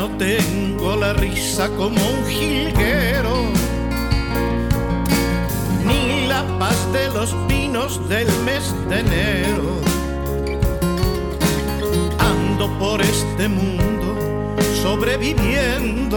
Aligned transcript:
no 0.00 0.08
tengo 0.16 0.96
la 0.96 1.12
risa 1.12 1.68
como 1.76 2.00
un 2.08 2.24
jilguero. 2.26 3.34
Ni 5.84 6.26
la 6.26 6.42
paz 6.58 6.90
de 6.90 7.08
los 7.10 7.36
vinos 7.46 8.08
del 8.08 8.26
mes 8.46 8.74
de 8.88 9.00
enero. 9.00 9.68
Ando 12.18 12.66
por 12.78 13.02
este 13.02 13.46
mundo. 13.46 14.16
Sobreviviendo. 14.82 16.16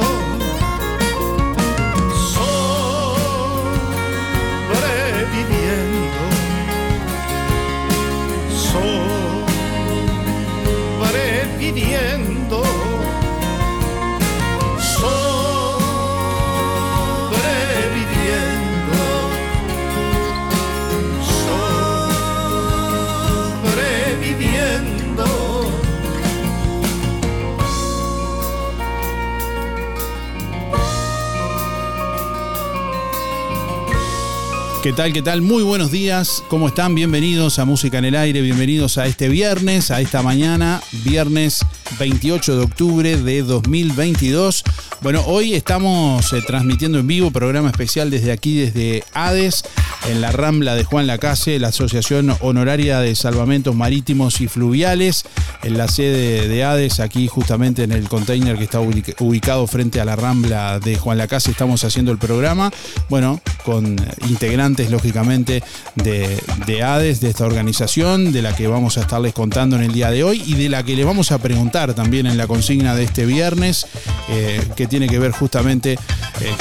¿Qué 34.83 34.91
tal? 34.91 35.13
¿Qué 35.13 35.21
tal? 35.21 35.41
Muy 35.41 35.63
buenos 35.63 35.91
días. 35.91 36.43
¿Cómo 36.49 36.67
están? 36.67 36.93
Bienvenidos 36.93 37.57
a 37.57 37.63
Música 37.63 37.99
en 37.99 38.03
el 38.03 38.15
Aire. 38.15 38.41
Bienvenidos 38.41 38.97
a 38.97 39.05
este 39.05 39.29
viernes, 39.29 39.91
a 39.91 40.01
esta 40.01 40.21
mañana, 40.21 40.81
viernes 41.05 41.65
28 41.97 42.57
de 42.57 42.63
octubre 42.65 43.15
de 43.15 43.43
2022. 43.43 44.65
Bueno, 44.99 45.23
hoy 45.25 45.53
estamos 45.53 46.33
eh, 46.33 46.41
transmitiendo 46.45 46.99
en 46.99 47.07
vivo 47.07 47.31
programa 47.31 47.69
especial 47.69 48.11
desde 48.11 48.33
aquí, 48.33 48.57
desde 48.57 49.05
Hades, 49.13 49.63
en 50.09 50.21
la 50.21 50.31
Rambla 50.31 50.75
de 50.75 50.83
Juan 50.83 51.07
Lacase, 51.07 51.59
la 51.59 51.69
Asociación 51.69 52.35
Honoraria 52.41 52.99
de 52.99 53.15
Salvamentos 53.15 53.73
Marítimos 53.75 54.41
y 54.41 54.47
Fluviales, 54.47 55.23
en 55.63 55.77
la 55.77 55.87
sede 55.87 56.47
de 56.47 56.63
Hades, 56.63 56.99
aquí 56.99 57.27
justamente 57.27 57.83
en 57.83 57.91
el 57.93 58.09
container 58.09 58.57
que 58.57 58.65
está 58.65 58.81
ubic- 58.81 59.15
ubicado 59.19 59.65
frente 59.65 60.01
a 60.01 60.05
la 60.05 60.15
Rambla 60.15 60.79
de 60.79 60.97
Juan 60.97 61.17
Lacase, 61.17 61.51
estamos 61.51 61.83
haciendo 61.85 62.11
el 62.11 62.17
programa, 62.17 62.71
bueno, 63.09 63.39
con 63.63 63.95
integrantes 64.27 64.91
lógicamente 64.91 65.63
de, 65.95 66.37
de 66.65 66.83
Hades, 66.83 67.21
de 67.21 67.29
esta 67.29 67.45
organización, 67.45 68.33
de 68.33 68.41
la 68.41 68.55
que 68.55 68.67
vamos 68.67 68.97
a 68.97 69.01
estarles 69.01 69.33
contando 69.33 69.77
en 69.77 69.83
el 69.83 69.93
día 69.93 70.11
de 70.11 70.23
hoy 70.23 70.43
y 70.45 70.55
de 70.55 70.67
la 70.69 70.83
que 70.83 70.95
le 70.95 71.05
vamos 71.05 71.31
a 71.31 71.37
preguntar 71.37 71.93
también 71.93 72.25
en 72.27 72.37
la 72.37 72.45
consigna 72.47 72.93
de 72.95 73.03
este 73.03 73.25
viernes, 73.25 73.87
eh, 74.29 74.61
que 74.75 74.85
tiene 74.87 75.07
que 75.07 75.17
ver 75.19 75.31
justamente 75.31 75.93
eh, 75.93 75.97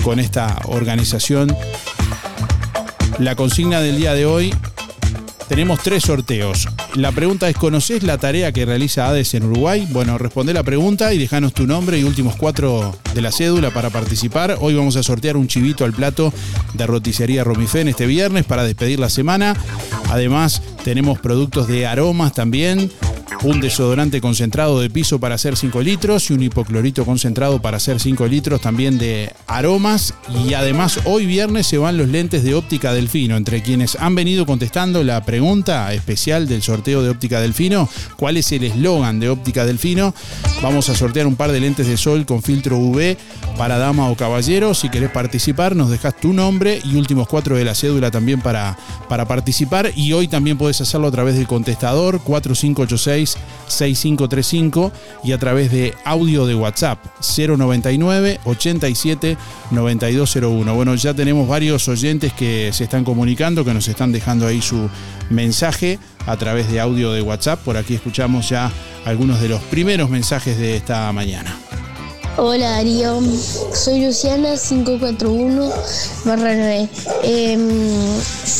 con 0.04 0.20
esta 0.20 0.58
organización. 0.66 1.54
La 3.22 3.36
consigna 3.36 3.80
del 3.80 3.98
día 3.98 4.14
de 4.14 4.26
hoy 4.26 4.52
tenemos 5.48 5.80
tres 5.80 6.02
sorteos. 6.02 6.66
La 6.96 7.12
pregunta 7.12 7.48
es, 7.48 7.56
¿conoces 7.56 8.02
la 8.02 8.18
tarea 8.18 8.50
que 8.50 8.66
realiza 8.66 9.06
ADES 9.06 9.34
en 9.34 9.44
Uruguay? 9.44 9.86
Bueno, 9.90 10.18
responde 10.18 10.52
la 10.52 10.64
pregunta 10.64 11.14
y 11.14 11.18
dejanos 11.18 11.54
tu 11.54 11.64
nombre 11.64 12.00
y 12.00 12.02
últimos 12.02 12.34
cuatro 12.34 12.98
de 13.14 13.20
la 13.22 13.30
cédula 13.30 13.70
para 13.70 13.90
participar. 13.90 14.56
Hoy 14.58 14.74
vamos 14.74 14.96
a 14.96 15.04
sortear 15.04 15.36
un 15.36 15.46
chivito 15.46 15.84
al 15.84 15.92
plato 15.92 16.34
de 16.74 16.84
roticería 16.84 17.44
Romifén 17.44 17.86
este 17.86 18.06
viernes 18.06 18.44
para 18.44 18.64
despedir 18.64 18.98
la 18.98 19.08
semana. 19.08 19.54
Además, 20.10 20.60
tenemos 20.82 21.20
productos 21.20 21.68
de 21.68 21.86
aromas 21.86 22.32
también 22.32 22.90
un 23.44 23.60
desodorante 23.60 24.20
concentrado 24.20 24.80
de 24.80 24.88
piso 24.88 25.18
para 25.18 25.34
hacer 25.34 25.56
5 25.56 25.80
litros 25.80 26.30
y 26.30 26.32
un 26.32 26.42
hipoclorito 26.42 27.04
concentrado 27.04 27.60
para 27.60 27.78
hacer 27.78 27.98
5 27.98 28.26
litros 28.28 28.60
también 28.60 28.98
de 28.98 29.32
aromas. 29.48 30.14
Y 30.46 30.54
además 30.54 31.00
hoy 31.04 31.26
viernes 31.26 31.66
se 31.66 31.78
van 31.78 31.96
los 31.96 32.08
lentes 32.08 32.44
de 32.44 32.54
óptica 32.54 32.92
delfino. 32.92 33.36
Entre 33.36 33.62
quienes 33.62 33.96
han 33.96 34.14
venido 34.14 34.46
contestando 34.46 35.02
la 35.02 35.24
pregunta 35.24 35.92
especial 35.92 36.46
del 36.46 36.62
sorteo 36.62 37.02
de 37.02 37.10
óptica 37.10 37.40
delfino, 37.40 37.88
¿cuál 38.16 38.36
es 38.36 38.52
el 38.52 38.62
eslogan 38.62 39.18
de 39.18 39.28
óptica 39.28 39.66
delfino? 39.66 40.14
Vamos 40.62 40.88
a 40.88 40.94
sortear 40.94 41.26
un 41.26 41.34
par 41.34 41.50
de 41.50 41.60
lentes 41.60 41.88
de 41.88 41.96
sol 41.96 42.24
con 42.24 42.42
filtro 42.42 42.78
UV 42.78 43.16
para 43.58 43.76
dama 43.76 44.08
o 44.08 44.16
caballero. 44.16 44.72
Si 44.72 44.88
querés 44.88 45.10
participar, 45.10 45.74
nos 45.74 45.90
dejas 45.90 46.16
tu 46.16 46.32
nombre 46.32 46.80
y 46.84 46.94
últimos 46.94 47.26
cuatro 47.26 47.56
de 47.56 47.64
la 47.64 47.74
cédula 47.74 48.12
también 48.12 48.40
para, 48.40 48.78
para 49.08 49.26
participar. 49.26 49.90
Y 49.96 50.12
hoy 50.12 50.28
también 50.28 50.58
podés 50.58 50.80
hacerlo 50.80 51.08
a 51.08 51.10
través 51.10 51.34
del 51.34 51.48
contestador 51.48 52.20
4586 52.22 53.31
6535 53.66 54.92
y 55.24 55.32
a 55.32 55.38
través 55.38 55.70
de 55.72 55.94
audio 56.04 56.46
de 56.46 56.54
WhatsApp 56.54 56.98
099 57.36 58.40
87 58.44 59.36
9201. 59.70 60.74
Bueno, 60.74 60.94
ya 60.94 61.14
tenemos 61.14 61.48
varios 61.48 61.88
oyentes 61.88 62.32
que 62.32 62.70
se 62.72 62.84
están 62.84 63.04
comunicando, 63.04 63.64
que 63.64 63.74
nos 63.74 63.88
están 63.88 64.12
dejando 64.12 64.46
ahí 64.46 64.60
su 64.60 64.88
mensaje 65.30 65.98
a 66.26 66.36
través 66.36 66.70
de 66.70 66.80
audio 66.80 67.12
de 67.12 67.22
WhatsApp. 67.22 67.60
Por 67.60 67.76
aquí 67.76 67.94
escuchamos 67.94 68.48
ya 68.48 68.70
algunos 69.04 69.40
de 69.40 69.48
los 69.48 69.60
primeros 69.62 70.10
mensajes 70.10 70.58
de 70.58 70.76
esta 70.76 71.10
mañana. 71.12 71.56
Hola 72.38 72.70
Darío, 72.70 73.20
soy 73.74 74.06
Luciana 74.06 74.54
541 74.56 75.70
barra 76.24 76.54
9. 76.54 76.88
Em, 77.24 77.68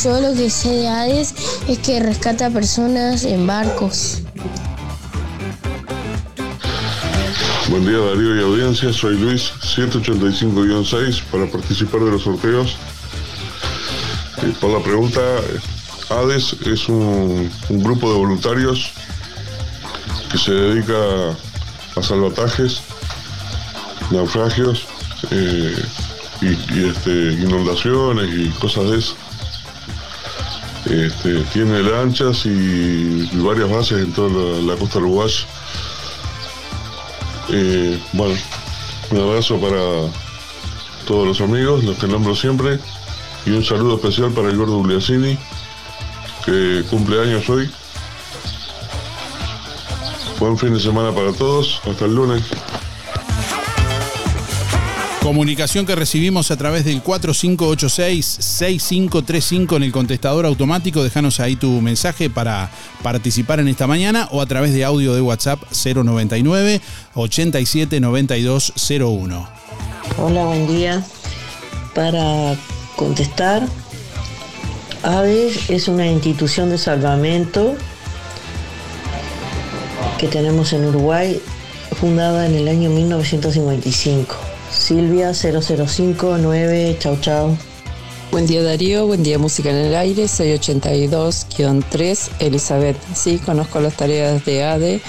yo 0.03 0.21
lo 0.21 0.35
que 0.35 0.49
sé 0.51 0.69
de 0.69 0.87
Hades 0.87 1.33
es 1.67 1.79
que 1.79 1.99
rescata 1.99 2.51
personas 2.51 3.23
en 3.23 3.47
barcos. 3.47 4.21
Buen 7.69 7.85
día 7.87 7.97
Darío 7.97 8.35
y 8.35 8.43
audiencia, 8.43 8.93
soy 8.93 9.17
Luis 9.17 9.51
185-6 9.75 11.23
para 11.31 11.47
participar 11.47 12.01
de 12.01 12.11
los 12.11 12.21
sorteos. 12.21 12.77
Eh, 14.43 14.53
por 14.61 14.69
la 14.69 14.83
pregunta, 14.83 15.19
Hades 16.09 16.55
es 16.67 16.87
un, 16.89 17.49
grupo 17.69 18.11
de 18.11 18.19
voluntarios 18.19 18.91
que 20.31 20.37
se 20.37 20.51
dedica 20.51 21.31
a 21.95 22.03
salvatajes, 22.03 22.81
naufragios 24.11 24.85
eh, 25.31 25.75
y, 26.41 26.85
este, 26.89 27.33
inundaciones 27.33 28.29
y 28.33 28.49
cosas 28.59 28.89
de 28.89 28.97
eso. 28.97 29.15
Este, 30.85 31.39
tiene 31.53 31.81
lanchas 31.81 32.45
y, 32.45 33.29
varias 33.35 33.69
bases 33.69 34.03
en 34.03 34.11
toda 34.13 34.61
la, 34.61 34.75
costa 34.75 34.99
uruguaya 34.99 35.45
eh, 37.49 37.99
bueno, 38.13 38.35
un 39.11 39.19
abrazo 39.19 39.59
para 39.59 39.79
todos 41.05 41.27
los 41.27 41.41
amigos, 41.41 41.83
los 41.83 41.97
que 41.97 42.07
nombro 42.07 42.35
siempre, 42.35 42.79
y 43.45 43.51
un 43.51 43.63
saludo 43.63 43.95
especial 43.95 44.31
para 44.31 44.49
el 44.49 44.57
gordo 44.57 44.77
Uliasini, 44.77 45.37
que 46.45 46.83
cumple 46.89 47.21
años 47.21 47.47
hoy. 47.49 47.69
Buen 50.39 50.57
fin 50.57 50.73
de 50.73 50.79
semana 50.79 51.11
para 51.11 51.31
todos, 51.33 51.81
hasta 51.85 52.05
el 52.05 52.15
lunes. 52.15 52.43
Comunicación 55.23 55.85
que 55.85 55.95
recibimos 55.95 56.51
a 56.51 56.57
través 56.57 56.83
del 56.83 57.01
4586-6535 57.01 59.77
en 59.77 59.83
el 59.83 59.93
contestador 59.93 60.45
automático. 60.45 61.01
Déjanos 61.01 61.39
ahí 61.39 61.55
tu 61.55 61.79
mensaje 61.79 62.29
para 62.29 62.69
participar 63.01 63.61
en 63.61 63.69
esta 63.69 63.87
mañana 63.87 64.27
o 64.31 64.41
a 64.41 64.45
través 64.47 64.73
de 64.73 64.83
audio 64.83 65.15
de 65.15 65.21
WhatsApp 65.21 65.61
099 65.71 66.81
879201. 67.13 69.47
Hola, 70.17 70.43
buen 70.43 70.67
día. 70.67 71.01
Para 71.95 72.57
contestar, 72.97 73.65
AVES 75.03 75.69
es 75.69 75.87
una 75.87 76.05
institución 76.05 76.69
de 76.69 76.77
salvamento 76.77 77.77
que 80.17 80.27
tenemos 80.27 80.73
en 80.73 80.83
Uruguay, 80.83 81.41
fundada 81.97 82.45
en 82.45 82.55
el 82.55 82.67
año 82.67 82.89
1955. 82.89 84.52
Silvia 84.83 85.33
0059, 85.33 86.97
chau 86.99 87.15
chau. 87.21 87.57
Buen 88.31 88.45
día 88.47 88.61
Darío, 88.61 89.07
buen 89.07 89.23
día 89.23 89.39
Música 89.39 89.69
en 89.69 89.77
el 89.77 89.95
Aire, 89.95 90.25
682-3, 90.25 92.29
Elizabeth. 92.39 92.97
Sí, 93.15 93.37
conozco 93.37 93.79
las 93.79 93.95
tareas 93.95 94.43
de 94.43 94.65
ADE, 94.65 94.99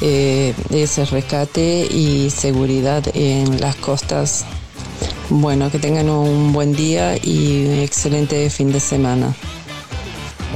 eh, 0.00 0.54
ese 0.70 1.04
rescate 1.06 1.88
y 1.90 2.30
seguridad 2.30 3.02
en 3.14 3.60
las 3.60 3.74
costas. 3.74 4.44
Bueno, 5.28 5.72
que 5.72 5.80
tengan 5.80 6.08
un 6.08 6.52
buen 6.52 6.72
día 6.72 7.16
y 7.16 7.66
un 7.66 7.80
excelente 7.80 8.48
fin 8.48 8.70
de 8.70 8.78
semana. 8.78 9.34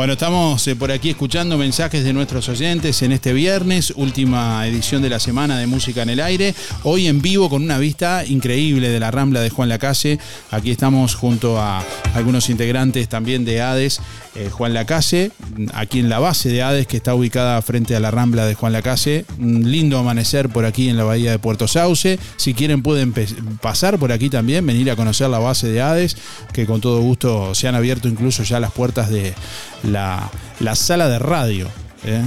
Bueno, 0.00 0.14
estamos 0.14 0.66
eh, 0.66 0.76
por 0.76 0.90
aquí 0.90 1.10
escuchando 1.10 1.58
mensajes 1.58 2.04
de 2.04 2.14
nuestros 2.14 2.48
oyentes 2.48 3.02
en 3.02 3.12
este 3.12 3.34
viernes, 3.34 3.92
última 3.96 4.66
edición 4.66 5.02
de 5.02 5.10
la 5.10 5.20
semana 5.20 5.58
de 5.58 5.66
Música 5.66 6.00
en 6.00 6.08
el 6.08 6.20
Aire. 6.20 6.54
Hoy 6.84 7.06
en 7.06 7.20
vivo 7.20 7.50
con 7.50 7.62
una 7.62 7.76
vista 7.76 8.24
increíble 8.24 8.88
de 8.88 8.98
la 8.98 9.10
Rambla 9.10 9.42
de 9.42 9.50
Juan 9.50 9.68
Lacase. 9.68 10.18
Aquí 10.52 10.70
estamos 10.70 11.14
junto 11.16 11.60
a 11.60 11.84
algunos 12.14 12.48
integrantes 12.48 13.10
también 13.10 13.44
de 13.44 13.60
Hades, 13.60 14.00
eh, 14.36 14.48
Juan 14.50 14.72
Lacase, 14.72 15.32
aquí 15.74 15.98
en 15.98 16.08
la 16.08 16.18
base 16.18 16.48
de 16.48 16.62
Hades 16.62 16.86
que 16.86 16.96
está 16.96 17.14
ubicada 17.14 17.60
frente 17.60 17.94
a 17.94 18.00
la 18.00 18.10
Rambla 18.10 18.46
de 18.46 18.54
Juan 18.54 18.72
Lacase. 18.72 19.26
Un 19.38 19.70
lindo 19.70 19.98
amanecer 19.98 20.48
por 20.48 20.64
aquí 20.64 20.88
en 20.88 20.96
la 20.96 21.04
bahía 21.04 21.30
de 21.30 21.38
Puerto 21.38 21.68
Sauce. 21.68 22.18
Si 22.36 22.54
quieren 22.54 22.82
pueden 22.82 23.12
pasar 23.60 23.98
por 23.98 24.12
aquí 24.12 24.30
también, 24.30 24.64
venir 24.64 24.90
a 24.90 24.96
conocer 24.96 25.28
la 25.28 25.40
base 25.40 25.68
de 25.68 25.82
Hades, 25.82 26.16
que 26.54 26.64
con 26.64 26.80
todo 26.80 27.02
gusto 27.02 27.54
se 27.54 27.68
han 27.68 27.74
abierto 27.74 28.08
incluso 28.08 28.44
ya 28.44 28.60
las 28.60 28.72
puertas 28.72 29.10
de 29.10 29.34
la, 29.82 30.30
sala 30.74 31.08
de 31.08 31.18
radio. 31.18 31.68
¿Eh? 32.04 32.22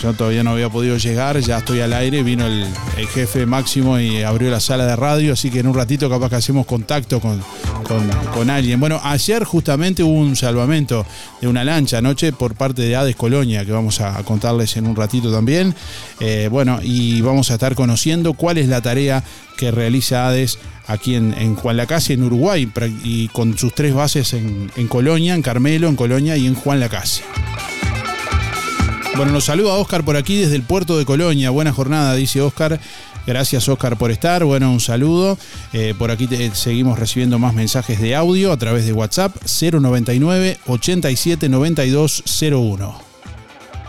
Yo 0.00 0.12
todavía 0.14 0.42
no 0.42 0.50
había 0.50 0.68
podido 0.68 0.96
llegar, 0.96 1.38
ya 1.40 1.58
estoy 1.58 1.80
al 1.80 1.92
aire, 1.92 2.22
vino 2.22 2.46
el, 2.46 2.66
jefe 3.08 3.46
máximo 3.46 3.98
y 3.98 4.22
abrió 4.22 4.50
la 4.50 4.60
sala 4.60 4.86
de 4.86 4.96
radio, 4.96 5.32
así 5.32 5.50
que 5.50 5.60
en 5.60 5.66
un 5.66 5.74
ratito 5.74 6.10
capaz 6.10 6.28
que 6.28 6.36
hacemos 6.36 6.66
contacto 6.66 7.20
con, 7.20 7.42
con, 8.34 8.50
alguien. 8.50 8.78
Bueno, 8.80 9.00
ayer 9.02 9.44
justamente 9.44 10.02
hubo 10.02 10.12
un 10.12 10.36
salvamento 10.36 11.06
de 11.40 11.48
una 11.48 11.64
lancha 11.64 11.98
anoche 11.98 12.32
por 12.32 12.54
parte 12.54 12.82
de 12.82 12.96
Hades 12.96 13.16
Colonia, 13.16 13.64
que 13.64 13.72
vamos 13.72 14.00
a 14.00 14.22
contarles 14.24 14.76
en 14.76 14.86
un 14.86 14.96
ratito 14.96 15.32
también. 15.32 15.74
Eh, 16.20 16.48
bueno, 16.50 16.80
y 16.82 17.20
vamos 17.20 17.50
a 17.50 17.54
estar 17.54 17.74
conociendo 17.74 18.34
cuál 18.34 18.58
es 18.58 18.68
la 18.68 18.80
tarea 18.80 19.22
que 19.56 19.70
realiza 19.70 20.28
Hades 20.28 20.58
aquí 20.86 21.14
en, 21.14 21.34
en 21.34 21.54
Juan 21.54 21.76
Lacase, 21.76 22.14
en 22.14 22.22
Uruguay, 22.22 22.70
y 23.04 23.28
con 23.28 23.56
sus 23.56 23.74
tres 23.74 23.94
bases 23.94 24.32
en, 24.32 24.70
en 24.76 24.88
Colonia, 24.88 25.34
en 25.34 25.42
Carmelo, 25.42 25.88
en 25.88 25.96
Colonia 25.96 26.36
y 26.36 26.46
en 26.46 26.54
Juan 26.54 26.80
Lacase. 26.80 27.22
Bueno, 29.16 29.32
nos 29.32 29.44
saluda 29.44 29.74
Oscar 29.74 30.04
por 30.04 30.16
aquí 30.16 30.40
desde 30.40 30.56
el 30.56 30.62
puerto 30.62 30.96
de 30.96 31.04
Colonia. 31.04 31.50
Buena 31.50 31.72
jornada, 31.72 32.14
dice 32.14 32.40
Oscar. 32.40 32.78
Gracias 33.26 33.68
Oscar 33.68 33.98
por 33.98 34.10
estar. 34.10 34.44
Bueno, 34.44 34.72
un 34.72 34.80
saludo. 34.80 35.36
Eh, 35.72 35.94
por 35.98 36.10
aquí 36.10 36.28
seguimos 36.54 36.98
recibiendo 36.98 37.38
más 37.38 37.52
mensajes 37.52 38.00
de 38.00 38.14
audio 38.14 38.52
a 38.52 38.56
través 38.56 38.86
de 38.86 38.92
WhatsApp 38.92 39.34
099 39.44 40.58
87 40.66 41.48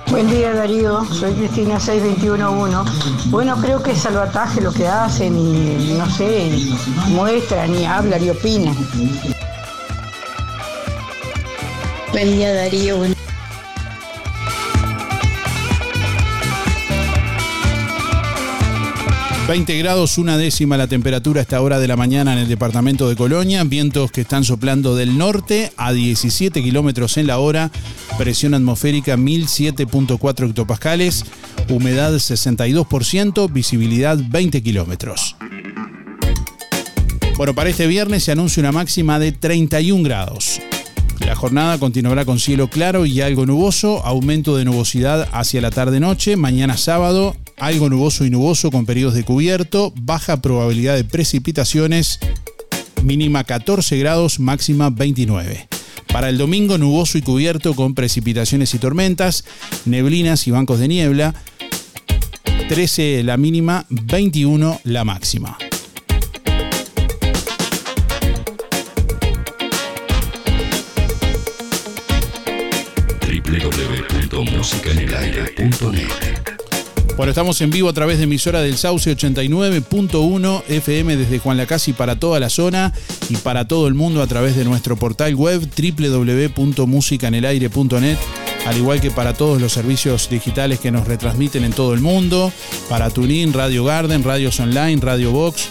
Buen 0.09 0.27
día 0.31 0.53
Darío, 0.53 1.05
soy 1.05 1.33
Cristina 1.33 1.79
6211. 1.79 3.29
Bueno, 3.29 3.55
creo 3.61 3.81
que 3.83 3.91
es 3.91 3.99
salvataje 3.99 4.59
lo 4.59 4.73
que 4.73 4.87
hacen 4.87 5.37
y 5.37 5.93
no 5.97 6.09
sé, 6.09 6.49
muestran 7.09 7.75
y 7.75 7.85
hablan 7.85 8.25
y 8.25 8.29
opinan. 8.31 8.75
Buen 12.11 12.31
día 12.35 12.53
Darío, 12.55 12.97
20 19.49 19.79
grados, 19.79 20.19
una 20.19 20.37
décima 20.37 20.77
la 20.77 20.85
temperatura 20.85 21.39
a 21.39 21.41
esta 21.41 21.59
hora 21.59 21.79
de 21.79 21.87
la 21.87 21.95
mañana 21.95 22.33
en 22.33 22.37
el 22.37 22.47
departamento 22.47 23.09
de 23.09 23.15
Colonia. 23.15 23.63
Vientos 23.63 24.11
que 24.11 24.21
están 24.21 24.43
soplando 24.43 24.95
del 24.95 25.17
norte 25.17 25.71
a 25.75 25.91
17 25.91 26.61
kilómetros 26.61 27.17
en 27.17 27.25
la 27.25 27.39
hora. 27.39 27.71
Presión 28.19 28.53
atmosférica 28.53 29.17
1007.4 29.17 30.49
hectopascales. 30.49 31.25
Humedad 31.67 32.13
62%. 32.13 33.51
Visibilidad 33.51 34.19
20 34.23 34.61
kilómetros. 34.61 35.35
Bueno, 37.35 37.55
para 37.55 37.71
este 37.71 37.87
viernes 37.87 38.25
se 38.25 38.31
anuncia 38.31 38.61
una 38.61 38.71
máxima 38.71 39.17
de 39.17 39.31
31 39.31 40.03
grados. 40.03 40.61
La 41.25 41.35
jornada 41.35 41.79
continuará 41.79 42.23
con 42.23 42.37
cielo 42.37 42.69
claro 42.69 43.07
y 43.07 43.21
algo 43.21 43.47
nuboso, 43.47 44.05
aumento 44.05 44.57
de 44.57 44.65
nubosidad 44.65 45.27
hacia 45.31 45.59
la 45.59 45.71
tarde-noche. 45.71 46.35
Mañana 46.35 46.77
sábado, 46.77 47.35
algo 47.59 47.89
nuboso 47.89 48.25
y 48.25 48.29
nuboso 48.29 48.71
con 48.71 48.85
periodos 48.85 49.15
de 49.15 49.23
cubierto, 49.23 49.93
baja 50.01 50.41
probabilidad 50.41 50.95
de 50.95 51.03
precipitaciones, 51.03 52.19
mínima 53.03 53.43
14 53.43 53.97
grados, 53.97 54.39
máxima 54.39 54.89
29. 54.89 55.67
Para 56.11 56.29
el 56.29 56.37
domingo, 56.37 56.77
nuboso 56.77 57.17
y 57.17 57.21
cubierto 57.21 57.75
con 57.75 57.93
precipitaciones 57.93 58.73
y 58.73 58.79
tormentas, 58.79 59.43
neblinas 59.85 60.47
y 60.47 60.51
bancos 60.51 60.79
de 60.79 60.87
niebla. 60.87 61.35
13 62.67 63.23
la 63.23 63.37
mínima, 63.37 63.85
21 63.89 64.81
la 64.83 65.03
máxima. 65.03 65.57
Bueno, 77.19 77.31
estamos 77.31 77.59
en 77.59 77.69
vivo 77.69 77.89
a 77.89 77.93
través 77.93 78.17
de 78.17 78.23
emisora 78.23 78.61
del 78.61 78.77
Sauce 78.77 79.13
89.1 79.13 80.63
FM 80.69 81.17
desde 81.17 81.39
Juan 81.39 81.57
Lacasi 81.57 81.91
para 81.91 82.17
toda 82.17 82.39
la 82.39 82.49
zona 82.49 82.93
y 83.27 83.35
para 83.35 83.67
todo 83.67 83.89
el 83.89 83.93
mundo 83.93 84.21
a 84.21 84.27
través 84.27 84.55
de 84.55 84.63
nuestro 84.63 84.95
portal 84.95 85.35
web 85.35 85.59
www.musicanelaire.net, 85.59 88.17
al 88.65 88.77
igual 88.77 89.01
que 89.01 89.11
para 89.11 89.33
todos 89.33 89.59
los 89.59 89.73
servicios 89.73 90.29
digitales 90.29 90.79
que 90.79 90.91
nos 90.91 91.09
retransmiten 91.09 91.65
en 91.65 91.73
todo 91.73 91.93
el 91.93 91.99
mundo, 91.99 92.53
para 92.87 93.09
Tunin, 93.09 93.51
Radio 93.51 93.83
Garden, 93.83 94.23
Radios 94.23 94.57
Online, 94.61 95.01
Radio 95.01 95.31
Box 95.31 95.67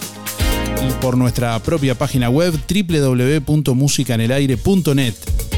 y 0.87 0.91
por 1.01 1.17
nuestra 1.17 1.57
propia 1.57 1.95
página 1.95 2.29
web 2.29 2.53
www.musicanelaire.net. 2.69 5.48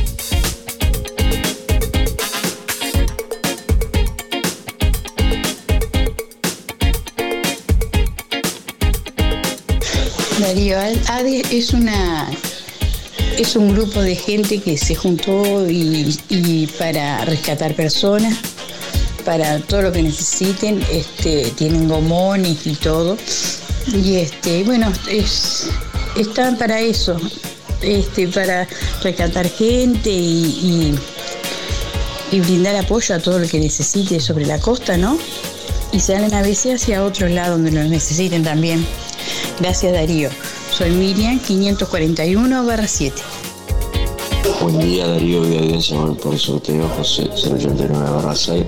Darío, 10.51 10.77
ADE 11.07 11.43
es 11.49 11.71
una 11.71 12.29
es 13.37 13.55
un 13.55 13.73
grupo 13.73 14.01
de 14.01 14.17
gente 14.17 14.59
que 14.59 14.77
se 14.77 14.95
juntó 14.95 15.65
y, 15.69 16.67
para 16.77 17.23
rescatar 17.23 17.73
personas, 17.73 18.37
para 19.23 19.61
todo 19.61 19.83
lo 19.83 19.91
que 19.93 20.03
necesiten, 20.03 20.83
este, 20.91 21.51
tienen 21.51 21.87
gomones 21.87 22.67
y 22.67 22.73
todo. 22.73 23.17
Y 23.93 24.17
este, 24.17 24.65
bueno, 24.65 24.91
es, 25.09 25.69
están 26.17 26.57
para 26.57 26.81
eso, 26.81 27.15
este, 27.81 28.27
para 28.27 28.67
rescatar 29.01 29.49
gente 29.49 30.09
y, 30.09 30.93
y, 32.29 32.39
brindar 32.41 32.75
apoyo 32.75 33.15
a 33.15 33.19
todo 33.19 33.39
lo 33.39 33.47
que 33.47 33.57
necesite 33.57 34.19
sobre 34.19 34.45
la 34.45 34.59
costa, 34.59 34.97
¿no? 34.97 35.17
Y 35.93 36.01
salen 36.01 36.33
a 36.33 36.41
veces 36.41 36.81
hacia 36.81 37.05
otro 37.05 37.29
lado 37.29 37.53
donde 37.53 37.71
lo 37.71 37.83
necesiten 37.85 38.43
también. 38.43 38.85
Gracias 39.59 39.93
Darío. 39.93 40.29
Soy 40.71 40.91
Miriam 40.91 41.39
541-7. 41.39 43.11
Buen 44.61 44.79
día 44.79 45.07
Darío 45.07 45.39
audiencia 45.39 45.97
por 46.21 46.33
el 46.33 46.39
sorteo 46.39 46.87
José 46.97 47.29
089-6. 47.29 48.65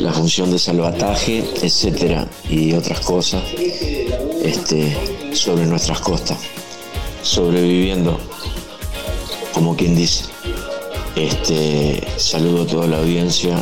La 0.00 0.12
función 0.12 0.50
de 0.50 0.58
salvataje, 0.58 1.44
etcétera, 1.62 2.28
y 2.48 2.72
otras 2.74 3.00
cosas 3.00 3.42
este, 4.42 4.96
sobre 5.32 5.66
nuestras 5.66 6.00
costas. 6.00 6.38
Sobreviviendo, 7.22 8.18
como 9.52 9.76
quien 9.76 9.96
dice. 9.96 10.24
Este, 11.16 12.06
saludo 12.16 12.64
a 12.64 12.66
toda 12.66 12.86
la 12.86 12.98
audiencia, 12.98 13.56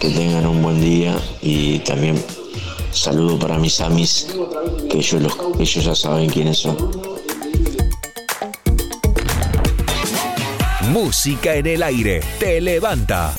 que 0.00 0.10
tengan 0.10 0.46
un 0.46 0.62
buen 0.62 0.80
día 0.80 1.18
y 1.42 1.80
también 1.80 2.22
Saludo 2.96 3.38
para 3.38 3.58
mis 3.58 3.80
amis, 3.82 4.26
que 4.90 4.96
ellos, 4.96 5.22
los, 5.22 5.36
ellos 5.60 5.84
ya 5.84 5.94
saben 5.94 6.30
quiénes 6.30 6.58
son. 6.58 6.76
Música 10.90 11.54
en 11.54 11.66
el 11.66 11.82
aire, 11.82 12.20
te 12.40 12.58
levanta. 12.60 13.34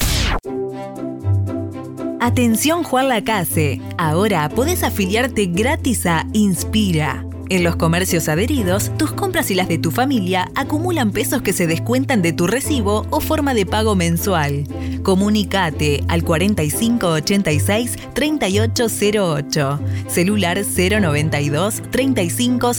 Atención 2.20 2.84
Juan 2.84 3.10
Lacase, 3.10 3.82
ahora 3.98 4.48
puedes 4.50 4.84
afiliarte 4.84 5.48
gratis 5.48 6.06
a 6.06 6.28
Inspira. 6.34 7.27
En 7.50 7.64
los 7.64 7.78
comercios 7.78 8.28
adheridos, 8.28 8.92
tus 8.98 9.14
compras 9.14 9.50
y 9.52 9.56
las 9.56 9.70
de 9.70 9.78
tu 9.78 9.90
familia 9.92 10.52
acumulan 10.56 11.12
pesos 11.12 11.42
que 11.42 11.54
se 11.54 11.66
descuentan 11.66 12.22
de 12.22 12.34
tu 12.34 12.46
recibo 12.46 13.08
o 13.10 13.22
forma 13.22 13.54
de 13.54 13.66
pago 13.66 13.96
mensual. 13.96 14.66
Comunicate 15.02 16.04
al 16.10 16.24
4586 16.26 17.96
3808, 18.14 19.80
celular 20.10 20.60
092 20.66 21.82
35 21.90 22.72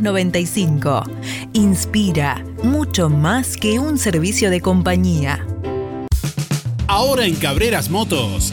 95. 0.00 1.04
Inspira, 1.52 2.44
mucho 2.64 3.08
más 3.08 3.56
que 3.56 3.78
un 3.78 3.98
servicio 3.98 4.50
de 4.50 4.60
compañía. 4.60 5.46
Ahora 6.88 7.24
en 7.24 7.36
Cabreras 7.36 7.88
Motos, 7.88 8.52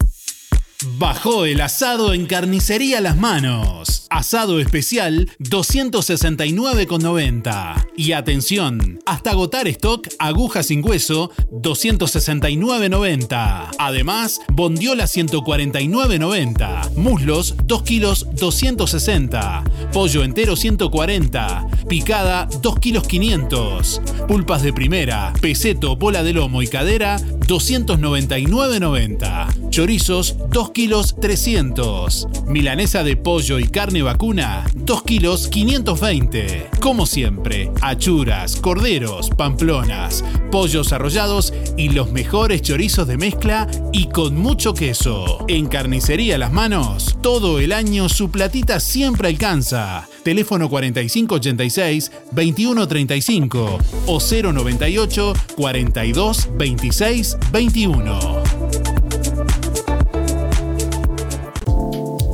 Bajó 1.01 1.45
el 1.45 1.59
asado 1.61 2.13
en 2.13 2.27
Carnicería 2.27 3.01
Las 3.01 3.17
Manos. 3.17 4.05
Asado 4.11 4.59
especial 4.59 5.31
269,90. 5.39 7.87
Y 7.97 8.11
atención, 8.11 8.99
hasta 9.07 9.31
agotar 9.31 9.67
stock, 9.67 10.07
aguja 10.19 10.61
sin 10.61 10.87
hueso 10.87 11.31
269,90. 11.49 13.71
Además, 13.79 14.41
bondiola 14.53 15.05
149,90. 15.05 16.95
Muslos 16.97 17.55
2 17.63 17.81
kilos 17.81 18.27
260. 18.33 19.63
Pollo 19.91 20.23
entero 20.23 20.55
140. 20.55 21.65
Picada 21.89 22.47
2 22.61 22.79
kilos 22.79 23.07
500. 23.07 24.01
Pulpas 24.27 24.61
de 24.61 24.71
primera, 24.71 25.33
peseto, 25.41 25.95
bola 25.95 26.21
de 26.21 26.33
lomo 26.33 26.61
y 26.61 26.67
cadera 26.67 27.17
299,90. 27.17 29.71
Chorizos 29.71 30.35
2 30.49 30.71
kilos 30.71 30.90
300. 30.91 32.27
Milanesa 32.47 33.03
de 33.03 33.15
pollo 33.15 33.59
y 33.59 33.67
carne 33.67 34.01
vacuna 34.01 34.65
2 34.75 35.03
kilos 35.03 35.47
520. 35.47 36.69
Como 36.81 37.05
siempre, 37.05 37.71
achuras, 37.81 38.57
corderos, 38.57 39.29
pamplonas, 39.29 40.23
pollos 40.51 40.91
arrollados 40.91 41.53
y 41.77 41.89
los 41.89 42.11
mejores 42.11 42.61
chorizos 42.61 43.07
de 43.07 43.17
mezcla 43.17 43.69
y 43.93 44.07
con 44.09 44.37
mucho 44.37 44.73
queso. 44.73 45.45
En 45.47 45.67
Carnicería 45.67 46.37
Las 46.37 46.51
Manos, 46.51 47.17
todo 47.21 47.59
el 47.59 47.71
año 47.71 48.09
su 48.09 48.29
platita 48.29 48.81
siempre 48.81 49.29
alcanza. 49.29 50.09
Teléfono 50.23 50.69
4586 50.69 52.11
2135 52.31 53.79
o 54.07 54.19
098 54.19 55.33
42 55.55 56.49
26 56.57 57.37
21. 57.53 58.50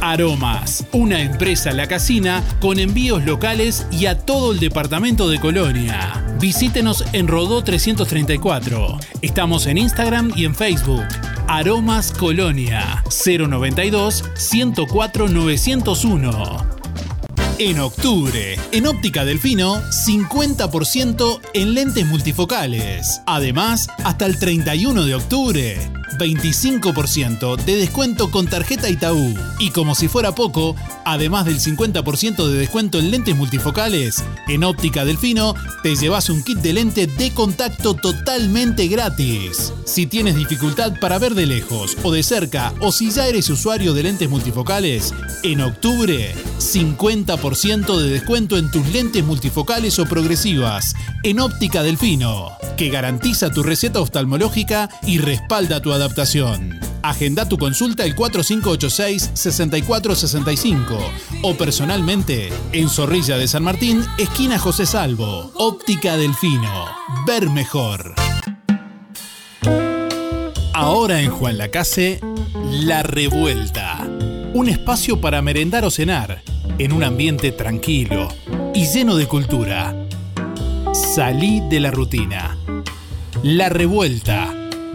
Aromas, 0.00 0.86
una 0.92 1.20
empresa 1.20 1.72
La 1.72 1.86
Casina 1.86 2.42
con 2.60 2.78
envíos 2.78 3.24
locales 3.24 3.86
y 3.90 4.06
a 4.06 4.18
todo 4.18 4.52
el 4.52 4.60
departamento 4.60 5.28
de 5.28 5.40
Colonia. 5.40 6.24
Visítenos 6.40 7.04
en 7.12 7.28
Rodó 7.28 7.62
334. 7.62 8.98
Estamos 9.22 9.66
en 9.66 9.78
Instagram 9.78 10.32
y 10.34 10.44
en 10.44 10.54
Facebook. 10.54 11.04
Aromas 11.48 12.12
Colonia 12.12 13.02
092 13.26 14.24
104 14.34 15.28
901. 15.28 16.80
En 17.58 17.78
octubre, 17.78 18.56
en 18.72 18.86
Óptica 18.86 19.26
Delfino, 19.26 19.82
50% 19.82 21.40
en 21.52 21.74
lentes 21.74 22.06
multifocales. 22.06 23.20
Además, 23.26 23.88
hasta 24.02 24.24
el 24.24 24.38
31 24.38 25.04
de 25.04 25.14
octubre, 25.14 25.90
25% 26.18 27.56
de 27.56 27.76
descuento 27.76 28.30
con 28.30 28.46
tarjeta 28.46 28.88
Itaú. 28.88 29.34
Y 29.58 29.70
como 29.70 29.94
si 29.94 30.08
fuera 30.08 30.34
poco, 30.34 30.76
además 31.04 31.46
del 31.46 31.60
50% 31.60 32.46
de 32.46 32.58
descuento 32.58 32.98
en 32.98 33.10
lentes 33.10 33.36
multifocales, 33.36 34.24
en 34.48 34.64
Óptica 34.64 35.04
Delfino 35.04 35.54
te 35.82 35.96
llevas 35.96 36.30
un 36.30 36.42
kit 36.42 36.58
de 36.58 36.72
lente 36.72 37.06
de 37.06 37.32
contacto 37.32 37.94
totalmente 37.94 38.86
gratis. 38.88 39.72
Si 39.84 40.06
tienes 40.06 40.36
dificultad 40.36 40.98
para 41.00 41.18
ver 41.18 41.34
de 41.34 41.46
lejos 41.46 41.96
o 42.02 42.12
de 42.12 42.22
cerca, 42.22 42.72
o 42.80 42.92
si 42.92 43.10
ya 43.10 43.26
eres 43.26 43.50
usuario 43.50 43.94
de 43.94 44.02
lentes 44.02 44.28
multifocales, 44.28 45.14
en 45.42 45.60
octubre 45.60 46.34
50% 46.58 47.98
de 47.98 48.10
descuento 48.10 48.58
en 48.58 48.70
tus 48.70 48.86
lentes 48.88 49.24
multifocales 49.24 49.98
o 49.98 50.06
progresivas 50.06 50.94
en 51.22 51.40
Óptica 51.40 51.82
Delfino, 51.82 52.50
que 52.76 52.88
garantiza 52.88 53.50
tu 53.50 53.62
receta 53.62 54.00
oftalmológica 54.00 54.88
y 55.06 55.18
respalda 55.18 55.80
tu 55.80 55.92
adaptación. 55.92 55.99
Agenda 57.02 57.48
tu 57.48 57.58
consulta 57.58 58.04
el 58.04 58.14
4586-6465 58.14 60.98
o 61.42 61.54
personalmente 61.54 62.50
en 62.72 62.88
Zorrilla 62.88 63.36
de 63.36 63.48
San 63.48 63.62
Martín, 63.62 64.04
esquina 64.18 64.58
José 64.58 64.86
Salvo. 64.86 65.50
Óptica 65.54 66.16
Delfino. 66.16 66.86
Ver 67.26 67.50
mejor. 67.50 68.14
Ahora 70.74 71.20
en 71.20 71.30
Juan 71.30 71.58
Lacase, 71.58 72.20
La 72.70 73.02
Revuelta. 73.02 74.06
Un 74.54 74.68
espacio 74.68 75.20
para 75.20 75.42
merendar 75.42 75.84
o 75.84 75.90
cenar 75.90 76.42
en 76.78 76.92
un 76.92 77.02
ambiente 77.04 77.52
tranquilo 77.52 78.28
y 78.74 78.86
lleno 78.86 79.16
de 79.16 79.26
cultura. 79.26 79.94
Salí 80.92 81.60
de 81.68 81.80
la 81.80 81.90
rutina. 81.90 82.56
La 83.42 83.68
Revuelta 83.68 84.59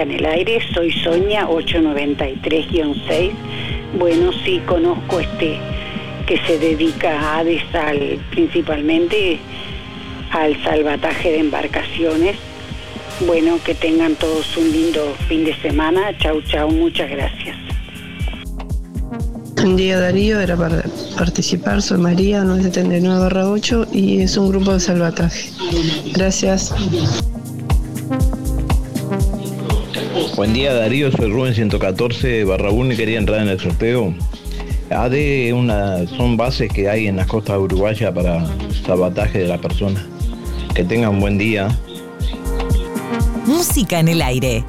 En 0.00 0.12
el 0.12 0.24
Aire, 0.24 0.60
soy 0.72 0.90
Sonia 0.92 1.46
893-6. 1.46 3.32
Bueno, 3.98 4.32
sí 4.44 4.58
conozco 4.66 5.20
este 5.20 5.58
que 6.26 6.38
se 6.46 6.58
dedica 6.58 7.20
a 7.20 7.38
Hades 7.40 7.62
al, 7.74 8.18
principalmente 8.30 9.38
al 10.30 10.62
salvataje 10.64 11.32
de 11.32 11.40
embarcaciones. 11.40 12.36
Bueno, 13.26 13.58
que 13.62 13.74
tengan 13.74 14.14
todos 14.14 14.56
un 14.56 14.72
lindo 14.72 15.14
fin 15.28 15.44
de 15.44 15.54
semana. 15.60 16.16
Chau, 16.16 16.40
chau, 16.42 16.70
muchas 16.70 17.10
gracias. 17.10 17.58
Buen 19.56 19.76
día 19.76 20.00
Darío, 20.00 20.40
era 20.40 20.56
para 20.56 20.82
participar, 21.18 21.82
soy 21.82 21.98
María 21.98 22.42
979-8 22.44 23.88
y 23.92 24.22
es 24.22 24.38
un 24.38 24.48
grupo 24.48 24.72
de 24.72 24.80
salvataje. 24.80 25.50
Gracias. 26.14 26.72
Buen 30.40 30.54
día 30.54 30.72
Darío, 30.72 31.12
soy 31.12 31.30
Rubén 31.30 31.54
114 31.54 32.44
barra 32.44 32.70
1 32.70 32.94
y 32.94 32.96
quería 32.96 33.18
entrar 33.18 33.42
en 33.42 33.48
el 33.48 33.60
sorteo. 33.60 34.14
AD 34.88 36.08
son 36.16 36.38
bases 36.38 36.72
que 36.72 36.88
hay 36.88 37.08
en 37.08 37.16
las 37.16 37.26
costas 37.26 37.58
uruguayas 37.58 38.10
para 38.14 38.46
sabotaje 38.86 39.40
de 39.40 39.48
la 39.48 39.58
persona. 39.58 40.02
Que 40.74 40.82
tengan 40.82 41.10
un 41.10 41.20
buen 41.20 41.36
día. 41.36 41.68
Música 43.44 44.00
en 44.00 44.08
el 44.08 44.22
aire. 44.22 44.64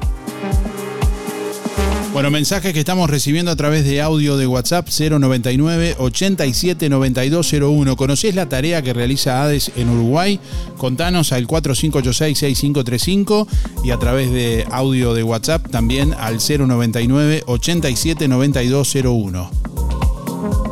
Bueno, 2.22 2.38
mensajes 2.38 2.72
que 2.72 2.78
estamos 2.78 3.10
recibiendo 3.10 3.50
a 3.50 3.56
través 3.56 3.84
de 3.84 4.00
audio 4.00 4.36
de 4.36 4.46
WhatsApp 4.46 4.86
099 4.86 5.96
87 5.98 6.88
9201. 6.88 7.96
¿Conocés 7.96 8.36
la 8.36 8.48
tarea 8.48 8.80
que 8.80 8.92
realiza 8.92 9.42
ADES 9.42 9.72
en 9.74 9.88
Uruguay? 9.88 10.38
Contanos 10.76 11.32
al 11.32 11.48
4586 11.48 12.38
6535 12.38 13.48
y 13.82 13.90
a 13.90 13.98
través 13.98 14.30
de 14.30 14.64
audio 14.70 15.14
de 15.14 15.24
WhatsApp 15.24 15.68
también 15.68 16.14
al 16.14 16.38
099 16.38 17.42
87 17.44 18.28
9201. 18.28 19.50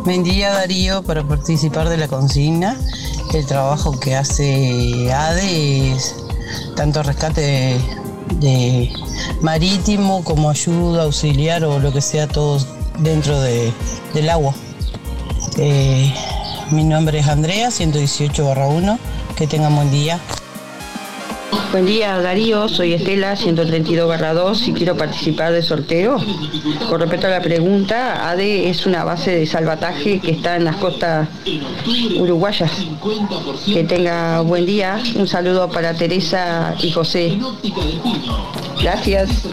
Buen 0.05 0.23
día 0.23 0.53
Darío 0.53 1.03
para 1.03 1.27
participar 1.27 1.89
de 1.89 1.97
la 1.97 2.07
consigna. 2.07 2.77
El 3.35 3.45
trabajo 3.47 3.99
que 3.99 4.15
hace 4.15 5.13
ADE 5.13 5.97
es 5.97 6.15
tanto 6.77 7.03
rescate 7.03 7.77
de, 8.31 8.93
marítimo 9.41 10.23
como 10.25 10.51
ayuda 10.51 11.05
auxiliar 11.05 11.65
o 11.65 11.79
lo 11.79 11.93
que 11.93 12.01
sea 12.01 12.27
todo 12.29 12.59
dentro 12.99 13.41
de- 13.41 13.73
del 14.15 14.29
agua. 14.31 14.55
Eh, 15.59 16.13
mi 16.71 16.85
nombre 16.85 17.19
es 17.19 17.27
Andrea, 17.29 17.71
118 17.71 18.45
1. 18.69 18.99
Que 19.37 19.47
tengan 19.47 19.75
buen 19.75 19.91
día. 19.91 20.21
Buen 21.73 21.87
día 21.87 22.19
Darío, 22.19 22.69
soy 22.69 22.95
Estela 22.95 23.37
132-2 23.37 24.69
y 24.69 24.73
quiero 24.73 24.97
participar 24.97 25.53
del 25.53 25.63
sorteo. 25.63 26.19
Con 26.89 27.01
respecto 27.01 27.29
a 27.29 27.31
la 27.31 27.41
pregunta, 27.41 28.29
ADE 28.29 28.69
es 28.69 28.87
una 28.87 29.05
base 29.05 29.31
de 29.31 29.47
salvataje 29.47 30.19
que 30.19 30.33
está 30.33 30.57
en 30.57 30.65
las 30.65 30.77
costas 30.77 31.29
uruguayas. 32.19 32.73
Que 33.65 33.85
tenga 33.85 34.41
buen 34.41 34.67
día. 34.67 35.01
Un 35.15 35.29
saludo 35.29 35.71
para 35.71 35.95
Teresa 35.95 36.75
y 36.83 36.91
José. 36.91 37.39
Gracias. 38.83 39.47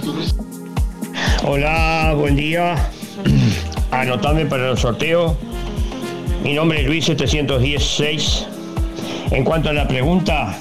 Hola, 1.46 2.14
buen 2.18 2.36
día. 2.36 2.76
Anotame 3.92 4.48
para 4.48 4.72
el 4.72 4.78
sorteo. 4.78 5.38
Mi 6.44 6.54
nombre 6.54 6.82
es 6.82 6.88
Luis 6.88 7.06
716. 7.06 8.48
En 9.32 9.44
cuanto 9.44 9.70
a 9.70 9.74
la 9.74 9.88
pregunta, 9.88 10.58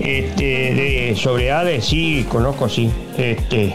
Este, 0.00 0.74
de, 0.74 1.16
sobre 1.16 1.50
ADE, 1.50 1.80
sí, 1.80 2.24
conozco, 2.28 2.68
sí. 2.68 2.90
Este, 3.16 3.74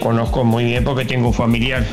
conozco 0.00 0.44
muy 0.44 0.64
bien 0.64 0.84
porque 0.84 1.04
tengo 1.04 1.28
un 1.28 1.34
familiar 1.34 1.84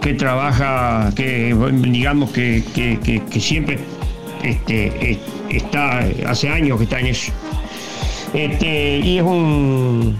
que 0.00 0.14
trabaja, 0.14 1.12
que 1.14 1.54
digamos 1.72 2.30
que, 2.30 2.62
siempre 3.38 3.78
este, 4.42 5.18
está, 5.50 6.00
hace 6.26 6.48
años 6.48 6.78
que 6.78 6.84
está 6.84 7.00
en 7.00 7.06
eso. 7.06 7.32
Y 8.34 9.18
es 9.18 9.22
un 9.22 10.16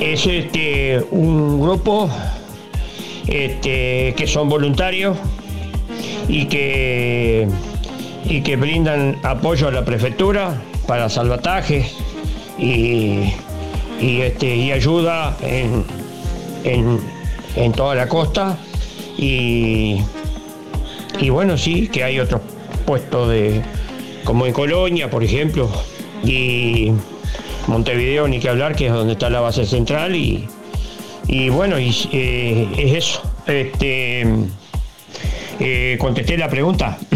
es 0.00 0.26
este 0.26 1.04
un 1.10 1.60
grupo 1.60 2.10
que 3.26 4.24
son 4.26 4.48
voluntarios 4.48 5.16
y 6.28 6.46
que 6.46 7.46
y 8.24 8.40
que 8.40 8.56
brindan 8.56 9.18
apoyo 9.22 9.68
a 9.68 9.70
la 9.70 9.84
prefectura 9.84 10.60
para 10.86 11.08
salvataje 11.08 11.90
y, 12.58 13.30
este, 14.00 14.54
y 14.56 14.72
ayuda 14.72 15.36
en, 15.42 15.84
en, 16.64 17.72
toda 17.72 17.94
la 17.94 18.08
costa. 18.08 18.56
Y, 19.16 20.00
y 21.20 21.30
bueno 21.30 21.56
sí 21.56 21.88
que 21.88 22.02
hay 22.02 22.18
otros 22.18 22.40
puestos 22.84 23.30
de 23.30 23.62
como 24.24 24.46
en 24.46 24.52
Colonia 24.52 25.08
por 25.08 25.22
ejemplo 25.22 25.70
y 26.24 26.90
Montevideo 27.68 28.26
ni 28.26 28.40
que 28.40 28.48
hablar 28.48 28.74
que 28.74 28.86
es 28.86 28.92
donde 28.92 29.12
está 29.12 29.30
la 29.30 29.40
base 29.40 29.64
central 29.66 30.16
y, 30.16 30.48
y 31.28 31.48
bueno 31.48 31.78
y, 31.78 31.94
eh, 32.12 32.68
es 32.76 32.92
eso. 32.94 33.22
Este 33.46 34.26
eh, 35.60 35.96
contesté 36.00 36.36
la 36.36 36.48
pregunta 36.48 36.98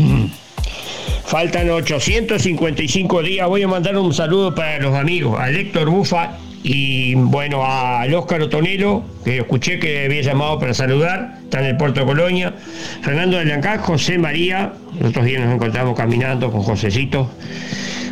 Faltan 1.29 1.69
855 1.69 3.23
días. 3.23 3.47
Voy 3.47 3.63
a 3.63 3.69
mandar 3.69 3.99
un 3.99 4.15
saludo 4.15 4.55
para 4.55 4.79
los 4.79 4.95
amigos, 4.95 5.39
a 5.39 5.51
Héctor 5.51 5.91
Bufa 5.91 6.39
y 6.63 7.15
bueno, 7.17 7.67
al 7.67 8.15
Óscar 8.15 8.41
Otonelo, 8.41 9.05
que 9.27 9.37
escuché 9.37 9.79
que 9.79 10.07
había 10.07 10.23
llamado 10.23 10.59
para 10.59 10.73
saludar, 10.73 11.41
está 11.45 11.61
en 11.61 11.67
el 11.67 11.77
puerto 11.77 12.01
de 12.01 12.07
Colonia. 12.07 12.55
Fernando 13.03 13.37
de 13.37 13.45
Lancán, 13.45 13.79
José 13.81 14.17
María, 14.17 14.73
los 14.99 15.11
otros 15.11 15.27
días 15.27 15.45
nos 15.45 15.55
encontramos 15.55 15.95
caminando 15.95 16.51
con 16.51 16.63
Josecito. 16.63 17.31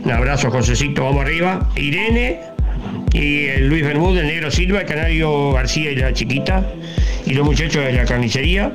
Un 0.05 0.11
abrazo, 0.11 0.51
Josecito, 0.51 1.03
vamos 1.05 1.25
arriba. 1.25 1.71
Irene 1.75 2.41
y 3.15 3.47
Luis 3.61 3.83
Bermúdez, 3.83 4.25
el 4.25 4.29
Negro 4.29 4.51
Silva, 4.51 4.81
el 4.81 4.87
Canario 4.87 5.53
García 5.53 5.91
y 5.91 5.97
la 5.97 6.13
Chiquita, 6.13 6.67
y 7.25 7.33
los 7.33 7.47
muchachos 7.47 7.83
de 7.83 7.95
la 7.95 8.05
carnicería. 8.05 8.71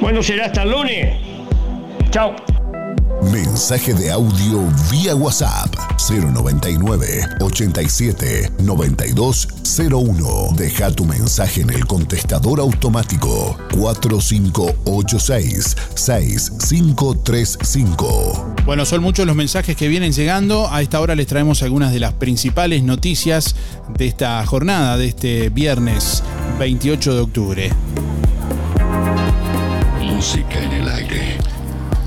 Bueno, 0.00 0.20
será 0.20 0.46
hasta 0.46 0.64
el 0.64 0.70
lunes. 0.72 1.14
Chao. 2.10 2.51
Mensaje 3.30 3.94
de 3.94 4.10
audio 4.10 4.68
vía 4.90 5.14
WhatsApp 5.14 5.72
099 6.10 7.28
87 7.40 8.50
9201. 8.58 10.48
Deja 10.56 10.90
tu 10.90 11.04
mensaje 11.04 11.60
en 11.60 11.70
el 11.70 11.86
contestador 11.86 12.58
automático 12.58 13.56
4586 13.78 15.76
6535. 15.94 18.54
Bueno, 18.64 18.84
son 18.84 19.02
muchos 19.02 19.24
los 19.24 19.36
mensajes 19.36 19.76
que 19.76 19.86
vienen 19.86 20.12
llegando. 20.12 20.68
A 20.72 20.82
esta 20.82 21.00
hora 21.00 21.14
les 21.14 21.28
traemos 21.28 21.62
algunas 21.62 21.92
de 21.92 22.00
las 22.00 22.14
principales 22.14 22.82
noticias 22.82 23.54
de 23.96 24.08
esta 24.08 24.44
jornada, 24.46 24.96
de 24.96 25.06
este 25.06 25.48
viernes 25.48 26.24
28 26.58 27.14
de 27.14 27.20
octubre. 27.20 27.70
Música 30.00 30.60
en 30.60 30.72
el 30.72 30.88
aire. 30.88 31.51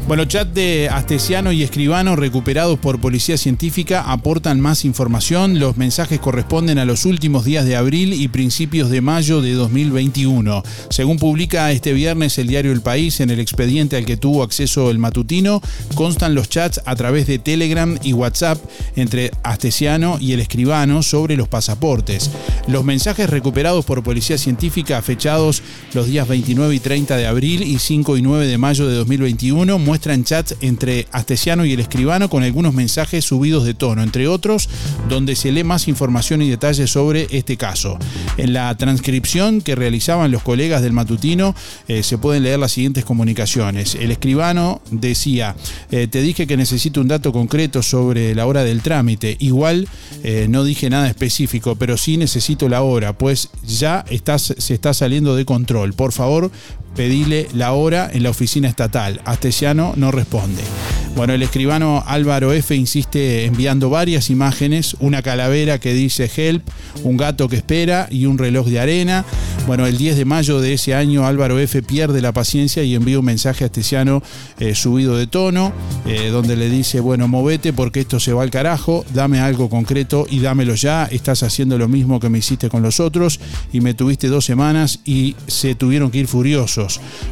Bueno, 0.07 0.25
chat 0.25 0.47
de 0.49 0.87
Astesiano 0.87 1.51
y 1.51 1.63
Escribano 1.63 2.15
recuperados 2.15 2.77
por 2.77 3.01
Policía 3.01 3.39
Científica 3.39 4.03
aportan 4.05 4.59
más 4.59 4.85
información. 4.85 5.57
Los 5.57 5.77
mensajes 5.77 6.19
corresponden 6.19 6.77
a 6.77 6.85
los 6.85 7.05
últimos 7.05 7.43
días 7.43 7.65
de 7.65 7.75
abril 7.75 8.13
y 8.13 8.27
principios 8.27 8.91
de 8.91 9.01
mayo 9.01 9.41
de 9.41 9.53
2021. 9.53 10.61
Según 10.91 11.17
publica 11.17 11.71
este 11.71 11.91
viernes 11.93 12.37
el 12.37 12.45
diario 12.45 12.71
El 12.71 12.81
País 12.81 13.19
en 13.19 13.31
el 13.31 13.39
expediente 13.39 13.97
al 13.97 14.05
que 14.05 14.15
tuvo 14.15 14.43
acceso 14.43 14.91
el 14.91 14.99
matutino, 14.99 15.59
constan 15.95 16.35
los 16.35 16.49
chats 16.49 16.81
a 16.85 16.95
través 16.95 17.25
de 17.25 17.39
Telegram 17.39 17.97
y 18.03 18.13
WhatsApp 18.13 18.59
entre 18.95 19.31
Astesiano 19.41 20.19
y 20.21 20.33
el 20.33 20.39
Escribano 20.39 21.01
sobre 21.01 21.35
los 21.35 21.47
pasaportes. 21.47 22.29
Los 22.67 22.83
mensajes 22.85 23.27
recuperados 23.27 23.85
por 23.85 24.03
Policía 24.03 24.37
Científica 24.37 25.01
fechados 25.01 25.63
los 25.93 26.05
días 26.05 26.27
29 26.27 26.75
y 26.75 26.79
30 26.79 27.17
de 27.17 27.25
abril 27.25 27.63
y 27.63 27.79
5 27.79 28.17
y 28.17 28.21
9 28.21 28.45
de 28.45 28.57
mayo 28.59 28.87
de 28.87 28.93
2021 28.97 29.79
muestran 29.95 30.25
chats 30.25 30.57
entre 30.59 31.07
Astesiano 31.13 31.63
y 31.63 31.71
el 31.71 31.79
escribano 31.79 32.29
con 32.29 32.43
algunos 32.43 32.73
mensajes 32.73 33.23
subidos 33.23 33.63
de 33.63 33.75
tono, 33.75 34.03
entre 34.03 34.27
otros, 34.27 34.67
donde 35.07 35.37
se 35.37 35.53
lee 35.53 35.63
más 35.63 35.87
información 35.87 36.41
y 36.41 36.49
detalles 36.49 36.91
sobre 36.91 37.29
este 37.31 37.55
caso. 37.55 37.97
En 38.35 38.51
la 38.51 38.75
transcripción 38.75 39.61
que 39.61 39.73
realizaban 39.73 40.31
los 40.31 40.43
colegas 40.43 40.81
del 40.81 40.91
matutino 40.91 41.55
eh, 41.87 42.03
se 42.03 42.17
pueden 42.17 42.43
leer 42.43 42.59
las 42.59 42.73
siguientes 42.73 43.05
comunicaciones. 43.05 43.95
El 43.95 44.11
escribano 44.11 44.81
decía, 44.91 45.55
eh, 45.91 46.07
te 46.07 46.21
dije 46.21 46.45
que 46.45 46.57
necesito 46.57 46.99
un 46.99 47.07
dato 47.07 47.31
concreto 47.31 47.81
sobre 47.81 48.35
la 48.35 48.47
hora 48.47 48.65
del 48.65 48.81
trámite. 48.81 49.37
Igual 49.39 49.87
eh, 50.23 50.47
no 50.49 50.65
dije 50.65 50.89
nada 50.89 51.07
específico, 51.07 51.77
pero 51.77 51.95
sí 51.95 52.17
necesito 52.17 52.67
la 52.67 52.81
hora, 52.81 53.17
pues 53.17 53.49
ya 53.65 54.03
estás, 54.09 54.53
se 54.57 54.73
está 54.73 54.93
saliendo 54.93 55.37
de 55.37 55.45
control. 55.45 55.93
Por 55.93 56.11
favor, 56.11 56.51
pedile 56.95 57.47
la 57.53 57.73
hora 57.73 58.09
en 58.11 58.23
la 58.23 58.29
oficina 58.29 58.67
estatal. 58.67 59.21
Astesiano 59.25 59.93
no 59.95 60.11
responde. 60.11 60.63
Bueno, 61.15 61.33
el 61.33 61.43
escribano 61.43 62.03
Álvaro 62.05 62.51
F. 62.51 62.75
insiste 62.75 63.45
enviando 63.45 63.89
varias 63.89 64.29
imágenes, 64.29 64.97
una 64.99 65.21
calavera 65.21 65.79
que 65.79 65.93
dice 65.93 66.29
help, 66.35 66.67
un 67.03 67.15
gato 67.15 67.47
que 67.47 67.55
espera 67.55 68.09
y 68.11 68.25
un 68.25 68.37
reloj 68.37 68.67
de 68.67 68.81
arena. 68.81 69.23
Bueno, 69.65 69.85
el 69.85 69.97
10 69.97 70.17
de 70.17 70.25
mayo 70.25 70.59
de 70.59 70.73
ese 70.73 70.93
año 70.93 71.25
Álvaro 71.25 71.57
F. 71.57 71.81
pierde 71.83 72.21
la 72.21 72.33
paciencia 72.33 72.83
y 72.83 72.95
envía 72.95 73.17
un 73.17 73.23
mensaje 73.23 73.63
a 73.63 73.67
Astesiano 73.67 74.21
eh, 74.59 74.75
subido 74.75 75.15
de 75.15 75.25
tono, 75.25 75.71
eh, 76.05 76.27
donde 76.31 76.57
le 76.57 76.69
dice, 76.69 76.99
bueno, 76.99 77.29
movete 77.29 77.71
porque 77.71 78.01
esto 78.01 78.19
se 78.19 78.33
va 78.33 78.43
al 78.43 78.51
carajo, 78.51 79.05
dame 79.13 79.39
algo 79.39 79.69
concreto 79.69 80.27
y 80.29 80.39
dámelo 80.39 80.75
ya, 80.75 81.05
estás 81.05 81.43
haciendo 81.43 81.77
lo 81.77 81.87
mismo 81.87 82.19
que 82.19 82.29
me 82.29 82.39
hiciste 82.39 82.67
con 82.67 82.83
los 82.83 82.99
otros 82.99 83.39
y 83.71 83.79
me 83.79 83.93
tuviste 83.93 84.27
dos 84.27 84.43
semanas 84.43 84.99
y 85.05 85.37
se 85.47 85.75
tuvieron 85.75 86.11
que 86.11 86.17
ir 86.17 86.27
furiosos. 86.27 86.84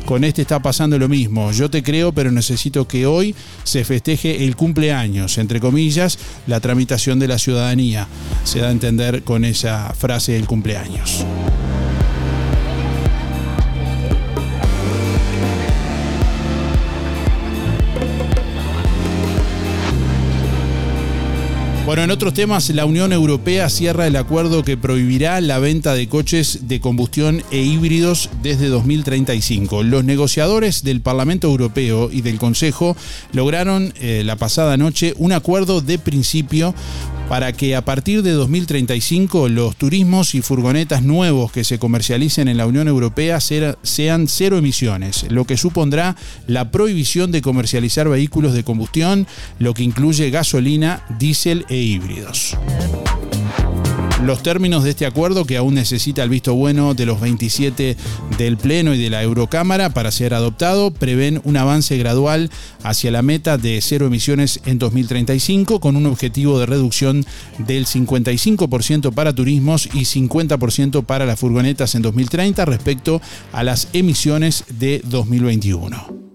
Con 0.06 0.24
este 0.24 0.42
está 0.42 0.62
pasando 0.62 0.98
lo 1.00 1.08
mismo, 1.08 1.52
yo 1.52 1.70
te 1.70 1.84
creo, 1.84 2.12
pero 2.12 2.32
necesito 2.32 2.88
que 2.88 3.06
hoy 3.06 3.36
se 3.64 3.84
festeje 3.84 4.46
el 4.46 4.56
cumpleaños, 4.56 5.38
entre 5.38 5.60
comillas, 5.60 6.18
la 6.48 6.60
tramitación 6.60 7.20
de 7.20 7.28
la 7.28 7.40
ciudadanía. 7.40 8.08
Se 8.44 8.60
da 8.60 8.70
a 8.70 8.72
entender 8.72 9.24
con 9.24 9.46
esa 9.46 9.94
frase 9.94 10.34
del 10.34 10.46
cumpleaños. 10.46 11.26
Bueno, 21.86 22.02
en 22.04 22.12
otros 22.12 22.34
temas, 22.34 22.70
la 22.70 22.86
Unión 22.86 23.12
Europea 23.12 23.70
cierra 23.70 24.08
el 24.08 24.16
acuerdo 24.16 24.64
que 24.64 24.78
prohibirá 24.78 25.42
la 25.42 25.60
venta 25.60 25.94
de 25.94 26.08
coches 26.08 26.70
de 26.70 26.80
combustión 26.80 27.44
e 27.52 27.58
híbridos 27.58 28.30
desde 28.42 28.70
2035. 28.70 29.84
Los 29.84 30.06
negociadores 30.06 30.84
del 30.86 31.02
Parlamento 31.02 31.50
Europeo 31.50 32.10
y 32.10 32.22
del 32.22 32.40
Consejo 32.40 32.96
lograron 33.34 33.94
eh, 34.00 34.24
la 34.24 34.38
pasada 34.38 34.78
noche 34.78 35.14
un 35.18 35.34
acuerdo 35.34 35.82
de 35.82 36.00
principio 36.00 36.74
para 37.34 37.52
que 37.52 37.76
a 37.76 37.84
partir 37.84 38.22
de 38.22 38.30
2035 38.30 39.50
los 39.50 39.76
turismos 39.76 40.36
y 40.36 40.44
furgonetas 40.44 41.02
nuevos 41.02 41.52
que 41.52 41.64
se 41.64 41.80
comercialicen 41.80 42.48
en 42.48 42.58
la 42.58 42.68
Unión 42.68 42.88
Europea 42.88 43.40
sean 43.40 44.28
cero 44.28 44.60
emisiones, 44.60 45.26
lo 45.32 45.46
que 45.46 45.58
supondrá 45.58 46.16
la 46.46 46.70
prohibición 46.70 47.32
de 47.32 47.42
comercializar 47.42 48.08
vehículos 48.08 48.54
de 48.54 48.64
combustión, 48.64 49.26
lo 49.58 49.74
que 49.74 49.82
incluye 49.82 50.30
gasolina, 50.30 51.08
diésel 51.18 51.66
e 51.70 51.78
híbridos. 51.78 52.56
Los 54.24 54.42
términos 54.42 54.86
de 54.86 54.92
este 54.92 55.06
acuerdo, 55.06 55.44
que 55.44 55.58
aún 55.58 55.76
necesita 55.76 56.24
el 56.24 56.30
visto 56.30 56.54
bueno 56.56 56.94
de 56.94 57.06
los 57.06 57.20
27 57.20 57.98
del 58.38 58.56
Pleno 58.56 58.94
y 58.94 58.98
de 58.98 59.10
la 59.10 59.22
Eurocámara 59.22 59.90
para 59.90 60.12
ser 60.12 60.34
adoptado, 60.34 60.94
prevén 60.94 61.42
un 61.44 61.58
avance 61.58 61.98
gradual 61.98 62.50
hacia 62.84 63.12
la 63.12 63.22
meta 63.22 63.58
de 63.58 63.82
cero 63.82 64.06
emisiones 64.08 64.62
en 64.66 64.80
2035, 64.80 65.82
con 65.82 65.98
un 65.98 66.06
objetivo 66.06 66.58
de 66.58 66.68
reducción 66.68 67.26
del 67.58 67.86
55% 67.86 69.14
para 69.14 69.34
turismos 69.34 69.88
y 69.88 70.06
50% 70.06 71.04
para 71.04 71.26
las 71.26 71.38
furgonetas 71.38 71.94
en 71.94 72.04
2030 72.04 72.64
respecto 72.64 73.22
a 73.52 73.64
las 73.64 73.90
emisiones 73.92 74.64
de 74.70 75.02
2021. 75.04 76.33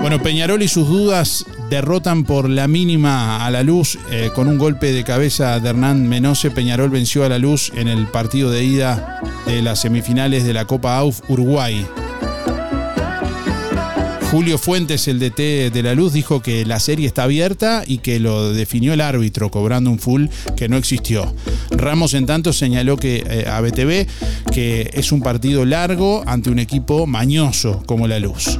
Bueno, 0.00 0.22
Peñarol 0.22 0.62
y 0.62 0.68
sus 0.68 0.88
dudas 0.88 1.44
derrotan 1.68 2.24
por 2.24 2.48
la 2.48 2.66
mínima 2.66 3.44
a 3.44 3.50
la 3.50 3.62
luz 3.62 3.98
eh, 4.10 4.30
con 4.34 4.48
un 4.48 4.56
golpe 4.56 4.92
de 4.92 5.04
cabeza 5.04 5.60
de 5.60 5.68
Hernán 5.68 6.08
Menose. 6.08 6.50
Peñarol 6.50 6.88
venció 6.88 7.22
a 7.22 7.28
la 7.28 7.38
luz 7.38 7.70
en 7.76 7.86
el 7.86 8.06
partido 8.06 8.50
de 8.50 8.64
ida 8.64 9.20
de 9.46 9.60
las 9.60 9.80
semifinales 9.80 10.44
de 10.44 10.54
la 10.54 10.64
Copa 10.64 10.96
AUF 10.96 11.20
Uruguay. 11.28 11.86
Julio 14.30 14.58
Fuentes, 14.58 15.06
el 15.08 15.18
DT 15.18 15.70
de 15.72 15.82
la 15.82 15.94
Luz, 15.94 16.12
dijo 16.12 16.40
que 16.40 16.64
la 16.64 16.78
serie 16.78 17.06
está 17.06 17.24
abierta 17.24 17.82
y 17.84 17.98
que 17.98 18.20
lo 18.20 18.52
definió 18.52 18.92
el 18.92 19.00
árbitro 19.00 19.50
cobrando 19.50 19.90
un 19.90 19.98
full 19.98 20.26
que 20.56 20.68
no 20.68 20.76
existió. 20.76 21.34
Ramos 21.72 22.14
en 22.14 22.26
tanto 22.26 22.52
señaló 22.52 22.96
que 22.96 23.24
eh, 23.28 23.46
a 23.48 23.60
BTV 23.60 24.06
que 24.52 24.90
es 24.94 25.10
un 25.10 25.20
partido 25.20 25.64
largo 25.64 26.22
ante 26.26 26.48
un 26.48 26.60
equipo 26.60 27.06
mañoso 27.06 27.82
como 27.86 28.06
la 28.06 28.20
Luz. 28.20 28.58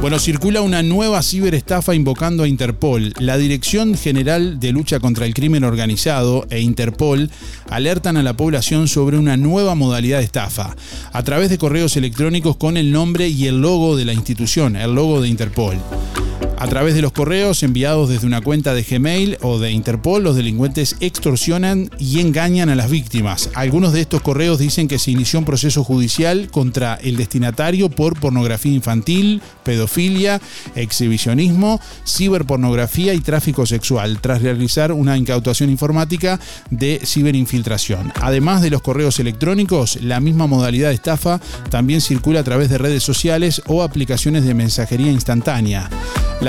Bueno, 0.00 0.18
circula 0.18 0.62
una 0.62 0.82
nueva 0.82 1.22
ciberestafa 1.22 1.94
invocando 1.94 2.42
a 2.42 2.48
Interpol. 2.48 3.12
La 3.18 3.36
Dirección 3.36 3.94
General 3.94 4.58
de 4.58 4.72
Lucha 4.72 4.98
contra 4.98 5.26
el 5.26 5.34
Crimen 5.34 5.62
Organizado 5.62 6.46
e 6.48 6.60
Interpol 6.60 7.30
alertan 7.68 8.16
a 8.16 8.22
la 8.22 8.34
población 8.34 8.88
sobre 8.88 9.18
una 9.18 9.36
nueva 9.36 9.74
modalidad 9.74 10.18
de 10.18 10.24
estafa, 10.24 10.74
a 11.12 11.22
través 11.22 11.50
de 11.50 11.58
correos 11.58 11.98
electrónicos 11.98 12.56
con 12.56 12.78
el 12.78 12.92
nombre 12.92 13.28
y 13.28 13.46
el 13.46 13.60
logo 13.60 13.94
de 13.94 14.06
la 14.06 14.14
institución, 14.14 14.74
el 14.74 14.94
logo 14.94 15.20
de 15.20 15.28
Interpol. 15.28 15.76
A 16.60 16.66
través 16.66 16.94
de 16.94 17.00
los 17.00 17.12
correos 17.12 17.62
enviados 17.62 18.10
desde 18.10 18.26
una 18.26 18.42
cuenta 18.42 18.74
de 18.74 18.82
Gmail 18.82 19.38
o 19.40 19.58
de 19.58 19.70
Interpol, 19.70 20.22
los 20.22 20.36
delincuentes 20.36 20.94
extorsionan 21.00 21.88
y 21.98 22.20
engañan 22.20 22.68
a 22.68 22.74
las 22.74 22.90
víctimas. 22.90 23.48
Algunos 23.54 23.94
de 23.94 24.02
estos 24.02 24.20
correos 24.20 24.58
dicen 24.58 24.86
que 24.86 24.98
se 24.98 25.10
inició 25.10 25.38
un 25.38 25.46
proceso 25.46 25.82
judicial 25.84 26.50
contra 26.50 26.96
el 26.96 27.16
destinatario 27.16 27.88
por 27.88 28.20
pornografía 28.20 28.74
infantil, 28.74 29.40
pedofilia, 29.64 30.38
exhibicionismo, 30.74 31.80
ciberpornografía 32.06 33.14
y 33.14 33.20
tráfico 33.20 33.64
sexual, 33.64 34.20
tras 34.20 34.42
realizar 34.42 34.92
una 34.92 35.16
incautación 35.16 35.70
informática 35.70 36.38
de 36.68 37.00
ciberinfiltración. 37.02 38.12
Además 38.20 38.60
de 38.60 38.68
los 38.68 38.82
correos 38.82 39.18
electrónicos, 39.18 39.98
la 40.02 40.20
misma 40.20 40.46
modalidad 40.46 40.90
de 40.90 40.96
estafa 40.96 41.40
también 41.70 42.02
circula 42.02 42.40
a 42.40 42.44
través 42.44 42.68
de 42.68 42.76
redes 42.76 43.02
sociales 43.02 43.62
o 43.66 43.82
aplicaciones 43.82 44.44
de 44.44 44.52
mensajería 44.52 45.10
instantánea. 45.10 45.88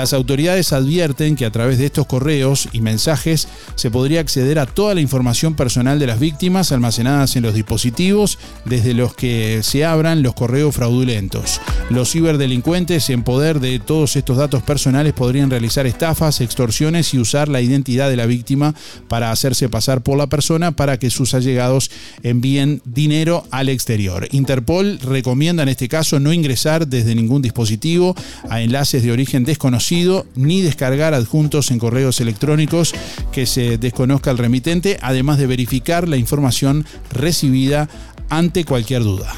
Las 0.02 0.14
autoridades 0.14 0.72
advierten 0.72 1.36
que 1.36 1.46
a 1.46 1.52
través 1.52 1.78
de 1.78 1.86
estos 1.86 2.08
correos 2.08 2.68
y 2.72 2.80
mensajes 2.80 3.46
se 3.76 3.88
podría 3.88 4.18
acceder 4.18 4.58
a 4.58 4.66
toda 4.66 4.96
la 4.96 5.00
información 5.00 5.54
personal 5.54 6.00
de 6.00 6.08
las 6.08 6.18
víctimas 6.18 6.72
almacenadas 6.72 7.36
en 7.36 7.44
los 7.44 7.54
dispositivos 7.54 8.36
desde 8.64 8.94
los 8.94 9.14
que 9.14 9.60
se 9.62 9.84
abran 9.84 10.24
los 10.24 10.34
correos 10.34 10.74
fraudulentos. 10.74 11.60
Los 11.88 12.10
ciberdelincuentes 12.10 13.10
en 13.10 13.22
poder 13.22 13.60
de 13.60 13.78
todos 13.78 14.16
estos 14.16 14.38
datos 14.38 14.64
personales 14.64 15.12
podrían 15.12 15.50
realizar 15.50 15.86
estafas, 15.86 16.40
extorsiones 16.40 17.14
y 17.14 17.20
usar 17.20 17.48
la 17.48 17.60
identidad 17.60 18.10
de 18.10 18.16
la 18.16 18.26
víctima 18.26 18.74
para 19.06 19.30
hacerse 19.30 19.68
pasar 19.68 20.02
por 20.02 20.18
la 20.18 20.26
persona 20.26 20.72
para 20.72 20.98
que 20.98 21.10
sus 21.10 21.32
allegados 21.32 21.92
envíen 22.24 22.82
dinero 22.84 23.46
al 23.52 23.68
exterior. 23.68 24.26
Interpol 24.32 24.98
recomienda 24.98 25.62
en 25.62 25.68
este 25.68 25.86
caso 25.86 26.18
no 26.18 26.32
ingresar 26.32 26.88
desde 26.88 27.14
ningún 27.14 27.40
dispositivo 27.40 28.16
a 28.50 28.62
enlaces 28.62 29.04
de 29.04 29.12
origen 29.12 29.44
desconocido 29.44 29.91
ni 30.34 30.62
descargar 30.62 31.12
adjuntos 31.12 31.70
en 31.70 31.78
correos 31.78 32.20
electrónicos 32.20 32.94
que 33.30 33.44
se 33.44 33.76
desconozca 33.76 34.30
el 34.30 34.38
remitente, 34.38 34.98
además 35.02 35.36
de 35.38 35.46
verificar 35.46 36.08
la 36.08 36.16
información 36.16 36.86
recibida 37.12 37.88
ante 38.30 38.64
cualquier 38.64 39.02
duda. 39.02 39.34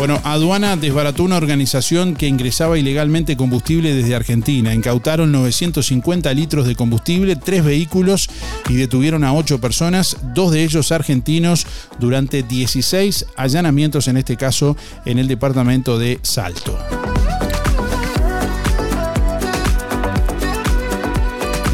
Bueno, 0.00 0.18
aduana 0.24 0.78
desbarató 0.78 1.24
una 1.24 1.36
organización 1.36 2.14
que 2.14 2.26
ingresaba 2.26 2.78
ilegalmente 2.78 3.36
combustible 3.36 3.92
desde 3.92 4.14
Argentina. 4.14 4.72
Incautaron 4.72 5.30
950 5.30 6.32
litros 6.32 6.66
de 6.66 6.74
combustible, 6.74 7.36
tres 7.36 7.62
vehículos 7.62 8.30
y 8.70 8.76
detuvieron 8.76 9.24
a 9.24 9.34
ocho 9.34 9.60
personas, 9.60 10.16
dos 10.32 10.52
de 10.52 10.64
ellos 10.64 10.90
argentinos, 10.90 11.66
durante 11.98 12.42
16 12.42 13.26
allanamientos, 13.36 14.08
en 14.08 14.16
este 14.16 14.38
caso 14.38 14.74
en 15.04 15.18
el 15.18 15.28
departamento 15.28 15.98
de 15.98 16.18
Salto. 16.22 16.78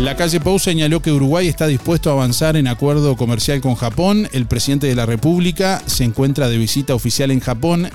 La 0.01 0.15
calle 0.15 0.41
Pou 0.41 0.59
señaló 0.59 1.01
que 1.01 1.11
Uruguay 1.11 1.49
está 1.49 1.67
dispuesto 1.67 2.11
a 2.11 2.13
avanzar 2.13 2.57
en 2.57 2.67
acuerdo 2.67 3.17
comercial 3.17 3.61
con 3.61 3.77
Japón. 3.77 4.29
El 4.33 4.47
presidente 4.47 4.89
de 4.89 4.95
la 4.95 5.07
República 5.07 5.81
se 5.87 6.05
encuentra 6.05 6.49
de 6.49 6.59
visita 6.59 6.95
oficial 6.95 7.31
en 7.31 7.41
Japón 7.41 7.89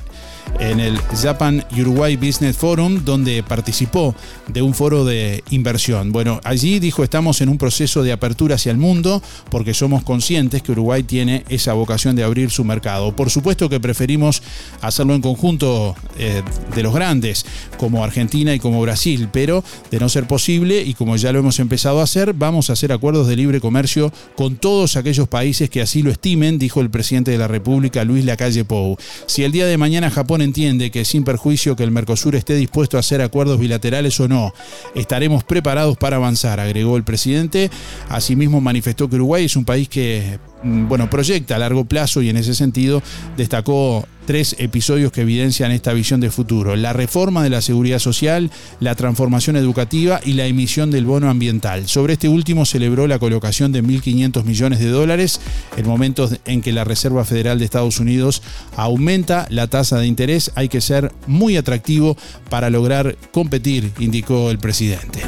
en 0.60 0.80
el 0.80 0.98
Japan 1.00 1.66
Uruguay 1.78 2.18
Business 2.18 2.58
Forum, 2.58 3.04
donde 3.04 3.44
participó 3.44 4.16
de 4.48 4.62
un 4.62 4.74
foro 4.74 5.06
de 5.06 5.44
inversión. 5.50 6.12
Bueno, 6.12 6.40
allí 6.44 6.80
dijo 6.80 7.04
estamos 7.04 7.42
en 7.42 7.50
un 7.50 7.58
proceso 7.58 8.04
de 8.04 8.12
apertura 8.12 8.56
hacia 8.56 8.72
el 8.72 8.78
mundo 8.78 9.22
porque 9.50 9.74
somos 9.74 10.04
conscientes 10.04 10.62
que 10.62 10.72
Uruguay 10.72 11.04
tiene 11.04 11.44
esa 11.50 11.74
vocación 11.74 12.16
de 12.16 12.24
abrir 12.24 12.52
su 12.52 12.64
mercado. 12.64 13.16
Por 13.16 13.30
supuesto 13.30 13.70
que 13.70 13.80
preferimos 13.80 14.42
hacerlo 14.82 15.16
en 15.16 15.22
conjunto 15.22 15.96
eh, 16.18 16.44
de 16.76 16.84
los 16.84 16.94
grandes, 16.94 17.46
como 17.78 18.04
Argentina 18.04 18.54
y 18.54 18.60
como 18.60 18.82
Brasil, 18.82 19.30
pero 19.32 19.64
de 19.90 20.00
no 20.00 20.10
ser 20.10 20.28
posible 20.28 20.82
y 20.82 20.94
como 20.94 21.16
ya 21.16 21.32
lo 21.32 21.40
hemos 21.40 21.60
empezado 21.60 22.00
a 22.00 22.04
hacer, 22.04 22.34
vamos 22.34 22.70
a 22.70 22.74
hacer 22.74 22.92
acuerdos 22.92 23.28
de 23.28 23.36
libre 23.36 23.60
comercio 23.60 24.12
con 24.36 24.56
todos 24.56 24.96
aquellos 24.96 25.28
países 25.28 25.70
que 25.70 25.82
así 25.82 26.02
lo 26.02 26.12
estimen, 26.12 26.60
dijo 26.60 26.82
el 26.82 26.90
presidente 26.90 27.32
de 27.32 27.38
la 27.38 27.48
República, 27.48 28.04
Luis 28.04 28.26
Lacalle 28.26 28.66
Pou. 28.66 28.98
Si 29.26 29.44
el 29.44 29.52
día 29.52 29.66
de 29.66 29.78
mañana 29.78 30.10
Japón 30.10 30.40
entiende 30.41 30.91
que 30.91 31.06
sin 31.06 31.23
perjuicio 31.23 31.75
que 31.75 31.84
el 31.84 31.91
Mercosur 31.91 32.36
esté 32.36 32.56
dispuesto 32.56 32.97
a 32.97 33.01
hacer 33.01 33.21
acuerdos 33.21 33.60
bilaterales 33.60 34.19
o 34.19 34.27
no, 34.27 34.54
estaremos 34.95 35.43
preparados 35.43 35.97
para 35.97 36.17
avanzar, 36.17 36.60
agregó 36.60 36.97
el 36.97 37.04
presidente. 37.04 37.69
Asimismo 38.10 38.62
manifestó 38.62 39.10
que 39.10 39.15
Uruguay 39.15 39.45
es 39.45 39.56
un 39.56 39.65
país 39.65 39.89
que 39.89 40.39
bueno, 40.63 41.10
proyecta 41.10 41.56
a 41.56 41.60
largo 41.60 41.86
plazo 41.86 42.21
y 42.21 42.30
en 42.30 42.38
ese 42.38 42.54
sentido 42.54 43.02
destacó 43.38 44.08
tres 44.26 44.56
episodios 44.60 45.12
que 45.12 45.21
evidencian 45.21 45.71
esta 45.71 45.93
visión 45.93 46.21
de 46.21 46.32
futuro. 46.32 46.76
La 46.76 46.93
reforma 46.93 47.43
de 47.43 47.50
la 47.50 47.62
seguridad 47.62 48.00
social, 48.00 48.52
la 48.80 48.95
transformación 48.95 49.56
educativa 49.56 50.21
y 50.24 50.34
la 50.34 50.45
emisión 50.45 50.91
del 50.91 51.06
bono 51.06 51.30
ambiental. 51.30 51.88
Sobre 51.88 52.13
este 52.13 52.30
último 52.30 52.65
celebró 52.65 53.08
la 53.08 53.19
colocación 53.19 53.71
de 53.71 53.84
1.500 53.84 54.43
millones 54.43 54.80
de 54.80 54.89
dólares 54.89 55.41
en 55.76 55.88
momentos 55.88 56.38
en 56.45 56.62
que 56.62 56.71
la 56.71 56.84
Reserva 56.84 57.26
Federal 57.26 57.60
de 57.60 57.65
Estados 57.65 58.00
Unidos 58.00 58.41
aumenta 58.76 59.47
la 59.50 59.67
tasa 59.67 60.00
de 60.00 60.08
interés. 60.08 60.52
Hay 60.56 60.69
que 60.69 60.82
ser 60.82 61.12
muy 61.28 61.58
atractivo 61.58 62.15
para 62.50 62.69
lograr 62.69 63.17
competir, 63.32 63.91
indicó 64.00 64.52
el 64.52 64.60
presidente. 64.60 65.21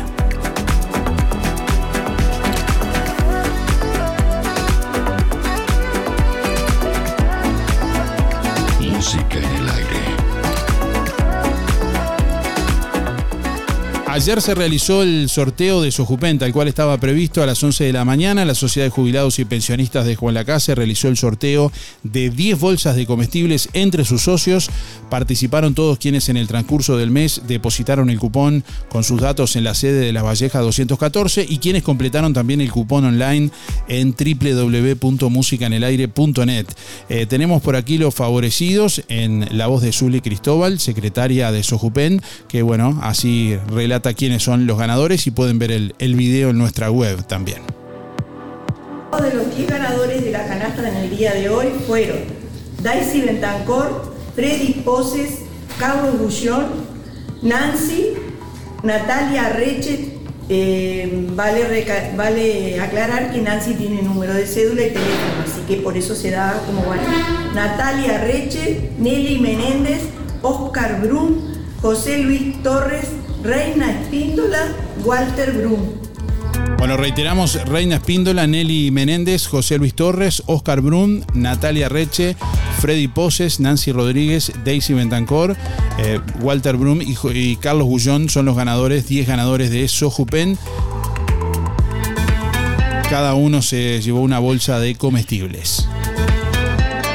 música 9.13 9.52
Ayer 14.13 14.41
se 14.43 14.53
realizó 14.53 15.01
el 15.01 15.27
sorteo 15.27 15.81
de 15.81 15.91
Sojupenta, 15.91 16.45
el 16.45 16.53
cual 16.53 16.67
estaba 16.67 16.95
previsto 16.99 17.41
a 17.41 17.47
las 17.47 17.63
11 17.63 17.85
de 17.85 17.93
la 17.93 18.05
mañana. 18.05 18.45
La 18.45 18.53
Sociedad 18.53 18.85
de 18.85 18.91
Jubilados 18.91 19.39
y 19.39 19.45
Pensionistas 19.45 20.05
de 20.05 20.15
Juan 20.15 20.35
Lacase 20.35 20.75
realizó 20.75 21.07
el 21.07 21.17
sorteo 21.17 21.71
de 22.03 22.29
10 22.29 22.59
bolsas 22.59 22.95
de 22.95 23.07
comestibles 23.07 23.69
entre 23.73 24.05
sus 24.05 24.21
socios. 24.21 24.69
Participaron 25.09 25.73
todos 25.73 25.97
quienes 25.97 26.29
en 26.29 26.37
el 26.37 26.47
transcurso 26.47 26.95
del 26.95 27.09
mes 27.09 27.41
depositaron 27.47 28.11
el 28.11 28.19
cupón 28.19 28.63
con 28.87 29.03
sus 29.03 29.19
datos 29.19 29.55
en 29.55 29.63
la 29.63 29.73
sede 29.73 30.01
de 30.01 30.13
La 30.13 30.21
Valleja 30.21 30.59
214 30.59 31.47
y 31.49 31.57
quienes 31.57 31.81
completaron 31.81 32.33
también 32.33 32.61
el 32.61 32.71
cupón 32.71 33.05
online 33.05 33.49
en 33.87 34.13
www.musicanelaire.net. 34.13 36.67
Eh, 37.09 37.25
tenemos 37.25 37.63
por 37.63 37.75
aquí 37.75 37.97
los 37.97 38.13
favorecidos 38.13 39.01
en 39.07 39.57
la 39.57 39.65
voz 39.65 39.81
de 39.81 39.91
Zuli 39.91 40.21
Cristóbal, 40.21 40.79
secretaria 40.79 41.51
de 41.51 41.63
Sojupen, 41.63 42.21
que 42.47 42.61
bueno, 42.61 42.99
así 43.01 43.57
relata 43.69 44.02
quiénes 44.11 44.43
son 44.43 44.67
los 44.67 44.77
ganadores 44.77 45.25
y 45.27 45.31
pueden 45.31 45.57
ver 45.59 45.71
el, 45.71 45.95
el 45.99 46.15
video 46.15 46.49
en 46.49 46.57
nuestra 46.57 46.91
web 46.91 47.25
también. 47.25 47.61
De 49.21 49.33
los 49.33 49.55
10 49.55 49.69
ganadores 49.69 50.23
de 50.23 50.31
la 50.31 50.45
canasta 50.47 50.89
en 50.89 50.95
el 50.95 51.15
día 51.15 51.33
de 51.33 51.47
hoy 51.47 51.67
fueron 51.87 52.17
Daisy 52.81 53.21
Bentancor, 53.21 54.11
Freddy 54.35 54.81
Poses, 54.83 55.43
Carlos 55.77 56.17
Bullón, 56.19 56.65
Nancy, 57.43 58.13
Natalia 58.81 59.49
Reche. 59.49 60.17
Eh, 60.49 61.27
vale, 61.35 61.85
vale 62.17 62.81
aclarar 62.81 63.31
que 63.31 63.41
Nancy 63.41 63.75
tiene 63.75 64.01
número 64.01 64.33
de 64.33 64.45
cédula 64.45 64.81
y 64.81 64.89
teléfono, 64.89 65.43
así 65.43 65.61
que 65.67 65.81
por 65.81 65.95
eso 65.95 66.15
se 66.15 66.31
da 66.31 66.61
como 66.65 66.81
bueno. 66.81 67.03
Natalia 67.53 68.17
Reche, 68.17 68.89
Nelly 68.97 69.39
Menéndez, 69.39 70.01
Oscar 70.41 70.99
Brum, 71.01 71.37
José 71.81 72.17
Luis 72.17 72.61
Torres, 72.63 73.05
Reina 73.43 73.91
Espíndola, 73.91 74.73
Walter 75.03 75.51
Brum. 75.51 75.81
Bueno, 76.77 76.95
reiteramos, 76.95 77.61
Reina 77.65 77.95
Espíndola, 77.95 78.47
Nelly 78.47 78.89
Menéndez, 78.89 79.47
José 79.47 79.77
Luis 79.77 79.93
Torres, 79.93 80.43
Oscar 80.45 80.79
Brum, 80.79 81.23
Natalia 81.33 81.89
Reche, 81.89 82.37
Freddy 82.79 83.09
Poses, 83.09 83.59
Nancy 83.59 83.91
Rodríguez, 83.91 84.53
Daisy 84.63 84.93
Bentancor, 84.93 85.57
eh, 85.99 86.21
Walter 86.39 86.77
Brum 86.77 87.01
y, 87.01 87.55
Carlos 87.57 87.87
Bullón 87.87 88.29
son 88.29 88.45
los 88.45 88.55
ganadores, 88.55 89.07
10 89.09 89.27
ganadores 89.27 89.71
de 89.71 89.89
Sojupen 89.89 90.57
Cada 93.09 93.33
uno 93.33 93.61
se 93.61 94.01
llevó 94.01 94.21
una 94.21 94.39
bolsa 94.39 94.79
de 94.79 94.95
comestibles. 94.95 95.87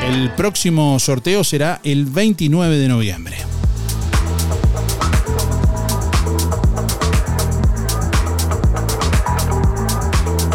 El 0.07 0.31
próximo 0.33 0.99
sorteo 0.99 1.43
será 1.43 1.81
el 1.85 2.05
29 2.05 2.77
de 2.77 2.89
noviembre. 2.89 3.37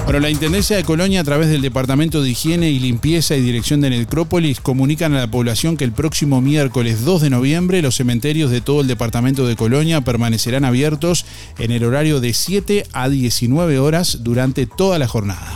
Bueno, 0.03 0.19
la 0.19 0.29
Intendencia 0.29 0.75
de 0.75 0.83
Colonia, 0.83 1.21
a 1.21 1.23
través 1.23 1.47
del 1.47 1.61
Departamento 1.61 2.21
de 2.21 2.29
Higiene 2.29 2.69
y 2.69 2.79
Limpieza 2.79 3.35
y 3.35 3.41
Dirección 3.41 3.79
de 3.79 3.89
Necrópolis, 3.89 4.59
comunican 4.59 5.13
a 5.13 5.19
la 5.19 5.31
población 5.31 5.77
que 5.77 5.85
el 5.85 5.93
próximo 5.93 6.41
miércoles 6.41 7.05
2 7.05 7.21
de 7.21 7.29
noviembre 7.29 7.81
los 7.81 7.95
cementerios 7.95 8.51
de 8.51 8.59
todo 8.59 8.81
el 8.81 8.87
Departamento 8.87 9.47
de 9.47 9.55
Colonia 9.55 10.01
permanecerán 10.01 10.65
abiertos 10.65 11.25
en 11.57 11.71
el 11.71 11.85
horario 11.85 12.19
de 12.19 12.33
7 12.33 12.85
a 12.91 13.07
19 13.07 13.79
horas 13.79 14.19
durante 14.23 14.65
toda 14.65 14.99
la 14.99 15.07
jornada. 15.07 15.55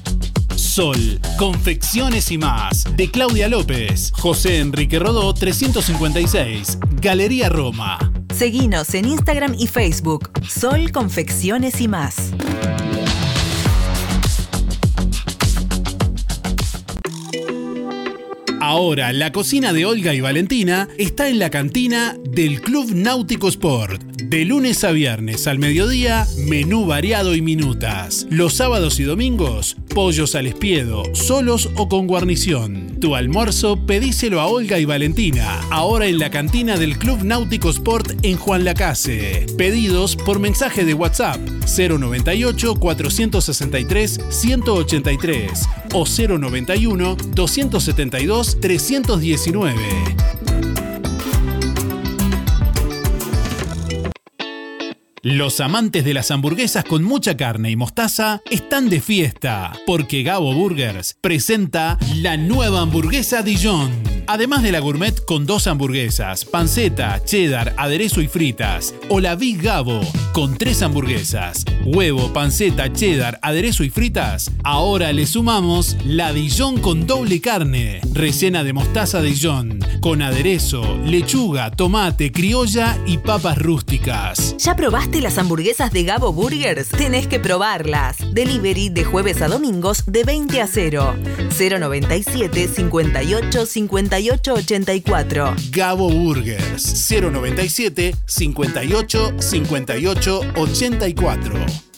Sol, 0.61 1.19
confecciones 1.37 2.31
y 2.31 2.37
más. 2.37 2.85
De 2.95 3.09
Claudia 3.09 3.49
López, 3.49 4.11
José 4.15 4.59
Enrique 4.59 4.99
Rodó 4.99 5.33
356, 5.33 6.77
Galería 7.01 7.49
Roma. 7.49 7.97
Seguinos 8.33 8.93
en 8.93 9.05
Instagram 9.05 9.55
y 9.57 9.65
Facebook. 9.65 10.29
Sol 10.47 10.91
Confecciones 10.91 11.81
y 11.81 11.87
más. 11.87 12.31
Ahora, 18.61 19.11
la 19.11 19.31
cocina 19.31 19.73
de 19.73 19.87
Olga 19.87 20.13
y 20.13 20.21
Valentina 20.21 20.87
está 20.99 21.27
en 21.29 21.39
la 21.39 21.49
cantina 21.49 22.15
del 22.23 22.61
Club 22.61 22.91
Náutico 22.93 23.47
Sport. 23.47 24.03
De 24.21 24.45
lunes 24.45 24.83
a 24.83 24.91
viernes 24.91 25.47
al 25.47 25.57
mediodía, 25.57 26.27
menú 26.47 26.85
variado 26.85 27.33
y 27.33 27.41
minutas. 27.41 28.27
Los 28.29 28.53
sábados 28.53 28.99
y 28.99 29.03
domingos, 29.03 29.77
pollos 29.95 30.35
al 30.35 30.45
espiedo, 30.45 31.05
solos 31.15 31.71
o 31.75 31.89
con 31.89 32.05
guarnición. 32.05 32.99
Tu 32.99 33.15
almuerzo 33.15 33.83
pedíselo 33.87 34.39
a 34.39 34.45
Olga 34.45 34.77
y 34.77 34.85
Valentina, 34.85 35.59
ahora 35.71 36.05
en 36.05 36.19
la 36.19 36.29
cantina 36.29 36.77
del 36.77 36.99
Club 36.99 37.23
Náutico 37.23 37.71
Sport 37.71 38.11
en 38.21 38.37
Juan 38.37 38.63
Lacase. 38.63 39.47
Pedidos 39.57 40.15
por 40.15 40.37
mensaje 40.37 40.85
de 40.85 40.93
WhatsApp 40.93 41.39
098 41.65 42.75
463 42.75 44.19
183 44.29 45.80
o 45.93 46.05
091 46.05 47.15
272 47.15 48.59
319. 48.59 50.31
Los 55.23 55.59
amantes 55.59 56.03
de 56.03 56.15
las 56.15 56.31
hamburguesas 56.31 56.83
con 56.83 57.03
mucha 57.03 57.37
carne 57.37 57.69
y 57.69 57.75
mostaza 57.75 58.41
están 58.49 58.89
de 58.89 59.01
fiesta, 59.01 59.71
porque 59.85 60.23
Gabo 60.23 60.51
Burgers 60.55 61.15
presenta 61.21 61.99
la 62.15 62.37
nueva 62.37 62.81
hamburguesa 62.81 63.43
Dijon. 63.43 64.20
Además 64.27 64.63
de 64.63 64.71
la 64.71 64.79
gourmet 64.79 65.23
con 65.25 65.45
dos 65.45 65.67
hamburguesas, 65.67 66.45
panceta, 66.45 67.23
cheddar, 67.23 67.73
aderezo 67.77 68.21
y 68.21 68.27
fritas, 68.27 68.93
o 69.09 69.19
la 69.19 69.35
Big 69.35 69.61
Gabo 69.61 70.01
con 70.33 70.57
tres 70.57 70.81
hamburguesas, 70.81 71.65
huevo, 71.85 72.31
panceta, 72.31 72.91
cheddar, 72.93 73.39
aderezo 73.41 73.83
y 73.83 73.89
fritas, 73.89 74.51
ahora 74.63 75.11
le 75.11 75.25
sumamos 75.25 75.97
la 76.05 76.31
Dijon 76.31 76.79
con 76.79 77.05
doble 77.05 77.41
carne, 77.41 78.01
rellena 78.13 78.63
de 78.63 78.73
mostaza 78.73 79.21
Dijon, 79.21 79.79
con 79.99 80.21
aderezo, 80.21 80.97
lechuga, 81.05 81.71
tomate, 81.71 82.31
criolla 82.31 82.97
y 83.05 83.17
papas 83.17 83.57
rústicas. 83.57 84.55
¿Ya 84.57 84.75
probaste 84.75 85.21
las 85.21 85.37
hamburguesas 85.37 85.91
de 85.91 86.03
Gabo 86.03 86.31
Burgers? 86.31 86.89
Tenés 86.89 87.27
que 87.27 87.39
probarlas. 87.39 88.17
Delivery 88.33 88.89
de 88.89 89.03
jueves 89.03 89.41
a 89.41 89.47
domingos 89.47 90.03
de 90.05 90.23
20 90.23 90.61
a 90.61 90.67
0. 90.67 91.15
097 91.57 92.67
58 92.67 93.65
58 93.65 94.20
84. 94.29 95.55
Gabo 95.71 96.09
Burgers 96.09 97.09
097 97.09 98.13
58 98.27 99.33
58 99.41 100.43
84. 100.55 101.90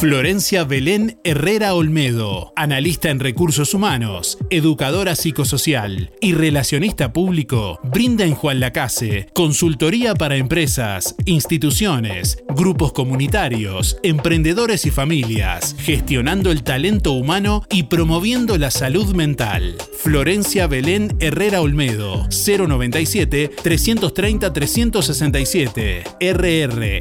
Florencia 0.00 0.62
Belén 0.62 1.18
Herrera 1.24 1.74
Olmedo, 1.74 2.52
analista 2.54 3.10
en 3.10 3.18
recursos 3.18 3.74
humanos, 3.74 4.38
educadora 4.48 5.16
psicosocial 5.16 6.12
y 6.20 6.34
relacionista 6.34 7.12
público, 7.12 7.80
brinda 7.82 8.24
en 8.24 8.36
Juan 8.36 8.60
Lacase 8.60 9.26
consultoría 9.34 10.14
para 10.14 10.36
empresas, 10.36 11.16
instituciones, 11.24 12.44
grupos 12.48 12.92
comunitarios, 12.92 13.98
emprendedores 14.04 14.86
y 14.86 14.92
familias, 14.92 15.74
gestionando 15.80 16.52
el 16.52 16.62
talento 16.62 17.10
humano 17.10 17.64
y 17.68 17.82
promoviendo 17.84 18.56
la 18.56 18.70
salud 18.70 19.16
mental. 19.16 19.78
Florencia 20.00 20.68
Belén 20.68 21.16
Herrera 21.18 21.60
Olmedo, 21.60 22.28
097 22.30 23.50
330 23.64 24.52
367, 24.52 26.04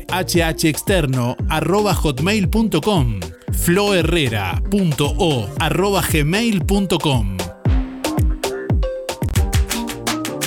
rrhhexterno 0.09 1.37
gmail.com 6.09 7.37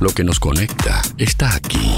Lo 0.00 0.08
que 0.08 0.24
nos 0.24 0.40
conecta 0.40 1.02
está 1.18 1.54
aquí. 1.54 1.94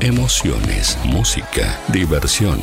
Emociones, 0.00 0.98
música, 1.04 1.80
diversión. 1.88 2.60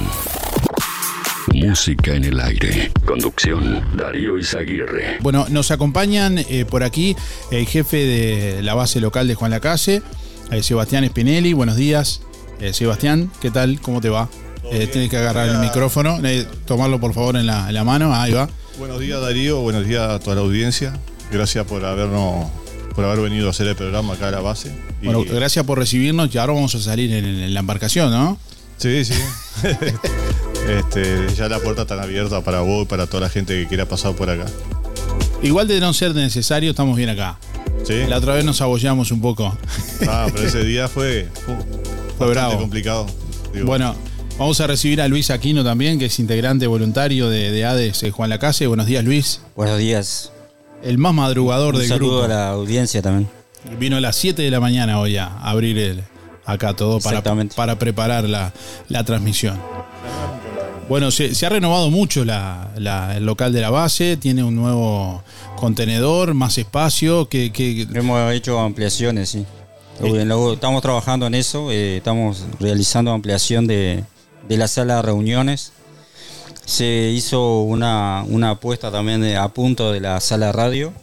Música 1.56 2.14
en 2.14 2.26
el 2.26 2.40
aire. 2.40 2.92
Conducción, 3.08 3.98
Darío 3.98 4.38
Izaguirre. 4.38 5.18
Bueno, 5.22 5.48
nos 5.50 5.72
acompañan 5.72 6.38
eh, 6.38 6.66
por 6.70 6.84
aquí 6.84 7.16
el 7.50 7.66
jefe 7.66 7.98
de 7.98 8.62
la 8.62 8.76
base 8.76 9.02
local 9.02 9.28
de 9.28 9.34
Juan 9.34 9.50
Lacase, 9.50 10.04
eh, 10.52 10.62
Sebastián 10.62 11.04
Spinelli. 11.08 11.54
Buenos 11.54 11.78
días. 11.78 12.22
Eh, 12.60 12.74
Sebastián, 12.74 13.32
¿qué 13.42 13.50
tal? 13.50 13.82
¿Cómo 13.82 14.02
te 14.02 14.10
va? 14.10 14.30
Eh, 14.72 14.88
tienes 14.88 15.10
que 15.10 15.18
agarrar 15.18 15.50
el 15.50 15.58
micrófono, 15.60 16.20
eh, 16.24 16.46
tomarlo 16.66 17.00
por 17.00 17.14
favor 17.14 17.36
en 17.36 17.46
la, 17.46 17.68
en 17.68 17.74
la 17.74 17.84
mano. 17.84 18.14
Ahí 18.16 18.32
va. 18.32 18.50
Buenos 18.80 19.00
días 19.00 19.22
Darío, 19.22 19.60
buenos 19.60 19.86
días 19.86 20.10
a 20.10 20.20
toda 20.20 20.38
la 20.38 20.42
audiencia. 20.44 20.94
Gracias 21.32 21.66
por 21.66 21.84
habernos, 21.84 22.48
por 22.96 23.04
haber 23.06 23.20
venido 23.22 23.48
a 23.48 23.52
hacer 23.52 23.68
el 23.68 23.76
programa 23.76 24.14
acá 24.14 24.30
a 24.30 24.32
la 24.32 24.40
base. 24.40 24.72
Y- 25.02 25.06
Bueno, 25.06 25.24
gracias 25.30 25.66
por 25.66 25.78
recibirnos 25.78 26.34
y 26.34 26.38
ahora 26.38 26.54
vamos 26.54 26.74
a 26.76 26.80
salir 26.80 27.12
en, 27.14 27.26
en 27.26 27.54
la 27.54 27.60
embarcación, 27.60 28.12
¿no? 28.12 28.38
Sí, 28.78 29.04
sí. 29.06 29.14
este, 30.68 31.28
ya 31.36 31.50
las 31.50 31.60
puertas 31.60 31.84
están 31.84 32.00
abiertas 32.00 32.42
para 32.44 32.62
vos 32.62 32.84
y 32.84 32.86
para 32.86 33.08
toda 33.08 33.22
la 33.22 33.30
gente 33.30 33.54
que 33.62 33.68
quiera 33.68 33.86
pasar 33.86 34.14
por 34.16 34.30
acá. 34.30 34.46
Igual 35.44 35.68
de 35.68 35.80
no 35.80 35.94
ser 35.94 36.16
necesario, 36.16 36.70
estamos 36.72 36.96
bien 36.96 37.10
acá. 37.10 37.38
Sí. 37.84 38.04
La 38.08 38.18
otra 38.18 38.36
vez 38.36 38.46
nos 38.46 38.62
abollamos 38.62 39.12
un 39.12 39.22
poco. 39.22 39.58
Ah, 40.08 40.28
pero 40.32 40.48
ese 40.48 40.64
día 40.64 40.88
fue, 40.88 41.28
fue, 41.46 41.56
Fue 41.56 42.28
bastante 42.28 42.32
bravo. 42.32 42.58
complicado. 42.60 43.08
Digo, 43.54 43.66
Bueno, 43.66 43.96
vamos 44.42 44.60
a 44.60 44.66
recibir 44.68 45.02
a 45.02 45.08
Luis 45.08 45.30
Aquino 45.30 45.64
también, 45.64 46.00
que 46.00 46.06
es 46.06 46.20
integrante 46.20 46.66
voluntario 46.68 47.30
de, 47.30 47.52
de 47.52 47.64
ADES 47.66 48.04
eh, 48.04 48.12
Juan 48.12 48.30
Lacase. 48.30 48.66
Buenos 48.68 48.88
días, 48.88 49.04
Luis. 49.04 49.42
Buenos 49.56 49.78
días. 49.78 50.32
El 50.84 50.98
más 50.98 51.14
madrugador 51.14 51.76
Un 51.76 51.82
del 51.82 51.90
saludo 51.90 52.20
grupo. 52.20 52.26
a 52.26 52.28
la 52.36 52.50
audiencia 52.50 53.02
también. 53.02 53.30
Vino 53.80 53.98
a 53.98 54.02
las 54.02 54.16
7 54.16 54.42
de 54.42 54.50
la 54.50 54.60
mañana 54.60 55.00
hoy 55.00 55.18
a 55.18 55.28
abrir 55.42 55.78
el, 55.78 56.04
acá 56.46 56.74
todo 56.74 57.00
para, 57.00 57.22
para 57.56 57.78
preparar 57.78 58.28
la, 58.28 58.52
la 58.90 59.04
transmisión. 59.04 59.60
Bueno, 60.90 61.12
se, 61.12 61.36
se 61.36 61.46
ha 61.46 61.50
renovado 61.50 61.92
mucho 61.92 62.26
la- 62.26 62.72
la- 62.78 63.16
el 63.16 63.26
local 63.26 63.54
de 63.54 63.62
la 63.62 63.70
base, 63.70 64.18
tiene 64.18 64.44
un 64.44 64.56
nuevo 64.56 65.24
contenedor, 65.56 66.34
más 66.34 66.58
espacio, 66.58 67.30
que, 67.30 67.52
que- 67.54 67.88
Hemos 67.94 68.34
hecho 68.34 68.60
ampliaciones, 68.60 69.30
sí. 69.30 69.46
Eh. 70.04 70.28
Estamos 70.54 70.82
trabajando 70.82 71.28
en 71.28 71.36
eso, 71.36 71.72
eh, 71.72 71.98
estamos 71.98 72.44
realizando 72.60 73.12
ampliación 73.12 73.68
de, 73.68 74.04
de 74.48 74.58
la 74.58 74.68
sala 74.68 74.98
de 74.98 75.02
reuniones. 75.04 75.72
Se 76.66 77.12
hizo 77.14 77.62
una, 77.62 78.24
una 78.28 78.52
apuesta 78.52 78.92
también 78.92 79.22
de- 79.22 79.36
a 79.38 79.48
punto 79.50 79.92
de 79.92 80.00
la 80.00 80.20
sala 80.22 80.48
de 80.48 80.52
radio 80.54 80.94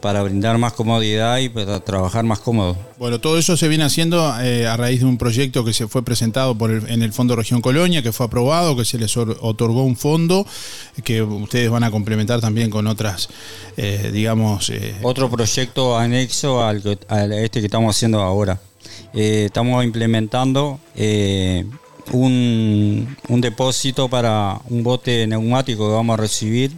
para 0.00 0.22
brindar 0.22 0.58
más 0.58 0.74
comodidad 0.74 1.38
y 1.38 1.48
para 1.48 1.80
trabajar 1.80 2.24
más 2.24 2.38
cómodo. 2.38 2.76
Bueno, 2.98 3.20
todo 3.20 3.38
eso 3.38 3.56
se 3.56 3.68
viene 3.68 3.84
haciendo 3.84 4.34
eh, 4.42 4.66
a 4.66 4.76
raíz 4.76 5.00
de 5.00 5.06
un 5.06 5.16
proyecto 5.16 5.64
que 5.64 5.72
se 5.72 5.88
fue 5.88 6.02
presentado 6.04 6.54
por 6.58 6.70
el- 6.70 6.88
en 6.90 7.02
el 7.02 7.12
Fondo 7.12 7.36
Región 7.36 7.62
Colonia, 7.62 8.02
que 8.02 8.12
fue 8.12 8.26
aprobado, 8.26 8.76
que 8.76 8.84
se 8.84 8.98
les 8.98 9.16
or- 9.16 9.38
otorgó 9.40 9.82
un 9.82 9.96
fondo, 9.96 10.46
que 11.04 11.22
ustedes 11.22 11.70
van 11.70 11.84
a 11.84 11.90
complementar 11.90 12.40
también 12.42 12.68
con 12.68 12.86
otras, 12.86 13.28
eh, 13.78 14.10
digamos... 14.12 14.68
eh, 14.70 14.94
Otro 15.02 15.30
proyecto 15.30 15.96
anexo 15.96 16.62
al, 16.62 16.82
que- 16.82 16.98
a 17.08 17.24
este 17.24 17.60
que 17.60 17.66
estamos 17.66 17.96
haciendo 17.96 18.20
ahora. 18.20 18.60
Estamos 19.14 19.84
implementando 19.84 20.80
un, 22.12 23.16
un 23.28 23.40
depósito 23.40 24.08
para 24.08 24.60
un 24.68 24.82
bote 24.82 25.26
neumático 25.26 25.88
que 25.88 25.94
vamos 25.94 26.14
a 26.14 26.16
recibir 26.22 26.72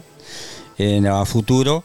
en 0.77 1.07
a 1.07 1.25
futuro 1.25 1.83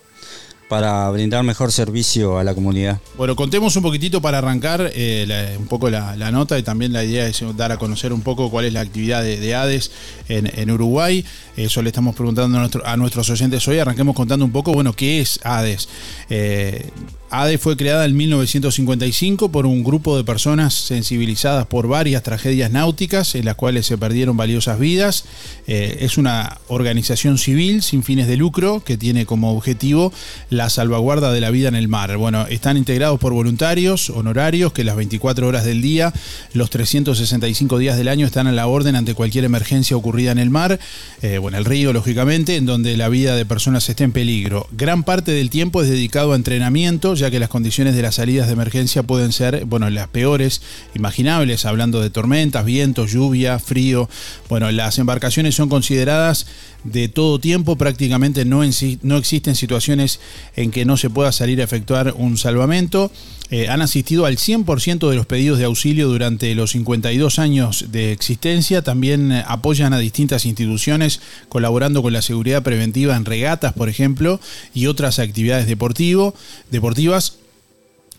para 0.68 1.10
brindar 1.10 1.44
mejor 1.44 1.70
servicio 1.70 2.38
a 2.38 2.44
la 2.44 2.54
comunidad. 2.54 2.98
Bueno, 3.18 3.36
contemos 3.36 3.76
un 3.76 3.82
poquitito 3.82 4.22
para 4.22 4.38
arrancar 4.38 4.90
eh, 4.94 5.54
un 5.58 5.66
poco 5.66 5.90
la, 5.90 6.16
la 6.16 6.30
nota 6.30 6.58
y 6.58 6.62
también 6.62 6.94
la 6.94 7.04
idea 7.04 7.26
es 7.26 7.44
dar 7.58 7.72
a 7.72 7.76
conocer 7.76 8.10
un 8.10 8.22
poco 8.22 8.50
cuál 8.50 8.64
es 8.64 8.72
la 8.72 8.80
actividad 8.80 9.22
de, 9.22 9.38
de 9.38 9.54
ADES 9.54 9.90
en, 10.30 10.50
en 10.58 10.70
Uruguay. 10.70 11.26
Eso 11.58 11.82
le 11.82 11.90
estamos 11.90 12.14
preguntando 12.16 12.58
a 12.84 12.96
nuestros 12.96 13.28
oyentes 13.28 13.68
hoy. 13.68 13.80
Arranquemos 13.80 14.16
contando 14.16 14.46
un 14.46 14.52
poco, 14.52 14.72
bueno, 14.72 14.94
qué 14.94 15.20
es 15.20 15.40
ADES. 15.42 15.90
Eh, 16.30 16.88
ADES 17.32 17.62
fue 17.62 17.78
creada 17.78 18.04
en 18.04 18.14
1955 18.14 19.50
por 19.50 19.64
un 19.64 19.82
grupo 19.82 20.18
de 20.18 20.22
personas 20.22 20.74
sensibilizadas 20.74 21.64
por 21.66 21.88
varias 21.88 22.22
tragedias 22.22 22.70
náuticas 22.70 23.34
en 23.34 23.46
las 23.46 23.54
cuales 23.54 23.86
se 23.86 23.96
perdieron 23.96 24.36
valiosas 24.36 24.78
vidas. 24.78 25.24
Eh, 25.66 25.96
es 26.00 26.18
una 26.18 26.58
organización 26.68 27.38
civil 27.38 27.82
sin 27.82 28.02
fines 28.02 28.26
de 28.26 28.36
lucro 28.36 28.82
que 28.84 28.98
tiene 28.98 29.24
como 29.24 29.52
objetivo 29.56 30.12
la 30.50 30.68
salvaguarda 30.68 31.32
de 31.32 31.40
la 31.40 31.50
vida 31.50 31.68
en 31.68 31.74
el 31.74 31.88
mar. 31.88 32.18
Bueno, 32.18 32.46
están 32.48 32.76
integrados 32.76 33.18
por 33.18 33.32
voluntarios, 33.32 34.10
honorarios, 34.10 34.74
que 34.74 34.84
las 34.84 34.96
24 34.96 35.48
horas 35.48 35.64
del 35.64 35.80
día, 35.80 36.12
los 36.52 36.68
365 36.68 37.78
días 37.78 37.96
del 37.96 38.08
año 38.08 38.26
están 38.26 38.46
a 38.46 38.52
la 38.52 38.66
orden 38.66 38.94
ante 38.94 39.14
cualquier 39.14 39.44
emergencia 39.44 39.96
ocurrida 39.96 40.32
en 40.32 40.38
el 40.38 40.50
mar, 40.50 40.78
eh, 41.22 41.38
bueno, 41.38 41.56
el 41.56 41.64
río, 41.64 41.94
lógicamente, 41.94 42.56
en 42.56 42.66
donde 42.66 42.94
la 42.98 43.08
vida 43.08 43.36
de 43.36 43.46
personas 43.46 43.88
esté 43.88 44.04
en 44.04 44.12
peligro. 44.12 44.66
Gran 44.72 45.02
parte 45.02 45.32
del 45.32 45.48
tiempo 45.48 45.82
es 45.82 45.88
dedicado 45.88 46.34
a 46.34 46.36
entrenamiento, 46.36 47.14
ya 47.22 47.30
que 47.30 47.38
las 47.38 47.48
condiciones 47.48 47.94
de 47.94 48.02
las 48.02 48.16
salidas 48.16 48.48
de 48.48 48.54
emergencia 48.54 49.04
pueden 49.04 49.30
ser, 49.30 49.64
bueno, 49.64 49.88
las 49.90 50.08
peores 50.08 50.60
imaginables, 50.92 51.64
hablando 51.64 52.00
de 52.00 52.10
tormentas, 52.10 52.64
vientos, 52.64 53.12
lluvia, 53.12 53.60
frío. 53.60 54.08
Bueno, 54.48 54.68
las 54.72 54.98
embarcaciones 54.98 55.54
son 55.54 55.68
consideradas 55.68 56.48
de 56.84 57.08
todo 57.08 57.38
tiempo, 57.38 57.76
prácticamente 57.76 58.44
no, 58.44 58.62
no 59.02 59.16
existen 59.16 59.54
situaciones 59.54 60.20
en 60.56 60.70
que 60.70 60.84
no 60.84 60.96
se 60.96 61.10
pueda 61.10 61.32
salir 61.32 61.60
a 61.60 61.64
efectuar 61.64 62.14
un 62.16 62.36
salvamento. 62.38 63.10
Eh, 63.50 63.68
han 63.68 63.82
asistido 63.82 64.24
al 64.24 64.38
100% 64.38 65.10
de 65.10 65.16
los 65.16 65.26
pedidos 65.26 65.58
de 65.58 65.66
auxilio 65.66 66.08
durante 66.08 66.54
los 66.54 66.70
52 66.70 67.38
años 67.38 67.86
de 67.92 68.10
existencia. 68.10 68.80
También 68.80 69.30
eh, 69.30 69.44
apoyan 69.46 69.92
a 69.92 69.98
distintas 69.98 70.46
instituciones 70.46 71.20
colaborando 71.50 72.02
con 72.02 72.14
la 72.14 72.22
seguridad 72.22 72.62
preventiva 72.62 73.14
en 73.14 73.26
regatas, 73.26 73.74
por 73.74 73.90
ejemplo, 73.90 74.40
y 74.72 74.86
otras 74.86 75.18
actividades 75.18 75.66
deportivas. 75.66 77.41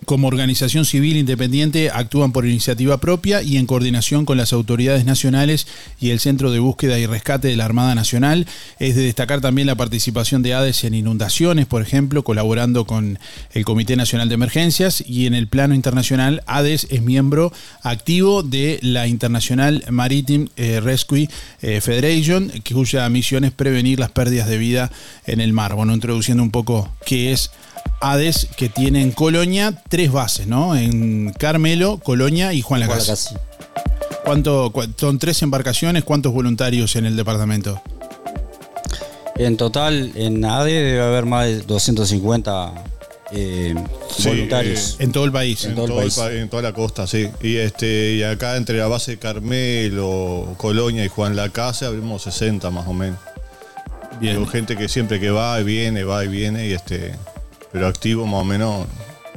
Como 0.05 0.27
organización 0.27 0.85
civil 0.85 1.17
independiente 1.17 1.89
actúan 1.89 2.31
por 2.31 2.45
iniciativa 2.45 2.97
propia 2.97 3.41
y 3.41 3.57
en 3.57 3.65
coordinación 3.65 4.25
con 4.25 4.37
las 4.37 4.51
autoridades 4.51 5.05
nacionales 5.05 5.67
y 5.99 6.09
el 6.09 6.19
Centro 6.19 6.51
de 6.51 6.59
Búsqueda 6.59 6.99
y 6.99 7.05
Rescate 7.05 7.47
de 7.47 7.55
la 7.55 7.65
Armada 7.65 7.95
Nacional. 7.95 8.45
Es 8.79 8.95
de 8.95 9.03
destacar 9.03 9.39
también 9.39 9.67
la 9.67 9.75
participación 9.75 10.43
de 10.43 10.53
ADES 10.53 10.83
en 10.83 10.93
inundaciones, 10.93 11.67
por 11.67 11.81
ejemplo, 11.81 12.23
colaborando 12.23 12.85
con 12.85 13.19
el 13.53 13.65
Comité 13.65 13.95
Nacional 13.95 14.29
de 14.29 14.35
Emergencias 14.35 15.03
y 15.05 15.25
en 15.25 15.33
el 15.33 15.47
plano 15.47 15.73
internacional 15.73 16.43
ADES 16.47 16.87
es 16.89 17.01
miembro 17.01 17.53
activo 17.81 18.43
de 18.43 18.79
la 18.81 19.07
International 19.07 19.83
Maritime 19.89 20.49
eh, 20.57 20.79
Rescue 20.81 21.29
eh, 21.61 21.81
Federation, 21.81 22.51
cuya 22.69 23.07
misión 23.09 23.43
es 23.43 23.51
prevenir 23.51 23.99
las 23.99 24.11
pérdidas 24.11 24.49
de 24.49 24.57
vida 24.57 24.91
en 25.25 25.39
el 25.39 25.53
mar. 25.53 25.75
Bueno, 25.75 25.93
introduciendo 25.93 26.43
un 26.43 26.51
poco 26.51 26.91
qué 27.05 27.31
es 27.31 27.51
ADES 28.03 28.49
que 28.57 28.69
tiene 28.69 29.01
en 29.01 29.11
Colonia 29.11 29.71
tres 29.93 30.11
bases, 30.11 30.47
¿no? 30.47 30.75
En 30.75 31.31
Carmelo, 31.37 31.99
Colonia 31.99 32.51
y 32.51 32.63
Juan 32.63 32.79
Lacase. 32.79 33.35
¿Cuánto, 34.25 34.73
son 34.97 35.19
tres 35.19 35.39
embarcaciones, 35.43 36.03
¿cuántos 36.03 36.33
voluntarios 36.33 36.95
en 36.95 37.05
el 37.05 37.15
departamento? 37.15 37.79
En 39.35 39.55
total, 39.55 40.11
en 40.15 40.43
ADE 40.43 40.71
debe 40.71 41.01
haber 41.03 41.27
más 41.27 41.45
de 41.45 41.61
250 41.61 42.73
eh, 43.33 43.75
Sí, 44.09 44.29
voluntarios. 44.29 44.93
eh, 44.99 45.03
En 45.03 45.11
todo 45.11 45.25
el 45.25 45.31
país. 45.31 45.63
En, 45.65 45.75
todo 45.75 46.01
el 46.01 46.11
pa- 46.11 46.31
en 46.31 46.49
toda 46.49 46.63
la 46.63 46.73
costa, 46.73 47.05
sí. 47.05 47.29
Y 47.43 47.57
este 47.57 48.13
y 48.13 48.23
acá 48.23 48.55
entre 48.57 48.79
la 48.79 48.87
base 48.87 49.19
Carmelo, 49.19 50.55
Colonia 50.57 51.05
y 51.05 51.07
Juan 51.07 51.35
Lacase 51.35 51.85
abrimos 51.85 52.23
60 52.23 52.71
más 52.71 52.87
o 52.87 52.93
menos. 52.93 53.19
Digo, 54.19 54.47
gente 54.47 54.75
que 54.75 54.89
siempre 54.89 55.19
que 55.19 55.29
va 55.29 55.61
y 55.61 55.63
viene, 55.63 56.03
va 56.03 56.25
y 56.25 56.29
viene, 56.29 56.67
y 56.67 56.71
este, 56.73 57.13
pero 57.71 57.85
activo 57.85 58.25
más 58.25 58.41
o 58.41 58.45
menos 58.45 58.87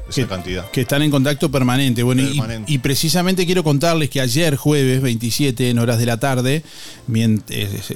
esa 0.09 0.27
cantidad. 0.29 0.71
Que 0.71 0.83
están 0.83 1.03
en 1.03 1.11
contacto 1.11 1.51
permanente. 1.51 2.03
Bueno, 2.03 2.23
y- 2.23 2.27
Permanente. 2.29 2.73
Y, 2.73 2.79
precisamente 2.79 3.45
quiero 3.47 3.65
contarles 3.65 4.11
que 4.11 4.21
ayer, 4.21 4.57
jueves 4.57 5.03
27, 5.03 5.71
en 5.71 5.79
horas 5.79 5.99
de 5.99 6.07
la 6.07 6.19
tarde, 6.19 6.63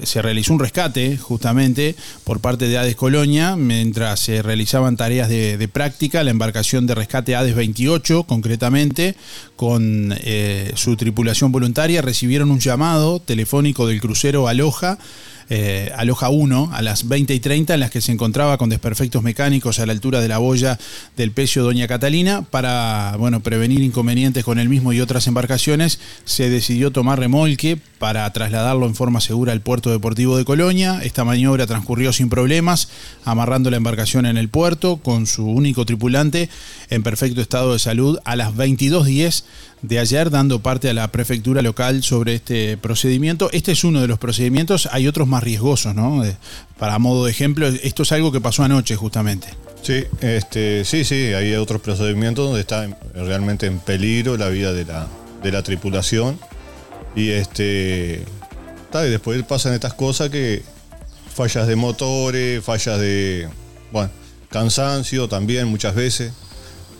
se- 0.05 0.23
realizó 0.23 0.53
un 0.53 0.61
rescate 0.61 1.17
justamente 1.17 1.95
por 2.25 2.41
parte 2.41 2.69
de 2.69 2.79
ADES 2.79 2.97
Colonia, 2.97 3.57
mientras 3.57 4.21
se 4.21 4.43
realizaban 4.43 4.97
tareas 4.97 5.29
de, 5.29 5.57
de 5.57 5.69
práctica, 5.69 6.23
la 6.25 6.31
embarcación 6.31 6.87
de 6.87 6.95
rescate 6.95 7.37
ADES 7.37 7.55
28, 7.55 8.25
concretamente, 8.25 9.15
con 9.57 10.15
eh, 10.19 10.73
su 10.75 10.97
tripulación 10.97 11.53
voluntaria, 11.53 12.03
recibieron 12.03 12.51
un 12.51 12.61
llamado 12.61 13.21
telefónico 13.21 13.87
del 13.87 14.01
crucero 14.01 14.49
Aloja 14.49 14.99
eh, 15.51 15.92
Aloja 15.96 16.30
1 16.30 16.70
a 16.72 16.80
las 16.80 17.09
20 17.09 17.34
y 17.34 17.40
30 17.40 17.74
en 17.74 17.80
las 17.80 17.90
que 17.90 18.01
se 18.01 18.12
encontraba 18.12 18.57
con 18.57 18.70
desperfectos 18.70 19.22
mecánicos 19.22 19.80
a 19.80 19.86
la 19.86 19.92
altura 19.92 20.20
de 20.20 20.28
la 20.28 20.38
boya 20.38 20.78
del 21.16 21.32
pecio 21.32 21.64
Doña 21.64 21.88
Catalina. 21.88 22.42
Para 22.42 23.16
bueno, 23.18 23.40
prevenir 23.40 23.80
inconvenientes 23.80 24.44
con 24.44 24.59
el 24.61 24.68
mismo 24.68 24.92
y 24.92 25.01
otras 25.01 25.26
embarcaciones, 25.26 25.98
se 26.24 26.48
decidió 26.48 26.92
tomar 26.92 27.18
remolque 27.18 27.78
para 27.98 28.32
trasladarlo 28.32 28.86
en 28.86 28.94
forma 28.94 29.20
segura 29.20 29.53
al 29.53 29.61
puerto 29.61 29.90
deportivo 29.90 30.36
de 30.36 30.44
Colonia. 30.44 31.01
Esta 31.03 31.24
maniobra 31.24 31.66
transcurrió 31.66 32.12
sin 32.12 32.30
problemas, 32.30 32.88
amarrando 33.24 33.70
la 33.70 33.76
embarcación 33.76 34.26
en 34.26 34.38
el 34.38 34.48
puerto 34.48 34.98
con 34.98 35.26
su 35.26 35.46
único 35.46 35.84
tripulante 35.84 36.48
en 36.88 37.03
perfecto 37.03 37.40
estado 37.40 37.72
de 37.72 37.78
salud 37.78 38.18
a 38.24 38.36
las 38.36 38.55
22.10 38.55 39.44
de 39.83 39.99
ayer, 39.99 40.31
dando 40.31 40.61
parte 40.61 40.91
a 40.91 40.95
la 40.95 41.09
prefectura 41.11 41.62
local 41.62 42.03
sobre 42.03 42.35
este 42.35 42.76
procedimiento. 42.76 43.49
Este 43.53 43.72
es 43.72 43.83
uno 43.85 44.01
de 44.01 44.09
los 44.09 44.18
procedimientos, 44.18 44.89
hay 44.93 45.09
otros 45.09 45.26
más 45.26 45.43
riesgosos, 45.43 45.95
¿no? 45.95 46.22
Para 46.78 46.99
modo 46.99 47.24
de 47.24 47.31
ejemplo, 47.31 47.66
esto 47.66 48.03
es 48.03 48.12
algo 48.12 48.31
que 48.33 48.41
pasó 48.41 48.62
anoche 48.62 48.95
justamente. 48.97 49.49
Sí, 49.83 50.05
este, 50.20 50.85
sí, 50.85 51.05
sí, 51.05 51.14
hay 51.33 51.55
otros 51.55 51.81
procedimientos 51.81 52.45
donde 52.47 52.61
está 52.61 52.85
en- 52.85 52.97
realmente 53.14 53.66
en 53.66 53.78
peligro 53.78 54.37
la 54.37 54.49
vida 54.51 54.72
de 54.74 54.85
la, 54.85 55.07
de 55.43 55.53
la 55.53 55.62
tripulación. 55.62 56.39
Y 57.16 57.31
este. 57.31 58.24
y 58.93 59.09
después 59.11 59.43
pasan 59.45 59.72
estas 59.74 59.95
cosas 59.95 60.28
que. 60.31 60.62
Fallas 61.35 61.66
de 61.66 61.76
motores, 61.76 62.62
fallas 62.62 63.01
de. 63.01 63.49
Bueno, 63.93 64.11
cansancio 64.51 65.28
también 65.28 65.66
muchas 65.68 65.95
veces. 65.95 66.33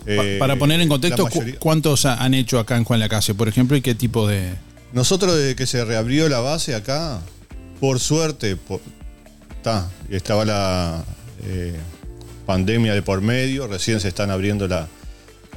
Eh, 0.07 0.37
para 0.39 0.57
poner 0.57 0.81
en 0.81 0.89
contexto, 0.89 1.25
mayoría- 1.25 1.59
¿cuántos 1.59 2.07
ha- 2.07 2.15
han 2.23 2.35
hecho 2.35 2.59
acá 2.59 2.77
en 2.77 2.85
Juan 2.85 3.01
Lacase, 3.01 3.35
por 3.35 3.49
ejemplo, 3.49 3.77
y 3.77 3.83
qué 3.83 3.95
tipo 3.95 4.27
de... 4.27 4.55
Nosotros 4.93 5.37
desde 5.37 5.55
que 5.57 5.67
se 5.67 5.85
reabrió 5.85 6.29
la 6.29 6.41
base 6.41 6.75
acá, 6.75 7.21
por 7.81 8.01
suerte, 8.01 8.57
por- 8.57 8.81
ta, 9.63 9.89
estaba 10.11 10.45
la 10.45 11.05
eh, 11.45 11.77
pandemia 12.47 12.95
de 12.95 13.03
por 13.03 13.21
medio, 13.21 13.67
recién 13.69 14.01
se 14.01 14.09
están 14.09 14.31
abriendo 14.31 14.67
la, 14.67 14.89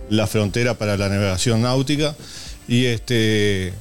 la 0.09 0.27
frontera 0.27 0.77
para 0.77 0.97
la 0.97 1.09
navegación 1.09 1.61
náutica. 1.61 2.15
Y 2.67 2.85
este. 2.85 3.73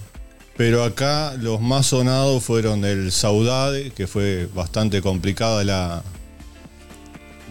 Pero 0.57 0.85
acá 0.85 1.35
los 1.41 1.61
más 1.61 1.87
sonados 1.87 2.43
fueron 2.43 2.85
el 2.85 3.11
Saudade, 3.13 3.91
que 3.91 4.07
fue 4.07 4.49
bastante 4.55 5.01
complicada 5.03 5.65
la, 5.65 6.03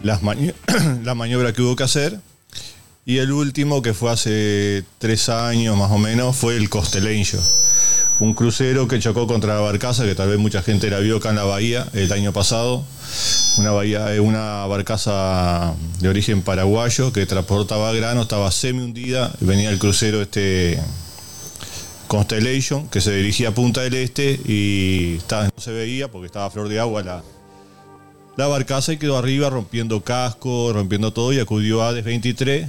las 0.04 0.22
mani- 0.24 0.54
la 1.04 1.14
maniobra 1.16 1.54
que 1.54 1.62
hubo 1.62 1.76
que 1.76 1.84
hacer. 1.84 2.20
Y 3.06 3.18
el 3.18 3.32
último, 3.32 3.82
que 3.82 3.94
fue 3.94 4.12
hace 4.12 4.84
tres 5.00 5.28
años 5.30 5.76
más 5.76 5.90
o 5.92 5.98
menos, 5.98 6.36
fue 6.36 6.56
el 6.56 6.70
Constellation. 6.70 7.42
Un 8.20 8.36
crucero 8.36 8.88
que 8.88 9.00
chocó 9.00 9.26
contra 9.26 9.56
la 9.56 9.62
barcaza, 9.62 10.04
que 10.06 10.14
tal 10.14 10.30
vez 10.30 10.38
mucha 10.38 10.62
gente 10.62 10.90
la 10.92 11.00
vio 11.00 11.18
acá 11.18 11.30
en 11.32 11.38
la 11.38 11.44
bahía 11.44 11.88
el 11.94 12.12
año 12.14 12.32
pasado. 12.32 12.86
Una, 13.58 13.72
bahía, 13.72 14.14
eh, 14.14 14.20
una 14.20 14.66
barcaza 14.68 15.74
de 16.00 16.10
origen 16.10 16.44
paraguayo 16.44 17.12
que 17.12 17.26
transportaba 17.26 17.92
grano, 17.94 18.22
estaba 18.22 18.52
semi 18.52 18.84
hundida. 18.84 19.34
Venía 19.40 19.72
el 19.72 19.80
crucero 19.80 20.22
este 20.22 20.80
Constellation, 22.08 22.88
que 22.90 23.02
se 23.02 23.12
dirigía 23.16 23.50
a 23.50 23.54
Punta 23.56 23.82
del 23.82 23.96
Este 23.96 24.40
y 24.46 25.16
estaba- 25.18 25.46
no 25.46 25.52
se 25.62 25.72
veía 25.72 26.12
porque 26.12 26.28
estaba 26.28 26.46
a 26.46 26.52
flor 26.52 26.70
de 26.70 26.80
agua 26.80 27.02
la, 27.02 27.24
la 28.38 28.48
barcaza 28.48 28.94
y 28.94 28.98
quedó 28.98 29.18
arriba 29.18 29.50
rompiendo 29.50 30.02
casco, 30.04 30.72
rompiendo 30.72 31.12
todo 31.12 31.34
y 31.34 31.40
acudió 31.40 31.82
a 31.82 31.88
ADES 31.90 32.04
23 32.06 32.68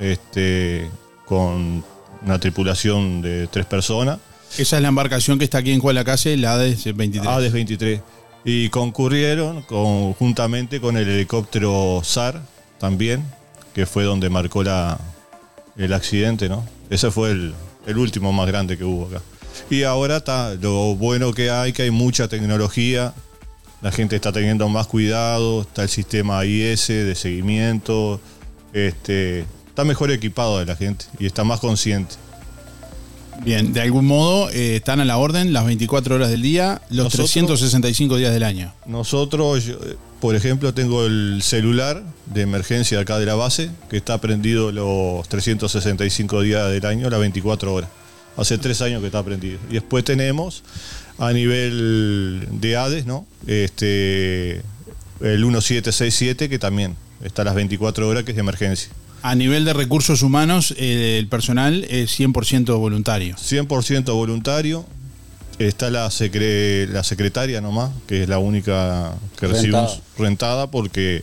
este, 0.00 0.90
con 1.24 1.84
una 2.22 2.38
tripulación 2.38 3.22
de 3.22 3.46
tres 3.46 3.66
personas. 3.66 4.18
Esa 4.58 4.76
es 4.76 4.82
la 4.82 4.88
embarcación 4.88 5.38
que 5.38 5.44
está 5.44 5.58
aquí 5.58 5.70
en 5.70 5.80
Juan 5.80 5.94
Lacase, 5.94 6.36
la 6.36 6.58
de 6.58 6.74
23. 6.92 7.26
ADES 7.28 7.52
23. 7.52 8.00
Y 8.44 8.68
concurrieron 8.70 9.62
conjuntamente 9.62 10.80
con 10.80 10.96
el 10.96 11.08
helicóptero 11.08 12.00
SAR 12.02 12.42
también, 12.78 13.24
que 13.74 13.86
fue 13.86 14.04
donde 14.04 14.28
marcó 14.30 14.64
la, 14.64 14.98
el 15.76 15.92
accidente, 15.92 16.48
¿no? 16.48 16.66
Ese 16.88 17.10
fue 17.10 17.30
el, 17.30 17.54
el 17.86 17.98
último 17.98 18.32
más 18.32 18.46
grande 18.46 18.76
que 18.76 18.84
hubo 18.84 19.06
acá. 19.06 19.22
Y 19.68 19.82
ahora 19.84 20.16
está, 20.16 20.54
lo 20.54 20.96
bueno 20.96 21.32
que 21.32 21.50
hay, 21.50 21.72
que 21.72 21.82
hay 21.82 21.90
mucha 21.90 22.28
tecnología, 22.28 23.12
la 23.82 23.92
gente 23.92 24.16
está 24.16 24.32
teniendo 24.32 24.68
más 24.68 24.86
cuidado, 24.86 25.62
está 25.62 25.82
el 25.82 25.88
sistema 25.88 26.44
IS 26.44 26.88
de 26.88 27.14
seguimiento, 27.14 28.20
este, 28.72 29.44
está 29.80 29.88
mejor 29.88 30.10
equipado 30.10 30.58
de 30.58 30.66
la 30.66 30.76
gente 30.76 31.06
y 31.18 31.24
está 31.24 31.42
más 31.42 31.58
consciente. 31.58 32.14
Bien, 33.42 33.72
de 33.72 33.80
algún 33.80 34.04
modo 34.06 34.50
eh, 34.50 34.76
están 34.76 35.00
a 35.00 35.06
la 35.06 35.16
orden 35.16 35.54
las 35.54 35.64
24 35.64 36.16
horas 36.16 36.28
del 36.28 36.42
día, 36.42 36.82
los 36.90 37.04
Nosotros- 37.04 37.30
365 37.30 38.16
días 38.16 38.34
del 38.34 38.42
año. 38.42 38.74
Nosotros, 38.84 39.64
yo, 39.64 39.78
por 40.20 40.34
ejemplo, 40.36 40.74
tengo 40.74 41.06
el 41.06 41.40
celular 41.42 42.02
de 42.26 42.42
emergencia 42.42 42.98
de 42.98 43.02
acá 43.04 43.18
de 43.18 43.24
la 43.24 43.36
base, 43.36 43.70
que 43.88 43.96
está 43.96 44.20
prendido 44.20 44.70
los 44.70 45.26
365 45.30 46.42
días 46.42 46.70
del 46.70 46.84
año, 46.84 47.08
las 47.08 47.20
24 47.20 47.72
horas. 47.72 47.88
Hace 48.36 48.58
tres 48.58 48.82
años 48.82 49.00
que 49.00 49.06
está 49.06 49.22
prendido. 49.22 49.58
Y 49.70 49.74
después 49.74 50.04
tenemos 50.04 50.62
a 51.18 51.32
nivel 51.32 52.46
de 52.52 52.76
ADES, 52.76 53.06
¿no? 53.06 53.24
Este, 53.46 54.56
el 55.22 55.40
1767, 55.46 56.50
que 56.50 56.58
también 56.58 56.96
está 57.24 57.40
a 57.42 57.46
las 57.46 57.54
24 57.54 58.06
horas, 58.06 58.24
que 58.24 58.32
es 58.32 58.36
de 58.36 58.40
emergencia. 58.40 58.90
A 59.22 59.34
nivel 59.34 59.64
de 59.64 59.72
recursos 59.74 60.22
humanos, 60.22 60.74
eh, 60.78 61.16
el 61.18 61.26
personal 61.28 61.84
es 61.90 62.18
100% 62.18 62.78
voluntario. 62.78 63.36
100% 63.36 64.14
voluntario. 64.14 64.86
Está 65.58 65.90
la, 65.90 66.08
secre- 66.08 66.88
la 66.88 67.04
secretaria 67.04 67.60
nomás, 67.60 67.90
que 68.06 68.22
es 68.22 68.28
la 68.30 68.38
única 68.38 69.12
que 69.38 69.46
Rentada. 69.46 69.52
recibimos 69.52 70.00
rentada 70.16 70.70
porque 70.70 71.22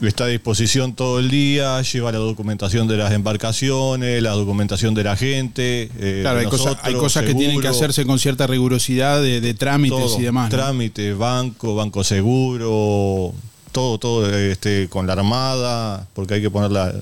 está 0.00 0.24
a 0.24 0.28
disposición 0.28 0.94
todo 0.94 1.18
el 1.18 1.30
día, 1.30 1.82
lleva 1.82 2.12
la 2.12 2.18
documentación 2.18 2.86
de 2.86 2.96
las 2.96 3.12
embarcaciones, 3.12 4.22
la 4.22 4.30
documentación 4.32 4.94
de 4.94 5.02
la 5.02 5.16
gente. 5.16 5.90
eh, 5.98 6.18
Claro, 6.22 6.38
hay, 6.38 6.46
cosas- 6.46 6.76
hay 6.82 6.94
que 7.26 7.34
tienen 7.34 7.60
que 7.60 7.66
hacerse 7.66 8.04
con 8.06 8.20
cierta 8.20 8.46
rigurosidad 8.46 9.20
de, 9.20 9.40
de 9.40 9.54
trámites 9.54 9.98
todo, 9.98 10.20
y 10.20 10.22
demás. 10.22 10.52
¿no? 10.52 10.56
Trámite, 10.56 11.14
banco, 11.14 11.74
banco 11.74 12.04
seguro, 12.04 13.34
todo, 13.74 13.98
todo 13.98 14.30
este, 14.32 14.88
con 14.88 15.08
la 15.08 15.14
armada, 15.14 16.06
porque 16.14 16.34
hay 16.34 16.40
que 16.40 16.50
ponerla. 16.50 16.94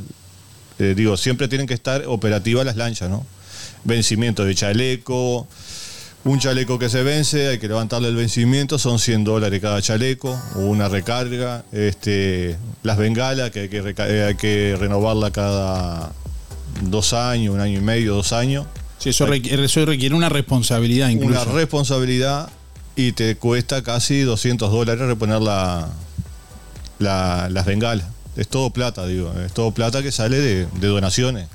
eh, 0.79 0.95
digo, 0.97 1.19
siempre 1.19 1.47
tienen 1.47 1.67
que 1.67 1.75
estar 1.75 2.05
operativas 2.07 2.65
las 2.65 2.77
lanchas, 2.77 3.11
¿no? 3.11 3.25
Vencimiento 3.85 4.45
de 4.45 4.55
chaleco. 4.55 5.47
Un 6.25 6.39
chaleco 6.39 6.79
que 6.79 6.89
se 6.89 7.03
vence, 7.03 7.49
hay 7.49 7.59
que 7.59 7.69
levantarle 7.69 8.09
el 8.09 8.17
vencimiento, 8.17 8.79
son 8.79 8.99
100 8.99 9.25
dólares 9.25 9.61
cada 9.61 9.83
chaleco, 9.83 10.41
o 10.55 10.61
una 10.61 10.89
recarga. 10.89 11.65
Este, 11.73 12.57
las 12.83 12.97
bengalas, 12.97 13.51
que 13.51 13.61
hay 13.61 13.69
que, 13.69 13.95
eh, 13.99 14.25
hay 14.25 14.35
que 14.37 14.77
renovarla 14.79 15.31
cada 15.31 16.13
dos 16.81 17.13
años, 17.13 17.55
un 17.55 17.61
año 17.61 17.79
y 17.79 17.83
medio, 17.83 18.15
dos 18.15 18.33
años. 18.33 18.67
Sí, 18.99 19.11
eso, 19.11 19.27
requiere, 19.27 19.65
eso 19.65 19.85
requiere 19.85 20.15
una 20.15 20.31
responsabilidad 20.31 21.11
incluso. 21.11 21.43
Una 21.43 21.53
responsabilidad 21.53 22.49
y 22.97 23.13
te 23.13 23.37
cuesta 23.37 23.83
casi 23.83 24.21
200 24.21 24.71
dólares 24.71 25.07
reponer 25.07 25.43
la, 25.43 25.89
la- 27.03 27.49
las 27.51 27.67
bengalas. 27.67 28.07
Es 28.37 28.49
todo 28.49 28.71
plata, 28.71 29.07
digo. 29.07 29.33
Es 29.45 29.53
todo 29.53 29.73
plata 29.73 30.03
que 30.03 30.11
sale 30.13 30.39
de, 30.39 30.67
de 30.67 30.87
donaciones. 30.87 31.49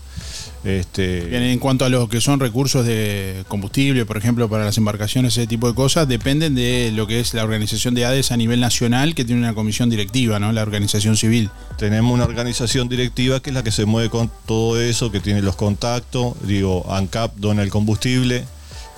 Este, 0.63 1.21
Bien, 1.21 1.43
en 1.43 1.59
cuanto 1.59 1.85
a 1.85 1.89
lo 1.89 2.09
que 2.09 2.19
son 2.19 2.39
recursos 2.39 2.85
de 2.85 3.45
combustible, 3.47 4.05
por 4.05 4.17
ejemplo, 4.17 4.49
para 4.49 4.65
las 4.65 4.77
embarcaciones, 4.77 5.37
ese 5.37 5.47
tipo 5.47 5.67
de 5.69 5.75
cosas, 5.75 6.07
dependen 6.07 6.55
de 6.55 6.91
lo 6.93 7.07
que 7.07 7.19
es 7.19 7.33
la 7.33 7.43
organización 7.43 7.93
de 7.93 8.05
ADES 8.05 8.31
a 8.31 8.37
nivel 8.37 8.59
nacional, 8.59 9.15
que 9.15 9.23
tiene 9.23 9.39
una 9.41 9.53
comisión 9.53 9.89
directiva, 9.89 10.39
¿no? 10.39 10.51
La 10.51 10.63
organización 10.63 11.15
civil. 11.15 11.49
Tenemos 11.77 12.13
una 12.13 12.25
organización 12.25 12.89
directiva 12.89 13.39
que 13.39 13.51
es 13.51 13.53
la 13.53 13.63
que 13.63 13.71
se 13.71 13.85
mueve 13.85 14.09
con 14.09 14.29
todo 14.45 14.81
eso, 14.81 15.11
que 15.11 15.19
tiene 15.19 15.41
los 15.41 15.55
contactos. 15.55 16.33
Digo, 16.45 16.85
ANCAP 16.91 17.35
dona 17.37 17.61
el 17.63 17.69
combustible. 17.69 18.43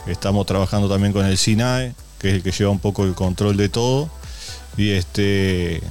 Estamos 0.08 0.46
trabajando 0.48 0.90
también 0.90 1.14
con 1.14 1.26
el 1.26 1.38
SINAE, 1.38 1.94
que 2.20 2.30
es 2.30 2.34
el 2.36 2.42
que 2.44 2.52
lleva 2.52 2.72
un 2.72 2.80
poco 2.80 3.04
el 3.04 3.14
control 3.14 3.58
de 3.58 3.70
todo. 3.70 4.10
Y 4.78 4.92
este. 4.92 5.82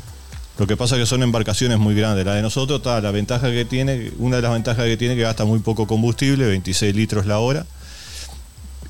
Lo 0.58 0.66
que 0.66 0.76
pasa 0.76 0.96
es 0.96 1.02
que 1.02 1.06
son 1.06 1.22
embarcaciones 1.22 1.78
muy 1.78 1.94
grandes. 1.94 2.26
La 2.26 2.34
de 2.34 2.42
nosotros, 2.42 2.78
está, 2.80 3.00
la 3.00 3.10
ventaja 3.12 3.50
que 3.50 3.64
tiene, 3.64 4.10
una 4.18 4.36
de 4.36 4.42
las 4.42 4.52
ventajas 4.52 4.84
que 4.86 4.96
tiene 4.96 5.14
es 5.14 5.18
que 5.18 5.22
gasta 5.22 5.44
muy 5.44 5.60
poco 5.60 5.86
combustible, 5.86 6.46
26 6.46 6.94
litros 6.96 7.26
la 7.26 7.38
hora. 7.38 7.64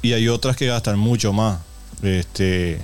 Y 0.00 0.12
hay 0.14 0.28
otras 0.28 0.56
que 0.56 0.66
gastan 0.66 0.98
mucho 0.98 1.32
más. 1.32 1.58
Este. 2.02 2.80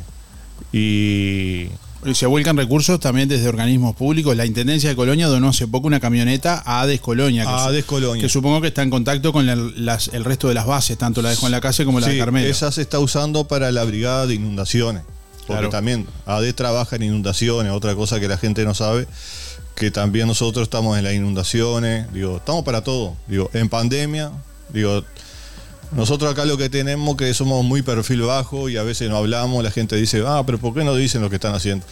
Y 0.73 1.69
se 2.13 2.27
vuelcan 2.27 2.57
recursos 2.59 3.01
también 3.01 3.29
desde 3.29 3.49
organismos 3.49 3.97
públicos. 3.97 4.37
La 4.37 4.45
Intendencia 4.45 4.91
de 4.91 4.97
Colonia 4.97 5.29
donó 5.29 5.49
hace 5.49 5.67
poco 5.67 5.87
una 5.87 6.01
camioneta 6.01 6.63
a 6.67 6.83
ADES 6.83 7.01
Colonia. 7.01 7.45
Que 7.45 7.49
A 7.51 7.83
Colonia. 7.87 8.21
Que 8.23 8.29
supongo 8.29 8.61
que 8.61 8.67
está 8.69 8.83
en 8.83 8.91
contacto 8.91 9.33
con 9.33 9.47
la- 9.47 9.57
las- 9.57 10.09
el 10.13 10.25
resto 10.25 10.49
de 10.49 10.55
las 10.55 10.67
bases, 10.67 10.99
tanto 10.99 11.23
la 11.23 11.31
de 11.31 11.37
Juan 11.37 11.53
Lacase 11.53 11.87
como 11.87 12.01
la 12.01 12.09
de 12.09 12.19
Carmelo. 12.19 12.49
Esa 12.51 12.71
se 12.71 12.83
está 12.83 12.99
usando 12.99 13.45
para 13.49 13.73
la 13.73 13.85
brigada 13.85 14.27
de 14.27 14.35
inundaciones. 14.35 15.05
Porque 15.47 15.61
Claro. 15.61 15.71
también 15.71 16.07
AD 16.27 16.53
trabaja 16.55 16.97
en 16.97 17.03
inundaciones, 17.05 17.73
otra 17.73 17.95
cosa 17.95 18.19
que 18.21 18.29
la 18.29 18.39
gente 18.39 18.65
no 18.65 18.75
sabe, 18.75 19.07
que 19.75 19.91
también 19.91 20.27
nosotros 20.27 20.65
estamos 20.65 20.97
en 20.97 21.05
las 21.05 21.13
inundaciones, 21.15 22.11
digo, 22.13 22.37
estamos 22.39 22.65
para 22.65 22.83
todo. 22.83 23.15
Digo, 23.27 23.51
en 23.53 23.69
pandemia, 23.69 24.31
digo, 24.71 25.05
Nosotros 25.93 26.33
acá 26.33 26.45
lo 26.45 26.57
que 26.57 26.69
tenemos 26.69 27.15
que 27.17 27.33
somos 27.35 27.65
muy 27.65 27.83
perfil 27.83 28.23
bajo 28.23 28.69
y 28.69 28.77
a 28.77 28.83
veces 28.83 29.09
no 29.09 29.17
hablamos, 29.17 29.63
la 29.63 29.71
gente 29.71 29.95
dice, 29.95 30.25
ah, 30.27 30.43
pero 30.45 30.59
¿por 30.59 30.75
qué 30.75 30.83
no 30.83 30.97
dicen 30.97 31.21
lo 31.23 31.29
que 31.31 31.37
están 31.37 31.55
haciendo? 31.55 31.87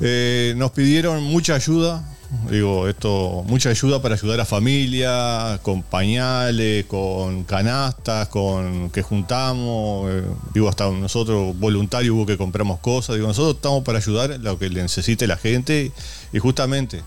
Eh, 0.00 0.54
nos 0.56 0.70
pidieron 0.72 1.22
mucha 1.22 1.54
ayuda, 1.54 2.04
digo, 2.50 2.88
esto, 2.88 3.44
mucha 3.46 3.70
ayuda 3.70 4.02
para 4.02 4.14
ayudar 4.14 4.40
a 4.40 4.44
familias, 4.44 5.60
con 5.60 5.82
pañales, 5.82 6.86
con 6.86 7.44
canastas, 7.44 8.28
con 8.28 8.90
que 8.90 9.02
juntamos, 9.02 10.10
eh, 10.10 10.24
digo, 10.52 10.68
hasta 10.68 10.90
nosotros 10.90 11.58
voluntarios 11.58 12.14
hubo 12.14 12.26
que 12.26 12.36
compramos 12.36 12.80
cosas, 12.80 13.16
digo, 13.16 13.28
nosotros 13.28 13.56
estamos 13.56 13.84
para 13.84 13.98
ayudar 13.98 14.38
lo 14.40 14.58
que 14.58 14.70
necesite 14.70 15.26
la 15.26 15.36
gente 15.36 15.92
y 16.32 16.38
justamente 16.38 17.02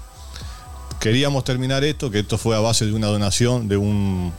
queríamos 0.99 1.43
terminar 1.43 1.83
esto, 1.83 2.11
que 2.11 2.19
esto 2.19 2.37
fue 2.37 2.55
a 2.55 2.59
base 2.59 2.85
de 2.85 2.93
una 2.93 3.07
donación 3.07 3.67
de 3.67 3.77
un 3.77 4.31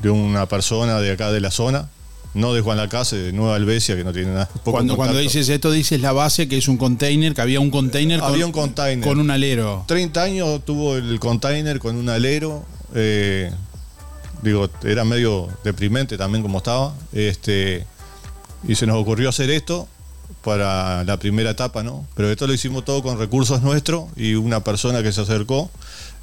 de 0.00 0.10
una 0.10 0.46
persona 0.46 1.00
de 1.00 1.12
acá 1.12 1.32
de 1.32 1.40
la 1.40 1.50
zona, 1.50 1.88
no 2.34 2.54
de 2.54 2.60
Juan 2.60 2.78
Lacase, 2.78 3.16
de 3.16 3.32
Nueva 3.32 3.56
Albesia, 3.56 3.96
que 3.96 4.04
no 4.04 4.12
tiene 4.12 4.28
nada. 4.32 4.46
poco 4.46 4.72
Cuando, 4.72 4.96
cuando 4.96 5.18
dices 5.18 5.48
esto, 5.48 5.70
dices 5.70 6.00
la 6.00 6.12
base, 6.12 6.48
que 6.48 6.56
es 6.56 6.68
un 6.68 6.76
container, 6.78 7.34
que 7.34 7.40
había 7.40 7.60
un 7.60 7.70
container 7.70 8.20
con, 8.20 8.32
Había 8.32 8.46
un 8.46 8.52
container. 8.52 9.06
con 9.06 9.18
un 9.20 9.30
alero. 9.30 9.84
30 9.86 10.22
años 10.22 10.64
tuvo 10.64 10.96
el 10.96 11.18
container 11.20 11.78
con 11.78 11.96
un 11.96 12.08
alero. 12.08 12.64
eh, 12.94 13.50
digo, 14.42 14.68
era 14.84 15.04
medio 15.04 15.48
deprimente 15.64 16.16
también 16.18 16.42
como 16.42 16.58
estaba. 16.58 16.94
Este, 17.12 17.86
y 18.66 18.74
se 18.74 18.86
nos 18.86 18.96
ocurrió 18.96 19.28
hacer 19.28 19.50
esto 19.50 19.88
para 20.42 21.04
la 21.04 21.18
primera 21.18 21.50
etapa, 21.50 21.82
¿no? 21.82 22.06
Pero 22.16 22.30
esto 22.30 22.46
lo 22.46 22.52
hicimos 22.54 22.84
todo 22.84 23.02
con 23.02 23.18
recursos 23.18 23.62
nuestros 23.62 24.04
y 24.16 24.34
una 24.34 24.64
persona 24.64 25.02
que 25.02 25.12
se 25.12 25.20
acercó 25.20 25.70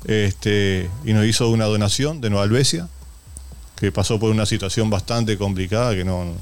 este, 0.05 0.89
y 1.05 1.13
nos 1.13 1.25
hizo 1.25 1.49
una 1.49 1.65
donación 1.65 2.19
de 2.21 2.29
Nueva 2.29 2.43
Albesia, 2.43 2.87
que 3.79 3.91
pasó 3.91 4.19
por 4.19 4.31
una 4.31 4.45
situación 4.45 4.89
bastante 4.89 5.37
complicada, 5.37 5.95
que 5.95 6.03
no... 6.03 6.33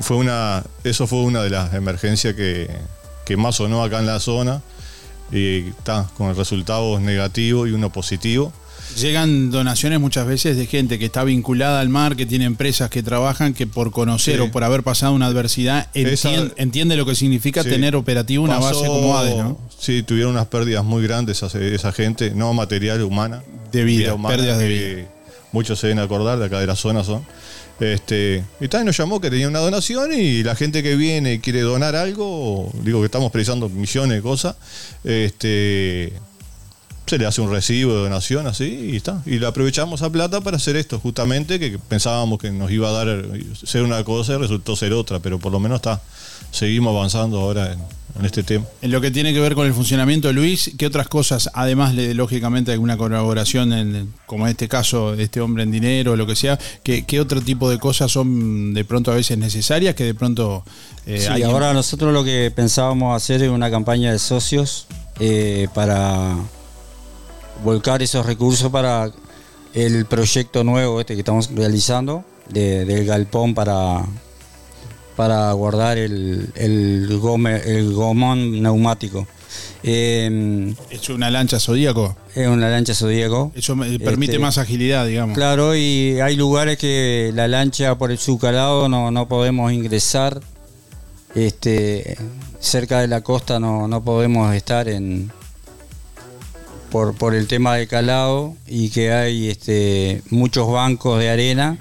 fue 0.00 0.16
una, 0.16 0.64
eso 0.84 1.06
fue 1.06 1.20
una 1.20 1.42
de 1.42 1.50
las 1.50 1.74
emergencias 1.74 2.34
que, 2.34 2.68
que 3.24 3.36
más 3.36 3.56
sonó 3.56 3.82
acá 3.82 4.00
en 4.00 4.06
la 4.06 4.20
zona 4.20 4.62
y 5.32 5.70
con 6.16 6.36
resultados 6.36 7.00
negativos 7.00 7.68
y 7.68 7.72
uno 7.72 7.90
positivo. 7.90 8.52
Llegan 8.96 9.50
donaciones 9.50 10.00
muchas 10.00 10.26
veces 10.26 10.56
de 10.56 10.66
gente 10.66 10.98
que 10.98 11.04
está 11.06 11.22
vinculada 11.24 11.80
al 11.80 11.88
mar, 11.88 12.16
que 12.16 12.24
tiene 12.26 12.44
empresas 12.46 12.88
que 12.88 13.02
trabajan, 13.02 13.52
que 13.54 13.66
por 13.66 13.90
conocer 13.90 14.36
Sí. 14.36 14.40
o 14.40 14.50
por 14.50 14.64
haber 14.64 14.82
pasado 14.82 15.12
una 15.12 15.26
adversidad 15.26 15.88
Esa- 15.94 16.30
entiende 16.56 16.96
lo 16.96 17.04
que 17.04 17.14
significa 17.14 17.62
Sí. 17.62 17.68
tener 17.68 17.94
operativo 17.96 18.42
una 18.44 18.58
Pasó- 18.58 18.80
base 18.80 18.86
como 18.86 19.18
ADE, 19.18 19.36
¿no? 19.36 19.58
Sí, 19.78 20.02
tuvieron 20.02 20.32
unas 20.32 20.46
pérdidas 20.46 20.84
muy 20.84 21.02
grandes 21.02 21.42
esa, 21.42 21.92
gente, 21.92 22.30
no 22.34 22.52
material, 22.54 23.02
humana. 23.02 23.42
De 23.70 23.84
vida, 23.84 24.16
pérdidas 24.26 24.58
de 24.58 24.68
que 24.68 25.16
Muchos 25.52 25.78
se 25.78 25.86
deben 25.86 26.02
acordar, 26.02 26.38
de 26.38 26.44
acá 26.46 26.60
de 26.60 26.66
la 26.66 26.76
zona 26.76 27.02
son. 27.02 27.24
Este, 27.80 28.44
y 28.60 28.68
también 28.68 28.86
nos 28.86 28.96
llamó 28.96 29.20
que 29.20 29.30
tenía 29.30 29.48
una 29.48 29.60
donación 29.60 30.12
y 30.12 30.42
la 30.42 30.54
gente 30.54 30.82
que 30.82 30.96
viene 30.96 31.34
y 31.34 31.38
quiere 31.38 31.60
donar 31.60 31.94
algo, 31.96 32.70
digo 32.82 33.00
que 33.00 33.06
estamos 33.06 33.30
precisando 33.30 33.68
millones 33.70 34.16
de 34.16 34.22
cosas, 34.22 34.56
este, 35.04 36.12
se 37.06 37.18
le 37.18 37.26
hace 37.26 37.40
un 37.40 37.50
recibo 37.50 37.94
de 37.94 38.00
donación 38.02 38.46
así 38.46 38.64
y 38.92 38.96
está. 38.96 39.22
Y 39.26 39.38
le 39.38 39.46
aprovechamos 39.46 40.02
a 40.02 40.10
plata 40.10 40.40
para 40.40 40.56
hacer 40.56 40.76
esto, 40.76 40.98
justamente, 40.98 41.58
que 41.60 41.78
pensábamos 41.78 42.38
que 42.38 42.50
nos 42.50 42.70
iba 42.70 42.88
a 42.88 42.92
dar 42.92 43.24
ser 43.64 43.82
una 43.82 44.02
cosa 44.04 44.34
y 44.34 44.36
resultó 44.38 44.74
ser 44.76 44.92
otra, 44.92 45.20
pero 45.20 45.38
por 45.38 45.52
lo 45.52 45.60
menos 45.60 45.76
está. 45.76 46.00
Seguimos 46.50 46.94
avanzando 46.94 47.40
ahora 47.40 47.72
en, 47.72 47.78
en 48.18 48.24
este 48.24 48.42
tema. 48.42 48.64
En 48.80 48.90
lo 48.90 49.00
que 49.00 49.10
tiene 49.10 49.32
que 49.34 49.40
ver 49.40 49.54
con 49.54 49.66
el 49.66 49.74
funcionamiento, 49.74 50.32
Luis, 50.32 50.70
¿qué 50.78 50.86
otras 50.86 51.08
cosas, 51.08 51.50
además 51.54 51.94
de 51.96 52.14
lógicamente 52.14 52.72
alguna 52.72 52.96
colaboración, 52.96 53.72
en, 53.72 54.12
como 54.26 54.46
en 54.46 54.52
este 54.52 54.68
caso, 54.68 55.14
este 55.14 55.40
hombre 55.40 55.64
en 55.64 55.70
dinero 55.72 56.12
o 56.12 56.16
lo 56.16 56.26
que 56.26 56.36
sea, 56.36 56.58
¿qué, 56.82 57.04
qué 57.04 57.20
otro 57.20 57.40
tipo 57.42 57.68
de 57.68 57.78
cosas 57.78 58.10
son 58.12 58.74
de 58.74 58.84
pronto 58.84 59.10
a 59.12 59.14
veces 59.16 59.36
necesarias 59.38 59.94
que 59.94 60.04
de 60.04 60.14
pronto 60.14 60.64
eh, 61.04 61.20
Sí, 61.20 61.26
alguien- 61.26 61.50
ahora 61.50 61.72
nosotros 61.74 62.12
lo 62.12 62.24
que 62.24 62.50
pensábamos 62.54 63.14
hacer 63.16 63.42
es 63.42 63.50
una 63.50 63.70
campaña 63.70 64.12
de 64.12 64.18
socios 64.18 64.86
eh, 65.20 65.68
para 65.74 66.36
volcar 67.64 68.02
esos 68.02 68.24
recursos 68.26 68.70
para 68.70 69.10
el 69.74 70.06
proyecto 70.06 70.64
nuevo 70.64 71.00
este 71.00 71.14
que 71.14 71.20
estamos 71.20 71.50
realizando 71.54 72.24
de- 72.48 72.84
del 72.84 73.04
galpón 73.04 73.54
para 73.54 74.04
para 75.16 75.50
guardar 75.52 75.96
el, 75.96 76.50
el, 76.56 77.08
gome- 77.20 77.62
el 77.64 77.94
gomón 77.94 78.60
neumático. 78.62 79.26
Eh, 79.82 80.74
¿Es 80.90 81.08
una 81.08 81.30
lancha 81.30 81.58
zodíaco? 81.58 82.14
Es 82.34 82.46
una 82.48 82.68
lancha 82.68 82.94
zodíaco. 82.94 83.50
Eso 83.54 83.74
permite 84.04 84.38
más 84.38 84.58
agilidad, 84.58 85.06
digamos. 85.06 85.34
Claro, 85.34 85.74
y 85.74 86.20
hay 86.20 86.36
lugares 86.36 86.76
que 86.76 87.30
la 87.34 87.48
lancha 87.48 87.96
por 87.96 88.10
el 88.10 88.18
subcalado 88.18 88.90
no, 88.90 89.10
no 89.10 89.26
podemos 89.26 89.72
ingresar. 89.72 90.42
Este, 91.34 92.16
cerca 92.60 93.00
de 93.00 93.08
la 93.08 93.20
costa 93.22 93.58
no, 93.60 93.86
no 93.88 94.02
podemos 94.02 94.54
estar 94.54 94.88
en 94.88 95.30
por, 96.90 97.14
por 97.14 97.34
el 97.34 97.46
tema 97.46 97.74
de 97.76 97.86
calado 97.86 98.54
y 98.66 98.90
que 98.90 99.12
hay 99.12 99.48
este, 99.48 100.22
muchos 100.30 100.70
bancos 100.70 101.18
de 101.18 101.30
arena. 101.30 101.78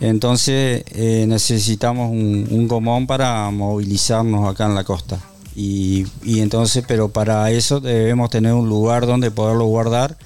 Entonces 0.00 0.84
eh, 0.92 1.26
necesitamos 1.28 2.10
un, 2.10 2.46
un 2.50 2.68
gomón 2.68 3.06
para 3.06 3.50
movilizarnos 3.50 4.48
acá 4.48 4.66
en 4.66 4.74
la 4.74 4.84
costa. 4.84 5.20
Y, 5.54 6.06
y 6.24 6.40
entonces, 6.40 6.84
pero 6.86 7.08
para 7.10 7.50
eso 7.50 7.80
debemos 7.80 8.30
tener 8.30 8.52
un 8.54 8.68
lugar 8.68 9.06
donde 9.06 9.30
poderlo 9.30 9.66
guardar, 9.66 10.16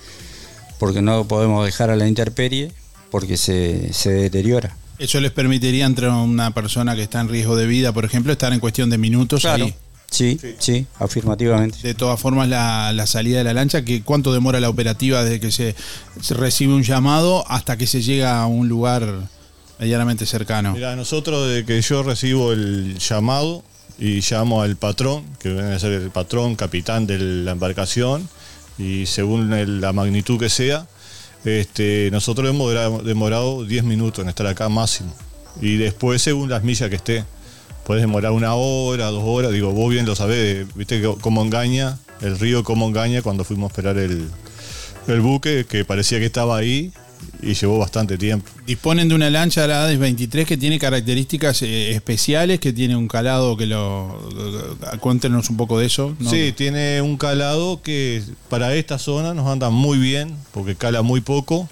porque 0.79 1.03
no 1.03 1.17
lo 1.17 1.25
podemos 1.25 1.65
dejar 1.65 1.91
a 1.91 1.97
la 1.97 2.07
intemperie, 2.07 2.73
porque 3.11 3.37
se, 3.37 3.93
se 3.93 4.11
deteriora. 4.11 4.77
Eso 4.99 5.21
les 5.21 5.33
permitiría 5.33 5.87
entre 5.87 6.09
una 6.09 6.53
persona 6.53 6.95
que 6.95 7.03
está 7.03 7.21
en 7.21 7.29
riesgo 7.29 7.57
de 7.57 7.67
vida, 7.67 7.93
por 7.93 8.05
ejemplo, 8.05 8.33
estar 8.33 8.53
en 8.53 8.61
cuestión 8.61 8.91
de 8.91 8.99
minutos 8.99 9.41
Claro. 9.41 9.65
ahí. 9.65 9.75
Sí, 10.11 10.39
sí, 10.59 10.87
afirmativamente. 11.01 11.79
De 11.83 11.95
todas 11.95 12.21
formas, 12.21 12.49
la, 12.49 12.93
la 12.93 13.07
salida 13.07 13.39
de 13.39 13.45
la 13.45 13.53
lancha, 13.55 13.85
que 13.85 14.03
¿cuánto 14.03 14.33
demora 14.33 14.61
la 14.61 14.69
operativa 14.69 15.25
desde 15.25 15.41
que 15.41 15.51
se, 15.51 15.75
se 16.21 16.35
recibe 16.35 16.73
un 16.75 16.83
llamado 16.85 17.45
hasta 17.51 17.77
que 17.77 17.87
se 17.89 18.01
llega 18.03 18.41
a 18.41 18.47
un 18.47 18.69
lugar 18.69 19.29
medianamente 19.81 20.25
cercano? 20.27 20.73
Mira, 20.73 20.95
nosotros 20.95 21.49
desde 21.49 21.65
que 21.65 21.81
yo 21.83 22.03
recibo 22.05 22.53
el 22.53 22.97
llamado 22.99 23.65
y 23.99 24.21
llamo 24.21 24.63
al 24.63 24.77
patrón, 24.77 25.25
que 25.41 25.49
viene 25.53 25.73
a 25.73 25.79
ser 25.81 25.93
el 25.93 26.11
patrón, 26.11 26.55
capitán 26.55 27.07
de 27.09 27.19
la 27.19 27.53
embarcación, 27.53 28.29
y 28.79 29.07
según 29.07 29.53
el- 29.53 29.81
la 29.81 29.93
magnitud 29.93 30.39
que 30.39 30.49
sea, 30.49 30.87
este, 31.45 32.09
nosotros 32.13 32.49
hemos 32.51 32.69
demorado- 32.71 33.03
demorado 33.03 33.65
10 33.65 33.85
minutos 33.85 34.23
en 34.23 34.29
estar 34.29 34.47
acá 34.47 34.69
máximo. 34.69 35.15
Y 35.61 35.77
después, 35.77 36.23
según 36.23 36.49
las 36.51 36.63
millas 36.65 36.89
que 36.89 36.97
esté, 36.97 37.25
puedes 37.85 38.03
demorar 38.03 38.32
una 38.32 38.55
hora, 38.55 39.07
dos 39.07 39.24
horas. 39.24 39.53
Digo, 39.53 39.72
vos 39.72 39.91
bien 39.91 40.07
lo 40.07 40.14
sabés, 40.14 40.66
viste 40.74 41.03
cómo 41.20 41.43
engaña, 41.43 41.99
el 42.20 42.39
río 42.39 42.64
cómo 42.64 42.89
engaña 42.89 43.22
cuando 43.22 43.45
fuimos 43.45 43.70
a 43.70 43.72
esperar 43.72 43.99
el, 43.99 44.28
el 45.07 45.20
buque, 45.20 45.66
que 45.68 45.85
parecía 45.85 46.18
que 46.18 46.26
estaba 46.26 46.57
ahí 46.57 46.93
y 47.43 47.55
llevó 47.55 47.78
bastante 47.78 48.16
tiempo. 48.18 48.51
Disponen 48.66 49.09
de 49.09 49.14
una 49.14 49.30
lancha 49.30 49.66
la 49.66 49.85
ADES 49.85 49.99
23 49.99 50.47
que 50.47 50.57
tiene 50.57 50.78
características 50.78 51.62
eh, 51.62 51.93
especiales, 51.93 52.61
que 52.61 52.72
tiene 52.72 52.97
un 52.97 53.09
calado 53.09 53.57
que 53.57 53.66
lo... 53.66 54.30
Cuéntenos 55.01 55.51
un 55.51 55.57
poco 55.57 55.78
de 55.78 55.87
eso. 55.87 56.16
¿no? 56.18 56.30
Sí, 56.30 56.53
tiene 56.57 57.03
un 57.03 57.16
calado 57.16 57.82
que 57.82 58.22
para 58.49 58.74
esta 58.74 58.99
zona 58.99 59.35
nos 59.35 59.47
anda 59.49 59.70
muy 59.70 59.99
bien, 59.99 60.35
porque 60.53 60.74
cala 60.74 61.03
muy 61.03 61.20
poco. 61.20 61.68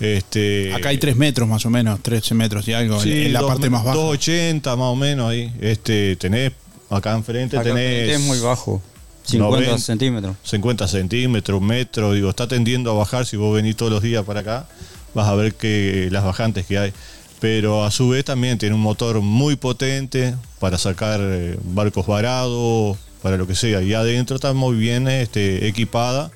Este, 0.00 0.72
Acá 0.72 0.88
hay 0.88 0.98
3 0.98 1.14
metros 1.16 1.46
más 1.46 1.64
o 1.66 1.70
menos, 1.70 2.00
13 2.00 2.34
metros 2.34 2.66
y 2.66 2.72
algo, 2.72 3.00
sí, 3.00 3.26
en 3.26 3.34
la 3.34 3.40
dos 3.40 3.50
parte 3.50 3.68
más 3.68 3.84
baja. 3.84 3.96
280 3.96 4.76
más 4.76 4.86
o 4.86 4.96
menos 4.96 5.30
ahí. 5.30 5.52
Este, 5.60 6.16
tenés 6.16 6.52
acá 6.88 7.14
enfrente 7.14 7.56
Acá 7.56 7.68
tenés 7.68 8.10
es 8.10 8.20
muy 8.20 8.40
bajo, 8.40 8.80
50 9.24 9.78
centímetros. 9.78 10.36
50 10.42 10.88
centímetros, 10.88 11.60
metro, 11.60 12.14
digo, 12.14 12.30
está 12.30 12.48
tendiendo 12.48 12.90
a 12.90 12.94
bajar. 12.94 13.26
Si 13.26 13.36
vos 13.36 13.54
venís 13.54 13.76
todos 13.76 13.92
los 13.92 14.02
días 14.02 14.24
para 14.24 14.40
acá, 14.40 14.66
vas 15.14 15.28
a 15.28 15.34
ver 15.34 15.54
que 15.54 16.08
las 16.10 16.24
bajantes 16.24 16.64
que 16.64 16.78
hay. 16.78 16.92
Pero 17.38 17.84
a 17.84 17.90
su 17.90 18.08
vez 18.08 18.24
también 18.24 18.56
tiene 18.58 18.74
un 18.74 18.80
motor 18.80 19.20
muy 19.20 19.56
potente 19.56 20.34
para 20.58 20.78
sacar 20.78 21.20
eh, 21.22 21.58
barcos 21.62 22.06
varados, 22.06 22.98
para 23.22 23.36
lo 23.36 23.46
que 23.46 23.54
sea. 23.54 23.82
Y 23.82 23.92
adentro 23.92 24.36
está 24.36 24.54
muy 24.54 24.76
bien 24.76 25.08
este, 25.08 25.66
equipada 25.66 26.30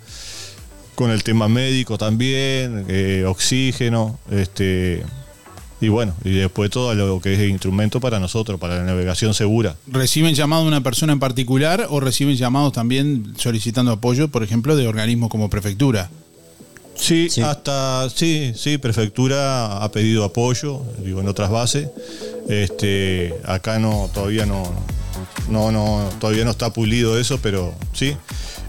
con 0.95 1.11
el 1.11 1.23
tema 1.23 1.49
médico 1.49 1.99
también, 1.99 2.85
eh, 2.89 3.25
oxígeno, 3.27 4.19
este 4.31 5.05
y 5.81 5.89
bueno, 5.89 6.15
y 6.25 6.31
después 6.31 6.71
todo 6.71 6.95
lo 6.95 7.21
que 7.21 7.35
es 7.35 7.51
instrumento 7.51 8.01
para 8.01 8.19
nosotros, 8.19 8.59
para 8.59 8.77
la 8.77 8.85
navegación 8.85 9.35
segura. 9.35 9.77
¿Reciben 9.87 10.35
llamado 10.35 10.63
de 10.63 10.69
una 10.69 10.83
persona 10.83 11.13
en 11.13 11.21
particular 11.21 11.87
o 11.91 12.01
reciben 12.01 12.37
llamados 12.37 12.73
también 12.73 13.35
solicitando 13.37 13.93
apoyo, 13.93 14.29
por 14.29 14.43
ejemplo, 14.43 14.77
de 14.77 14.89
organismos 14.89 15.29
como 15.29 15.51
prefectura? 15.51 16.11
Sí, 16.95 17.29
hasta 17.43 18.09
sí, 18.09 18.53
sí, 18.55 18.79
prefectura 18.79 19.83
ha 19.83 19.91
pedido 19.91 20.25
apoyo, 20.25 20.81
digo, 21.05 21.21
en 21.21 21.29
otras 21.29 21.51
bases. 21.51 21.89
Este, 22.49 23.35
acá 23.45 23.79
no, 23.79 24.09
todavía 24.15 24.47
no, 24.47 24.63
no, 25.51 25.73
no, 25.73 26.09
todavía 26.21 26.45
no 26.45 26.53
está 26.53 26.73
pulido 26.73 27.19
eso, 27.19 27.41
pero 27.43 27.75
sí. 27.93 28.17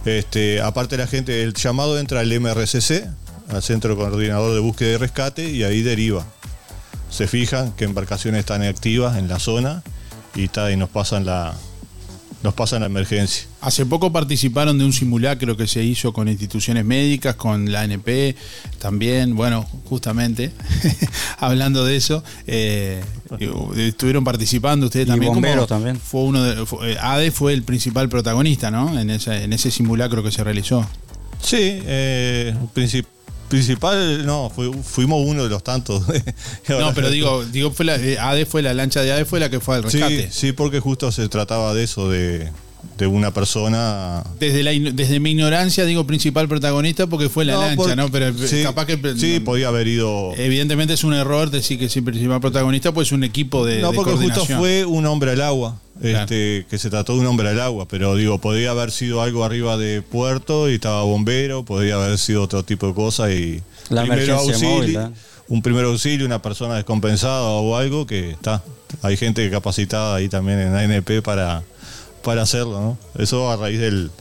Este, 0.06 0.62
aparte 0.62 0.98
la 0.98 1.08
gente, 1.08 1.44
el 1.44 1.54
llamado 1.54 2.00
entra 2.00 2.20
al 2.20 2.40
MRCC, 2.40 3.08
al 3.50 3.64
Centro 3.64 3.96
Coordinador 3.96 4.54
de 4.54 4.60
Búsqueda 4.60 4.92
y 4.92 4.98
Rescate 4.98 5.50
y 5.50 5.64
ahí 5.64 5.82
deriva. 5.82 6.26
Se 7.10 7.28
fijan 7.28 7.72
qué 7.76 7.86
embarcaciones 7.86 8.40
están 8.40 8.62
activas 8.62 9.18
en 9.18 9.28
la 9.28 9.40
zona 9.40 9.84
y, 10.36 10.44
y 10.44 10.76
nos 10.78 10.90
pasan 10.90 11.26
la 11.26 11.56
nos 12.46 12.54
pasan 12.54 12.80
la 12.82 12.86
emergencia. 12.86 13.46
Hace 13.60 13.86
poco 13.86 14.12
participaron 14.14 14.78
de 14.78 14.86
un 14.86 14.94
simulacro 14.94 15.58
que 15.58 15.68
se 15.68 15.84
hizo 15.84 16.14
con 16.14 16.28
instituciones 16.30 16.86
médicas, 16.86 17.36
con 17.36 17.72
la 17.72 17.82
ANP, 17.82 18.36
también, 18.80 19.36
bueno, 19.36 19.66
justamente, 19.86 20.52
hablando 21.40 21.84
de 21.84 21.96
eso, 21.98 22.24
eh, 22.48 23.04
estuvieron 23.78 24.24
participando 24.24 24.86
ustedes 24.86 25.08
Y 25.08 25.10
también. 25.10 25.34
bomberos 25.34 25.68
también. 25.68 25.98
Fue 26.00 26.22
uno 26.22 26.44
de, 26.44 26.66
fue- 26.66 26.94
eh, 26.94 26.98
ADE 27.02 27.32
fue 27.32 27.54
el 27.54 27.64
principal 27.64 28.08
protagonista, 28.10 28.72
¿no? 28.72 28.98
En 29.00 29.10
ese, 29.10 29.44
en 29.44 29.52
ese 29.52 29.72
simulacro 29.72 30.24
que 30.24 30.32
se 30.32 30.44
realizó. 30.44 30.88
Sí, 31.42 31.58
eh, 31.62 32.56
principal, 33.56 34.26
no, 34.26 34.52
fuimos 34.84 35.26
uno 35.26 35.44
de 35.44 35.50
los 35.50 35.64
tantos. 35.64 36.04
No, 36.70 36.94
pero 36.94 37.10
digo, 37.10 37.44
digo 37.46 37.72
fue 37.72 37.86
la, 37.86 37.96
eh, 37.96 38.18
ADE 38.20 38.46
fue 38.46 38.62
la 38.62 38.74
lancha 38.74 39.02
de 39.02 39.12
ADE 39.12 39.26
fue 39.26 39.40
la 39.40 39.50
que 39.50 39.60
fue 39.60 39.76
al 39.76 39.84
rescate. 39.84 40.30
Sí, 40.32 40.48
sí, 40.48 40.52
porque 40.52 40.80
justo 40.80 41.12
se 41.12 41.28
trataba 41.30 41.74
de 41.74 41.84
eso, 41.84 42.10
de, 42.10 42.50
de 42.98 43.08
una 43.08 43.32
persona 43.34 44.24
Desde, 44.40 44.64
la, 44.64 44.72
desde 44.94 45.20
mi 45.20 45.32
ignorancia 45.32 45.86
digo 45.86 46.06
principal 46.08 46.48
protagonista 46.48 47.08
porque 47.08 47.30
fue 47.30 47.46
la 47.46 47.54
No, 47.54 47.62
lancha, 47.62 47.76
porque- 47.76 47.96
¿no? 47.96 48.10
Pero 48.10 48.28
eh, 48.30 48.48
sí, 48.48 48.64
capaz 48.64 48.86
que... 48.86 49.00
sí, 49.18 49.40
podía 49.40 49.68
haber 49.70 49.88
ido... 49.88 50.34
Evidentemente 50.38 50.94
es 50.94 51.04
un 51.04 51.14
error 51.14 51.50
decir 51.52 51.78
que 51.80 51.86
es 51.86 51.96
el 51.98 52.04
principal 52.04 52.40
protagonista, 52.42 52.94
pues 52.94 53.10
es 53.10 53.12
un 53.12 53.24
equipo 53.24 53.66
de, 53.66 53.82
no, 53.82 53.92
de 53.92 53.96
porque 53.96 54.14
justo 54.14 54.46
fue 54.46 54.86
un 54.86 55.06
hombre 55.06 55.32
al 55.32 55.42
agua, 55.42 55.80
Claro. 56.02 56.20
este, 56.24 56.66
que 56.70 56.78
se 56.78 56.90
trató 56.90 57.14
de 57.14 57.20
un 57.22 57.28
hombre 57.28 57.48
al 57.50 57.60
agua, 57.62 57.88
pero 57.88 58.16
digo, 58.16 58.38
podría 58.40 58.72
haber 58.72 58.92
sido 58.92 59.22
algo 59.22 59.46
arriba 59.46 59.78
de 59.78 60.02
puerto 60.02 60.70
y 60.70 60.76
estaba 60.76 61.04
bombero, 61.04 61.64
podría 61.64 61.96
haber 61.96 62.18
sido 62.18 62.44
otro 62.44 62.64
tipo 62.64 62.88
de 62.88 62.94
cosa 62.94 63.32
y 63.32 63.62
La 63.90 64.04
emergencia 64.04 64.36
auxilio, 64.36 64.70
móvil, 64.70 64.96
¿eh? 64.98 65.10
un 65.48 65.62
primer 65.62 65.86
auxilio, 65.86 66.26
una 66.26 66.42
persona 66.42 66.76
descompensada 66.76 67.44
o 67.44 67.78
algo 67.78 68.06
que 68.06 68.32
está, 68.32 68.62
hay 69.04 69.16
gente 69.16 69.50
capacitada 69.50 70.16
ahí 70.16 70.28
también 70.28 70.60
en 70.60 70.76
ANP 70.76 71.22
para, 71.24 71.64
para 72.24 72.42
hacerlo, 72.42 72.80
¿no? 72.82 72.98
Eso 73.22 73.50
a 73.50 73.56
raíz 73.56 73.80
del 73.80 74.12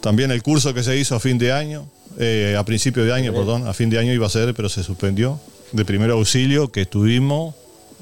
también 0.00 0.32
el 0.32 0.42
curso 0.42 0.74
que 0.74 0.82
se 0.82 0.96
hizo 0.98 1.14
a 1.14 1.20
fin 1.20 1.38
de 1.38 1.52
año, 1.52 1.86
eh, 2.18 2.56
a 2.58 2.64
principio 2.64 3.04
de 3.04 3.12
año, 3.12 3.32
perdón, 3.32 3.68
a 3.68 3.72
fin 3.72 3.88
de 3.88 3.98
año 3.98 4.12
iba 4.12 4.26
a 4.26 4.30
ser, 4.30 4.52
pero 4.54 4.68
se 4.68 4.82
suspendió, 4.82 5.38
de 5.70 5.84
primer 5.84 6.10
auxilio 6.10 6.72
que 6.72 6.80
estuvimos 6.82 7.54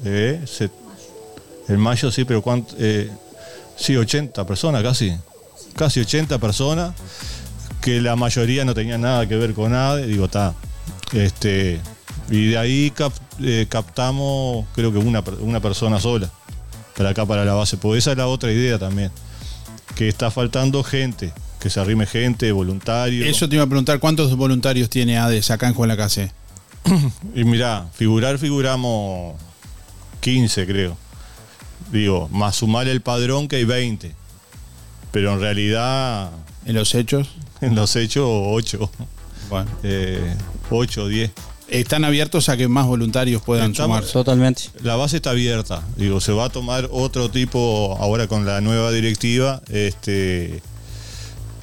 eh, 0.03 0.41
se- 0.47 0.71
en 1.67 1.79
mayo, 1.79 2.11
sí, 2.11 2.25
pero 2.25 2.41
cuánto, 2.41 2.75
eh, 2.79 3.09
sí, 3.77 3.95
80 3.95 4.45
personas 4.45 4.83
casi, 4.83 5.13
casi 5.75 5.99
80 5.99 6.37
personas, 6.39 6.93
que 7.81 7.99
la 8.01 8.15
mayoría 8.15 8.63
no 8.65 8.73
tenían 8.73 9.01
nada 9.01 9.27
que 9.27 9.35
ver 9.35 9.53
con 9.53 9.71
nada, 9.71 9.97
digo, 9.97 10.25
está, 10.25 10.53
este, 11.13 11.79
y 12.29 12.49
de 12.49 12.57
ahí 12.57 12.91
cap- 12.91 13.13
eh, 13.41 13.65
captamos, 13.69 14.65
creo 14.75 14.91
que 14.91 14.99
una, 14.99 15.23
una 15.39 15.59
persona 15.59 15.99
sola, 15.99 16.29
para 16.97 17.09
acá, 17.09 17.25
para 17.25 17.43
la 17.45 17.53
base, 17.53 17.77
porque 17.77 17.99
esa 17.99 18.11
es 18.11 18.17
la 18.17 18.27
otra 18.27 18.51
idea 18.51 18.77
también, 18.77 19.11
que 19.95 20.07
está 20.07 20.29
faltando 20.31 20.83
gente, 20.83 21.33
que 21.59 21.69
se 21.69 21.79
arrime 21.79 22.05
gente, 22.05 22.51
voluntarios. 22.51 23.27
Eso 23.27 23.47
te 23.49 23.55
iba 23.55 23.63
a 23.63 23.67
preguntar, 23.67 23.99
¿cuántos 23.99 24.35
voluntarios 24.35 24.89
tiene 24.89 25.17
ADES 25.17 25.51
acá 25.51 25.67
en 25.67 25.73
Juan 25.73 25.89
Lacase? 25.89 26.31
Y 27.35 27.43
mirá, 27.43 27.87
figurar 27.93 28.37
figuramos 28.39 29.35
15 30.21 30.65
creo. 30.65 30.97
Digo, 31.91 32.29
más 32.31 32.55
sumar 32.57 32.87
el 32.87 33.01
padrón 33.01 33.47
que 33.47 33.57
hay 33.57 33.65
20. 33.65 34.13
Pero 35.11 35.33
en 35.33 35.39
realidad... 35.41 36.31
¿En 36.65 36.75
los 36.75 36.93
hechos? 36.95 37.27
En 37.61 37.75
los 37.75 37.95
hechos 37.95 38.25
8. 38.27 38.89
Bueno. 39.49 39.69
8 40.71 41.03
o 41.03 41.07
10. 41.07 41.31
¿Están 41.67 42.03
abiertos 42.05 42.49
a 42.49 42.57
que 42.57 42.67
más 42.67 42.85
voluntarios 42.87 43.41
puedan 43.43 43.71
Estamos- 43.71 43.97
sumarse? 43.97 44.13
Totalmente. 44.13 44.63
La 44.81 44.95
base 44.95 45.17
está 45.17 45.29
abierta. 45.29 45.83
Digo, 45.95 46.19
se 46.21 46.31
va 46.31 46.45
a 46.45 46.49
tomar 46.49 46.89
otro 46.91 47.29
tipo, 47.29 47.95
ahora 47.99 48.27
con 48.27 48.45
la 48.45 48.61
nueva 48.61 48.91
directiva, 48.91 49.61
este, 49.69 50.61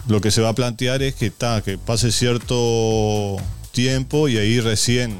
lo 0.06 0.20
que 0.20 0.30
se 0.30 0.40
va 0.40 0.50
a 0.50 0.54
plantear 0.54 1.02
es 1.02 1.14
que, 1.14 1.26
está 1.26 1.62
que 1.62 1.76
pase 1.78 2.12
cierto 2.12 3.36
tiempo 3.72 4.28
y 4.28 4.38
ahí 4.38 4.60
recién, 4.60 5.14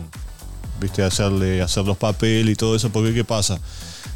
viste, 0.81 1.03
hacerle, 1.03 1.61
hacer 1.61 1.85
los 1.85 1.97
papeles 1.99 2.53
y 2.53 2.57
todo 2.57 2.77
eso, 2.77 2.89
porque 2.91 3.13
¿qué 3.13 3.25
pasa? 3.25 3.61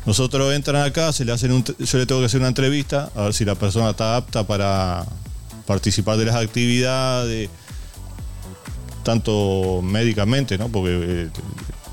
Nosotros 0.05 0.53
entran 0.53 0.83
acá, 0.83 1.13
se 1.13 1.25
le 1.25 1.33
hacen 1.33 1.53
un, 1.53 1.65
yo 1.65 1.99
le 1.99 2.07
tengo 2.07 2.21
que 2.21 2.27
hacer 2.27 2.41
una 2.41 2.49
entrevista, 2.49 3.11
a 3.15 3.23
ver 3.23 3.35
si 3.35 3.45
la 3.45 3.55
persona 3.55 3.91
está 3.91 4.17
apta 4.17 4.45
para 4.45 5.07
participar 5.67 6.17
de 6.17 6.25
las 6.25 6.35
actividades, 6.35 7.49
tanto 9.05 9.81
médicamente, 9.83 10.59
¿no? 10.59 10.69
Porque 10.69 10.91
eh, 11.03 11.29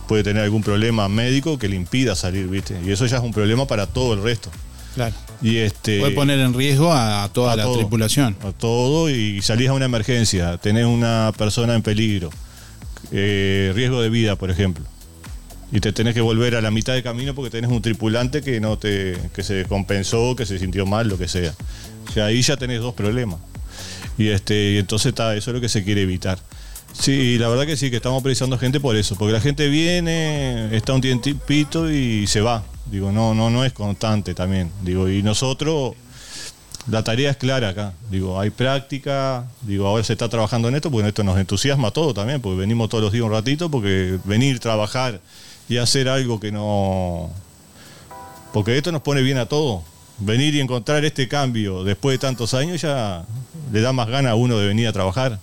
puede 0.07 0.23
tener 0.23 0.43
algún 0.43 0.63
problema 0.63 1.07
médico 1.07 1.59
que 1.59 1.69
le 1.69 1.75
impida 1.75 2.15
salir, 2.15 2.47
¿viste? 2.47 2.79
Y 2.83 2.91
eso 2.91 3.05
ya 3.05 3.17
es 3.17 3.23
un 3.23 3.31
problema 3.31 3.67
para 3.67 3.85
todo 3.85 4.15
el 4.15 4.23
resto. 4.23 4.49
Claro. 4.95 5.15
Y 5.41 5.57
este 5.57 5.99
Puede 5.99 6.15
poner 6.15 6.39
en 6.39 6.53
riesgo 6.53 6.91
a, 6.91 7.23
a 7.23 7.29
toda 7.29 7.53
a 7.53 7.55
la 7.55 7.63
todo, 7.63 7.77
tripulación. 7.77 8.35
A 8.43 8.51
todo 8.51 9.09
y 9.09 9.41
salís 9.43 9.69
a 9.69 9.73
una 9.73 9.85
emergencia, 9.85 10.57
tenés 10.57 10.85
una 10.85 11.31
persona 11.37 11.75
en 11.75 11.83
peligro, 11.83 12.31
eh, 13.11 13.71
riesgo 13.75 14.01
de 14.01 14.09
vida, 14.09 14.35
por 14.35 14.49
ejemplo. 14.49 14.83
Y 15.71 15.79
te 15.81 15.93
tenés 15.93 16.15
que 16.15 16.21
volver 16.21 16.55
a 16.55 16.61
la 16.61 16.71
mitad 16.71 16.93
de 16.93 17.03
camino 17.03 17.35
porque 17.35 17.51
tenés 17.51 17.69
un 17.69 17.81
tripulante 17.81 18.41
que 18.41 18.59
no 18.59 18.77
te 18.77 19.17
que 19.33 19.43
se 19.43 19.53
descompensó, 19.55 20.35
que 20.35 20.45
se 20.45 20.57
sintió 20.57 20.85
mal, 20.85 21.07
lo 21.07 21.17
que 21.17 21.27
sea. 21.27 21.53
O 22.07 22.11
sea, 22.11 22.25
ahí 22.25 22.41
ya 22.41 22.57
tenés 22.57 22.81
dos 22.81 22.95
problemas. 22.95 23.39
Y 24.17 24.29
este 24.29 24.73
y 24.73 24.77
entonces 24.77 25.07
está, 25.07 25.35
eso 25.35 25.51
es 25.51 25.55
lo 25.55 25.61
que 25.61 25.69
se 25.69 25.83
quiere 25.83 26.01
evitar. 26.01 26.39
Sí, 26.93 27.37
la 27.37 27.47
verdad 27.47 27.65
que 27.65 27.77
sí, 27.77 27.89
que 27.89 27.97
estamos 27.97 28.23
precisando 28.23 28.57
gente 28.57 28.79
por 28.79 28.95
eso, 28.95 29.15
porque 29.15 29.31
la 29.31 29.41
gente 29.41 29.69
viene, 29.69 30.75
está 30.75 30.93
un 30.93 31.01
tiempito 31.01 31.89
y 31.89 32.25
se 32.27 32.41
va. 32.41 32.63
Digo, 32.87 33.11
no, 33.11 33.35
no, 33.35 33.49
no 33.49 33.63
es 33.63 33.73
constante 33.73 34.33
también. 34.33 34.71
Digo, 34.81 35.07
y 35.07 35.21
nosotros, 35.21 35.93
la 36.89 37.03
tarea 37.03 37.29
es 37.29 37.37
clara 37.37 37.69
acá. 37.69 37.93
Digo, 38.09 38.39
hay 38.39 38.49
práctica, 38.49 39.45
digo, 39.61 39.87
ahora 39.87 40.03
se 40.03 40.13
está 40.13 40.27
trabajando 40.29 40.67
en 40.67 40.75
esto, 40.75 40.89
porque 40.89 41.07
esto 41.07 41.23
nos 41.23 41.37
entusiasma 41.37 41.91
todo 41.91 42.13
también, 42.13 42.41
porque 42.41 42.59
venimos 42.59 42.89
todos 42.89 43.03
los 43.03 43.13
días 43.13 43.23
un 43.23 43.31
ratito, 43.31 43.69
porque 43.69 44.17
venir, 44.25 44.59
trabajar 44.59 45.21
y 45.69 45.77
hacer 45.77 46.09
algo 46.09 46.39
que 46.39 46.51
no. 46.51 47.29
Porque 48.51 48.77
esto 48.77 48.91
nos 48.91 49.01
pone 49.01 49.21
bien 49.21 49.37
a 49.37 49.45
todos. 49.45 49.83
Venir 50.17 50.53
y 50.55 50.59
encontrar 50.59 51.05
este 51.05 51.29
cambio 51.29 51.83
después 51.85 52.15
de 52.15 52.17
tantos 52.17 52.53
años 52.53 52.81
ya 52.81 53.23
le 53.71 53.79
da 53.79 53.93
más 53.93 54.07
ganas 54.09 54.31
a 54.33 54.35
uno 54.35 54.57
de 54.57 54.67
venir 54.67 54.87
a 54.87 54.91
trabajar. 54.91 55.39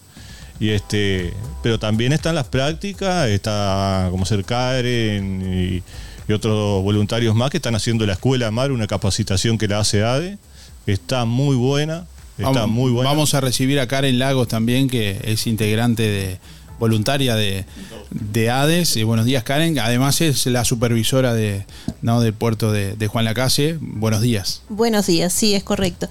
Y 0.58 0.70
este, 0.70 1.32
pero 1.62 1.78
también 1.78 2.12
están 2.12 2.34
las 2.34 2.46
prácticas, 2.48 3.28
está 3.28 4.08
como 4.10 4.26
ser 4.26 4.44
Karen 4.44 5.42
y, 5.54 5.82
y 6.28 6.32
otros 6.32 6.82
voluntarios 6.82 7.34
más 7.34 7.50
que 7.50 7.58
están 7.58 7.74
haciendo 7.74 8.04
la 8.06 8.14
escuela 8.14 8.50
Mar, 8.50 8.72
una 8.72 8.86
capacitación 8.86 9.58
que 9.58 9.68
la 9.68 9.78
hace 9.80 10.02
ADE, 10.02 10.38
está 10.86 11.24
muy 11.24 11.56
buena, 11.56 12.06
está 12.38 12.50
Vamos, 12.50 12.70
muy 12.70 12.90
buena. 12.90 13.10
vamos 13.10 13.34
a 13.34 13.40
recibir 13.40 13.78
a 13.80 13.86
Karen 13.86 14.18
Lagos 14.18 14.48
también, 14.48 14.88
que 14.88 15.20
es 15.24 15.46
integrante 15.46 16.02
de 16.02 16.38
voluntaria 16.78 17.34
de, 17.34 17.64
de 18.10 18.50
ADES. 18.50 18.96
Y 18.96 19.02
buenos 19.02 19.26
días, 19.26 19.42
Karen. 19.44 19.78
Además 19.78 20.20
es 20.20 20.46
la 20.46 20.64
supervisora 20.64 21.34
de, 21.34 21.64
¿no? 22.02 22.20
del 22.20 22.34
puerto 22.34 22.72
de, 22.72 22.94
de 22.96 23.06
Juan 23.08 23.24
Lacase. 23.24 23.78
Buenos 23.80 24.20
días. 24.20 24.62
Buenos 24.68 25.06
días, 25.06 25.32
sí, 25.32 25.54
es 25.54 25.64
correcto. 25.64 26.08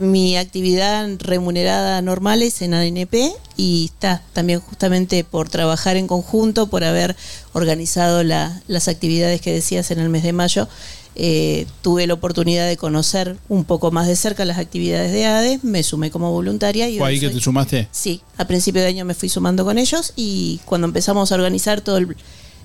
Mi 0.00 0.38
actividad 0.38 1.06
remunerada 1.18 2.00
normal 2.00 2.42
es 2.42 2.62
en 2.62 2.72
ANP 2.72 3.14
y 3.58 3.90
está 3.92 4.22
también 4.32 4.60
justamente 4.60 5.22
por 5.22 5.50
trabajar 5.50 5.96
en 5.98 6.06
conjunto, 6.06 6.68
por 6.68 6.82
haber 6.82 7.14
organizado 7.52 8.24
la- 8.24 8.62
las 8.68 8.88
actividades 8.88 9.42
que 9.42 9.52
decías 9.52 9.90
en 9.90 9.98
el 9.98 10.08
mes 10.08 10.22
de 10.22 10.32
mayo. 10.32 10.66
Eh, 11.14 11.66
tuve 11.82 12.06
la 12.06 12.14
oportunidad 12.14 12.66
de 12.66 12.76
conocer 12.76 13.36
un 13.48 13.64
poco 13.64 13.90
más 13.90 14.06
de 14.06 14.16
cerca 14.16 14.44
las 14.44 14.58
actividades 14.58 15.12
de 15.12 15.26
ADES, 15.26 15.62
me 15.64 15.82
sumé 15.82 16.10
como 16.10 16.30
voluntaria 16.30 16.88
y 16.88 16.98
¿Fue 16.98 17.08
ahí 17.08 17.20
que 17.20 17.26
soy- 17.26 17.34
te 17.34 17.40
sumaste? 17.40 17.88
Sí, 17.92 18.22
a 18.38 18.46
principio 18.46 18.80
de 18.80 18.88
año 18.88 19.04
me 19.04 19.14
fui 19.14 19.28
sumando 19.28 19.64
con 19.64 19.76
ellos 19.78 20.12
y 20.16 20.60
cuando 20.64 20.86
empezamos 20.86 21.30
a 21.30 21.34
organizar 21.34 21.80
todo 21.82 21.98
el- 21.98 22.16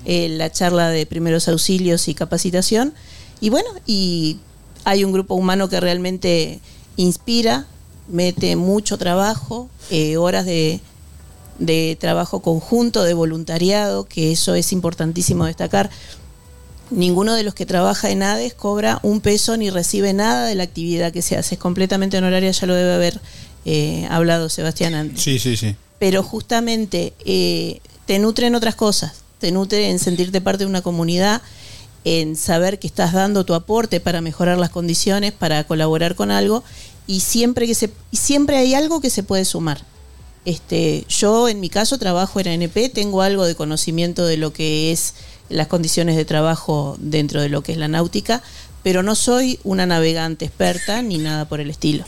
eh, 0.05 0.29
la 0.29 0.49
charla 0.51 0.89
de 0.89 1.05
primeros 1.05 1.47
auxilios 1.49 2.07
y 2.07 2.13
capacitación, 2.13 2.93
y 3.41 3.49
bueno, 3.49 3.67
y 3.85 4.37
hay 4.85 5.03
un 5.03 5.11
grupo 5.11 5.35
humano 5.35 5.67
que 5.67 5.79
realmente 5.81 6.59
inspira, 6.95 7.65
mete 8.07 8.55
mucho 8.55 8.97
trabajo, 8.97 9.69
eh, 9.89 10.15
horas 10.15 10.45
de, 10.45 10.79
de 11.59 11.97
trabajo 11.99 12.41
conjunto, 12.41 13.03
de 13.03 13.13
voluntariado, 13.13 14.05
que 14.05 14.31
eso 14.31 14.55
es 14.55 14.71
importantísimo 14.71 15.45
destacar. 15.45 15.89
Ninguno 16.89 17.35
de 17.35 17.43
los 17.43 17.53
que 17.53 17.65
trabaja 17.65 18.09
en 18.11 18.23
ADES 18.23 18.53
cobra 18.53 18.99
un 19.03 19.19
peso 19.19 19.57
ni 19.57 19.69
recibe 19.69 20.13
nada 20.13 20.45
de 20.45 20.55
la 20.55 20.63
actividad 20.63 21.11
que 21.11 21.21
se 21.21 21.35
hace. 21.35 21.55
Es 21.55 21.61
completamente 21.61 22.17
honoraria, 22.17 22.51
ya 22.51 22.67
lo 22.67 22.75
debe 22.75 22.93
haber 22.93 23.19
eh, 23.65 24.07
hablado 24.09 24.47
Sebastián 24.47 24.95
antes. 24.95 25.21
Sí, 25.21 25.39
sí, 25.39 25.57
sí. 25.57 25.75
Pero 25.99 26.23
justamente 26.23 27.13
eh, 27.25 27.81
te 28.05 28.19
nutre 28.19 28.47
en 28.47 28.55
otras 28.55 28.75
cosas. 28.75 29.23
Te 29.39 29.51
nutre 29.51 29.89
en 29.89 29.99
sentirte 29.99 30.39
parte 30.39 30.63
de 30.63 30.69
una 30.69 30.81
comunidad, 30.81 31.41
en 32.05 32.35
saber 32.37 32.79
que 32.79 32.87
estás 32.87 33.11
dando 33.11 33.43
tu 33.43 33.53
aporte 33.53 33.99
para 33.99 34.21
mejorar 34.21 34.57
las 34.57 34.69
condiciones, 34.69 35.33
para 35.33 35.65
colaborar 35.65 36.15
con 36.15 36.31
algo. 36.31 36.63
Y 37.05 37.19
siempre, 37.19 37.67
que 37.67 37.75
se, 37.75 37.91
siempre 38.13 38.57
hay 38.57 38.73
algo 38.73 39.01
que 39.01 39.09
se 39.09 39.23
puede 39.23 39.43
sumar. 39.43 39.81
Este, 40.45 41.05
yo 41.09 41.49
en 41.49 41.59
mi 41.59 41.69
caso 41.69 41.97
trabajo 41.97 42.39
en 42.39 42.47
ANP, 42.47 42.93
tengo 42.93 43.21
algo 43.21 43.45
de 43.45 43.55
conocimiento 43.55 44.25
de 44.25 44.37
lo 44.37 44.53
que 44.53 44.93
es 44.93 45.13
las 45.49 45.67
condiciones 45.67 46.15
de 46.15 46.25
trabajo 46.25 46.97
dentro 46.99 47.41
de 47.41 47.49
lo 47.49 47.63
que 47.63 47.71
es 47.71 47.77
la 47.77 47.87
náutica, 47.87 48.41
pero 48.83 49.03
no 49.03 49.15
soy 49.15 49.59
una 49.63 49.85
navegante 49.85 50.45
experta 50.45 51.01
ni 51.01 51.17
nada 51.17 51.45
por 51.45 51.59
el 51.59 51.69
estilo. 51.69 52.05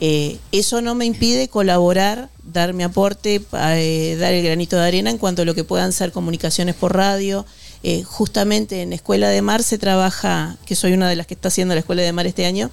Eh, 0.00 0.38
eso 0.50 0.82
no 0.82 0.96
me 0.96 1.04
impide 1.04 1.46
colaborar, 1.46 2.28
dar 2.42 2.72
mi 2.72 2.82
aporte, 2.82 3.40
eh, 3.52 4.16
dar 4.18 4.32
el 4.32 4.42
granito 4.42 4.76
de 4.76 4.82
arena 4.84 5.10
en 5.10 5.18
cuanto 5.18 5.42
a 5.42 5.44
lo 5.44 5.54
que 5.54 5.62
puedan 5.62 5.92
ser 5.92 6.10
comunicaciones 6.10 6.74
por 6.74 6.96
radio. 6.96 7.46
Eh, 7.84 8.02
justamente 8.02 8.82
en 8.82 8.92
Escuela 8.92 9.28
de 9.28 9.42
Mar 9.42 9.62
se 9.62 9.78
trabaja, 9.78 10.56
que 10.66 10.74
soy 10.74 10.92
una 10.92 11.08
de 11.08 11.14
las 11.14 11.28
que 11.28 11.34
está 11.34 11.48
haciendo 11.48 11.74
la 11.74 11.80
Escuela 11.80 12.02
de 12.02 12.12
Mar 12.12 12.26
este 12.26 12.46
año, 12.46 12.70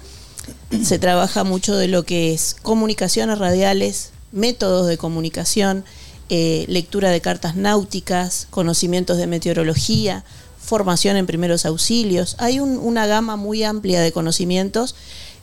se 0.84 0.98
trabaja 0.98 1.44
mucho 1.44 1.76
de 1.76 1.86
lo 1.86 2.04
que 2.04 2.34
es 2.34 2.56
comunicaciones 2.62 3.38
radiales, 3.38 4.10
métodos 4.32 4.88
de 4.88 4.98
comunicación, 4.98 5.84
eh, 6.30 6.64
lectura 6.68 7.10
de 7.10 7.20
cartas 7.20 7.56
náuticas, 7.56 8.46
conocimientos 8.50 9.18
de 9.18 9.26
meteorología, 9.26 10.24
formación 10.58 11.16
en 11.16 11.26
primeros 11.26 11.66
auxilios. 11.66 12.36
Hay 12.38 12.60
un- 12.60 12.78
una 12.78 13.06
gama 13.06 13.36
muy 13.36 13.64
amplia 13.64 14.00
de 14.00 14.12
conocimientos 14.12 14.94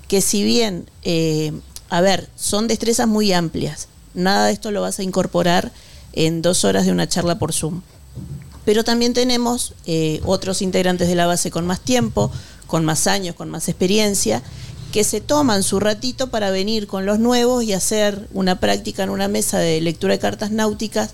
que 0.07 0.21
si 0.21 0.43
bien, 0.43 0.89
eh, 1.03 1.51
a 1.89 2.01
ver, 2.01 2.29
son 2.35 2.67
destrezas 2.67 3.07
muy 3.07 3.33
amplias, 3.33 3.87
nada 4.13 4.47
de 4.47 4.53
esto 4.53 4.71
lo 4.71 4.81
vas 4.81 4.99
a 4.99 5.03
incorporar 5.03 5.71
en 6.13 6.41
dos 6.41 6.63
horas 6.63 6.85
de 6.85 6.91
una 6.93 7.07
charla 7.07 7.37
por 7.37 7.51
Zoom. 7.53 7.81
Pero 8.65 8.83
también 8.83 9.13
tenemos 9.13 9.73
eh, 9.85 10.21
otros 10.25 10.61
integrantes 10.61 11.07
de 11.07 11.15
la 11.15 11.27
base 11.27 11.51
con 11.51 11.65
más 11.67 11.79
tiempo, 11.81 12.31
con 12.65 12.83
más 12.85 13.07
años, 13.07 13.35
con 13.35 13.49
más 13.49 13.67
experiencia, 13.69 14.41
que 14.91 15.03
se 15.03 15.21
toman 15.21 15.63
su 15.63 15.79
ratito 15.79 16.29
para 16.29 16.51
venir 16.51 16.87
con 16.87 17.05
los 17.05 17.19
nuevos 17.19 17.63
y 17.63 17.73
hacer 17.73 18.27
una 18.33 18.59
práctica 18.59 19.03
en 19.03 19.09
una 19.09 19.27
mesa 19.27 19.59
de 19.59 19.81
lectura 19.81 20.13
de 20.13 20.19
cartas 20.19 20.51
náuticas. 20.51 21.11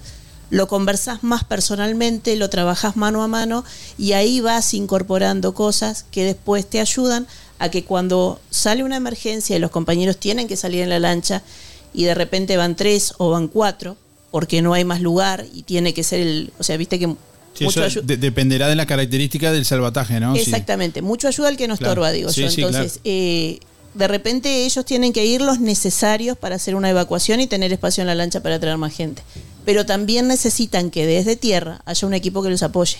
Lo 0.50 0.68
conversás 0.68 1.24
más 1.24 1.44
personalmente, 1.44 2.36
lo 2.36 2.50
trabajás 2.50 2.96
mano 2.96 3.24
a 3.24 3.28
mano 3.28 3.64
y 3.98 4.14
ahí 4.14 4.40
vas 4.40 4.74
incorporando 4.74 5.54
cosas 5.54 6.06
que 6.12 6.24
después 6.24 6.68
te 6.68 6.80
ayudan 6.80 7.28
a 7.58 7.70
que 7.70 7.84
cuando 7.84 8.40
sale 8.52 8.84
una 8.84 8.98
emergencia 8.98 9.56
y 9.56 9.60
los 9.60 9.72
compañeros 9.72 10.18
tienen 10.18 10.48
que 10.48 10.58
salir 10.58 10.82
en 10.82 10.90
la 10.90 11.00
lancha 11.00 11.42
y 11.94 12.04
de 12.04 12.14
repente 12.14 12.58
van 12.58 12.76
tres 12.76 13.14
o 13.18 13.32
van 13.32 13.48
cuatro 13.48 13.98
porque 14.32 14.62
no 14.62 14.74
hay 14.74 14.84
más 14.84 15.02
lugar 15.02 15.46
y 15.54 15.64
tiene 15.64 15.94
que 15.94 16.04
ser 16.04 16.20
el, 16.20 16.54
o 16.60 16.64
sea, 16.64 16.78
viste 16.78 17.00
que 17.00 17.16
Sí, 17.54 17.64
mucho 17.66 17.86
eso 17.86 18.02
de- 18.02 18.18
dependerá 18.18 18.68
de 18.68 18.76
la 18.76 18.86
característica 18.86 19.52
del 19.52 19.66
salvataje, 19.66 20.20
¿no? 20.20 20.34
Sí. 20.36 20.42
Exactamente, 20.42 21.02
mucho 21.02 21.28
ayuda 21.28 21.50
al 21.50 21.58
que 21.58 21.68
no 21.68 21.78
Claro. 21.78 21.92
estorba, 21.92 22.12
digo 22.12 22.32
Sí, 22.32 22.42
yo. 22.48 22.68
Entonces, 22.68 23.00
eh, 23.04 23.60
de 23.94 24.08
repente 24.08 24.66
ellos 24.66 24.84
tienen 24.86 25.14
que 25.14 25.24
ir 25.26 25.42
los 25.42 25.60
necesarios 25.60 26.36
para 26.38 26.56
hacer 26.56 26.74
una 26.76 26.90
evacuación 26.90 27.40
y 27.42 27.48
tener 27.48 27.72
espacio 27.72 28.02
en 28.02 28.08
la 28.08 28.16
lancha 28.16 28.42
para 28.42 28.60
traer 28.60 28.78
más 28.78 28.94
gente. 28.94 29.22
Pero 29.66 29.86
también 29.86 30.28
necesitan 30.28 30.90
que 30.90 31.06
desde 31.06 31.36
tierra 31.36 31.82
haya 31.86 32.08
un 32.08 32.14
equipo 32.16 32.42
que 32.42 32.50
los 32.50 32.64
apoye. 32.64 32.98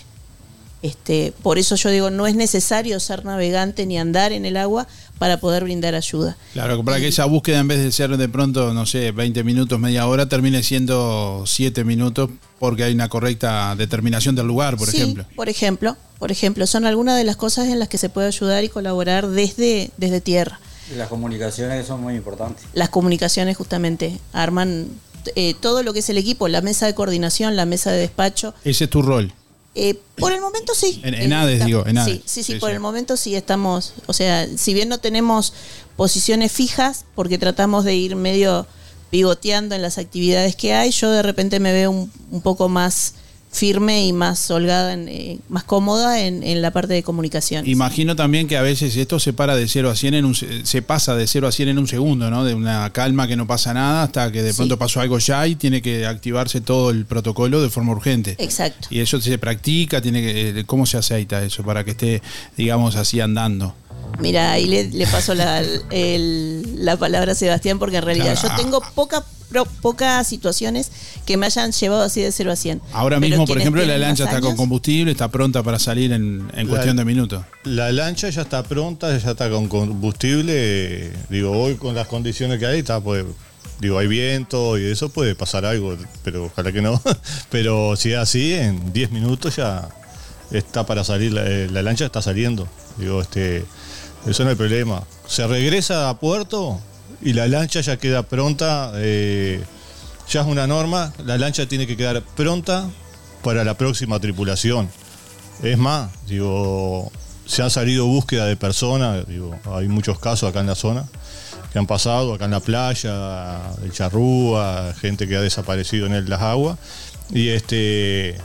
Este, 0.84 1.34
por 1.42 1.58
eso 1.58 1.76
yo 1.76 1.90
digo, 1.90 2.10
no 2.12 2.28
es 2.28 2.36
necesario 2.36 3.00
ser 3.00 3.24
navegante 3.26 3.86
ni 3.86 3.98
andar 3.98 4.32
en 4.34 4.46
el 4.46 4.58
agua 4.58 4.86
para 5.18 5.40
poder 5.40 5.64
brindar 5.64 5.96
ayuda. 5.96 6.36
Claro, 6.52 6.84
para 6.84 7.00
que 7.00 7.08
esa 7.08 7.24
búsqueda 7.26 7.60
en 7.60 7.70
vez 7.70 7.80
de 7.82 7.92
ser 7.92 8.16
de 8.18 8.28
pronto, 8.30 8.74
no 8.74 8.86
sé, 8.86 9.12
20 9.12 9.44
minutos, 9.46 9.80
media 9.80 10.06
hora, 10.08 10.28
termine 10.28 10.62
siendo 10.62 11.46
7 11.48 11.86
minutos 11.86 12.30
porque 12.60 12.84
hay 12.84 12.94
una 12.94 13.08
correcta 13.08 13.76
determinación 13.78 14.36
del 14.36 14.46
lugar, 14.48 14.76
por 14.78 14.90
Sí, 14.90 14.98
ejemplo. 14.98 15.26
Por 15.36 15.48
ejemplo, 15.48 15.96
por 16.20 16.32
ejemplo, 16.32 16.68
son 16.68 16.86
algunas 16.86 17.18
de 17.18 17.24
las 17.24 17.38
cosas 17.38 17.70
en 17.70 17.80
las 17.80 17.88
que 17.88 17.98
se 17.98 18.10
puede 18.10 18.28
ayudar 18.28 18.64
y 18.66 18.70
colaborar 18.70 19.28
desde, 19.30 19.90
desde 19.98 20.20
tierra. 20.20 20.60
Y 20.94 20.98
las 20.98 21.08
comunicaciones 21.08 21.88
son 21.88 22.02
muy 22.02 22.16
importantes. 22.16 22.66
las 22.74 22.90
comunicaciones 22.90 23.56
justamente 23.56 24.20
arman 24.34 24.88
eh, 25.36 25.54
todo 25.62 25.82
lo 25.82 25.94
que 25.94 26.00
es 26.00 26.10
el 26.10 26.18
equipo, 26.18 26.50
la 26.50 26.60
mesa 26.60 26.86
de 26.88 26.94
coordinación, 26.94 27.56
la 27.56 27.66
mesa 27.66 27.92
de 27.92 28.00
despacho. 28.00 28.54
Ese 28.66 28.84
es 28.84 28.90
tu 28.90 29.02
rol. 29.02 29.32
Eh, 29.76 29.96
por 30.18 30.32
el 30.34 30.40
momento 30.42 30.74
sí. 30.76 31.02
En- 31.04 31.16
en 31.16 31.34
ADES, 31.34 31.66
digo, 31.66 31.86
en 31.88 31.98
ADES. 31.98 32.16
Sí, 32.16 32.24
sí, 32.26 32.44
sí, 32.44 32.54
Sí, 32.54 32.60
por 32.60 32.70
sí. 32.70 32.74
el 32.76 32.80
momento 32.80 33.18
sí 33.18 33.36
estamos, 33.36 33.94
o 34.06 34.14
sea, 34.14 34.48
si 34.58 34.74
bien 34.74 34.88
no 34.90 35.00
tenemos 35.00 35.54
posiciones 35.96 36.52
fijas, 36.52 37.06
porque 37.16 37.38
tratamos 37.38 37.84
de 37.84 37.96
ir 37.96 38.16
medio 38.16 38.68
pivoteando 39.10 39.76
en 39.76 39.82
las 39.82 39.98
actividades 39.98 40.56
que 40.56 40.74
hay, 40.74 40.92
yo 40.92 41.10
de 41.12 41.22
repente 41.24 41.60
me 41.60 41.72
veo 41.72 41.92
un, 41.92 42.12
un 42.32 42.42
poco 42.42 42.70
más 42.70 43.14
firme 43.54 44.06
y 44.06 44.12
más 44.14 44.50
holgada, 44.52 44.94
en, 44.94 45.08
eh, 45.08 45.38
más 45.48 45.64
cómoda 45.64 46.20
en, 46.20 46.44
en 46.44 46.62
la 46.62 46.72
parte 46.72 46.94
de 46.94 47.04
comunicación. 47.04 47.66
Imagino 47.70 48.16
también 48.16 48.48
que 48.48 48.58
a 48.58 48.62
veces 48.64 48.98
esto 48.98 49.20
se 49.20 49.32
para 49.32 49.56
de 49.56 49.68
0 49.68 49.90
a 49.92 49.96
100 49.96 50.14
en 50.16 50.26
un 50.26 50.34
se 50.36 50.82
pasa 50.82 51.16
de 51.16 51.28
0 51.28 51.48
a 51.48 51.52
100 51.52 51.70
en 51.70 51.78
un 51.78 51.88
segundo, 51.88 52.30
¿no? 52.32 52.44
De 52.44 52.56
una 52.56 52.90
calma 52.92 53.28
que 53.28 53.36
no 53.36 53.46
pasa 53.48 53.74
nada 53.74 54.04
hasta 54.04 54.32
que 54.32 54.42
de 54.42 54.52
Sí. 54.52 54.58
pronto 54.58 54.78
pasó 54.78 55.00
algo 55.02 55.20
ya 55.20 55.48
y 55.48 55.56
tiene 55.56 55.82
que 55.82 56.06
activarse 56.08 56.62
todo 56.62 56.90
el 56.90 57.06
protocolo 57.06 57.62
de 57.62 57.70
forma 57.70 57.92
urgente. 57.92 58.36
Exacto. 58.40 58.88
Y 58.90 59.00
eso 59.00 59.22
se 59.22 59.38
practica, 59.38 60.02
tiene 60.02 60.22
que 60.22 60.50
eh, 60.50 60.64
cómo 60.66 60.86
se 60.88 60.98
aceita 60.98 61.44
eso 61.44 61.64
para 61.64 61.84
que 61.84 61.92
esté 61.92 62.22
digamos 62.58 62.96
así 62.96 63.22
andando. 63.22 63.76
Mira, 64.20 64.52
ahí 64.52 64.66
le, 64.68 64.86
le 64.90 65.08
paso 65.08 65.34
la, 65.34 65.62
el- 65.90 66.86
la 66.86 66.98
palabra 66.98 67.32
a 67.32 67.36
Sebastián 67.36 67.80
porque 67.80 67.98
en 67.98 68.04
realidad 68.04 68.38
Claro. 68.40 68.56
yo 68.58 68.64
tengo 68.64 68.82
poca, 68.96 69.24
pro- 69.50 69.66
pocas 69.82 70.28
situaciones 70.28 70.92
que 71.26 71.36
me 71.38 71.46
hayan 71.48 71.72
llevado 71.72 72.04
así 72.04 72.22
de 72.22 72.32
0 72.32 72.52
a 72.52 72.56
100. 72.56 72.82
Ahora 72.94 73.18
Pero 73.20 73.30
mismo, 73.30 73.46
por 73.46 73.58
ejemplo, 73.58 73.84
la 73.86 73.98
lancha 73.98 74.26
está 74.26 74.40
con 74.42 74.56
combustible, 74.56 75.12
está 75.12 75.30
pronta 75.30 75.64
para 75.64 75.80
salir 75.80 76.12
en, 76.12 76.48
en 76.54 76.66
La- 76.66 76.70
cuestión 76.70 76.96
de 76.98 77.06
minutos. 77.06 77.44
La 77.64 77.92
lancha 77.92 78.30
ya 78.30 78.44
está 78.44 78.64
pronta, 78.64 79.18
ya 79.18 79.32
está 79.32 79.50
con 79.50 79.68
combustible. 79.68 81.12
Digo, 81.30 81.52
hoy 81.52 81.76
con 81.76 81.96
las 81.96 82.08
condiciones 82.08 82.60
que 82.60 82.66
hay, 82.66 82.80
está 82.80 83.00
pues. 83.02 83.26
Digo, 83.80 83.98
hay 83.98 84.08
viento 84.08 84.78
y 84.78 84.86
eso 84.86 85.10
puede 85.10 85.36
pasar 85.36 85.66
algo, 85.66 85.98
pero 86.24 86.46
ojalá 86.46 86.72
que 86.72 86.82
no. 86.82 87.02
Pero 87.50 87.96
si 87.98 88.12
es 88.14 88.18
así, 88.18 88.54
en 88.54 88.94
10 88.94 89.12
minutos 89.12 89.58
ya 89.58 89.90
está 90.52 90.86
para 90.86 91.04
salir, 91.04 91.34
la, 91.34 91.44
la 91.44 91.82
lancha 91.82 92.06
está 92.06 92.22
saliendo. 92.22 92.66
Digo, 92.98 93.22
este, 93.22 93.66
eso 94.28 94.44
no 94.44 94.50
hay 94.50 94.56
problema. 94.56 95.04
Se 95.28 95.46
regresa 95.48 96.10
a 96.10 96.20
puerto 96.20 96.80
y 97.22 97.34
la 97.34 97.48
lancha 97.48 97.82
ya 97.82 97.98
queda 97.98 98.24
pronta. 98.24 98.92
eh, 98.96 99.64
ya 100.30 100.42
es 100.42 100.48
una 100.48 100.66
norma, 100.68 101.14
la 101.26 101.38
lancha 101.38 101.66
tiene 101.68 101.86
que 101.86 101.98
quedar 101.98 102.22
pronta 102.22 102.90
para 103.44 103.64
la 103.66 103.74
próxima 103.78 104.20
tripulación. 104.20 104.90
Es 105.62 105.78
más, 105.78 106.12
digo, 106.28 107.12
se 107.46 107.62
han 107.62 107.70
salido 107.70 108.06
búsqueda 108.06 108.46
de 108.46 108.56
personas, 108.56 109.28
digo, 109.28 109.54
hay 109.66 109.90
muchos 109.90 110.18
casos 110.20 110.50
acá 110.50 110.62
en 110.62 110.68
la 110.68 110.76
zona 110.76 111.06
que 111.74 111.80
han 111.80 111.88
pasado, 111.88 112.34
acá 112.34 112.46
en 112.46 112.52
la 112.52 112.62
playa, 112.62 113.60
el 113.84 113.92
charrúa, 113.92 114.94
gente 115.02 115.28
que 115.28 115.36
ha 115.36 115.42
desaparecido 115.42 116.06
en 116.06 116.14
el- 116.14 116.30
las 116.30 116.42
aguas. 116.42 116.78
Y 117.32 117.50
este. 117.50 118.38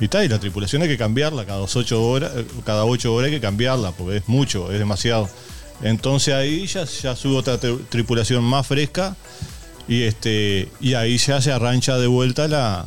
Y 0.00 0.04
está, 0.04 0.24
y 0.24 0.28
la 0.28 0.38
tripulación 0.38 0.82
hay 0.82 0.88
que 0.88 0.96
cambiarla 0.98 1.44
cada 1.44 1.60
ocho 1.60 2.02
horas, 2.06 2.32
eh, 2.36 2.44
cada 2.64 2.84
ocho 2.84 3.12
horas 3.14 3.28
hay 3.30 3.34
que 3.36 3.40
cambiarla, 3.40 3.92
porque 3.92 4.18
es 4.18 4.28
mucho, 4.28 4.70
es 4.70 4.78
demasiado. 4.78 5.28
Entonces 5.82 6.34
ahí 6.34 6.66
ya, 6.66 6.84
ya 6.84 7.16
sube 7.16 7.36
otra 7.36 7.58
tri- 7.60 7.80
tripulación 7.88 8.42
más 8.44 8.66
fresca 8.66 9.16
y 9.88 10.02
este. 10.02 10.68
Y 10.80 10.94
ahí 10.94 11.18
ya 11.18 11.40
se 11.40 11.50
arrancha 11.52 11.98
de 11.98 12.06
vuelta 12.06 12.46
la, 12.48 12.86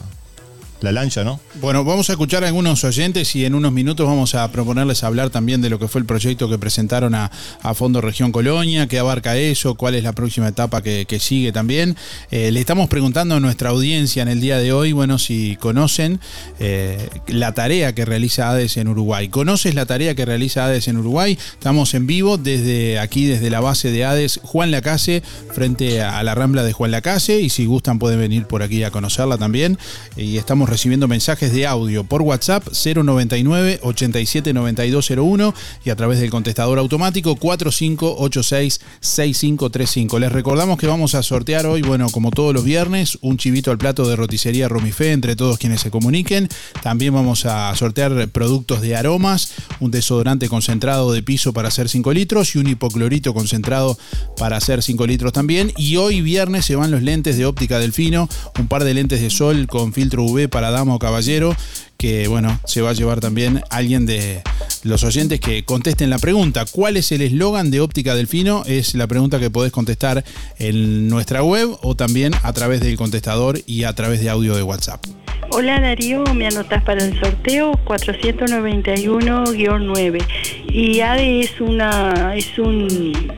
la 0.82 0.92
lancha, 0.92 1.24
¿no? 1.24 1.40
Bueno, 1.62 1.86
vamos 1.86 2.10
a 2.10 2.14
escuchar 2.14 2.44
a 2.44 2.48
algunos 2.48 2.84
oyentes 2.84 3.36
y 3.36 3.46
en 3.46 3.56
unos 3.56 3.72
minutos 3.72 4.08
vamos 4.08 4.36
a 4.36 4.52
proponerles 4.52 5.04
hablar 5.04 5.30
también 5.30 5.62
de 5.62 5.70
lo 5.70 5.80
que 5.80 5.88
fue 5.88 6.02
el 6.02 6.08
proyecto 6.08 6.50
que 6.50 6.58
presentaron 6.58 7.16
a, 7.16 7.32
a 7.62 7.74
Fondo 7.74 8.02
Región 8.02 8.32
Colonia, 8.32 8.88
qué 8.88 9.00
abarca 9.00 9.38
eso, 9.38 9.76
cuál 9.76 9.96
es 9.96 10.04
la 10.04 10.14
próxima 10.14 10.48
etapa 10.48 10.82
que, 10.82 11.06
sigue 11.22 11.52
también. 11.52 11.96
Eh, 12.32 12.52
le 12.52 12.60
estamos 12.60 12.90
preguntando 12.90 13.36
a 13.36 13.40
nuestra 13.40 13.70
audiencia 13.70 14.24
en 14.24 14.28
el 14.28 14.42
día 14.42 14.58
de 14.58 14.74
hoy, 14.74 14.92
bueno, 14.92 15.20
si 15.20 15.56
conocen 15.58 16.20
eh, 16.60 17.10
la 17.28 17.54
tarea 17.54 17.94
que 17.94 18.06
realiza 18.06 18.50
ADES 18.50 18.78
en 18.78 18.88
Uruguay. 18.88 19.30
¿Conoces 19.30 19.76
la 19.76 19.86
tarea 19.86 20.16
que 20.16 20.26
realiza 20.26 20.66
ADES 20.66 20.88
en 20.88 20.98
Uruguay? 20.98 21.38
Estamos 21.54 21.94
en 21.94 22.08
vivo 22.08 22.38
desde 22.38 22.98
aquí, 22.98 23.26
desde 23.26 23.52
la 23.52 23.60
base 23.60 23.92
de 23.92 24.06
ADES 24.06 24.40
Juan 24.42 24.72
Lacase, 24.72 25.22
frente 25.54 26.02
a 26.02 26.24
la 26.24 26.34
rambla 26.34 26.64
de 26.64 26.74
Juan 26.74 26.90
Lacase, 26.90 27.40
y 27.40 27.50
si 27.50 27.66
gustan 27.66 28.00
pueden 28.00 28.20
venir 28.20 28.46
por 28.46 28.64
aquí 28.64 28.84
a 28.84 28.90
conocerla 28.90 29.38
también. 29.38 29.78
Y 30.16 30.38
estamos 30.38 30.71
recibiendo 30.72 31.08
mensajes 31.10 31.52
de 31.54 31.68
audio 31.68 32.06
por 32.06 32.22
WhatsApp 32.22 32.66
099 32.72 33.82
879201 33.84 35.54
y 35.84 35.90
a 35.90 35.96
través 35.96 36.20
del 36.20 36.30
contestador 36.30 36.80
automático 36.80 37.36
4586 37.36 38.80
6535. 39.02 40.18
Les 40.20 40.32
recordamos 40.32 40.80
que 40.80 40.88
vamos 40.88 41.14
a 41.14 41.24
sortear 41.24 41.66
hoy, 41.66 41.82
bueno, 41.82 42.10
como 42.10 42.32
todos 42.32 42.54
los 42.54 42.64
viernes, 42.64 43.18
un 43.22 43.38
chivito 43.38 43.70
al 43.70 43.78
plato 43.78 44.08
de 44.08 44.16
roticería 44.16 44.70
Romifé 44.70 45.12
entre 45.12 45.36
todos 45.36 45.58
quienes 45.58 45.82
se 45.82 45.92
comuniquen. 45.92 46.48
También 46.82 47.14
vamos 47.14 47.46
a 47.46 47.76
sortear 47.76 48.30
productos 48.30 48.80
de 48.80 48.96
aromas, 48.96 49.52
un 49.82 49.92
desodorante 49.92 50.48
concentrado 50.48 51.12
de 51.12 51.22
piso 51.22 51.52
para 51.52 51.68
hacer 51.68 51.90
5 51.90 52.14
litros 52.14 52.56
y 52.56 52.60
un 52.60 52.68
hipoclorito 52.68 53.34
concentrado 53.34 53.98
para 54.38 54.56
hacer 54.56 54.82
5 54.82 55.06
litros 55.06 55.34
también. 55.34 55.74
Y 55.76 55.98
hoy 55.98 56.22
viernes 56.22 56.64
se 56.64 56.78
van 56.78 56.92
los 56.92 57.02
lentes 57.02 57.38
de 57.38 57.46
óptica 57.46 57.78
Delfino, 57.78 58.30
un 58.58 58.68
par 58.68 58.86
de 58.86 58.94
lentes 58.94 59.20
de 59.22 59.30
sol 59.30 59.68
con 59.68 59.92
filtro 59.92 60.24
UV 60.24 60.48
para 60.48 60.61
para 60.62 60.70
dama 60.70 60.94
o 60.94 61.00
caballero, 61.00 61.56
que 61.98 62.28
bueno, 62.28 62.60
se 62.66 62.84
va 62.84 62.92
a 62.92 62.94
llevar 62.94 63.20
también 63.20 63.64
alguien 63.72 64.06
de 64.06 64.44
los 64.84 65.04
oyentes 65.04 65.40
que 65.40 65.66
contesten 65.66 66.12
la 66.12 66.20
pregunta. 66.20 66.66
¿Cuál 66.72 66.98
es 66.98 67.12
el 67.12 67.24
eslogan 67.24 67.72
de 67.72 67.80
Óptica 67.80 68.14
Delfino? 68.14 68.62
Es 68.68 68.94
la 68.94 69.08
pregunta 69.08 69.40
que 69.40 69.50
podés 69.50 69.72
contestar 69.72 70.24
en 70.60 71.08
nuestra 71.08 71.42
web 71.42 71.76
o 71.82 71.96
también 71.96 72.36
a 72.44 72.54
través 72.54 72.82
del 72.82 72.96
contestador 72.96 73.60
y 73.66 73.86
a 73.86 73.94
través 73.94 74.22
de 74.22 74.30
audio 74.30 74.56
de 74.56 74.62
WhatsApp. 74.62 75.04
Hola 75.50 75.82
Darío, 75.82 76.24
me 76.36 76.46
anotás 76.46 76.84
para 76.84 77.04
el 77.04 77.20
sorteo 77.20 77.72
491-9 77.84 80.24
y 80.72 81.00
ADE 81.00 81.40
es 81.40 81.60
una 81.60 82.36
es 82.36 82.60
un 82.60 83.34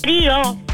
Darío. 0.00 0.71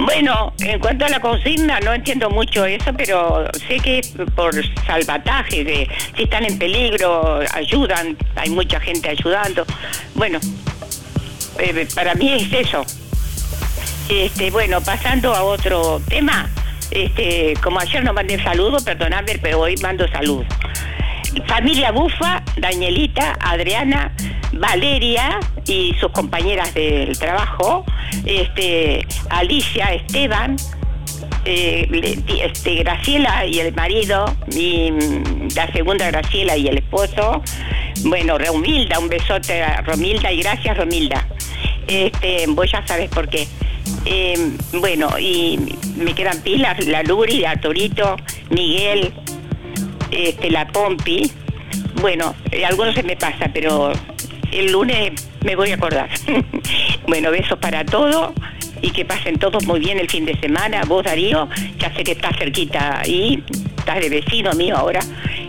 Bueno, 0.00 0.54
en 0.60 0.80
cuanto 0.80 1.04
a 1.04 1.10
la 1.10 1.20
consigna, 1.20 1.78
no 1.80 1.92
entiendo 1.92 2.30
mucho 2.30 2.64
eso, 2.64 2.92
pero 2.96 3.44
sé 3.68 3.78
que 3.80 3.98
es 3.98 4.14
por 4.34 4.54
salvataje, 4.86 5.64
que 5.64 5.88
si 6.16 6.22
están 6.22 6.44
en 6.44 6.58
peligro, 6.58 7.40
ayudan, 7.52 8.16
hay 8.34 8.48
mucha 8.48 8.80
gente 8.80 9.10
ayudando. 9.10 9.66
Bueno, 10.14 10.38
eh, 11.58 11.86
para 11.94 12.14
mí 12.14 12.32
es 12.32 12.50
eso. 12.50 12.84
Este, 14.08 14.50
bueno, 14.50 14.80
pasando 14.80 15.34
a 15.34 15.42
otro 15.42 16.00
tema, 16.08 16.48
este, 16.90 17.52
como 17.62 17.78
ayer 17.78 18.02
no 18.02 18.14
mandé 18.14 18.42
saludos, 18.42 18.82
perdonadme, 18.82 19.38
pero 19.38 19.60
hoy 19.60 19.76
mando 19.82 20.08
saludos. 20.08 20.46
Familia 21.46 21.92
Bufa, 21.92 22.42
Danielita, 22.56 23.36
Adriana, 23.38 24.12
Valeria 24.60 25.40
y 25.66 25.94
sus 25.98 26.12
compañeras 26.12 26.74
del 26.74 27.18
trabajo, 27.18 27.84
este, 28.26 29.06
Alicia, 29.30 29.94
Esteban, 29.94 30.56
eh, 31.46 32.18
este, 32.42 32.74
Graciela 32.76 33.46
y 33.46 33.58
el 33.58 33.74
marido, 33.74 34.26
y 34.54 34.92
mm, 34.92 35.48
la 35.56 35.72
segunda 35.72 36.10
Graciela 36.10 36.56
y 36.58 36.68
el 36.68 36.78
esposo. 36.78 37.42
Bueno, 38.04 38.38
Romilda, 38.38 38.98
un 38.98 39.08
besote 39.08 39.62
a 39.62 39.80
Romilda 39.80 40.30
y 40.30 40.42
gracias 40.42 40.76
Romilda. 40.76 41.26
Este, 41.88 42.44
vos 42.48 42.70
ya 42.70 42.86
sabes 42.86 43.08
por 43.08 43.28
qué. 43.28 43.48
Eh, 44.04 44.56
bueno, 44.74 45.18
y 45.18 45.58
me 45.96 46.14
quedan 46.14 46.40
pilas, 46.42 46.84
la 46.86 47.02
Luri, 47.02 47.38
la 47.38 47.58
Torito, 47.58 48.16
Miguel, 48.50 49.12
este, 50.10 50.50
la 50.50 50.68
Pompi. 50.68 51.30
Bueno, 52.00 52.34
eh, 52.50 52.64
algunos 52.64 52.94
se 52.94 53.02
me 53.02 53.16
pasa, 53.16 53.50
pero 53.52 53.92
el 54.52 54.72
lunes 54.72 55.12
me 55.44 55.56
voy 55.56 55.70
a 55.70 55.74
acordar. 55.74 56.08
bueno, 57.06 57.30
besos 57.30 57.58
para 57.58 57.84
todos 57.84 58.32
y 58.82 58.90
que 58.90 59.04
pasen 59.04 59.38
todos 59.38 59.64
muy 59.66 59.80
bien 59.80 59.98
el 59.98 60.08
fin 60.08 60.24
de 60.24 60.38
semana. 60.40 60.82
Vos, 60.84 61.04
Darío, 61.04 61.48
ya 61.78 61.94
sé 61.94 62.04
que 62.04 62.12
estás 62.12 62.36
cerquita 62.38 63.00
ahí, 63.00 63.42
estás 63.78 64.00
de 64.00 64.08
vecino 64.08 64.52
mío 64.52 64.76
ahora. 64.76 65.00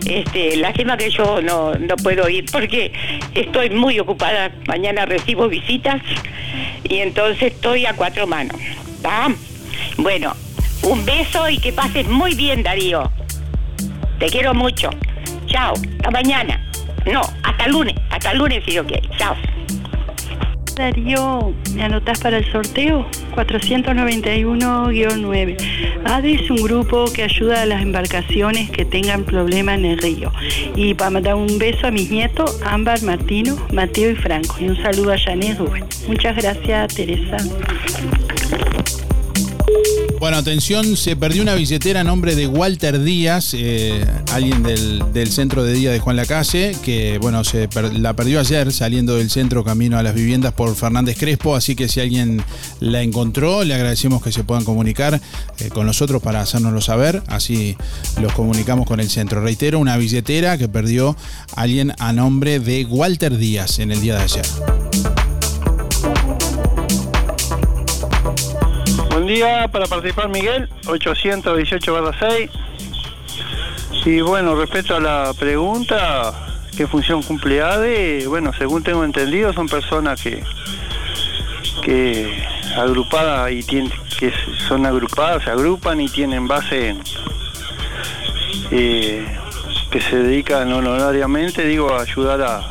Este, 0.06 0.56
lástima 0.56 0.96
que 0.96 1.10
yo 1.10 1.40
no, 1.40 1.74
no 1.74 1.96
puedo 1.96 2.28
ir 2.28 2.44
porque 2.50 2.92
estoy 3.34 3.70
muy 3.70 3.98
ocupada. 4.00 4.50
Mañana 4.66 5.06
recibo 5.06 5.48
visitas 5.48 6.02
y 6.88 6.98
entonces 6.98 7.52
estoy 7.54 7.86
a 7.86 7.94
cuatro 7.94 8.26
manos. 8.26 8.56
¿va? 9.04 9.28
Bueno, 9.96 10.34
un 10.82 11.04
beso 11.04 11.48
y 11.48 11.58
que 11.58 11.72
pases 11.72 12.08
muy 12.08 12.34
bien, 12.34 12.62
Darío. 12.62 13.10
Te 14.18 14.26
quiero 14.26 14.54
mucho. 14.54 14.90
Chao. 15.46 15.74
Hasta 15.74 16.10
mañana. 16.10 16.71
No, 17.10 17.22
hasta 17.42 17.64
el 17.64 17.72
lunes. 17.72 17.96
Hasta 18.10 18.32
el 18.32 18.38
lunes 18.38 18.62
si 18.64 18.72
yo 18.72 18.86
quiero. 18.86 19.08
Chao. 19.16 19.34
Darío, 20.76 21.54
¿me 21.74 21.84
anotás 21.84 22.20
para 22.20 22.36
el 22.38 22.50
sorteo? 22.50 23.06
491-9. 23.34 25.56
ADE 26.04 26.34
es 26.34 26.50
un 26.50 26.62
grupo 26.62 27.04
que 27.12 27.24
ayuda 27.24 27.60
a 27.62 27.66
las 27.66 27.82
embarcaciones 27.82 28.70
que 28.70 28.86
tengan 28.86 29.24
problemas 29.24 29.78
en 29.78 29.84
el 29.84 29.98
río. 29.98 30.32
Y 30.74 30.94
para 30.94 31.10
mandar 31.10 31.34
un 31.34 31.58
beso 31.58 31.88
a 31.88 31.90
mis 31.90 32.10
nietos, 32.10 32.58
Ámbar, 32.64 33.02
Martino, 33.02 33.58
Mateo 33.72 34.12
y 34.12 34.16
Franco. 34.16 34.56
Y 34.60 34.68
un 34.68 34.76
saludo 34.76 35.12
a 35.12 35.18
Janet 35.18 35.58
Rubén. 35.58 35.84
Muchas 36.08 36.34
gracias, 36.36 36.94
Teresa. 36.94 37.36
Bueno, 40.22 40.36
atención, 40.36 40.96
se 40.96 41.16
perdió 41.16 41.42
una 41.42 41.56
billetera 41.56 42.02
a 42.02 42.04
nombre 42.04 42.36
de 42.36 42.46
Walter 42.46 43.02
Díaz, 43.02 43.54
eh, 43.54 44.06
alguien 44.30 44.62
del, 44.62 45.02
del 45.12 45.32
centro 45.32 45.64
de 45.64 45.72
día 45.72 45.90
de 45.90 45.98
Juan 45.98 46.14
Lacalle, 46.14 46.76
que 46.80 47.18
bueno, 47.18 47.42
se 47.42 47.68
la 47.94 48.14
perdió 48.14 48.38
ayer 48.38 48.72
saliendo 48.72 49.16
del 49.16 49.30
centro 49.30 49.64
camino 49.64 49.98
a 49.98 50.02
las 50.04 50.14
viviendas 50.14 50.52
por 50.52 50.76
Fernández 50.76 51.18
Crespo, 51.18 51.56
así 51.56 51.74
que 51.74 51.88
si 51.88 51.98
alguien 51.98 52.40
la 52.78 53.02
encontró, 53.02 53.64
le 53.64 53.74
agradecemos 53.74 54.22
que 54.22 54.30
se 54.30 54.44
puedan 54.44 54.62
comunicar 54.64 55.20
eh, 55.58 55.70
con 55.70 55.86
nosotros 55.86 56.22
para 56.22 56.40
hacérnoslo 56.40 56.80
saber, 56.80 57.20
así 57.26 57.76
los 58.20 58.32
comunicamos 58.32 58.86
con 58.86 59.00
el 59.00 59.10
centro. 59.10 59.40
Reitero, 59.40 59.80
una 59.80 59.96
billetera 59.96 60.56
que 60.56 60.68
perdió 60.68 61.16
alguien 61.56 61.94
a 61.98 62.12
nombre 62.12 62.60
de 62.60 62.84
Walter 62.84 63.36
Díaz 63.36 63.80
en 63.80 63.90
el 63.90 64.00
día 64.00 64.18
de 64.18 64.22
ayer. 64.22 64.46
Buen 69.12 69.26
día 69.26 69.68
para 69.68 69.84
participar 69.84 70.30
Miguel, 70.30 70.70
818-6. 70.84 72.50
Y 74.06 74.20
bueno, 74.22 74.54
respecto 74.54 74.96
a 74.96 75.00
la 75.00 75.34
pregunta, 75.38 76.32
¿qué 76.74 76.86
función 76.86 77.22
cumple 77.22 77.60
ADE? 77.60 78.26
Bueno, 78.26 78.52
según 78.54 78.82
tengo 78.82 79.04
entendido, 79.04 79.52
son 79.52 79.68
personas 79.68 80.18
que, 80.22 80.42
que 81.82 82.42
agrupadas 82.74 83.52
y 83.52 83.62
tienen, 83.62 83.92
que 84.18 84.32
son 84.66 84.86
agrupadas, 84.86 85.44
se 85.44 85.50
agrupan 85.50 86.00
y 86.00 86.08
tienen 86.08 86.48
base 86.48 86.96
eh, 88.70 89.26
que 89.90 90.00
se 90.00 90.16
dedican 90.16 90.72
honorariamente, 90.72 91.66
digo, 91.66 91.92
a 91.92 92.00
ayudar 92.00 92.40
a, 92.40 92.66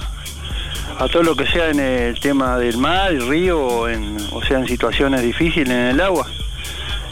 a 1.02 1.08
todo 1.08 1.24
lo 1.24 1.36
que 1.36 1.48
sea 1.48 1.72
en 1.72 1.80
el 1.80 2.20
tema 2.20 2.60
del 2.60 2.78
mar, 2.78 3.10
el 3.12 3.28
río, 3.28 3.90
en, 3.90 4.18
o 4.34 4.44
sea, 4.44 4.60
en 4.60 4.68
situaciones 4.68 5.24
difíciles 5.24 5.70
en 5.70 5.88
el 5.88 6.00
agua. 6.00 6.28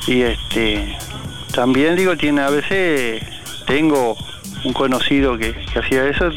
Y 0.06 0.22
este 0.22 0.96
también 1.56 1.96
digo, 1.96 2.16
tiene 2.16 2.42
a 2.42 2.52
veces, 2.52 3.24
tengo 3.66 4.16
un 4.64 4.74
conocido 4.74 5.40
que, 5.40 5.56
hacía 5.76 6.08
eso, 6.08 6.30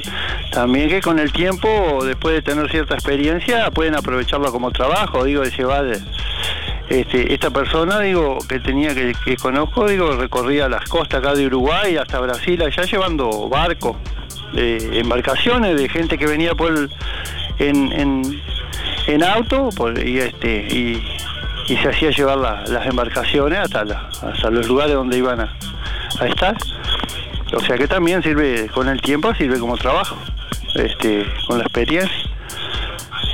también 0.51 0.89
que 0.89 1.03
con 1.03 1.19
el 1.19 1.31
tiempo, 1.31 2.03
después 2.03 2.37
de 2.37 2.41
tener 2.41 2.71
cierta 2.71 2.95
experiencia, 2.95 3.71
pueden 3.71 3.97
aprovecharlo 3.97 4.51
como 4.51 4.71
trabajo, 4.71 5.23
digo, 5.25 5.43
de 5.43 5.51
llevar 5.51 5.85
este, 6.89 7.35
esta 7.35 7.51
persona, 7.51 8.01
digo, 8.01 8.39
que 8.49 8.61
tenía 8.61 8.95
que, 8.95 9.13
que 9.27 9.37
conozco, 9.37 9.87
digo, 9.87 10.17
recorría 10.17 10.71
las 10.71 10.89
costas 10.89 11.21
acá 11.21 11.35
de 11.35 11.47
Uruguay 11.49 11.99
hasta 11.99 12.19
Brasil, 12.19 12.63
allá 12.63 12.85
llevando 12.85 13.51
barcos, 13.51 13.99
eh, 14.57 14.91
embarcaciones 14.95 15.77
de 15.77 15.89
gente 15.89 16.19
que 16.19 16.27
venía 16.27 16.55
por 16.55 16.89
en, 17.59 17.93
en, 17.93 18.41
en 19.07 19.23
auto 19.25 19.71
por- 19.77 19.99
y 19.99 20.19
este 20.19 20.67
y 21.69 21.77
se 21.77 21.89
hacía 21.89 22.11
llevar 22.11 22.39
la- 22.39 22.65
las 22.67 22.87
embarcaciones 22.87 23.59
hasta, 23.61 23.85
la- 23.85 24.09
hasta 24.23 24.51
los 24.51 24.67
lugares 24.67 24.95
donde 24.95 25.17
iban 25.19 25.41
a, 25.41 25.53
a 26.21 26.27
estar. 26.27 26.57
O 27.55 27.61
sea 27.61 27.77
que 27.79 27.87
también 27.87 28.23
sirve, 28.23 28.69
con 28.75 28.89
el 28.89 29.01
tiempo 29.01 29.35
sirve 29.35 29.59
como 29.59 29.77
trabajo, 29.77 30.17
este, 30.75 31.25
con 31.47 31.59
la 31.59 31.65
experiencia. 31.65 32.17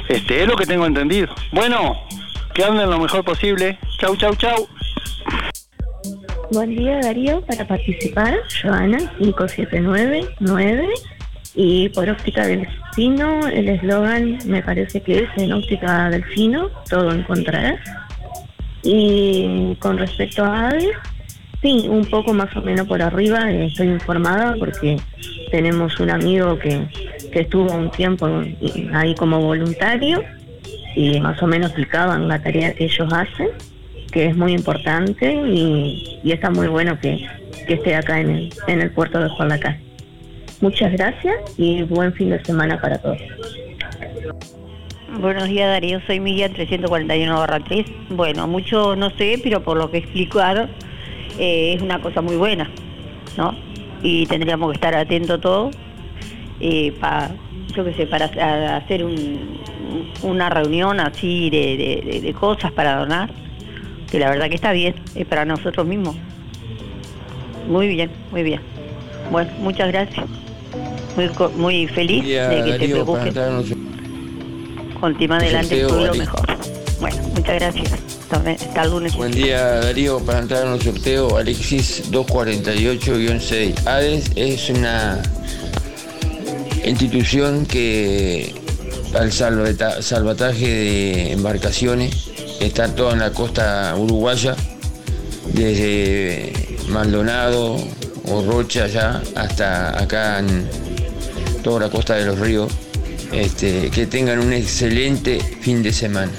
Este, 0.08 0.42
es 0.42 0.48
lo 0.48 0.56
que 0.56 0.66
tengo 0.66 0.86
entendido. 0.86 1.28
Bueno, 1.52 1.96
que 2.54 2.64
anden 2.64 2.90
lo 2.90 2.98
mejor 2.98 3.24
posible. 3.24 3.78
Chau, 3.98 4.16
chau, 4.16 4.34
chau. 4.36 4.68
Buen 6.50 6.74
día 6.74 6.98
Darío, 7.02 7.42
para 7.42 7.66
participar, 7.66 8.34
Joana 8.62 8.98
5799 9.18 10.88
y 11.54 11.90
por 11.90 12.08
óptica 12.08 12.46
delfino, 12.46 13.46
el 13.48 13.68
eslogan 13.68 14.38
me 14.46 14.62
parece 14.62 15.02
que 15.02 15.24
es 15.24 15.28
en 15.36 15.52
óptica 15.52 16.08
delfino, 16.08 16.70
todo 16.88 17.12
encontrarás. 17.12 17.78
Y 18.82 19.76
con 19.78 19.98
respecto 19.98 20.42
a 20.42 20.68
Aves, 20.68 20.96
sí, 21.60 21.84
un 21.86 22.06
poco 22.06 22.32
más 22.32 22.56
o 22.56 22.62
menos 22.62 22.88
por 22.88 23.02
arriba, 23.02 23.52
eh, 23.52 23.66
estoy 23.66 23.88
informada 23.88 24.56
porque 24.58 24.96
tenemos 25.50 26.00
un 26.00 26.08
amigo 26.08 26.58
que, 26.58 26.88
que 27.30 27.40
estuvo 27.40 27.70
un 27.74 27.90
tiempo 27.90 28.26
ahí 28.94 29.14
como 29.16 29.42
voluntario 29.42 30.24
y 30.96 31.20
más 31.20 31.42
o 31.42 31.46
menos 31.46 31.72
explicaban 31.72 32.26
la 32.26 32.42
tarea 32.42 32.72
que 32.72 32.84
ellos 32.86 33.12
hacen 33.12 33.48
que 34.12 34.26
es 34.26 34.36
muy 34.36 34.52
importante 34.52 35.32
y, 35.32 36.20
está 36.24 36.50
muy 36.50 36.68
bueno 36.68 36.98
que, 37.00 37.26
esté 37.68 37.94
acá 37.94 38.20
en 38.20 38.30
el, 38.30 38.54
en 38.66 38.80
el 38.80 38.90
puerto 38.90 39.18
de 39.22 39.28
Juan 39.28 39.48
Lacaz. 39.50 39.76
Muchas 40.60 40.92
gracias 40.92 41.36
y 41.58 41.82
buen 41.82 42.12
fin 42.14 42.30
de 42.30 42.42
semana 42.44 42.80
para 42.80 42.98
todos. 42.98 43.18
Buenos 45.20 45.48
días 45.48 45.68
Darío, 45.68 46.00
soy 46.06 46.20
Miguel 46.20 46.52
341 46.52 47.46
3. 47.66 47.86
Bueno, 48.10 48.46
mucho 48.46 48.96
no 48.96 49.10
sé, 49.10 49.38
pero 49.42 49.62
por 49.62 49.76
lo 49.76 49.90
que 49.90 49.98
explicaron 49.98 50.70
eh, 51.38 51.74
es 51.74 51.82
una 51.82 52.00
cosa 52.00 52.22
muy 52.22 52.36
buena, 52.36 52.70
¿no? 53.36 53.54
Y 54.02 54.26
tendríamos 54.26 54.70
que 54.70 54.76
estar 54.76 54.94
atentos 54.94 55.40
todos 55.40 55.76
para, 57.00 57.30
yo 57.74 57.84
qué 57.84 57.94
sé, 57.94 58.06
para 58.06 58.76
hacer 58.76 59.04
un- 59.04 59.58
una 60.22 60.50
reunión 60.50 60.98
así 61.00 61.50
de 61.50 62.34
cosas 62.38 62.72
para 62.72 62.96
donar, 62.96 63.30
que 64.10 64.18
la 64.18 64.30
verdad 64.30 64.48
que 64.48 64.54
está 64.54 64.72
bien, 64.72 64.94
es 65.14 65.26
para 65.26 65.44
nosotros 65.44 65.86
mismos. 65.86 66.16
Muy 67.68 67.88
bien, 67.88 68.10
muy 68.30 68.42
bien. 68.42 68.60
Bueno, 69.30 69.50
muchas 69.58 69.88
gracias. 69.92 70.24
Muy, 71.16 71.30
muy 71.56 71.86
feliz 71.88 72.24
día, 72.24 72.48
de 72.48 72.56
que 72.56 72.62
te 72.64 72.70
Darío, 72.78 73.04
preocupes. 73.04 73.34
Continúa 75.00 75.36
adelante, 75.36 75.80
sorteo, 75.80 76.06
lo 76.06 76.14
mejor. 76.14 76.46
Bueno, 77.00 77.16
muchas 77.34 77.54
gracias. 77.56 77.92
Hasta, 78.30 78.82
el 78.84 78.90
lunes. 78.90 79.14
Buen 79.16 79.32
día 79.32 79.62
Darío, 79.80 80.18
para 80.20 80.40
entrar 80.40 80.64
en 80.64 80.72
los 80.72 80.82
sorteos 80.84 81.32
Alexis 81.34 82.10
248-6. 82.12 83.86
ADES 83.86 84.32
es 84.36 84.68
una 84.70 85.22
institución 86.84 87.64
que 87.66 88.54
al 89.14 89.32
salvata- 89.32 90.02
salvataje 90.02 90.66
de 90.66 91.32
embarcaciones 91.32 92.30
está 92.60 92.94
toda 92.94 93.12
en 93.12 93.20
la 93.20 93.32
costa 93.32 93.94
uruguaya, 93.96 94.54
desde 95.52 96.52
Maldonado 96.88 97.76
o 98.26 98.42
Rocha 98.42 98.86
ya 98.86 99.22
hasta 99.34 99.98
acá 99.98 100.38
en 100.40 100.68
toda 101.62 101.80
la 101.80 101.90
costa 101.90 102.14
de 102.14 102.26
los 102.26 102.38
ríos. 102.38 102.72
Este, 103.32 103.90
que 103.90 104.06
tengan 104.06 104.38
un 104.38 104.54
excelente 104.54 105.38
fin 105.60 105.82
de 105.82 105.92
semana. 105.92 106.32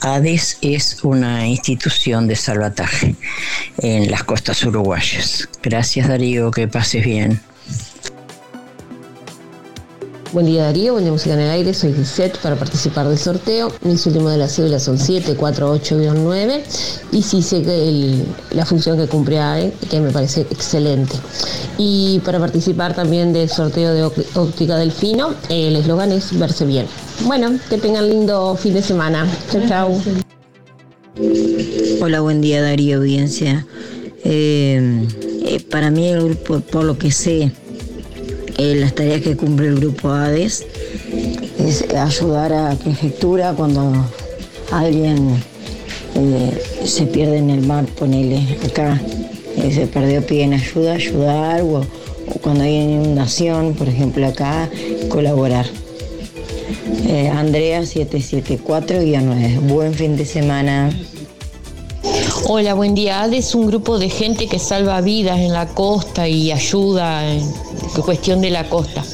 ADES 0.01 0.59
es 0.63 1.05
una 1.05 1.47
institución 1.47 2.27
de 2.27 2.37
salvataje 2.37 3.15
en 3.79 4.11
las 4.11 4.25
costas 4.25 4.65
uruguayas. 4.65 5.49
Gracias 5.63 6.09
Darío, 6.09 6.51
que 6.51 6.69
pases 6.69 7.05
bien. 7.05 7.41
Buen 10.33 10.47
día 10.47 10.63
Darío, 10.63 10.93
buen 10.93 11.03
día 11.05 11.13
Música 11.13 11.35
en 11.35 11.41
el 11.41 11.51
Aire, 11.51 11.75
soy 11.75 11.93
Gisette 11.93 12.39
para 12.39 12.55
participar 12.55 13.09
del 13.09 13.19
sorteo. 13.19 13.73
Mis 13.83 14.07
últimos 14.07 14.31
de 14.31 14.39
la 14.39 14.47
cédula 14.47 14.79
son 14.79 14.97
748-9 14.97 16.61
y 17.11 17.23
sí 17.23 17.43
sé 17.43 17.63
que 17.63 18.23
la 18.53 18.65
función 18.65 18.97
que 18.97 19.09
cumple 19.09 19.41
AE, 19.41 19.73
que 19.91 20.01
me 20.01 20.13
parece 20.13 20.43
excelente. 20.43 21.17
Y 21.79 22.21
para 22.21 22.39
participar 22.39 22.95
también 22.95 23.33
del 23.33 23.49
sorteo 23.49 23.93
de 23.93 24.05
Óptica 24.35 24.77
Delfino, 24.77 25.35
el 25.49 25.75
eslogan 25.75 26.13
es 26.13 26.39
verse 26.39 26.65
bien. 26.65 26.87
Bueno, 27.25 27.59
que 27.69 27.79
tengan 27.79 28.09
lindo 28.09 28.55
fin 28.55 28.75
de 28.75 28.83
semana. 28.83 29.27
Chao, 29.51 29.63
chao. 29.67 30.01
Hola, 32.01 32.21
buen 32.21 32.41
día 32.41 32.63
Darío, 32.63 32.99
audiencia. 32.99 33.67
Eh, 34.23 35.09
eh, 35.45 35.61
para 35.69 35.91
mí 35.91 36.07
el 36.07 36.23
grupo, 36.23 36.61
por 36.61 36.85
lo 36.85 36.97
que 36.97 37.11
sé, 37.11 37.51
eh, 38.61 38.75
las 38.75 38.95
tareas 38.95 39.23
que 39.23 39.37
cumple 39.37 39.69
el 39.69 39.77
grupo 39.77 40.11
ADES 40.11 40.67
es 41.59 41.83
ayudar 41.95 42.53
a 42.53 42.75
prefectura 42.75 43.55
cuando 43.55 43.91
alguien 44.71 45.43
eh, 46.15 46.63
se 46.85 47.07
pierde 47.07 47.39
en 47.39 47.49
el 47.49 47.63
mar, 47.67 47.87
ponele 47.87 48.59
acá, 48.67 49.01
eh, 49.57 49.73
se 49.73 49.87
perdió, 49.87 50.21
piden 50.27 50.53
ayuda, 50.53 50.93
ayudar, 50.93 51.63
o, 51.63 51.79
o 51.79 52.33
cuando 52.43 52.65
hay 52.65 52.75
inundación, 52.75 53.73
por 53.73 53.89
ejemplo 53.89 54.27
acá, 54.27 54.69
colaborar. 55.09 55.65
Andrea 57.33 57.81
774-9. 57.81 59.61
Buen 59.61 59.95
fin 59.95 60.17
de 60.19 60.27
semana. 60.27 60.91
Hola, 62.53 62.75
buen 62.75 62.97
día. 62.97 63.23
ADE 63.23 63.37
es 63.37 63.55
un 63.55 63.69
grupo 63.69 64.01
de 64.01 64.11
gente 64.11 64.49
que 64.49 64.59
salva 64.59 65.01
vidas 65.03 65.39
en 65.39 65.53
la 65.53 65.69
costa 65.69 66.27
y 66.27 66.51
ayuda 66.51 67.25
en 67.33 67.49
cuestión 68.05 68.41
de 68.41 68.51
la 68.51 68.69
costa. 68.69 69.05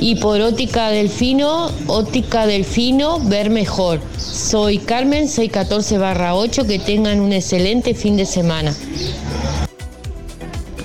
Y 0.00 0.14
por 0.14 0.40
óptica 0.40 0.90
delfino, 0.90 1.72
óptica 1.88 2.46
delfino, 2.46 3.18
ver 3.18 3.50
mejor. 3.50 3.98
Soy 4.16 4.78
Carmen 4.78 5.28
614 5.28 5.98
8, 5.98 6.66
que 6.68 6.78
tengan 6.78 7.18
un 7.18 7.32
excelente 7.32 7.94
fin 7.94 8.16
de 8.16 8.26
semana. 8.26 8.72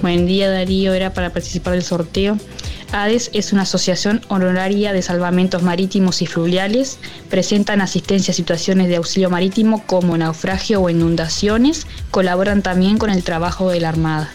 Buen 0.02 0.26
día 0.26 0.50
Darío, 0.50 0.94
era 0.96 1.14
para 1.14 1.32
participar 1.32 1.74
del 1.74 1.84
sorteo. 1.84 2.40
ADES 2.92 3.30
es 3.34 3.54
una 3.54 3.64
asociación 3.64 4.22
honoraria 4.30 4.94
de 4.94 5.02
salvamentos 5.02 5.62
marítimos 5.62 6.22
y 6.22 6.26
fluviales. 6.26 6.98
Presentan 7.30 7.82
asistencia 7.82 8.32
a 8.32 8.36
situaciones 8.36 8.88
de 8.88 8.96
auxilio 8.96 9.30
marítimo 9.30 9.84
como 9.86 10.18
naufragio 10.18 10.82
o 10.82 10.90
inundaciones. 10.90 11.86
Colaboran 12.12 12.62
también 12.62 12.98
con 12.98 13.10
el 13.12 13.24
trabajo 13.24 13.70
de 13.70 13.80
la 13.80 13.90
Armada. 13.90 14.30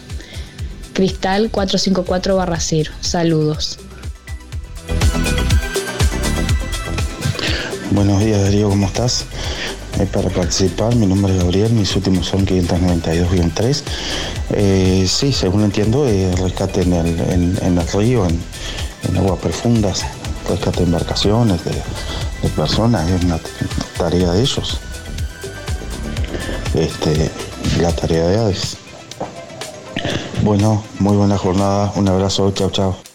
Cristal 0.93 1.51
454-0. 1.51 2.89
Saludos. 3.01 3.79
Buenos 7.91 8.19
días 8.19 8.41
Darío, 8.41 8.69
¿cómo 8.69 8.87
estás? 8.87 9.25
Para 10.11 10.29
participar, 10.29 10.93
mi 10.95 11.05
nombre 11.07 11.33
es 11.33 11.39
Gabriel, 11.41 11.71
mis 11.71 11.95
últimos 11.95 12.27
son 12.27 12.45
592-3. 12.45 13.83
Eh, 14.51 15.05
sí, 15.07 15.31
según 15.31 15.63
entiendo, 15.63 16.07
eh, 16.07 16.33
rescate 16.35 16.81
en 16.81 16.93
el, 16.93 17.57
en 17.61 17.77
el 17.77 17.87
río, 17.87 18.25
en, 18.25 18.39
en 19.07 19.17
aguas 19.17 19.39
profundas, 19.39 20.05
rescate 20.49 20.79
de 20.79 20.85
embarcaciones, 20.85 21.63
de, 21.63 21.71
de 21.71 22.49
personas, 22.55 23.09
es 23.09 23.23
una 23.23 23.39
tarea 23.97 24.31
de 24.31 24.41
ellos. 24.41 24.79
Este, 26.73 27.31
la 27.81 27.91
tarea 27.93 28.27
de 28.27 28.37
Hades. 28.37 28.77
Bueno, 30.43 30.83
muy 30.99 31.15
buena 31.15 31.37
jornada, 31.37 31.91
un 31.95 32.07
abrazo, 32.07 32.51
chao, 32.51 32.69
chao. 32.69 33.14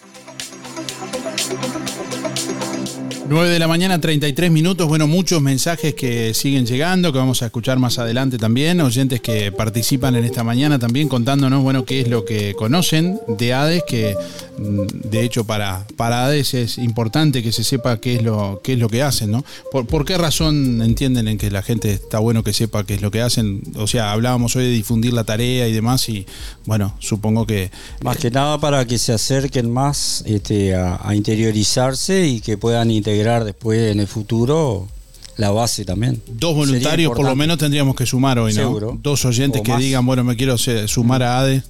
9 3.30 3.48
de 3.48 3.60
la 3.60 3.68
mañana, 3.68 4.00
33 4.00 4.50
minutos. 4.50 4.88
Bueno, 4.88 5.06
muchos 5.06 5.40
mensajes 5.40 5.94
que 5.94 6.34
siguen 6.34 6.66
llegando, 6.66 7.12
que 7.12 7.18
vamos 7.20 7.44
a 7.44 7.46
escuchar 7.46 7.78
más 7.78 7.96
adelante 8.00 8.38
también. 8.38 8.80
Oyentes 8.80 9.20
que 9.20 9.52
participan 9.52 10.16
en 10.16 10.24
esta 10.24 10.42
mañana 10.42 10.80
también 10.80 11.08
contándonos, 11.08 11.62
bueno, 11.62 11.84
qué 11.84 12.00
es 12.00 12.08
lo 12.08 12.24
que 12.24 12.54
conocen 12.54 13.20
de 13.28 13.54
ADES, 13.54 13.84
que 13.86 14.16
mm, 14.58 15.08
de 15.08 15.22
hecho 15.22 15.44
para, 15.44 15.86
para 15.96 16.24
ADES 16.24 16.54
es 16.54 16.78
importante 16.78 17.40
que 17.40 17.52
se 17.52 17.62
sepa 17.62 18.00
qué 18.00 18.16
es 18.16 18.22
lo, 18.24 18.60
qué 18.64 18.72
es 18.72 18.80
lo 18.80 18.88
que 18.88 19.04
hacen, 19.04 19.30
¿no? 19.30 19.44
¿Por, 19.70 20.04
qué 20.04 20.18
razón 20.18 20.82
entienden 20.82 21.28
en 21.28 21.38
que 21.38 21.52
la 21.52 21.62
gente 21.62 21.92
está 21.92 22.18
bueno 22.18 22.42
que 22.42 22.52
sepa 22.52 22.82
qué 22.82 22.94
es 22.94 23.00
lo 23.00 23.12
que 23.12 23.22
hacen? 23.22 23.62
O 23.76 23.86
sea, 23.86 24.10
hablábamos 24.10 24.56
hoy 24.56 24.64
de 24.64 24.70
difundir 24.70 25.12
la 25.12 25.22
tarea 25.22 25.68
y 25.68 25.72
demás, 25.72 26.08
y 26.08 26.26
bueno, 26.64 26.96
supongo 26.98 27.46
que 27.46 27.70
Más 28.02 28.16
que 28.16 28.32
nada 28.32 28.58
para 28.58 28.84
que 28.86 28.98
se 28.98 29.12
acerquen 29.12 29.70
más 29.70 30.24
este, 30.26 30.74
a, 30.74 30.98
a 31.00 31.14
interiorizarse 31.14 32.26
y 32.26 32.40
que 32.40 32.58
puedan 32.58 32.90
integrar 32.90 33.19
después 33.44 33.92
en 33.92 34.00
el 34.00 34.06
futuro 34.06 34.88
la 35.36 35.50
base 35.50 35.84
también. 35.84 36.20
Dos 36.26 36.54
voluntarios 36.54 37.14
por 37.14 37.24
lo 37.24 37.34
menos 37.36 37.56
tendríamos 37.58 37.94
que 37.96 38.04
sumar 38.06 38.38
hoy, 38.38 38.52
¿no? 38.52 38.60
Seguro. 38.62 38.98
Dos 39.02 39.24
oyentes 39.24 39.60
O 39.60 39.64
que 39.64 39.72
más. 39.72 39.80
digan, 39.80 40.04
bueno, 40.04 40.22
me 40.24 40.36
quiero 40.36 40.56
sumar 40.58 41.22
a 41.22 41.38
ADE. 41.40 41.62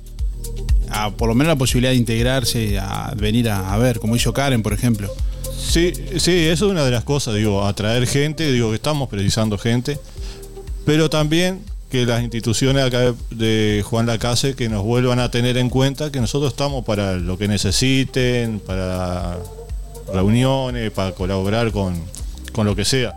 A, 0.91 1.11
por 1.13 1.29
lo 1.29 1.35
menos 1.37 1.53
la 1.53 1.57
posibilidad 1.59 1.93
de 1.93 1.97
integrarse, 1.99 2.79
a 2.79 3.15
venir 3.17 3.49
a, 3.49 3.73
a 3.73 3.79
ver, 3.79 4.01
como 4.01 4.17
hizo 4.17 4.33
Karen, 4.33 4.63
por 4.63 4.73
ejemplo. 4.73 5.09
Sí, 5.57 5.93
sí, 6.17 6.33
eso 6.33 6.67
es 6.67 6.73
una 6.73 6.85
de 6.85 6.91
las 6.91 7.05
cosas, 7.05 7.35
digo, 7.37 7.65
atraer 7.65 8.07
gente, 8.09 8.51
digo 8.51 8.71
que 8.71 8.77
estamos 8.77 9.09
precisando 9.09 9.57
gente, 9.57 9.99
pero 10.85 11.09
también 11.09 11.61
que 11.91 12.07
las 12.07 12.23
instituciones 12.23 12.85
acá 12.85 13.01
de- 13.01 13.15
de 13.31 13.83
Juan 13.83 14.07
Lacase 14.07 14.55
que 14.57 14.69
nos 14.69 14.83
vuelvan 14.83 15.21
a 15.21 15.31
tener 15.31 15.59
en 15.59 15.69
cuenta 15.71 16.11
que 16.11 16.21
nosotros 16.21 16.53
estamos 16.53 16.85
para 16.85 17.15
lo 17.17 17.37
que 17.39 17.47
necesiten, 17.47 18.59
para 18.61 19.39
reuniones, 20.13 20.91
para 20.91 21.13
colaborar 21.13 21.71
con, 21.73 21.95
con 22.53 22.67
lo 22.67 22.75
que 22.77 22.85
sea. 22.85 23.17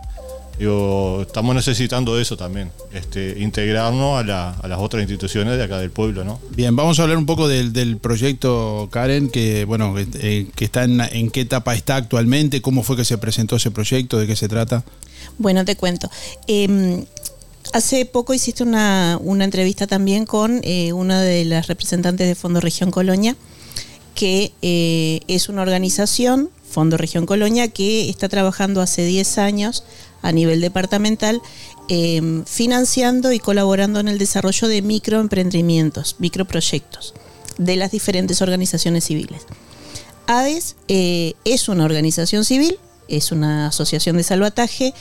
Digo, 0.58 1.22
estamos 1.26 1.52
necesitando 1.56 2.20
eso 2.20 2.36
también, 2.36 2.70
este, 2.92 3.36
integrarnos 3.40 4.20
a, 4.20 4.24
la- 4.24 4.50
a 4.50 4.68
las 4.68 4.78
otras 4.78 5.02
instituciones 5.02 5.56
de 5.58 5.64
acá 5.64 5.78
del 5.80 5.90
pueblo, 5.90 6.22
¿no? 6.22 6.38
Bien, 6.54 6.76
vamos 6.76 7.00
a 7.00 7.02
hablar 7.02 7.18
un 7.18 7.26
poco 7.26 7.48
del, 7.48 7.72
del 7.72 7.96
proyecto 7.96 8.88
Karen, 8.92 9.30
que 9.30 9.64
bueno, 9.64 9.92
que, 9.96 10.06
eh, 10.20 10.46
que 10.54 10.64
está 10.64 10.84
en, 10.84 11.00
en 11.00 11.30
qué 11.30 11.40
etapa 11.40 11.74
está 11.74 11.96
actualmente, 11.96 12.62
cómo 12.62 12.84
fue 12.84 12.94
que 12.96 13.04
se 13.04 13.18
presentó 13.18 13.56
ese 13.56 13.72
proyecto, 13.72 14.16
de 14.16 14.28
qué 14.28 14.36
se 14.36 14.46
trata. 14.46 14.84
Bueno, 15.38 15.64
te 15.64 15.74
cuento. 15.74 16.08
Eh, 16.46 17.04
hace 17.72 18.06
poco 18.06 18.32
hiciste 18.32 18.62
una, 18.62 19.18
una 19.20 19.44
entrevista 19.44 19.88
también 19.88 20.24
con 20.24 20.60
eh, 20.62 20.92
una 20.92 21.20
de 21.20 21.44
las 21.46 21.66
representantes 21.66 22.28
de 22.28 22.36
Fondo 22.36 22.60
Región 22.60 22.92
Colonia, 22.92 23.34
que 24.14 24.52
eh, 24.62 25.20
es 25.28 25.48
una 25.48 25.62
organización, 25.62 26.50
Fondo 26.68 26.96
Región 26.96 27.26
Colonia, 27.26 27.68
que 27.68 28.08
está 28.08 28.28
trabajando 28.28 28.80
hace 28.80 29.04
10 29.04 29.38
años 29.38 29.84
a 30.22 30.32
nivel 30.32 30.60
departamental, 30.60 31.42
eh, 31.88 32.42
financiando 32.46 33.32
y 33.32 33.38
colaborando 33.38 34.00
en 34.00 34.08
el 34.08 34.18
desarrollo 34.18 34.68
de 34.68 34.82
microemprendimientos, 34.82 36.16
microproyectos 36.18 37.14
de 37.58 37.76
las 37.76 37.90
diferentes 37.90 38.40
organizaciones 38.40 39.04
civiles. 39.04 39.42
ADES 40.26 40.76
eh, 40.88 41.34
es 41.44 41.68
una 41.68 41.84
organización 41.84 42.44
civil, 42.44 42.78
es 43.08 43.32
una 43.32 43.66
asociación 43.66 44.16
de 44.16 44.22
salvataje, 44.22 44.94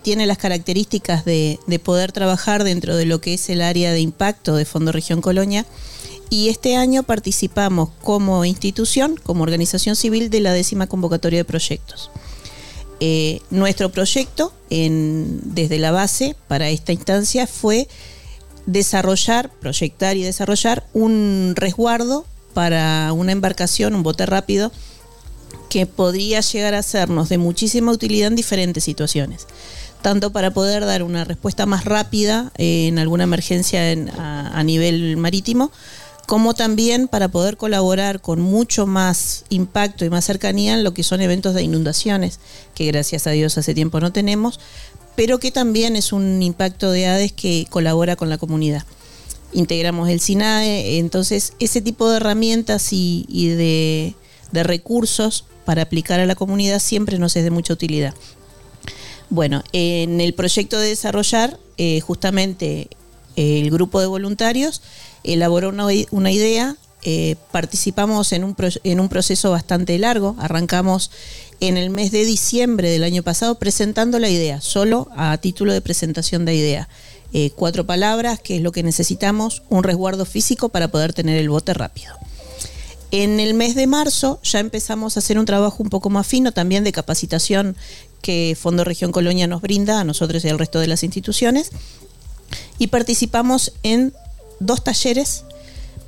tiene 0.00 0.24
las 0.24 0.38
características 0.38 1.26
de 1.26 1.80
poder 1.84 2.10
trabajar 2.10 2.64
dentro 2.64 2.96
de 2.96 3.04
lo 3.04 3.20
que 3.20 3.34
es 3.34 3.50
el 3.50 3.60
área 3.60 3.92
de 3.92 4.00
impacto 4.00 4.56
de 4.56 4.64
Fondo 4.64 4.92
Región 4.92 5.20
Colonia 5.20 5.66
y 6.30 6.48
este 6.48 6.76
año 6.76 7.02
participamos 7.02 7.90
como 8.02 8.44
institución, 8.44 9.16
como 9.22 9.42
organización 9.42 9.96
civil 9.96 10.30
de 10.30 10.40
la 10.40 10.52
décima 10.52 10.86
convocatoria 10.86 11.40
de 11.40 11.44
proyectos. 11.44 12.10
Eh, 13.00 13.40
nuestro 13.50 13.90
proyecto 13.90 14.52
desde 14.70 15.78
la 15.78 15.92
base 15.92 16.34
para 16.48 16.68
esta 16.68 16.92
instancia 16.92 17.46
fue 17.46 17.88
desarrollar, 18.66 19.50
proyectar 19.60 20.16
y 20.16 20.22
desarrollar 20.22 20.84
un 20.92 21.54
resguardo 21.56 22.26
para 22.54 23.12
una 23.12 23.32
embarcación, 23.32 23.94
un 23.94 24.02
bote 24.02 24.26
rápido, 24.26 24.72
que 25.70 25.86
podría 25.86 26.40
llegar 26.40 26.74
a 26.74 26.82
sernos 26.82 27.28
de 27.28 27.38
muchísima 27.38 27.92
utilidad 27.92 28.28
en 28.28 28.36
diferentes 28.36 28.84
situaciones. 28.84 29.46
Tanto 30.02 30.32
para 30.32 30.52
poder 30.52 30.84
dar 30.84 31.02
una 31.02 31.24
respuesta 31.24 31.66
más 31.66 31.84
rápida 31.84 32.52
eh, 32.56 32.86
en 32.88 32.98
alguna 32.98 33.24
emergencia 33.24 33.92
en- 33.92 34.08
a, 34.10 34.58
a 34.58 34.62
nivel 34.64 35.16
marítimo, 35.16 35.70
como 36.28 36.52
también 36.52 37.08
para 37.08 37.28
poder 37.28 37.56
colaborar 37.56 38.20
con 38.20 38.42
mucho 38.42 38.86
más 38.86 39.46
impacto 39.48 40.04
y 40.04 40.10
más 40.10 40.26
cercanía 40.26 40.74
en 40.74 40.84
lo 40.84 40.92
que 40.92 41.02
son 41.02 41.22
eventos 41.22 41.54
de 41.54 41.62
inundaciones, 41.62 42.38
que 42.74 42.84
gracias 42.84 43.26
a 43.26 43.30
Dios 43.30 43.56
hace 43.56 43.72
tiempo 43.72 43.98
no 43.98 44.12
tenemos, 44.12 44.60
pero 45.16 45.38
que 45.40 45.50
también 45.50 45.96
es 45.96 46.12
un 46.12 46.42
impacto 46.42 46.90
de 46.90 47.06
ADES 47.06 47.32
que 47.32 47.66
colabora 47.70 48.14
con 48.14 48.28
la 48.28 48.36
comunidad. 48.36 48.84
Integramos 49.54 50.10
el 50.10 50.20
SINAE, 50.20 50.98
entonces 50.98 51.54
ese 51.60 51.80
tipo 51.80 52.10
de 52.10 52.18
herramientas 52.18 52.92
y, 52.92 53.24
de 53.48 54.14
recursos 54.64 55.46
para 55.64 55.80
aplicar 55.80 56.20
a 56.20 56.26
la 56.26 56.34
comunidad 56.34 56.80
siempre 56.80 57.18
nos 57.18 57.36
es 57.36 57.44
de 57.44 57.50
mucha 57.50 57.72
utilidad. 57.72 58.12
Bueno, 59.30 59.64
en 59.72 60.20
el 60.20 60.34
proyecto 60.34 60.78
de 60.78 60.88
desarrollar, 60.88 61.58
eh, 61.78 62.00
justamente 62.00 62.88
eh, 63.36 63.60
el 63.60 63.70
grupo 63.70 63.98
de 63.98 64.08
voluntarios 64.08 64.82
elaboró 65.24 65.68
una, 65.68 65.86
una 66.10 66.30
idea, 66.30 66.76
eh, 67.02 67.36
participamos 67.52 68.32
en 68.32 68.44
un, 68.44 68.56
en 68.84 69.00
un 69.00 69.08
proceso 69.08 69.50
bastante 69.50 69.98
largo, 69.98 70.34
arrancamos 70.38 71.10
en 71.60 71.76
el 71.76 71.90
mes 71.90 72.10
de 72.10 72.24
diciembre 72.24 72.90
del 72.90 73.04
año 73.04 73.22
pasado 73.22 73.56
presentando 73.56 74.18
la 74.18 74.28
idea, 74.28 74.60
solo 74.60 75.08
a 75.16 75.36
título 75.38 75.72
de 75.72 75.80
presentación 75.80 76.44
de 76.44 76.54
idea. 76.54 76.88
Eh, 77.32 77.50
cuatro 77.54 77.84
palabras, 77.84 78.40
que 78.40 78.56
es 78.56 78.62
lo 78.62 78.72
que 78.72 78.82
necesitamos, 78.82 79.62
un 79.68 79.82
resguardo 79.82 80.24
físico 80.24 80.70
para 80.70 80.88
poder 80.88 81.12
tener 81.12 81.36
el 81.36 81.50
bote 81.50 81.74
rápido. 81.74 82.14
En 83.10 83.38
el 83.40 83.54
mes 83.54 83.74
de 83.74 83.86
marzo 83.86 84.40
ya 84.42 84.60
empezamos 84.60 85.16
a 85.16 85.20
hacer 85.20 85.38
un 85.38 85.46
trabajo 85.46 85.82
un 85.82 85.90
poco 85.90 86.10
más 86.10 86.26
fino 86.26 86.52
también 86.52 86.84
de 86.84 86.92
capacitación 86.92 87.76
que 88.22 88.56
Fondo 88.58 88.84
Región 88.84 89.12
Colonia 89.12 89.46
nos 89.46 89.62
brinda 89.62 90.00
a 90.00 90.04
nosotros 90.04 90.44
y 90.44 90.48
al 90.48 90.58
resto 90.58 90.80
de 90.80 90.88
las 90.88 91.02
instituciones 91.02 91.70
y 92.78 92.88
participamos 92.88 93.72
en 93.82 94.12
dos 94.60 94.82
talleres 94.84 95.44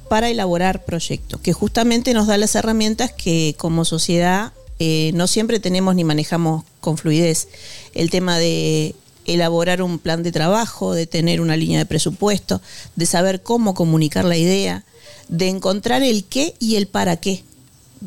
para 0.09 0.28
elaborar 0.28 0.85
proyectos, 0.85 1.40
que 1.40 1.52
justamente 1.52 2.14
nos 2.14 2.27
da 2.27 2.36
las 2.36 2.55
herramientas 2.55 3.12
que 3.12 3.55
como 3.59 3.85
sociedad 3.85 4.52
eh, 4.78 5.12
no 5.14 5.27
siempre 5.27 5.60
tenemos 5.60 5.94
ni 5.94 6.05
manejamos 6.05 6.64
con 6.81 6.97
fluidez. 6.97 7.48
El 7.94 8.10
tema 8.10 8.39
de 8.39 8.94
elaborar 9.27 9.82
un 9.82 9.98
plan 9.98 10.22
de 10.22 10.32
trabajo, 10.32 10.94
de 10.94 11.06
tener 11.06 11.40
una 11.40 11.56
línea 11.56 11.78
de 11.78 11.86
presupuesto, 11.86 12.60
de 12.97 13.06
saber 13.06 13.43
cómo 13.43 13.74
comunicar 13.74 14.24
la 14.24 14.36
idea, 14.36 14.85
de 15.28 15.48
encontrar 15.48 16.02
el 16.02 16.24
qué 16.24 16.55
y 16.59 16.77
el 16.77 16.86
para 16.86 17.16
qué 17.16 17.44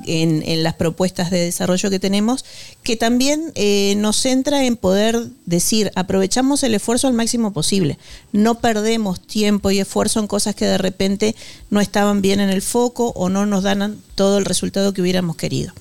en, 0.06 0.64
las 0.64 0.76
propuestas 0.76 1.30
de 1.30 1.40
desarrollo 1.40 1.90
que 1.90 2.00
tenemos, 2.00 2.46
que 2.84 2.98
también 2.98 3.52
eh, 3.56 3.96
nos 3.98 4.18
centra 4.18 4.66
en 4.66 4.78
poder 4.78 5.28
decir, 5.46 5.92
aprovechamos 5.96 6.64
el 6.64 6.76
esfuerzo 6.76 7.08
al 7.08 7.14
máximo 7.14 7.54
posible, 7.54 7.98
no 8.32 8.60
perdemos 8.60 9.20
tiempo 9.20 9.72
y 9.72 9.80
esfuerzo 9.80 10.20
en 10.20 10.28
cosas 10.28 10.56
que 10.56 10.66
de 10.66 10.78
repente 10.78 11.36
no 11.70 11.82
estaban 11.82 12.22
bien 12.22 12.40
en 12.40 12.50
el 12.50 12.62
foco 12.62 13.14
o 13.16 13.30
no 13.30 13.46
nos 13.46 13.64
dan 13.64 14.02
todo 14.16 14.38
el 14.38 14.46
resultado 14.46 14.94
que 14.94 15.02
hubiéramos 15.02 15.36
querido. 15.36 15.74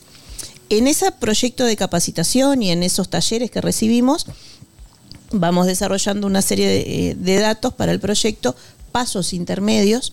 En 0.68 0.86
ese 0.86 1.12
proyecto 1.12 1.64
de 1.64 1.76
capacitación 1.76 2.62
y 2.62 2.70
en 2.70 2.82
esos 2.82 3.10
talleres 3.10 3.50
que 3.50 3.60
recibimos, 3.60 4.26
vamos 5.30 5.66
desarrollando 5.66 6.26
una 6.26 6.42
serie 6.42 6.66
de, 6.66 7.10
eh, 7.10 7.14
de 7.14 7.40
datos 7.40 7.74
para 7.74 7.92
el 7.92 8.00
proyecto, 8.00 8.56
pasos 8.90 9.32
intermedios, 9.32 10.12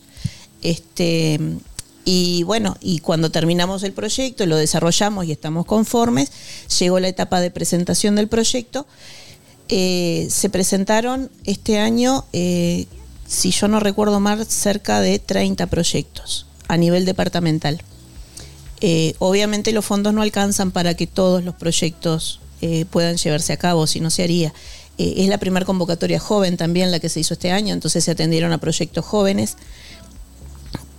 este, 0.62 1.40
y 2.12 2.42
bueno, 2.42 2.76
y 2.82 3.02
cuando 3.02 3.30
terminamos 3.30 3.84
el 3.84 3.94
proyecto, 3.94 4.48
lo 4.48 4.58
desarrollamos 4.58 5.28
y 5.28 5.32
estamos 5.32 5.68
conformes, 5.68 6.32
llegó 6.80 7.00
la 7.00 7.08
etapa 7.08 7.40
de 7.40 7.52
presentación 7.52 8.16
del 8.16 8.28
proyecto. 8.28 8.88
Eh, 9.68 10.28
se 10.32 10.50
presentaron 10.50 11.30
este 11.44 11.78
año, 11.78 12.26
eh, 12.34 12.88
si 13.28 13.52
yo 13.52 13.68
no 13.68 13.80
recuerdo 13.80 14.20
mal, 14.20 14.44
cerca 14.48 15.02
de 15.02 15.20
30 15.20 15.68
proyectos 15.68 16.48
a 16.68 16.78
nivel 16.78 17.06
departamental. 17.06 17.80
Eh, 18.82 19.14
obviamente 19.20 19.72
los 19.72 19.86
fondos 19.86 20.12
no 20.12 20.24
alcanzan 20.24 20.72
para 20.72 20.96
que 20.96 21.06
todos 21.06 21.44
los 21.44 21.54
proyectos 21.54 22.40
puedan 22.90 23.18
llevarse 23.18 23.54
a 23.54 23.58
cabo, 23.58 23.86
si 23.86 24.00
no 24.00 24.10
se 24.10 24.24
haría. 24.24 24.52
Es 24.98 25.30
la 25.30 25.38
primera 25.38 25.66
convocatoria 25.66 26.20
joven 26.20 26.58
también 26.58 26.90
la 26.92 27.00
que 27.00 27.08
se 27.08 27.20
hizo 27.20 27.36
este 27.36 27.52
año, 27.52 27.74
entonces 27.74 28.04
se 28.04 28.12
atendieron 28.12 28.52
a 28.52 28.58
proyectos 28.58 29.06
jóvenes 29.06 29.56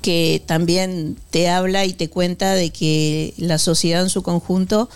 que 0.02 0.42
también 0.46 1.16
te 1.30 1.48
habla 1.48 1.84
y 1.84 1.92
te 1.92 2.08
cuenta 2.08 2.54
de 2.54 2.70
que 2.70 3.34
la 3.36 3.58
sociedad 3.58 4.02
en 4.02 4.10
su 4.10 4.22
conjunto 4.22 4.88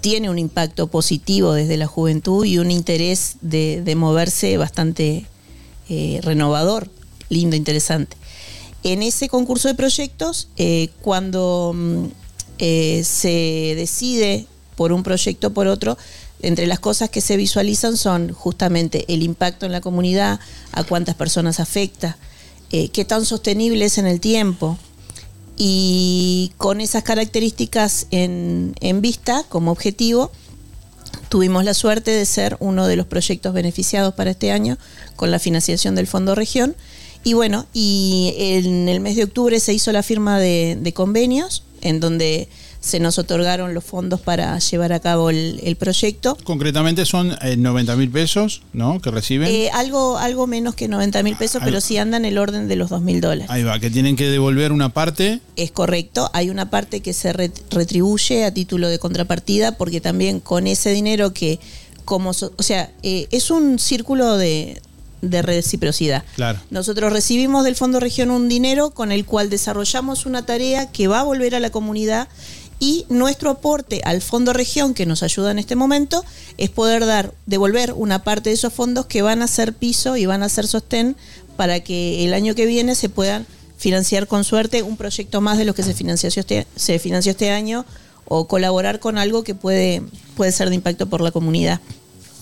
tiene 0.00 0.30
un 0.30 0.38
impacto 0.38 0.86
positivo 0.86 1.52
desde 1.52 1.76
la 1.76 1.86
juventud 1.86 2.44
y 2.44 2.58
un 2.58 2.70
interés 2.70 3.36
de, 3.40 3.82
de 3.82 3.94
moverse 3.96 4.56
bastante 4.56 5.26
eh, 5.88 6.20
renovador, 6.22 6.90
lindo, 7.28 7.56
interesante. 7.56 8.16
En 8.82 9.02
ese 9.02 9.28
concurso 9.28 9.68
de 9.68 9.74
proyectos, 9.74 10.48
eh, 10.56 10.90
cuando 11.00 11.72
mm, 11.74 12.04
eh, 12.58 13.02
se 13.04 13.74
decide 13.76 14.46
por 14.76 14.92
un 14.92 15.02
proyecto 15.02 15.48
o 15.48 15.52
por 15.52 15.66
otro, 15.66 15.96
entre 16.42 16.66
las 16.66 16.80
cosas 16.80 17.08
que 17.08 17.20
se 17.20 17.36
visualizan 17.36 17.96
son 17.96 18.32
justamente 18.32 19.04
el 19.08 19.22
impacto 19.22 19.64
en 19.66 19.72
la 19.72 19.80
comunidad, 19.80 20.38
a 20.72 20.84
cuántas 20.84 21.14
personas 21.14 21.60
afecta, 21.60 22.16
eh, 22.72 22.88
qué 22.88 23.04
tan 23.04 23.24
sostenible 23.24 23.84
es 23.84 23.98
en 23.98 24.06
el 24.06 24.20
tiempo. 24.20 24.78
Y 25.56 26.52
con 26.58 26.80
esas 26.80 27.02
características 27.02 28.06
en, 28.10 28.74
en 28.80 29.00
vista, 29.00 29.44
como 29.48 29.72
objetivo, 29.72 30.30
tuvimos 31.28 31.64
la 31.64 31.74
suerte 31.74 32.10
de 32.10 32.26
ser 32.26 32.56
uno 32.60 32.86
de 32.86 32.96
los 32.96 33.06
proyectos 33.06 33.54
beneficiados 33.54 34.14
para 34.14 34.30
este 34.30 34.52
año 34.52 34.76
con 35.16 35.30
la 35.30 35.38
financiación 35.38 35.94
del 35.94 36.06
Fondo 36.06 36.34
Región. 36.34 36.76
Y 37.24 37.32
bueno, 37.32 37.66
y 37.72 38.34
en 38.38 38.88
el 38.88 39.00
mes 39.00 39.16
de 39.16 39.24
octubre 39.24 39.58
se 39.58 39.72
hizo 39.72 39.90
la 39.92 40.02
firma 40.02 40.38
de, 40.38 40.78
de 40.80 40.92
convenios 40.92 41.64
en 41.80 42.00
donde 42.00 42.48
se 42.86 43.00
nos 43.00 43.18
otorgaron 43.18 43.74
los 43.74 43.82
fondos 43.84 44.20
para 44.20 44.56
llevar 44.60 44.92
a 44.92 45.00
cabo 45.00 45.30
el, 45.30 45.60
el 45.64 45.74
proyecto. 45.76 46.36
Concretamente 46.44 47.04
son 47.04 47.36
eh, 47.42 47.56
90 47.56 47.96
mil 47.96 48.08
pesos, 48.10 48.62
¿no? 48.72 49.00
Que 49.00 49.10
reciben. 49.10 49.48
Eh, 49.48 49.70
algo, 49.74 50.18
algo 50.18 50.46
menos 50.46 50.74
que 50.76 50.86
90 50.86 51.22
mil 51.24 51.34
pesos, 51.36 51.60
pero 51.64 51.80
sí 51.80 51.98
anda 51.98 52.16
en 52.16 52.24
el 52.24 52.38
orden 52.38 52.68
de 52.68 52.76
los 52.76 52.90
2 52.90 53.02
mil 53.02 53.20
dólares. 53.20 53.50
Ahí 53.50 53.64
va, 53.64 53.80
que 53.80 53.90
tienen 53.90 54.14
que 54.14 54.30
devolver 54.30 54.70
una 54.70 54.90
parte. 54.90 55.40
Es 55.56 55.72
correcto, 55.72 56.30
hay 56.32 56.48
una 56.48 56.70
parte 56.70 57.00
que 57.00 57.12
se 57.12 57.32
re- 57.32 57.50
retribuye 57.70 58.44
a 58.44 58.54
título 58.54 58.88
de 58.88 58.98
contrapartida 59.00 59.72
porque 59.76 60.00
también 60.00 60.38
con 60.40 60.66
ese 60.68 60.90
dinero 60.90 61.32
que 61.34 61.58
como, 62.04 62.32
so- 62.34 62.52
o 62.56 62.62
sea, 62.62 62.92
eh, 63.02 63.26
es 63.32 63.50
un 63.50 63.80
círculo 63.80 64.36
de, 64.36 64.80
de 65.22 65.42
reciprocidad. 65.42 66.22
Claro. 66.36 66.60
Nosotros 66.70 67.12
recibimos 67.12 67.64
del 67.64 67.74
Fondo 67.74 67.98
Región 67.98 68.30
un 68.30 68.48
dinero 68.48 68.90
con 68.90 69.10
el 69.10 69.24
cual 69.24 69.50
desarrollamos 69.50 70.24
una 70.24 70.46
tarea 70.46 70.92
que 70.92 71.08
va 71.08 71.18
a 71.20 71.22
volver 71.24 71.56
a 71.56 71.60
la 71.60 71.70
comunidad 71.70 72.28
Y 72.78 73.06
nuestro 73.08 73.50
aporte 73.50 74.02
al 74.04 74.20
Fondo 74.20 74.52
Región, 74.52 74.92
que 74.92 75.06
nos 75.06 75.22
ayuda 75.22 75.50
en 75.50 75.58
este 75.58 75.76
momento, 75.76 76.24
es 76.58 76.70
poder 76.70 77.06
dar, 77.06 77.32
devolver 77.46 77.92
una 77.92 78.22
parte 78.22 78.50
de 78.50 78.54
esos 78.54 78.72
fondos 78.72 79.06
que 79.06 79.22
van 79.22 79.42
a 79.42 79.48
ser 79.48 79.72
piso 79.72 80.16
y 80.16 80.26
van 80.26 80.42
a 80.42 80.48
ser 80.48 80.66
sostén 80.66 81.16
para 81.56 81.80
que 81.80 82.24
el 82.24 82.34
año 82.34 82.54
que 82.54 82.66
viene 82.66 82.94
se 82.94 83.08
puedan 83.08 83.46
financiar 83.78 84.26
con 84.26 84.44
suerte 84.44 84.82
un 84.82 84.96
proyecto 84.96 85.40
más 85.40 85.58
de 85.58 85.64
los 85.64 85.74
que 85.74 85.82
se 85.82 85.94
financió 85.94 86.28
este, 86.28 86.66
se 86.76 86.98
financió 86.98 87.32
este 87.32 87.50
año 87.50 87.84
o 88.24 88.48
colaborar 88.48 89.00
con 89.00 89.18
algo 89.18 89.44
que 89.44 89.54
puede, 89.54 90.02
puede 90.36 90.52
ser 90.52 90.68
de 90.68 90.74
impacto 90.74 91.06
por 91.06 91.20
la 91.20 91.30
comunidad. 91.30 91.80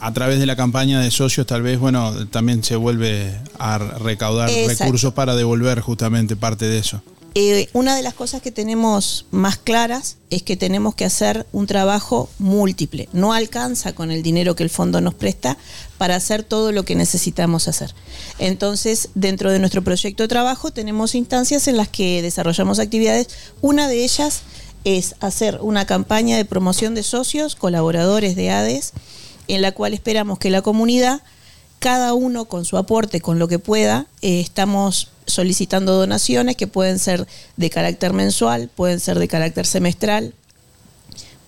A 0.01 0.13
través 0.13 0.39
de 0.39 0.47
la 0.47 0.57
campaña 0.57 1.01
de 1.01 1.11
socios, 1.11 1.47
tal 1.47 1.63
vez, 1.63 1.79
bueno, 1.79 2.27
también 2.29 2.63
se 2.63 2.77
vuelve 2.77 3.39
a 3.59 3.79
recaudar 3.79 4.51
Exacto. 4.51 4.85
recursos 4.85 5.15
para 5.15 5.35
devolver 5.35 5.81
justamente 5.81 6.37
parte 6.37 6.67
de 6.67 6.79
eso. 6.79 7.03
Eh, 7.37 7.69
una 7.73 7.97
de 7.97 8.03
las 8.03 8.15
cosas 8.15 8.43
que 8.43 8.53
tenemos 8.53 9.27
más 9.33 9.57
claras 9.57 10.19
es 10.31 10.45
que 10.45 10.57
tenemos 10.57 10.95
que 10.95 11.05
hacer 11.05 11.47
un 11.51 11.67
trabajo 11.67 12.29
múltiple. 12.39 13.09
No 13.13 13.33
alcanza 13.33 13.93
con 13.93 14.13
el 14.13 14.23
dinero 14.23 14.55
que 14.55 14.63
el 14.63 14.71
fondo 14.71 15.01
nos 15.01 15.15
presta 15.15 15.59
para 15.99 16.15
hacer 16.15 16.45
todo 16.45 16.71
lo 16.71 16.85
que 16.85 16.95
necesitamos 16.95 17.67
hacer. 17.67 17.93
Entonces, 18.39 19.09
dentro 19.17 19.51
de 19.51 19.59
nuestro 19.59 19.83
proyecto 19.83 20.23
de 20.23 20.29
trabajo 20.29 20.71
tenemos 20.71 21.17
instancias 21.17 21.67
en 21.67 21.77
las 21.77 21.89
que 21.89 22.23
desarrollamos 22.23 22.79
actividades. 22.79 23.29
Una 23.61 23.89
de 23.89 24.05
ellas 24.05 24.43
es 24.85 25.17
hacer 25.19 25.59
una 25.61 25.87
campaña 25.87 26.37
de 26.37 26.45
promoción 26.45 26.95
de 26.95 27.03
socios, 27.03 27.57
colaboradores 27.57 28.37
de 28.37 28.51
ADES, 28.53 28.93
en 29.49 29.61
la 29.61 29.73
cual 29.73 29.93
esperamos 29.93 30.39
que 30.39 30.51
la 30.51 30.63
comunidad 30.63 31.23
cada 31.79 32.15
uno 32.15 32.47
con 32.47 32.65
su 32.65 32.77
aporte, 32.77 33.21
con 33.21 33.39
lo 33.39 33.49
que 33.49 33.59
pueda, 33.59 34.07
eh, 34.23 34.41
estamos 34.41 35.09
solicitando 35.27 35.95
donaciones 35.95 36.57
que 36.57 36.67
pueden 36.67 36.99
ser 36.99 37.27
de 37.57 37.71
carácter 37.71 38.13
mensual, 38.13 38.69
pueden 38.75 39.01
ser 39.01 39.19
de 39.19 39.29
carácter 39.29 39.67
semestral, 39.67 40.35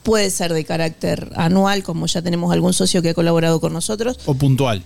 puede 0.03 0.31
ser 0.31 0.53
de 0.53 0.65
carácter 0.65 1.31
anual, 1.37 1.83
como 1.83 2.07
ya 2.07 2.23
tenemos 2.23 2.53
algún 2.53 2.73
socio 2.73 3.03
que 3.03 3.11
ha 3.11 3.15
colaborado 3.15 3.61
con 3.61 3.73
nosotros, 3.73 4.19
O 4.27 4.35
puntual. 4.35 4.83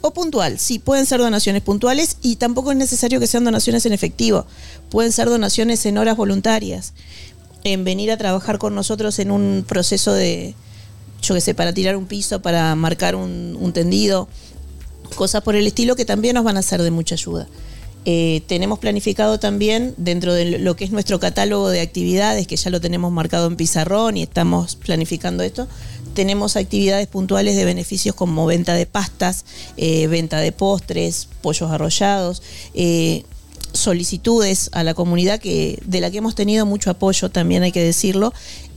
o 0.00 0.12
puntual. 0.12 0.58
Sí, 0.58 0.78
pueden 0.78 1.06
ser 1.06 1.18
donaciones 1.20 1.62
puntuales 1.62 2.18
y 2.22 2.36
tampoco 2.36 2.70
es 2.70 2.76
necesario 2.76 3.20
que 3.20 3.26
sean 3.26 3.44
donaciones 3.44 3.84
en 3.86 3.92
efectivo. 3.92 4.46
Pueden 4.90 5.12
ser 5.12 5.28
donaciones 5.28 5.84
en 5.86 5.98
horas 5.98 6.16
voluntarias, 6.16 6.92
en 7.64 7.84
venir 7.84 8.10
a 8.12 8.16
trabajar 8.18 8.58
con 8.58 8.74
nosotros 8.74 9.18
en 9.18 9.30
un 9.30 9.64
proceso 9.66 10.12
de, 10.12 10.54
yo 11.22 11.34
qué 11.34 11.40
sé, 11.40 11.54
para 11.54 11.72
tirar 11.72 11.96
un 11.96 12.06
piso, 12.06 12.40
para 12.42 12.74
marcar 12.74 13.16
un, 13.16 13.56
un 13.58 13.72
tendido, 13.72 14.28
cosas 15.14 15.42
por 15.42 15.56
el 15.56 15.66
estilo 15.66 15.96
que 15.96 16.04
también 16.04 16.34
nos 16.34 16.44
van 16.44 16.56
a 16.56 16.62
ser 16.62 16.82
de 16.82 16.90
mucha 16.90 17.14
ayuda. 17.14 17.46
Eh, 18.06 18.42
tenemos 18.46 18.78
planificado 18.78 19.40
también 19.40 19.94
dentro 19.96 20.34
de 20.34 20.58
lo 20.58 20.76
que 20.76 20.84
es 20.84 20.90
nuestro 20.90 21.18
catálogo 21.18 21.70
de 21.70 21.80
actividades, 21.80 22.46
que 22.46 22.56
ya 22.56 22.68
lo 22.68 22.80
tenemos 22.80 23.10
marcado 23.12 23.46
en 23.46 23.56
pizarrón 23.56 24.18
y 24.18 24.22
estamos 24.22 24.76
planificando 24.76 25.42
esto, 25.42 25.66
tenemos 26.12 26.56
actividades 26.56 27.06
puntuales 27.06 27.56
de 27.56 27.64
beneficios 27.64 28.14
como 28.14 28.44
venta 28.44 28.74
de 28.74 28.84
pastas, 28.84 29.46
eh, 29.78 30.06
venta 30.06 30.40
de 30.40 30.52
postres, 30.52 31.28
pollos 31.40 31.70
arrollados, 31.70 32.42
eh, 32.74 33.24
solicitudes 33.72 34.68
a 34.72 34.84
la 34.84 34.94
comunidad 34.94 35.40
que 35.40 35.78
de 35.84 36.00
la 36.00 36.10
que 36.10 36.18
hemos 36.18 36.34
tenido 36.34 36.66
mucho 36.66 36.90
apoyo, 36.90 37.30
también 37.30 37.62
hay 37.62 37.72
que 37.72 37.82
decirlo, 37.82 38.34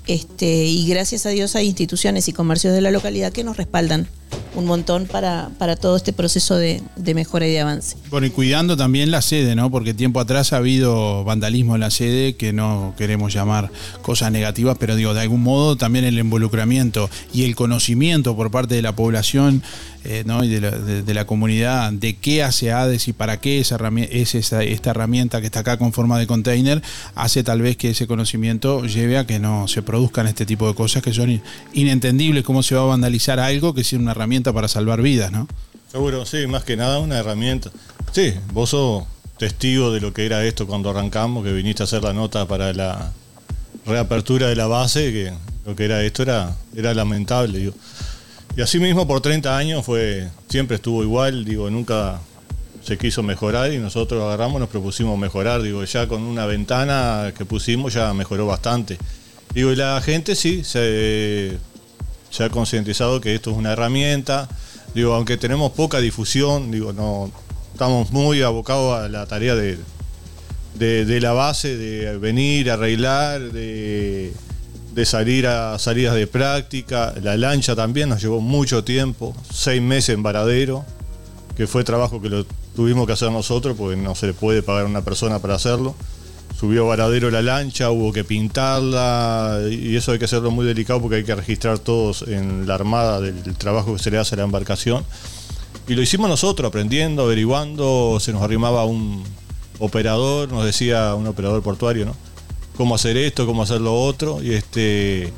este, 0.08 0.66
y 0.66 0.88
gracias 0.88 1.26
a 1.26 1.30
Dios 1.30 1.56
hay 1.56 1.68
instituciones 1.68 2.28
y 2.28 2.34
comercios 2.34 2.74
de 2.74 2.82
la 2.82 2.92
localidad 2.92 3.32
que 3.32 3.44
nos 3.44 3.58
respaldan 3.58 4.08
un 4.56 4.66
montón 4.66 5.06
para, 5.06 5.50
para 5.60 5.76
todo 5.76 5.96
este 5.96 6.14
proceso 6.14 6.56
de, 6.56 6.82
de 6.96 7.14
mejora 7.14 7.48
y 7.48 7.52
de 7.52 7.60
avance. 7.62 7.96
Bueno, 8.10 8.26
y 8.28 8.32
cuidando 8.32 8.76
también 8.76 9.12
la 9.12 9.22
sede, 9.22 9.56
¿no? 9.56 9.70
Porque 9.70 9.94
tiempo 9.94 10.20
atrás 10.20 10.52
ha 10.52 10.58
habido 10.58 11.24
vandalismo 11.24 11.76
en 11.76 11.82
la 11.82 11.92
sede, 11.92 12.36
que 12.36 12.54
no 12.54 12.94
queremos 12.98 13.34
llamar 13.34 13.72
cosas 14.02 14.32
negativas, 14.32 14.76
pero 14.80 14.96
digo, 14.96 15.14
de 15.14 15.22
algún 15.22 15.44
modo 15.44 15.76
también 15.78 16.06
el 16.06 16.18
involucramiento 16.18 17.10
y 17.34 17.44
el 17.44 17.56
conocimiento 17.56 18.36
por 18.36 18.50
parte 18.50 18.74
de 18.76 18.82
la 18.82 18.96
población 18.96 19.62
eh, 20.04 20.24
¿no? 20.26 20.44
y 20.44 20.48
de 20.50 21.14
la, 21.14 21.26
comunidad 21.26 21.92
de 21.92 22.16
qué 22.16 22.42
hace 22.44 22.72
ADES 22.72 23.10
y 23.10 23.14
para 23.14 23.40
qué 23.40 23.60
esa 23.60 23.78
es 24.10 24.36
esa- 24.36 24.64
esta 24.64 24.92
herramienta 24.92 25.40
que 25.40 25.48
está 25.48 25.60
acá 25.60 25.78
con 25.78 25.94
forma 25.94 26.18
de 26.18 26.26
container, 26.28 26.82
hace 27.16 27.44
tal 27.44 27.62
vez 27.62 27.78
que 27.78 27.92
ese 27.92 28.08
conocimiento 28.08 28.86
lleve 28.86 29.18
a 29.18 29.28
que 29.28 29.40
no 29.40 29.68
se 29.68 29.82
produzcan 29.98 30.28
este 30.28 30.46
tipo 30.46 30.68
de 30.68 30.76
cosas 30.76 31.02
que 31.02 31.12
son 31.12 31.32
in- 31.32 31.42
inentendibles, 31.74 32.44
cómo 32.44 32.62
se 32.62 32.76
va 32.76 32.82
a 32.82 32.86
vandalizar 32.86 33.40
algo 33.40 33.74
que 33.74 33.82
es 33.82 33.94
una 33.94 34.12
herramienta 34.12 34.54
para 34.54 34.68
salvar 34.68 35.02
vidas, 35.02 35.32
¿no? 35.32 35.48
Seguro, 35.92 36.24
sí, 36.26 36.46
más 36.46 36.64
que 36.64 36.78
nada 36.78 37.00
una 37.00 37.18
herramienta. 37.18 37.72
Sí, 38.12 38.34
vos 38.54 38.70
sos 38.70 39.06
testigo 39.40 39.92
de 39.92 40.00
lo 40.00 40.14
que 40.14 40.26
era 40.28 40.46
esto 40.46 40.68
cuando 40.68 40.92
arrancamos, 40.92 41.44
que 41.44 41.52
viniste 41.52 41.82
a 41.82 41.86
hacer 41.86 42.04
la 42.04 42.14
nota 42.14 42.48
para 42.48 42.74
la 42.74 43.12
reapertura 43.88 44.48
de 44.48 44.56
la 44.56 44.68
base, 44.68 45.12
que 45.12 45.34
lo 45.66 45.76
que 45.76 45.86
era 45.86 46.04
esto 46.04 46.22
era, 46.22 46.56
lamentable. 46.76 47.72
Y 48.56 48.62
así 48.62 48.80
mismo 48.80 49.08
por 49.08 49.22
30 49.22 49.58
años 49.58 49.84
fue, 49.84 50.28
siempre 50.48 50.76
estuvo 50.76 51.02
igual, 51.02 51.44
digo, 51.44 51.70
nunca 51.72 52.20
se 52.84 52.98
quiso 53.00 53.24
mejorar 53.24 53.74
y 53.74 53.80
nosotros 53.80 54.22
agarramos, 54.24 54.60
nos 54.60 54.70
propusimos 54.70 55.18
mejorar, 55.18 55.62
digo, 55.64 55.84
ya 55.86 56.08
con 56.08 56.22
una 56.22 56.46
ventana 56.46 57.34
que 57.36 57.46
pusimos 57.46 57.94
ya 57.96 58.14
mejoró 58.14 58.46
bastante. 58.46 58.98
Digo, 59.58 59.72
la 59.72 60.00
gente 60.02 60.36
sí 60.36 60.64
se, 60.64 61.58
se 62.30 62.44
ha 62.44 62.50
concientizado 62.52 63.20
que 63.20 63.34
esto 63.34 63.50
es 63.50 63.58
una 63.58 63.74
herramienta. 63.74 64.48
Digo, 64.94 65.16
aunque 65.16 65.36
tenemos 65.36 65.72
poca 65.72 66.00
difusión, 66.00 66.70
digo, 66.70 66.94
no 66.94 67.32
estamos 67.74 68.12
muy 68.12 68.44
abocados 68.44 69.00
a 69.00 69.10
la 69.10 69.26
tarea 69.26 69.56
de, 69.56 69.80
de, 70.76 71.06
de 71.06 71.22
la 71.22 71.32
base, 71.32 71.76
de 71.76 72.20
venir, 72.20 72.70
arreglar, 72.70 73.52
de, 73.52 74.32
de 74.94 75.06
salir 75.08 75.48
a 75.48 75.80
salidas 75.80 76.14
de 76.14 76.28
práctica. 76.28 77.16
La 77.24 77.36
lancha 77.36 77.76
también 77.76 78.10
nos 78.10 78.22
llevó 78.22 78.42
mucho 78.42 78.84
tiempo, 78.84 79.36
seis 79.52 79.82
meses 79.82 80.10
en 80.10 80.22
varadero, 80.22 80.86
que 81.56 81.66
fue 81.66 81.84
trabajo 81.84 82.22
que 82.22 82.30
lo 82.30 82.46
tuvimos 82.76 83.08
que 83.08 83.14
hacer 83.14 83.32
nosotros 83.32 83.76
porque 83.76 83.98
no 83.98 84.14
se 84.14 84.28
le 84.28 84.34
puede 84.34 84.62
pagar 84.62 84.84
a 84.84 84.88
una 84.88 85.02
persona 85.02 85.40
para 85.40 85.56
hacerlo. 85.56 85.96
Subió 86.60 86.86
a 86.86 86.88
varadero 86.88 87.30
la 87.30 87.44
lancha, 87.44 87.92
hubo 87.92 88.12
que 88.12 88.24
pintarla 88.24 89.60
y 89.70 89.96
eso 89.96 90.12
hay 90.12 90.18
que 90.18 90.26
hacerlo 90.26 90.50
muy 90.50 90.66
delicado 90.66 91.00
porque 91.00 91.18
hay 91.18 91.24
que 91.24 91.36
registrar 91.36 91.78
todos 91.78 92.24
en 92.24 92.66
la 92.66 92.74
armada 92.74 93.22
del 93.22 93.56
trabajo 93.56 93.94
que 93.94 94.02
se 94.02 94.10
le 94.10 94.18
hace 94.18 94.34
a 94.34 94.40
la 94.40 94.44
embarcación. 94.44 95.06
Y 95.88 95.94
lo 95.94 96.02
hicimos 96.02 96.30
nosotros, 96.30 96.68
aprendiendo, 96.68 97.24
averiguando, 97.24 98.18
se 98.20 98.34
nos 98.34 98.42
arrimaba 98.42 98.86
un 98.86 99.24
operador, 99.80 100.52
nos 100.52 100.66
decía 100.66 101.14
un 101.14 101.28
operador 101.28 101.62
portuario, 101.62 102.06
¿no? 102.06 102.16
Cómo 102.76 102.96
hacer 102.96 103.18
esto, 103.18 103.46
cómo 103.46 103.64
hacer 103.64 103.80
lo 103.80 103.94
otro, 103.96 104.42
y 104.42 104.54
este. 104.54 105.32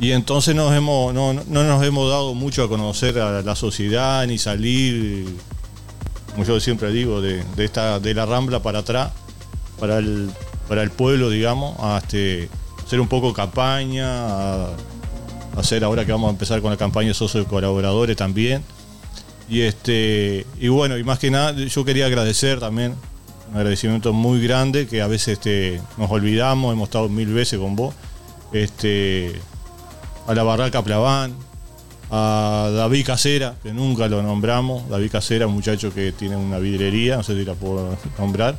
Y 0.00 0.12
entonces 0.12 0.54
nos 0.54 0.74
hemos, 0.74 1.14
no, 1.14 1.32
no 1.32 1.64
nos 1.64 1.84
hemos 1.84 2.10
dado 2.10 2.34
mucho 2.34 2.64
a 2.64 2.68
conocer 2.68 3.18
a 3.18 3.42
la 3.42 3.54
sociedad, 3.54 4.26
ni 4.26 4.38
salir, 4.38 5.26
como 6.32 6.44
yo 6.44 6.58
siempre 6.58 6.90
digo, 6.90 7.20
de, 7.20 7.44
de 7.56 7.64
esta, 7.64 8.00
de 8.00 8.12
la 8.12 8.26
rambla 8.26 8.62
para 8.62 8.80
atrás, 8.80 9.12
para 9.80 9.98
el, 9.98 10.30
para 10.68 10.82
el 10.82 10.90
pueblo, 10.90 11.30
digamos, 11.30 11.76
a 11.80 11.98
este, 11.98 12.48
hacer 12.84 13.00
un 13.00 13.08
poco 13.08 13.32
campaña, 13.32 14.66
hacer 15.56 15.82
ahora 15.82 16.04
que 16.04 16.12
vamos 16.12 16.28
a 16.28 16.30
empezar 16.30 16.60
con 16.60 16.70
la 16.70 16.76
campaña 16.76 17.08
de 17.08 17.14
socios 17.14 17.46
colaboradores 17.46 18.16
también. 18.16 18.62
Y 19.48 19.62
este, 19.62 20.46
y 20.60 20.68
bueno, 20.68 20.96
y 20.96 21.02
más 21.02 21.18
que 21.18 21.30
nada, 21.30 21.52
yo 21.52 21.84
quería 21.84 22.06
agradecer 22.06 22.60
también, 22.60 22.94
un 23.50 23.56
agradecimiento 23.56 24.12
muy 24.12 24.40
grande, 24.40 24.86
que 24.86 25.02
a 25.02 25.08
veces 25.08 25.38
este, 25.38 25.80
nos 25.96 26.08
olvidamos, 26.10 26.72
hemos 26.72 26.88
estado 26.88 27.08
mil 27.08 27.32
veces 27.32 27.58
con 27.58 27.74
vos. 27.74 27.94
Este, 28.52 29.32
a 30.26 30.34
la 30.34 30.44
Barraca 30.44 30.82
Plaván, 30.82 31.34
a 32.10 32.70
David 32.72 33.06
Casera, 33.06 33.56
que 33.62 33.72
nunca 33.72 34.08
lo 34.08 34.22
nombramos. 34.22 34.88
David 34.88 35.10
Casera, 35.10 35.46
un 35.46 35.54
muchacho 35.54 35.92
que 35.92 36.12
tiene 36.12 36.36
una 36.36 36.58
vidrería, 36.58 37.16
no 37.16 37.22
sé 37.22 37.34
si 37.36 37.44
la 37.44 37.54
puedo 37.54 37.96
nombrar. 38.18 38.56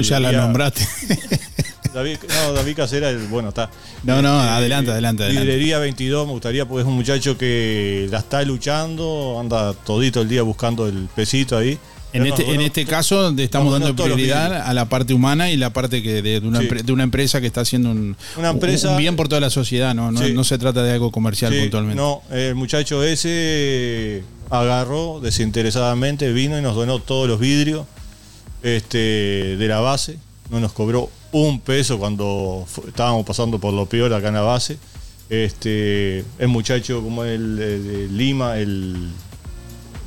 Ya 0.00 0.20
la 0.20 0.32
nombraste. 0.32 0.86
David, 1.94 2.16
no, 2.28 2.52
David 2.54 2.74
Casera, 2.76 3.08
el- 3.10 3.28
bueno, 3.28 3.50
está. 3.50 3.70
No, 4.02 4.20
no, 4.20 4.36
Este, 4.40 4.50
adelante, 4.50 4.90
adelante, 4.90 5.22
adelante. 5.22 5.46
Vidrería 5.46 5.78
22, 5.78 6.26
me 6.26 6.32
gustaría, 6.32 6.66
porque 6.66 6.82
es 6.82 6.88
un 6.88 6.94
muchacho 6.94 7.38
que 7.38 8.08
la 8.10 8.18
está 8.18 8.42
luchando, 8.42 9.36
anda 9.38 9.72
todito 9.74 10.20
el 10.22 10.28
día 10.28 10.42
buscando 10.42 10.88
el 10.88 11.08
pesito 11.14 11.56
ahí. 11.56 11.78
En 12.12 12.26
este, 12.26 12.48
en 12.52 12.60
este 12.60 12.84
caso 12.84 13.30
estamos 13.36 13.72
dando 13.72 13.94
prioridad 13.94 14.52
a 14.68 14.72
la 14.72 14.88
parte 14.88 15.14
humana 15.14 15.50
y 15.50 15.56
la 15.56 15.70
parte 15.70 16.00
que 16.02 16.22
de, 16.22 16.40
de 16.40 16.46
una, 16.46 16.60
Sí. 16.60 16.68
de 16.84 16.92
una 16.92 17.02
empresa 17.02 17.40
que 17.40 17.46
está 17.48 17.60
haciendo 17.62 17.90
un, 17.90 18.16
Una 18.36 18.50
empresa- 18.50 18.90
un 18.90 18.98
bien 18.98 19.16
por 19.16 19.26
toda 19.28 19.40
la 19.40 19.50
sociedad, 19.50 19.94
no, 19.96 20.12
no, 20.12 20.20
Sí. 20.20 20.32
no 20.32 20.44
se 20.44 20.56
trata 20.58 20.82
de 20.84 20.92
algo 20.92 21.10
comercial 21.10 21.52
Sí, 21.52 21.60
puntualmente. 21.62 22.00
No, 22.00 22.22
el 22.30 22.54
muchacho 22.54 23.02
ese 23.02 24.22
agarró 24.50 25.18
desinteresadamente, 25.20 26.32
vino 26.32 26.56
y 26.58 26.62
nos 26.62 26.76
donó 26.76 27.00
todos 27.00 27.26
los 27.28 27.40
vidrios 27.40 27.86
este, 28.64 29.56
de 29.56 29.68
la 29.68 29.78
base. 29.78 30.18
No 30.50 30.58
nos 30.58 30.72
cobró 30.72 31.08
un 31.30 31.60
peso 31.60 31.98
cuando 31.98 32.66
estábamos 32.88 33.24
pasando 33.24 33.60
por 33.60 33.72
lo 33.72 33.86
peor 33.86 34.12
acá 34.12 34.28
en 34.28 34.34
la 34.34 34.40
base. 34.40 34.78
Este, 35.30 36.24
el 36.38 36.48
muchacho 36.48 37.02
como 37.02 37.24
el 37.24 37.56
de, 37.56 37.78
de 37.78 38.08
Lima, 38.08 38.58
el, 38.58 39.10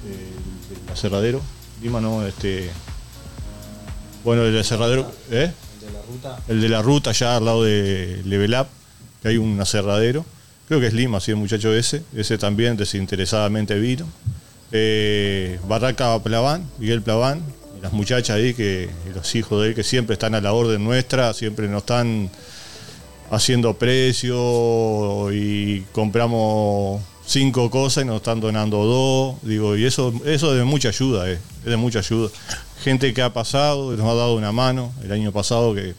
el, 0.05 0.85
el 0.85 0.91
aserradero. 0.91 1.41
Lima 1.81 2.01
no, 2.01 2.25
este. 2.25 2.69
Bueno, 4.23 4.43
el 4.43 4.57
aserradero. 4.59 5.09
¿Eh? 5.31 5.51
El 6.47 6.61
de 6.61 6.69
la 6.69 6.81
ruta, 6.81 7.11
ya 7.11 7.37
al 7.37 7.45
lado 7.45 7.63
de 7.63 8.21
Level 8.25 8.53
Up. 8.59 8.67
que 9.21 9.29
hay 9.29 9.37
un 9.37 9.59
aserradero. 9.61 10.25
Creo 10.67 10.79
que 10.79 10.87
es 10.87 10.93
Lima, 10.93 11.19
sí, 11.19 11.31
el 11.31 11.37
muchacho 11.37 11.73
ese. 11.73 12.03
Ese 12.15 12.37
también 12.37 12.75
desinteresadamente 12.77 13.79
vino. 13.79 14.07
Eh, 14.71 15.59
Barraca 15.67 16.17
Plaván, 16.19 16.69
Miguel 16.77 17.01
Plaván, 17.01 17.41
las 17.81 17.93
muchachas 17.93 18.37
ahí, 18.37 18.53
que, 18.53 18.89
los 19.13 19.35
hijos 19.35 19.61
de 19.61 19.69
él, 19.69 19.75
que 19.75 19.83
siempre 19.83 20.13
están 20.13 20.35
a 20.35 20.41
la 20.41 20.53
orden 20.53 20.83
nuestra, 20.83 21.33
siempre 21.33 21.67
nos 21.67 21.83
están 21.83 22.29
haciendo 23.29 23.73
precio 23.73 25.31
y 25.33 25.85
compramos 25.91 27.01
cinco 27.25 27.69
cosas 27.69 28.03
y 28.03 28.07
nos 28.07 28.17
están 28.17 28.39
donando 28.39 28.83
dos. 28.85 29.35
Digo, 29.43 29.75
y 29.75 29.85
eso, 29.85 30.13
eso 30.25 30.53
es 30.53 30.59
de 30.59 30.63
mucha 30.63 30.89
ayuda, 30.89 31.29
eh, 31.29 31.39
es 31.63 31.65
de 31.65 31.77
mucha 31.77 31.99
ayuda. 31.99 32.29
Gente 32.83 33.13
que 33.13 33.21
ha 33.21 33.33
pasado, 33.33 33.95
nos 33.95 34.07
ha 34.07 34.13
dado 34.13 34.35
una 34.35 34.51
mano. 34.51 34.91
El 35.03 35.11
año 35.11 35.31
pasado 35.31 35.75
que 35.75 35.93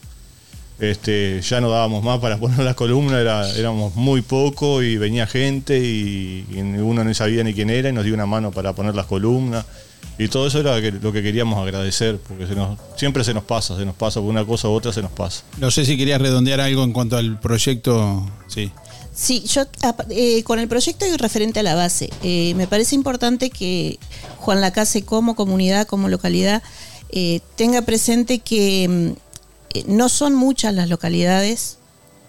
este, 0.81 1.41
ya 1.43 1.61
no 1.61 1.71
dábamos 1.71 2.03
más 2.03 2.21
para 2.21 2.37
poner 2.41 2.61
las 2.61 2.75
columnas, 2.75 3.21
era, 3.21 3.49
éramos 3.53 3.95
muy 3.95 4.23
poco 4.23 4.83
y 4.83 4.97
venía 4.97 5.27
gente 5.27 5.79
y, 5.79 6.47
y 6.51 6.61
uno 6.61 7.05
no 7.05 7.15
sabía 7.15 7.45
ni 7.45 7.55
quién 7.55 7.71
era 7.71 7.89
y 7.89 7.93
nos 7.93 8.05
dio 8.05 8.15
una 8.15 8.27
mano 8.27 8.51
para 8.51 8.73
poner 8.73 8.95
las 8.95 9.07
columnas. 9.07 9.67
Y 10.19 10.27
todo 10.29 10.49
eso 10.49 10.59
era 10.61 10.79
lo 10.81 11.13
que 11.13 11.23
queríamos 11.23 11.59
agradecer, 11.63 12.19
porque 12.27 12.47
se 12.47 12.55
nos, 12.57 12.77
siempre 12.97 13.23
se 13.23 13.33
nos 13.33 13.45
pasa, 13.45 13.77
se 13.77 13.85
nos 13.85 13.95
pasa, 13.95 14.21
por 14.21 14.29
una 14.29 14.45
cosa 14.45 14.69
u 14.69 14.73
otra 14.73 14.93
se 14.93 15.01
nos 15.01 15.13
pasa. 15.13 15.43
No 15.59 15.71
sé 15.71 15.85
si 15.85 15.97
querías 15.97 16.21
redondear 16.21 16.61
algo 16.61 16.83
en 16.83 16.93
cuanto 16.93 17.17
al 17.17 17.39
proyecto. 17.41 18.29
Sí. 18.49 18.73
Sí, 19.15 19.45
yo 19.47 19.63
apa- 19.83 20.07
eh, 20.11 20.43
con 20.45 20.59
el 20.59 20.67
proyecto 20.69 21.07
y 21.07 21.17
referente 21.17 21.61
a 21.61 21.63
la 21.63 21.75
base, 21.77 22.11
eh, 22.23 22.53
me 22.57 22.67
parece 22.67 22.95
importante 22.97 23.51
que 23.51 23.99
Juan 24.39 24.61
Lacase 24.61 25.03
como 25.05 25.35
comunidad, 25.37 25.87
como 25.87 26.09
localidad, 26.09 26.63
eh, 27.11 27.41
tenga 27.57 27.83
presente 27.83 28.41
que 28.41 28.87
mm, 28.89 29.77
eh, 29.79 29.85
no 29.87 30.09
son 30.09 30.35
muchas 30.35 30.75
las 30.75 30.89
localidades 30.89 31.79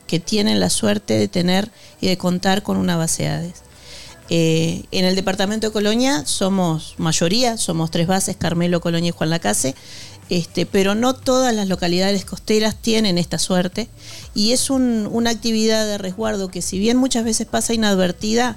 que 0.07 0.19
tienen 0.19 0.59
la 0.59 0.69
suerte 0.69 1.15
de 1.15 1.27
tener 1.27 1.69
y 2.01 2.07
de 2.07 2.17
contar 2.17 2.63
con 2.63 2.77
una 2.77 2.97
base 2.97 3.27
ADES. 3.27 3.53
Eh, 4.29 4.83
en 4.91 5.05
el 5.05 5.15
departamento 5.15 5.67
de 5.67 5.73
Colonia 5.73 6.23
somos 6.25 6.93
mayoría, 6.97 7.57
somos 7.57 7.89
tres 7.89 8.05
bases, 8.07 8.35
Carmelo, 8.37 8.79
Colonia 8.79 9.09
y 9.09 9.11
Juan 9.11 9.31
Lacase, 9.31 9.73
este, 10.29 10.67
pero 10.67 10.93
no 10.93 11.15
todas 11.15 11.55
las 11.55 11.67
localidades 11.67 12.25
costeras 12.25 12.75
tienen 12.75 13.17
esta 13.17 13.39
suerte 13.39 13.89
y 14.35 14.51
es 14.51 14.69
un- 14.69 15.07
una 15.11 15.31
actividad 15.31 15.87
de 15.87 15.97
resguardo 15.97 16.49
que 16.49 16.61
si 16.61 16.77
bien 16.77 16.97
muchas 16.97 17.23
veces 17.23 17.47
pasa 17.47 17.73
inadvertida, 17.73 18.55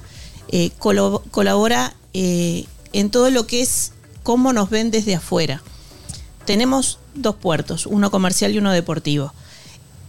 eh, 0.48 0.70
colabora 0.78 1.94
eh, 2.12 2.66
en 2.92 3.08
todo 3.08 3.30
lo 3.30 3.46
que 3.46 3.62
es 3.62 3.92
cómo 4.22 4.52
nos 4.52 4.68
ven 4.68 4.90
desde 4.90 5.14
afuera. 5.14 5.62
Tenemos 6.44 6.98
dos 7.14 7.36
puertos, 7.36 7.86
uno 7.86 8.10
comercial 8.10 8.52
y 8.52 8.58
uno 8.58 8.70
deportivo. 8.72 9.32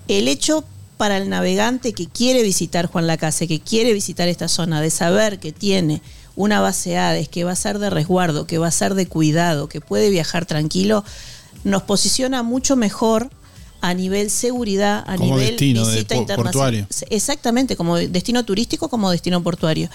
El 0.10 0.27
hecho 0.27 0.65
para 1.03 1.17
el 1.17 1.27
navegante 1.27 1.91
que 1.91 2.07
quiere 2.07 2.43
visitar 2.43 2.85
Juan 2.85 3.07
Lacase, 3.07 3.45
que 3.45 3.59
quiere 3.59 3.91
visitar 3.91 4.30
esta 4.30 4.47
zona, 4.47 4.80
de 4.80 4.89
saber 4.89 5.38
que 5.38 5.51
tiene 5.51 6.01
una 6.38 6.61
base 6.61 6.97
ADES, 6.97 7.27
que 7.27 7.43
va 7.43 7.51
a 7.51 7.57
ser 7.57 7.77
de 7.77 7.89
resguardo, 7.89 8.47
que 8.47 8.57
va 8.57 8.67
a 8.67 8.71
ser 8.71 8.93
de 8.93 9.05
cuidado, 9.05 9.67
que 9.67 9.81
puede 9.81 10.09
viajar 10.09 10.45
tranquilo, 10.45 11.03
nos 11.65 11.84
posiciona 11.84 12.41
mucho 12.41 12.77
mejor 12.77 13.30
a 13.81 13.93
nivel 13.93 14.30
seguridad, 14.30 15.03
a 15.05 15.17
Como 15.17 15.35
nivel 15.35 15.49
destino 15.49 15.85
visita 15.85 16.15
internacional. 16.15 16.85
portuario. 16.85 16.88
Exactamente, 17.09 17.75
como 17.75 17.97
destino 17.97 18.45
turístico, 18.45 18.88
como 18.88 19.11
destino 19.11 19.43
portuario. 19.43 19.89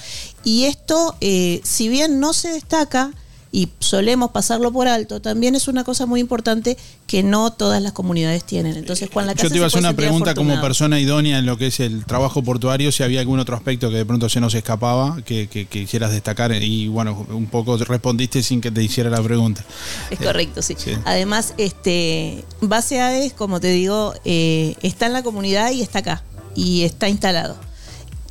Y 0.44 0.64
esto, 0.64 1.16
eh, 1.22 1.62
si 1.64 1.88
bien 1.88 2.20
no 2.20 2.34
se 2.34 2.52
destaca 2.52 3.12
y 3.50 3.68
solemos 3.80 4.30
pasarlo 4.30 4.70
por 4.72 4.88
alto, 4.88 5.20
también 5.22 5.54
es 5.54 5.68
una 5.68 5.82
cosa 5.84 6.04
muy 6.06 6.20
importante 6.20 6.76
que 7.06 7.22
no 7.22 7.50
todas 7.52 7.80
las 7.80 7.92
comunidades 7.92 8.44
tienen. 8.44 8.76
Entonces, 8.76 9.08
Juan 9.12 9.26
Lacase 9.26 9.44
Yo 9.46 9.50
te 9.50 9.56
iba 9.56 9.64
a 9.64 9.68
hacer 9.68 9.80
una 9.80 9.94
pregunta 9.94 10.34
como 10.34 10.60
persona 10.60 11.00
idónea 11.00 11.38
en 11.38 11.46
lo 11.46 11.56
que 11.56 11.68
es 11.68 11.80
el 11.80 12.04
trabajo 12.04 12.42
portuario, 12.42 12.92
si 12.92 13.02
había 13.02 13.20
algún 13.20 13.38
otro 13.40 13.56
aspecto 13.56 13.88
que 13.90 13.96
de 13.96 14.04
pronto 14.04 14.28
se 14.28 14.40
nos 14.40 14.52
escapaba, 14.54 15.16
que, 15.24 15.48
que- 15.48 15.66
que 15.66 15.80
quisieras 15.80 16.12
destacar 16.12 16.52
y 16.52 16.88
bueno, 16.88 17.26
un 17.30 17.46
poco 17.46 17.76
respondiste 17.78 18.42
sin 18.42 18.60
que 18.60 18.70
te 18.70 18.82
hiciera 18.82 19.08
la 19.08 19.22
pregunta. 19.22 19.64
Es 20.10 20.20
Eh, 20.20 20.24
correcto, 20.24 20.60
sí. 20.62 20.74
sí. 20.76 20.92
Además, 21.04 21.54
este 21.56 22.44
Base 22.60 23.00
ADES, 23.00 23.32
como 23.32 23.60
te 23.60 23.68
digo, 23.68 24.12
eh, 24.24 24.74
está 24.82 25.06
en 25.06 25.12
la 25.14 25.22
comunidad 25.22 25.70
y 25.72 25.80
está 25.82 26.00
acá. 26.00 26.22
Y 26.54 26.82
está 26.82 27.08
instalado. 27.08 27.56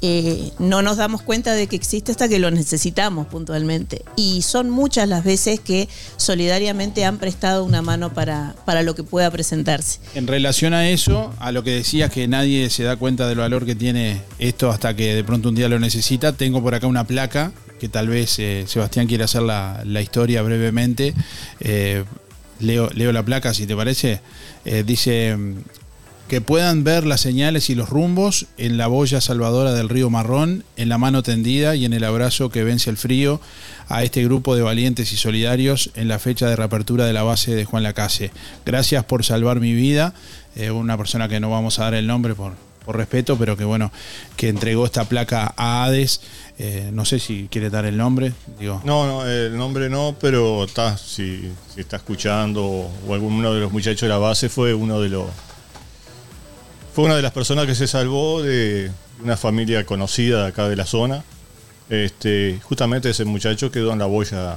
Eh, 0.01 0.51
no 0.59 0.83
nos 0.83 0.97
damos 0.97 1.23
cuenta 1.23 1.53
de 1.53 1.65
que 1.65 1.75
existe 1.75 2.11
hasta 2.11 2.27
que 2.27 2.37
lo 2.37 2.51
necesitamos 2.51 3.25
puntualmente. 3.27 4.03
Y 4.15 4.43
son 4.43 4.69
muchas 4.69 5.07
las 5.09 5.23
veces 5.23 5.59
que 5.59 5.89
solidariamente 6.17 7.03
han 7.03 7.17
prestado 7.17 7.63
una 7.63 7.81
mano 7.81 8.13
para, 8.13 8.55
para 8.65 8.83
lo 8.83 8.93
que 8.93 9.03
pueda 9.03 9.31
presentarse. 9.31 9.99
En 10.13 10.27
relación 10.27 10.73
a 10.73 10.87
eso, 10.89 11.33
a 11.39 11.51
lo 11.51 11.63
que 11.63 11.71
decías 11.71 12.11
que 12.11 12.27
nadie 12.27 12.69
se 12.69 12.83
da 12.83 12.95
cuenta 12.95 13.27
del 13.27 13.39
valor 13.39 13.65
que 13.65 13.75
tiene 13.75 14.21
esto 14.37 14.69
hasta 14.69 14.95
que 14.95 15.15
de 15.15 15.23
pronto 15.23 15.49
un 15.49 15.55
día 15.55 15.67
lo 15.67 15.79
necesita, 15.79 16.33
tengo 16.33 16.61
por 16.61 16.75
acá 16.75 16.85
una 16.85 17.05
placa 17.05 17.51
que 17.79 17.89
tal 17.89 18.07
vez 18.07 18.37
eh, 18.39 18.65
Sebastián 18.67 19.07
quiere 19.07 19.23
hacer 19.23 19.41
la, 19.43 19.81
la 19.85 20.01
historia 20.01 20.41
brevemente. 20.43 21.15
Eh, 21.59 22.03
leo, 22.59 22.89
leo 22.93 23.11
la 23.11 23.23
placa 23.23 23.53
si 23.53 23.65
te 23.65 23.75
parece. 23.75 24.21
Dice 24.85 25.37
que 26.27 26.41
puedan 26.41 26.83
ver 26.83 27.05
las 27.05 27.21
señales 27.21 27.69
y 27.69 27.75
los 27.75 27.89
rumbos 27.89 28.47
en 28.57 28.77
la 28.77 28.87
boya 28.87 29.21
salvadora 29.21 29.73
del 29.73 29.87
río 29.87 30.09
Marrón, 30.09 30.65
en 30.75 30.89
la 30.89 30.97
mano 30.97 31.23
tendida 31.23 31.75
y 31.75 31.85
en 31.85 31.93
el 31.93 32.03
abrazo 32.03 32.49
que 32.49 32.65
vence 32.65 32.89
el 32.89 32.97
frío 32.97 33.39
a 33.87 34.03
este 34.03 34.23
grupo 34.25 34.55
de 34.55 34.61
valientes 34.61 35.13
y 35.13 35.17
solidarios 35.17 35.89
en 35.95 36.09
la 36.09 36.19
fecha 36.19 36.47
de 36.47 36.57
reapertura 36.57 37.05
de 37.05 37.13
la 37.13 37.23
base 37.23 37.55
de 37.55 37.63
Juan 37.63 37.83
Lacase. 37.83 38.31
Gracias 38.65 39.05
por 39.05 39.23
salvar 39.23 39.61
mi 39.61 39.73
vida. 39.73 40.13
Eh, 40.57 40.69
una 40.69 40.97
persona 40.97 41.29
que 41.29 41.39
no 41.39 41.49
vamos 41.49 41.79
a 41.79 41.83
dar 41.83 41.93
el 41.93 42.07
nombre 42.07 42.35
por, 42.35 42.53
por 42.85 42.97
respeto, 42.97 43.37
pero 43.37 43.55
que 43.55 43.63
bueno, 43.63 43.91
que 44.35 44.49
entregó 44.49 44.85
esta 44.85 45.05
placa 45.05 45.53
a 45.55 45.85
Hades. 45.85 46.19
Eh, 46.59 46.89
no 46.91 47.05
sé 47.05 47.19
si 47.19 47.47
quiere 47.49 47.69
dar 47.69 47.85
el 47.85 47.95
nombre. 47.95 48.33
Digo, 48.59 48.81
No, 48.83 49.05
no, 49.07 49.25
el 49.25 49.55
nombre 49.55 49.89
no, 49.89 50.17
pero 50.19 50.65
está, 50.65 50.97
si, 50.97 51.49
si 51.73 51.79
está 51.79 51.95
escuchando 51.97 52.65
o 52.65 53.13
alguno 53.13 53.53
de 53.53 53.61
los 53.61 53.71
muchachos 53.71 54.01
de 54.01 54.09
la 54.09 54.17
base 54.17 54.49
fue 54.49 54.73
uno 54.73 54.99
de 54.99 55.07
los 55.09 55.27
fue 56.97 57.05
una 57.05 57.15
de 57.15 57.21
las 57.21 57.31
personas 57.31 57.67
que 57.67 57.75
se 57.75 57.85
salvó 57.85 58.41
de 58.41 58.89
una 59.23 59.37
familia 59.37 59.85
conocida 59.85 60.41
de 60.41 60.47
acá 60.47 60.67
de 60.67 60.75
la 60.75 60.87
zona. 60.87 61.23
Este, 61.91 62.59
justamente 62.63 63.11
ese 63.11 63.23
muchacho 63.23 63.69
quedó 63.69 63.93
en 63.93 63.99
la 63.99 64.07
boya 64.07 64.55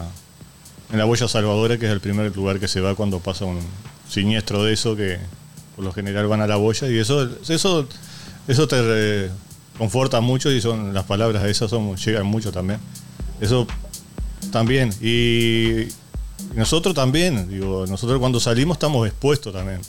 en 0.90 0.96
la 0.98 1.04
boya 1.04 1.28
salvadora, 1.28 1.76
que 1.76 1.84
es 1.84 1.92
el 1.92 2.00
primer 2.00 2.34
lugar 2.34 2.58
que 2.58 2.66
se 2.66 2.80
va 2.80 2.94
cuando 2.94 3.20
pasa 3.20 3.44
un 3.44 3.58
siniestro 4.08 4.64
de 4.64 4.72
eso 4.72 4.96
que 4.96 5.18
por 5.76 5.84
lo 5.84 5.92
general 5.92 6.28
van 6.28 6.40
a 6.40 6.46
la 6.46 6.56
boya 6.56 6.88
y 6.88 6.96
eso 6.96 7.28
eso 7.46 7.86
eso 8.48 8.66
te 8.66 8.80
re- 8.80 9.30
conforta 9.76 10.22
mucho 10.22 10.50
y 10.50 10.62
son 10.62 10.94
las 10.94 11.04
palabras 11.04 11.44
esas 11.44 11.68
son 11.68 11.94
llegan 11.96 12.24
mucho 12.24 12.50
también. 12.52 12.80
Eso 13.38 13.66
también. 14.50 14.94
Y 15.02 15.88
nosotros 16.54 16.94
también, 16.94 17.50
digo, 17.50 17.84
nosotros 17.86 18.18
cuando 18.18 18.40
salimos 18.40 18.76
estamos 18.76 19.06
expuestos 19.06 19.52
también. 19.52 19.82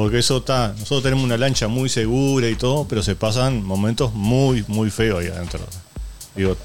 Porque 0.00 0.20
eso 0.20 0.38
está, 0.38 0.68
nosotros 0.78 1.02
tenemos 1.02 1.26
una 1.26 1.36
lancha 1.36 1.68
muy 1.68 1.90
segura 1.90 2.48
y 2.48 2.54
todo, 2.54 2.88
pero 2.88 3.02
se 3.02 3.16
pasan 3.16 3.62
momentos 3.62 4.14
muy, 4.14 4.64
muy 4.66 4.90
feos 4.90 5.20
ahí 5.20 5.26
adentro. 5.26 5.60
Digo, 6.34 6.56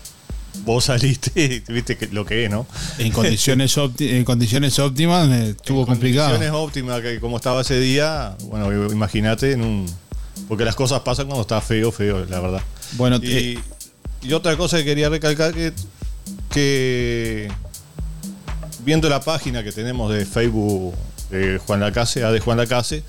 vos 0.63 0.85
saliste 0.85 1.63
y 1.67 1.73
viste 1.73 1.97
que, 1.97 2.07
lo 2.07 2.25
que 2.25 2.45
es, 2.45 2.49
¿no? 2.49 2.65
en 2.97 3.11
condiciones, 3.11 3.75
en 3.99 4.23
condiciones 4.23 4.79
óptimas 4.79 5.27
eh, 5.27 5.49
estuvo 5.49 5.85
complicado. 5.85 6.29
Condiciones 6.29 6.57
óptimas, 6.57 7.01
que 7.01 7.19
como 7.19 7.35
estaba 7.35 7.59
ese 7.59 7.77
día, 7.77 8.37
bueno, 8.45 8.71
imagínate 8.89 9.51
en 9.51 9.63
un... 9.63 9.85
Porque 10.47 10.63
las 10.63 10.75
cosas 10.75 11.01
pasan 11.01 11.25
cuando 11.25 11.41
está 11.41 11.59
feo, 11.59 11.91
feo, 11.91 12.23
la 12.27 12.39
verdad. 12.39 12.61
Bueno, 12.93 13.17
y, 13.17 13.59
y 14.21 14.31
otra 14.31 14.55
cosa 14.55 14.77
que 14.77 14.85
quería 14.85 15.09
recalcar 15.09 15.53
que, 15.53 15.73
que 16.49 17.51
viendo 18.85 19.09
la 19.09 19.19
página 19.19 19.61
que 19.61 19.73
tenemos 19.73 20.13
de 20.13 20.25
Facebook 20.25 20.95
de 21.29 21.57
Juan 21.57 21.79
Lacase, 21.79 22.23
A 22.23 22.31
de 22.31 22.39
Juan 22.39 22.57
Lacase, 22.57 23.03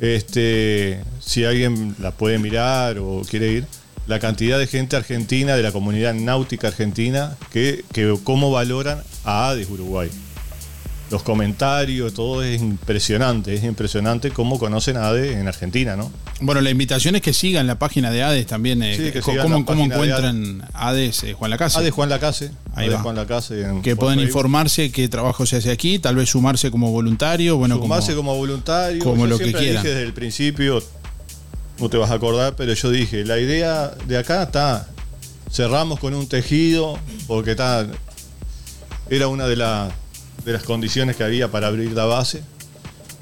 este, 0.00 1.02
si 1.20 1.44
alguien 1.44 1.94
la 2.00 2.10
puede 2.10 2.38
mirar 2.38 2.98
o 2.98 3.22
quiere 3.28 3.52
ir, 3.52 3.66
la 4.06 4.18
cantidad 4.18 4.58
de 4.58 4.66
gente 4.66 4.96
argentina, 4.96 5.54
de 5.54 5.62
la 5.62 5.72
comunidad 5.72 6.14
náutica 6.14 6.68
argentina, 6.68 7.36
que, 7.52 7.84
que 7.92 8.18
cómo 8.24 8.50
valoran 8.50 9.02
a 9.24 9.50
Hades 9.50 9.70
Uruguay. 9.70 10.10
Los 11.10 11.24
comentarios, 11.24 12.14
todo 12.14 12.44
es 12.44 12.60
impresionante, 12.62 13.52
es 13.52 13.64
impresionante 13.64 14.30
cómo 14.30 14.60
conocen 14.60 14.96
a 14.96 15.08
Hades 15.08 15.36
en 15.36 15.48
Argentina, 15.48 15.96
¿no? 15.96 16.12
Bueno, 16.40 16.60
la 16.60 16.70
invitación 16.70 17.16
es 17.16 17.22
que 17.22 17.32
sigan 17.32 17.66
la 17.66 17.80
página 17.80 18.12
de 18.12 18.22
Hades 18.22 18.46
también. 18.46 18.80
eh, 18.82 18.96
Sí, 18.96 19.10
que 19.10 19.20
¿Cómo, 19.20 19.36
la 19.58 19.64
cómo 19.64 19.74
de 19.74 19.82
encuentran 19.92 20.62
Hades 20.72 21.24
eh, 21.24 21.32
Juan 21.34 21.50
Lacase? 21.50 21.78
Hades 21.78 21.92
Juan 21.92 22.08
Lacase. 22.10 22.52
Ahí 22.76 22.86
Hades 22.86 22.98
va. 22.98 23.02
Juan 23.02 23.16
Lacase 23.16 23.60
en- 23.62 23.82
que 23.82 23.96
pueden 23.96 24.20
informarse 24.20 24.92
qué 24.92 25.08
trabajo 25.08 25.44
se 25.46 25.56
hace 25.56 25.72
aquí, 25.72 25.98
tal 25.98 26.14
vez 26.14 26.28
sumarse 26.30 26.70
como 26.70 26.92
voluntario, 26.92 27.56
bueno, 27.56 27.76
Sumarse 27.78 28.14
como, 28.14 28.30
como, 28.30 28.38
voluntario. 28.38 29.02
como 29.02 29.24
Yo 29.24 29.30
lo 29.30 29.38
que 29.38 29.52
quieran. 29.52 29.82
dije 29.82 29.88
desde 29.88 30.02
el 30.04 30.12
principio, 30.12 30.80
no 31.80 31.88
te 31.90 31.96
vas 31.96 32.10
a 32.12 32.14
acordar, 32.14 32.54
pero 32.54 32.72
yo 32.72 32.88
dije, 32.90 33.24
la 33.24 33.38
idea 33.40 33.88
de 34.06 34.16
acá 34.16 34.44
está, 34.44 34.86
cerramos 35.50 35.98
con 35.98 36.14
un 36.14 36.28
tejido, 36.28 36.98
porque 37.26 37.50
está, 37.50 37.84
era 39.08 39.26
una 39.26 39.46
de, 39.48 39.56
la- 39.56 39.90
de 40.44 40.52
las 40.52 40.62
condiciones 40.62 41.16
que 41.16 41.24
había 41.24 41.50
para 41.50 41.68
abrir 41.68 41.92
la 41.92 42.04
base. 42.04 42.42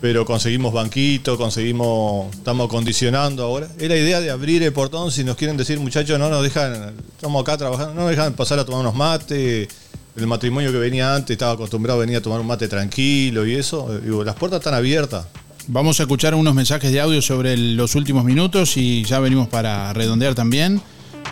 pero 0.01 0.25
conseguimos 0.25 0.73
banquito, 0.73 1.37
conseguimos, 1.37 2.33
estamos 2.35 2.69
acondicionando 2.69 3.43
ahora. 3.43 3.69
Es 3.79 3.89
la 3.89 3.97
idea 3.97 4.21
de 4.21 4.31
abrir 4.31 4.63
el 4.63 4.73
portón 4.73 5.11
si 5.11 5.25
nos 5.25 5.37
quieren 5.37 5.57
decir, 5.57 5.81
muchachos, 5.81 6.19
no 6.19 6.29
nos 6.29 6.43
dejan, 6.43 6.95
estamos 7.17 7.43
acá 7.43 7.57
trabajando, 7.57 7.95
no 7.95 8.03
nos 8.03 8.11
dejan 8.11 8.33
pasar 8.35 8.61
a 8.61 8.65
tomar 8.65 8.81
unos 8.83 8.95
mates. 8.95 9.69
El 10.17 10.27
matrimonio 10.27 10.73
que 10.73 10.79
venía 10.79 11.15
antes 11.15 11.35
estaba 11.35 11.53
acostumbrado 11.53 11.99
a 11.99 12.01
venir 12.01 12.17
a 12.17 12.21
tomar 12.21 12.41
un 12.41 12.47
mate 12.47 12.67
tranquilo 12.67 13.47
y 13.47 13.55
eso. 13.55 14.01
Digo, 14.01 14.25
las 14.25 14.35
puertas 14.35 14.59
están 14.59 14.75
abiertas. 14.75 15.27
Vamos 15.69 16.01
a 16.01 16.05
escuchar 16.05 16.35
unos 16.35 16.55
mensajes 16.55 16.91
de 16.91 17.01
audio 17.01 17.21
sobre 17.21 17.57
los 17.57 17.95
últimos 17.95 18.25
minutos 18.25 18.77
y 18.77 19.05
ya 19.05 19.21
venimos 19.21 19.49
para 19.49 19.93
redondear 19.93 20.35
también. 20.35 20.81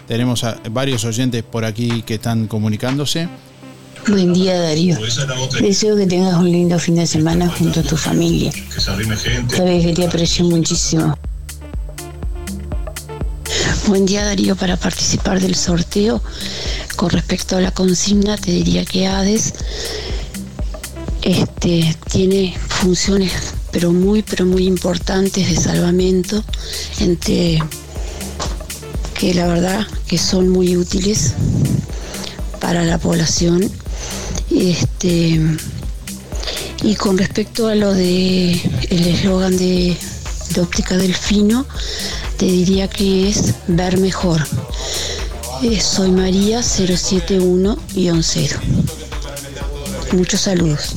Tenemos 0.07 0.45
a 0.45 0.61
varios 0.71 1.05
oyentes 1.05 1.43
por 1.43 1.65
aquí 1.65 2.03
que 2.03 2.15
están 2.15 2.47
comunicándose. 2.47 3.29
Buen 4.09 4.33
día 4.33 4.61
Darío. 4.61 4.97
Deseo 5.61 5.97
que 5.97 6.07
tengas 6.07 6.35
un 6.35 6.51
lindo 6.51 6.79
fin 6.79 6.95
de 6.95 7.07
semana 7.07 7.49
junto 7.49 7.81
a 7.81 7.83
tu 7.83 7.97
familia. 7.97 8.53
Sabes 8.79 9.85
que 9.85 9.93
te 9.95 10.07
aprecio 10.07 10.45
muchísimo. 10.45 11.19
Buen 13.89 14.07
día 14.07 14.25
Darío 14.25 14.55
para 14.55 14.77
participar 14.77 15.41
del 15.41 15.57
sorteo. 15.57 16.23
Con 16.95 17.11
respecto 17.11 17.57
a 17.57 17.61
la 17.61 17.73
consigna, 17.73 18.37
te 18.37 18.53
diría 18.53 18.85
que 18.85 19.09
Hades 19.09 19.55
este, 21.23 21.97
tiene 22.11 22.57
funciones 22.69 23.33
pero 23.73 23.93
muy 23.93 24.23
pero 24.23 24.47
muy 24.47 24.67
importantes 24.67 25.51
de 25.51 25.57
salvamento 25.57 26.43
entre 27.01 27.61
que 29.19 29.35
la 29.35 29.47
verdad 29.49 29.87
que 30.07 30.17
son 30.17 30.49
muy 30.49 30.77
útiles 30.77 31.35
para 32.61 32.85
la 32.85 32.99
población 32.99 33.71
este 34.57 35.41
y 36.83 36.97
con 36.97 37.19
respecto 37.19 37.69
a 37.69 37.75
lo 37.75 37.93
de 37.93 38.53
el 38.91 39.07
eslogan 39.07 39.57
de, 39.57 39.97
de 40.51 40.61
óptica 40.61 40.97
delfino 40.97 41.67
te 42.37 42.47
diría 42.47 42.89
que 42.89 43.29
es 43.29 43.55
ver 43.67 43.99
mejor. 43.99 44.47
Eh, 45.63 45.81
soy 45.81 46.11
María 46.11 46.61
071-0 46.61 48.57
muchos 50.13 50.41
saludos 50.41 50.97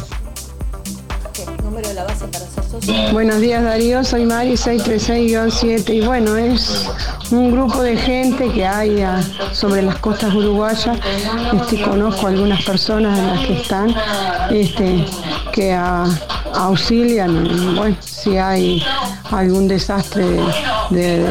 Buenos 3.11 3.39
días 3.41 3.63
Darío, 3.63 4.03
soy 4.03 4.25
Mari 4.25 4.53
636-7 4.53 5.93
y 5.95 6.01
bueno, 6.01 6.35
es 6.37 6.85
un 7.31 7.51
grupo 7.51 7.81
de 7.81 7.97
gente 7.97 8.49
que 8.51 8.65
hay 8.65 9.01
ah, 9.01 9.21
sobre 9.51 9.81
las 9.81 9.97
costas 9.97 10.33
uruguayas. 10.33 10.97
Este, 11.61 11.81
conozco 11.81 12.27
algunas 12.27 12.63
personas 12.63 13.17
de 13.17 13.23
las 13.27 13.39
que 13.45 13.53
están 13.61 13.95
este, 14.51 15.05
que 15.51 15.73
ah, 15.73 16.05
auxilian, 16.55 17.47
si 17.99 18.37
hay 18.37 18.83
algún 19.31 19.67
desastre 19.67 20.25
de, 20.89 21.25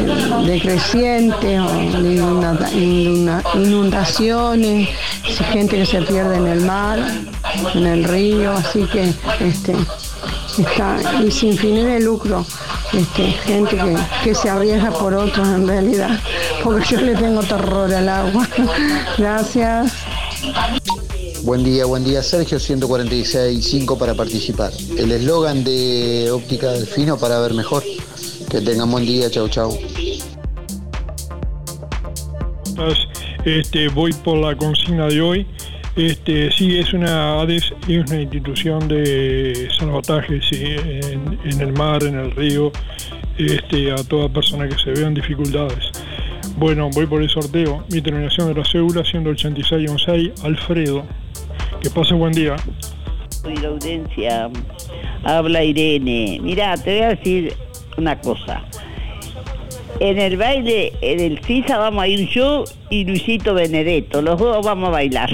o 1.59 1.81
inunda- 1.81 2.71
inunda- 2.73 3.43
inundaciones, 3.55 4.89
gente 5.53 5.77
que 5.77 5.87
se 5.87 6.03
pierde 6.03 6.37
en 6.37 6.47
el 6.47 6.61
mar, 6.61 6.99
en 7.75 7.87
el 7.87 8.05
río, 8.05 8.53
así 8.53 8.85
que 8.85 9.13
este, 9.41 9.75
está 10.63 11.23
y 11.25 11.31
sin 11.31 11.57
fines 11.57 11.85
de 11.85 12.01
lucro 12.01 12.45
este, 12.93 13.25
gente 13.25 13.77
que, 13.77 13.97
que 14.25 14.35
se 14.35 14.49
arriesga 14.49 14.91
por 14.91 15.15
otros 15.15 15.47
en 15.49 15.67
realidad 15.67 16.21
porque 16.63 16.97
yo 16.97 17.01
le 17.01 17.15
tengo 17.15 17.43
terror 17.43 17.93
al 17.93 18.09
agua 18.09 18.49
gracias 19.19 19.93
Buen 21.43 21.65
día, 21.65 21.87
buen 21.87 22.05
día. 22.05 22.23
Sergio 22.23 22.59
146.5 22.59 23.97
para 23.97 24.15
participar. 24.15 24.73
El 24.99 25.13
eslogan 25.13 25.65
de 25.65 26.31
Óptica 26.31 26.73
Delfino 26.73 27.17
para 27.17 27.39
ver 27.39 27.55
mejor. 27.55 27.83
Que 28.51 28.61
tengan 28.61 28.91
buen 28.91 29.07
día. 29.07 29.31
Chau, 29.31 29.49
chau. 29.49 29.79
Este, 33.45 33.89
voy 33.89 34.13
por 34.13 34.37
la 34.39 34.57
consigna 34.57 35.07
de 35.07 35.21
hoy. 35.21 35.47
Este, 35.97 36.51
sí, 36.53 36.79
es 36.79 36.93
una 36.93 37.41
ADES, 37.41 37.75
es 37.89 38.11
una 38.11 38.21
institución 38.21 38.87
de 38.87 39.69
salvataje 39.77 40.41
sí, 40.43 40.63
en, 40.65 41.61
el 41.61 41.73
mar, 41.73 42.03
en 42.05 42.19
el 42.19 42.31
río, 42.33 42.71
este, 43.37 43.91
a 43.93 43.97
toda 43.97 44.29
persona 44.29 44.69
que 44.69 44.77
se 44.77 44.91
vea 44.91 45.09
en 45.09 45.15
dificultades. 45.15 45.91
Bueno, 46.57 46.91
voy 46.93 47.07
por 47.07 47.23
el 47.23 47.29
sorteo. 47.29 47.85
Mi 47.91 48.01
terminación 48.01 48.49
de 48.49 48.61
la 48.61 48.65
cédula 48.65 49.03
18616, 49.03 50.45
Alfredo. 50.45 51.05
Que 51.81 51.91
pase 51.91 52.15
buen 52.15 52.33
día. 52.33 52.57
La 53.63 53.69
audiencia. 53.69 54.51
Habla 55.23 55.63
Irene. 55.63 56.41
Mira, 56.43 56.77
te 56.77 56.95
voy 56.95 57.03
a 57.05 57.09
decir 57.11 57.55
una 57.97 58.21
cosa. 58.21 58.65
En 60.01 60.19
el 60.19 60.37
baile, 60.37 60.93
en 61.01 61.21
el 61.21 61.41
CISA 61.45 61.79
vamos 61.79 62.05
a 62.05 62.09
ir 62.09 62.29
yo 62.29 62.65
y 62.89 63.05
Luisito 63.05 63.55
Benedetto. 63.55 64.23
Los 64.23 64.39
dos 64.39 64.65
vamos 64.65 64.89
a 64.89 64.93
bailar. 64.93 65.31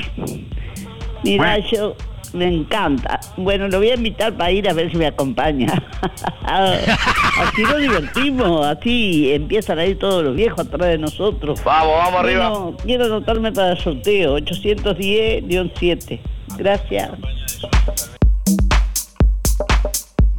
Mira, 1.23 1.59
yo 1.59 1.95
me 2.33 2.49
encanta. 2.49 3.21
Bueno, 3.37 3.69
lo 3.69 3.79
voy 3.79 3.91
a 3.91 3.95
invitar 3.95 4.33
para 4.35 4.51
ir 4.51 4.69
a 4.69 4.73
ver 4.73 4.91
si 4.91 4.97
me 4.97 5.07
acompaña. 5.07 5.67
así 6.43 7.63
nos 7.63 7.79
divertimos, 7.79 8.67
así 8.67 9.33
empiezan 9.33 9.79
a 9.79 9.87
ir 9.87 9.99
todos 9.99 10.25
los 10.25 10.35
viejos 10.35 10.61
atrás 10.61 10.89
de 10.89 10.99
nosotros. 10.99 11.63
Vamos, 11.63 11.95
vamos 11.97 12.21
arriba. 12.21 12.49
Bueno, 12.49 12.77
quiero 12.83 13.05
anotarme 13.05 13.53
para 13.53 13.73
el 13.73 13.79
sorteo, 13.79 14.39
810-7. 14.39 16.21
Gracias. 16.57 17.11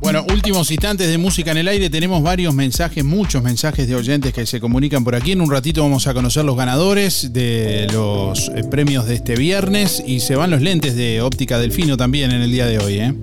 Bueno, 0.02 0.24
últimos 0.32 0.70
instantes 0.70 1.08
de 1.08 1.18
música 1.18 1.52
en 1.52 1.58
el 1.58 1.68
aire. 1.68 1.90
Tenemos 1.90 2.22
varios 2.22 2.54
mensajes, 2.54 3.04
muchos 3.04 3.42
mensajes 3.42 3.88
de 3.88 3.96
oyentes 3.96 4.34
que 4.34 4.46
se 4.46 4.60
comunican 4.60 5.04
por 5.04 5.16
aquí. 5.16 5.32
En 5.32 5.42
un 5.42 5.50
ratito 5.50 5.82
vamos 5.82 6.06
a 6.06 6.14
conocer 6.14 6.46
los 6.46 6.56
ganadores 6.56 7.34
de 7.34 7.88
los 7.92 8.50
eh, 8.50 8.64
premios 8.70 9.08
de 9.08 9.16
este 9.16 9.36
viernes 9.36 10.04
y 10.06 10.20
se 10.20 10.36
van 10.36 10.52
los 10.52 10.62
lentes 10.62 10.96
de 10.96 11.22
óptica 11.22 11.58
delfino 11.58 11.98
también 11.98 12.32
en 12.32 12.42
el 12.42 12.52
día 12.52 12.68
de 12.68 12.78
hoy. 12.78 13.00
¿eh? 13.00 13.14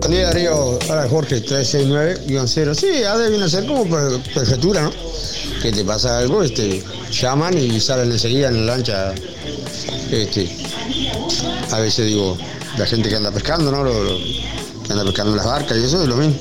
Buen 0.00 0.10
día 0.12 0.26
Darío, 0.26 0.78
ahora 0.88 1.06
Jorge 1.08 1.44
369-0. 1.44 2.74
Sí, 2.74 2.86
ha 3.06 3.16
de 3.16 3.28
viene 3.30 3.44
a 3.44 3.48
ser 3.48 3.66
como 3.66 3.84
pre- 3.84 4.18
prefectura, 4.34 4.82
¿no? 4.82 4.92
Que 5.62 5.70
te 5.70 5.84
pasa 5.84 6.18
algo, 6.18 6.42
este, 6.42 6.82
llaman 7.12 7.56
y 7.56 7.78
salen 7.80 8.10
enseguida 8.10 8.48
en 8.48 8.66
la 8.66 8.74
lancha. 8.76 9.14
Este, 10.10 10.48
a 11.70 11.78
veces 11.78 12.06
digo, 12.06 12.36
la 12.78 12.86
gente 12.86 13.08
que 13.10 13.16
anda 13.16 13.30
pescando, 13.30 13.70
¿no? 13.70 13.84
Que 14.90 14.98
anda 14.98 15.04
pescando 15.04 15.30
en 15.30 15.36
las 15.36 15.46
barcas 15.46 15.78
y 15.78 15.84
eso 15.84 16.02
es 16.02 16.08
lo 16.08 16.16
mismo. 16.16 16.34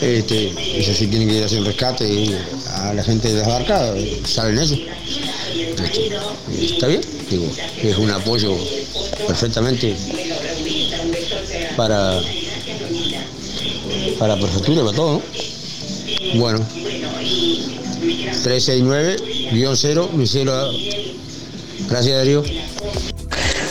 Este, 0.00 0.52
ellos 0.78 0.96
sí 0.96 1.06
tienen 1.08 1.28
que 1.28 1.34
ir 1.34 1.42
a 1.42 1.46
hacer 1.46 1.58
un 1.58 1.66
rescate 1.66 2.34
a 2.72 2.94
la 2.94 3.04
gente 3.04 3.28
de 3.28 3.40
las 3.40 3.48
barcas 3.48 3.94
salen 4.24 4.58
ellos. 4.58 4.78
Este, 5.54 6.16
está 6.64 6.86
bien, 6.86 7.02
digo, 7.28 7.44
es 7.82 7.98
un 7.98 8.10
apoyo 8.10 8.56
perfectamente 9.26 9.94
para 11.76 12.22
para 14.18 14.36
prefectura, 14.36 14.82
para 14.82 14.96
todo, 14.96 15.12
¿no? 15.14 15.22
Bueno, 16.40 16.66
369-0, 18.44 20.12
mi. 20.12 20.26
Gracias, 21.88 22.16
Darío. 22.16 22.42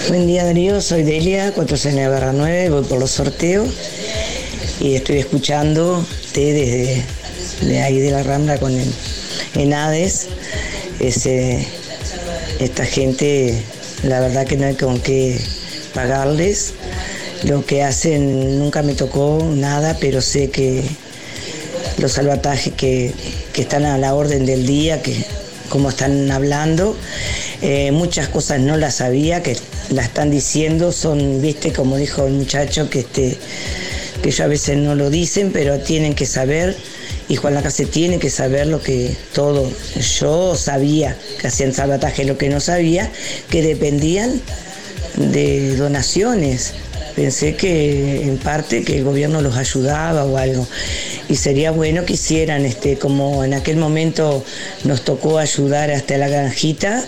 Buen 0.08 0.26
día 0.26 0.46
Darío, 0.46 0.80
soy 0.80 1.04
Delia, 1.04 1.52
469 1.52 2.70
voy 2.70 2.84
por 2.86 2.98
los 2.98 3.12
sorteos 3.12 3.68
y 4.80 4.96
estoy 4.96 5.18
escuchando 5.18 6.06
desde 6.34 7.04
de 7.62 7.82
ahí 7.82 8.00
de 8.00 8.12
la 8.12 8.24
Rambla 8.24 8.58
con 8.58 8.72
el, 8.72 8.90
en 9.56 9.74
Hades. 9.74 10.28
Esta 11.02 12.86
gente, 12.86 13.62
la 14.04 14.22
verdad 14.22 14.48
que 14.48 14.56
no 14.56 14.68
hay 14.68 14.76
con 14.76 14.98
qué 15.02 15.42
pagarles. 15.94 16.74
Lo 17.44 17.66
que 17.66 17.84
hacen 17.84 18.60
nunca 18.60 18.84
me 18.84 18.94
tocó 18.94 19.46
nada, 19.54 19.98
pero 20.00 20.22
sé 20.22 20.50
que 20.50 20.84
los 21.98 22.14
salvatajes 22.14 22.74
que, 22.76 23.14
que 23.52 23.62
están 23.62 23.84
a 23.84 23.98
la 23.98 24.16
orden 24.16 24.46
del 24.46 24.66
día, 24.66 25.02
que 25.02 25.26
como 25.70 25.90
están 25.90 26.32
hablando, 26.32 26.96
eh, 27.62 27.92
muchas 27.92 28.28
cosas 28.30 28.60
no 28.60 28.78
las 28.78 28.96
sabía, 28.96 29.44
que 29.44 29.58
la 29.90 30.04
están 30.04 30.32
diciendo, 30.32 30.92
son, 30.92 31.42
viste, 31.42 31.72
como 31.72 31.98
dijo 31.98 32.26
el 32.26 32.34
muchacho, 32.34 32.90
que 32.90 33.00
este, 33.00 33.38
que 34.22 34.30
ellos 34.30 34.40
a 34.42 34.48
veces 34.48 34.78
no 34.78 34.96
lo 34.96 35.10
dicen, 35.10 35.52
pero 35.52 35.80
tienen 35.80 36.16
que 36.16 36.26
saber, 36.26 36.76
y 37.30 37.36
Juan 37.36 37.54
Lacase 37.54 37.86
tiene 37.86 38.20
que 38.20 38.30
saber 38.30 38.68
lo 38.68 38.82
que 38.82 39.16
todo. 39.34 39.70
Yo 40.20 40.56
sabía 40.56 41.18
que 41.40 41.48
hacían 41.48 41.74
salvataje, 41.74 42.24
lo 42.24 42.38
que 42.38 42.50
no 42.50 42.60
sabía, 42.60 43.12
que 43.50 43.62
dependían 43.62 44.42
de 45.16 45.76
donaciones. 45.76 46.74
Pensé 47.18 47.56
que 47.56 48.22
en 48.22 48.38
parte 48.38 48.84
que 48.84 48.98
el 48.98 49.04
gobierno 49.04 49.42
los 49.42 49.58
ayudaba 49.58 50.24
o 50.24 50.38
algo. 50.38 50.68
Y 51.28 51.36
sería 51.36 51.72
bueno 51.72 52.06
que 52.06 52.14
hicieran, 52.14 52.64
este, 52.64 53.00
como 53.00 53.44
en 53.44 53.56
aquel 53.56 53.78
momento 53.78 54.46
nos 54.84 55.02
tocó 55.02 55.40
ayudar 55.40 55.90
hasta 55.90 56.16
la 56.20 56.28
granjita 56.30 57.04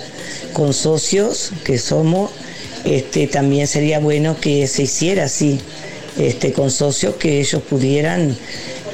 con 0.52 0.74
socios 0.74 1.52
que 1.64 1.78
somos, 1.78 2.32
este, 2.86 3.28
también 3.28 3.68
sería 3.68 4.00
bueno 4.00 4.36
que 4.42 4.66
se 4.66 4.82
hiciera 4.82 5.26
así. 5.26 5.60
este, 6.18 6.54
con 6.54 6.72
socios 6.72 7.14
que 7.18 7.40
ellos 7.40 7.62
pudieran 7.62 8.36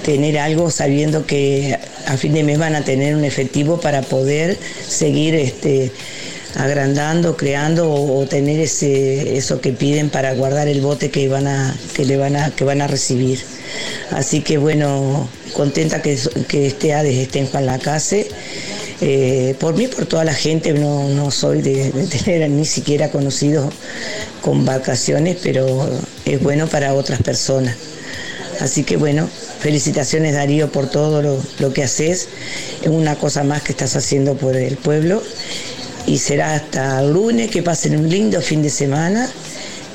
tener 0.04 0.38
algo 0.38 0.70
sabiendo 0.70 1.26
que 1.26 1.80
a 2.08 2.18
fin 2.18 2.34
de 2.34 2.44
mes 2.44 2.60
van 2.60 2.76
a 2.76 2.84
tener 2.84 3.16
un 3.16 3.24
efectivo 3.24 3.80
para 3.80 4.02
poder 4.02 4.58
seguir 4.86 5.34
este, 5.34 5.94
agrandando, 6.56 7.36
creando 7.36 7.92
o, 7.92 8.26
tener 8.26 8.60
ese, 8.60 9.38
eso 9.38 9.62
que 9.62 9.74
piden 9.74 10.10
para 10.10 10.34
guardar 10.34 10.68
el 10.68 10.82
bote 10.82 11.12
que 11.12 11.28
van 11.28 11.48
a, 11.48 11.76
que 11.94 12.06
le 12.06 12.18
van 12.18 12.36
a, 12.36 12.52
que 12.52 12.64
van 12.64 12.82
a 12.82 12.88
recibir. 12.88 13.40
Así 14.12 14.42
que 14.42 14.58
bueno, 14.58 15.28
contenta 15.54 16.02
que, 16.02 16.18
que 16.48 16.68
este 16.68 16.94
ADES 16.94 17.18
esté 17.18 17.40
en 17.40 17.48
Juan 17.48 17.66
Lacase. 17.66 18.28
Eh, 19.02 19.56
por 19.60 19.76
mí, 19.76 19.88
por 19.88 20.06
toda 20.06 20.24
la 20.24 20.34
gente, 20.34 20.74
no, 20.74 21.10
no 21.10 21.30
soy 21.30 21.62
de, 21.62 21.92
tener 22.24 22.50
ni 22.50 22.66
siquiera 22.66 23.12
conocidos 23.12 23.74
con 24.42 24.66
vacaciones, 24.66 25.38
pero 25.44 25.90
es 26.26 26.42
bueno 26.42 26.68
para 26.68 26.94
otras 26.94 27.22
personas. 27.22 27.76
Así 28.62 28.84
que 28.84 28.96
bueno, 28.96 29.28
felicitaciones 29.60 30.34
Darío 30.34 30.72
por 30.72 30.90
todo 30.90 31.22
lo, 31.22 31.44
lo 31.60 31.74
que 31.74 31.84
haces. 31.84 32.30
Es 32.82 32.88
una 32.88 33.16
cosa 33.16 33.44
más 33.44 33.64
que 33.64 33.74
estás 33.74 33.98
haciendo 33.98 34.36
por 34.36 34.56
el 34.56 34.78
pueblo. 34.78 35.22
Y 36.08 36.18
será 36.18 36.56
hasta 36.56 37.02
el 37.02 37.14
lunes 37.14 37.50
que 37.50 37.64
pasen 37.64 37.98
un 37.98 38.10
lindo 38.10 38.42
fin 38.42 38.62
de 38.62 38.70
semana 38.70 39.28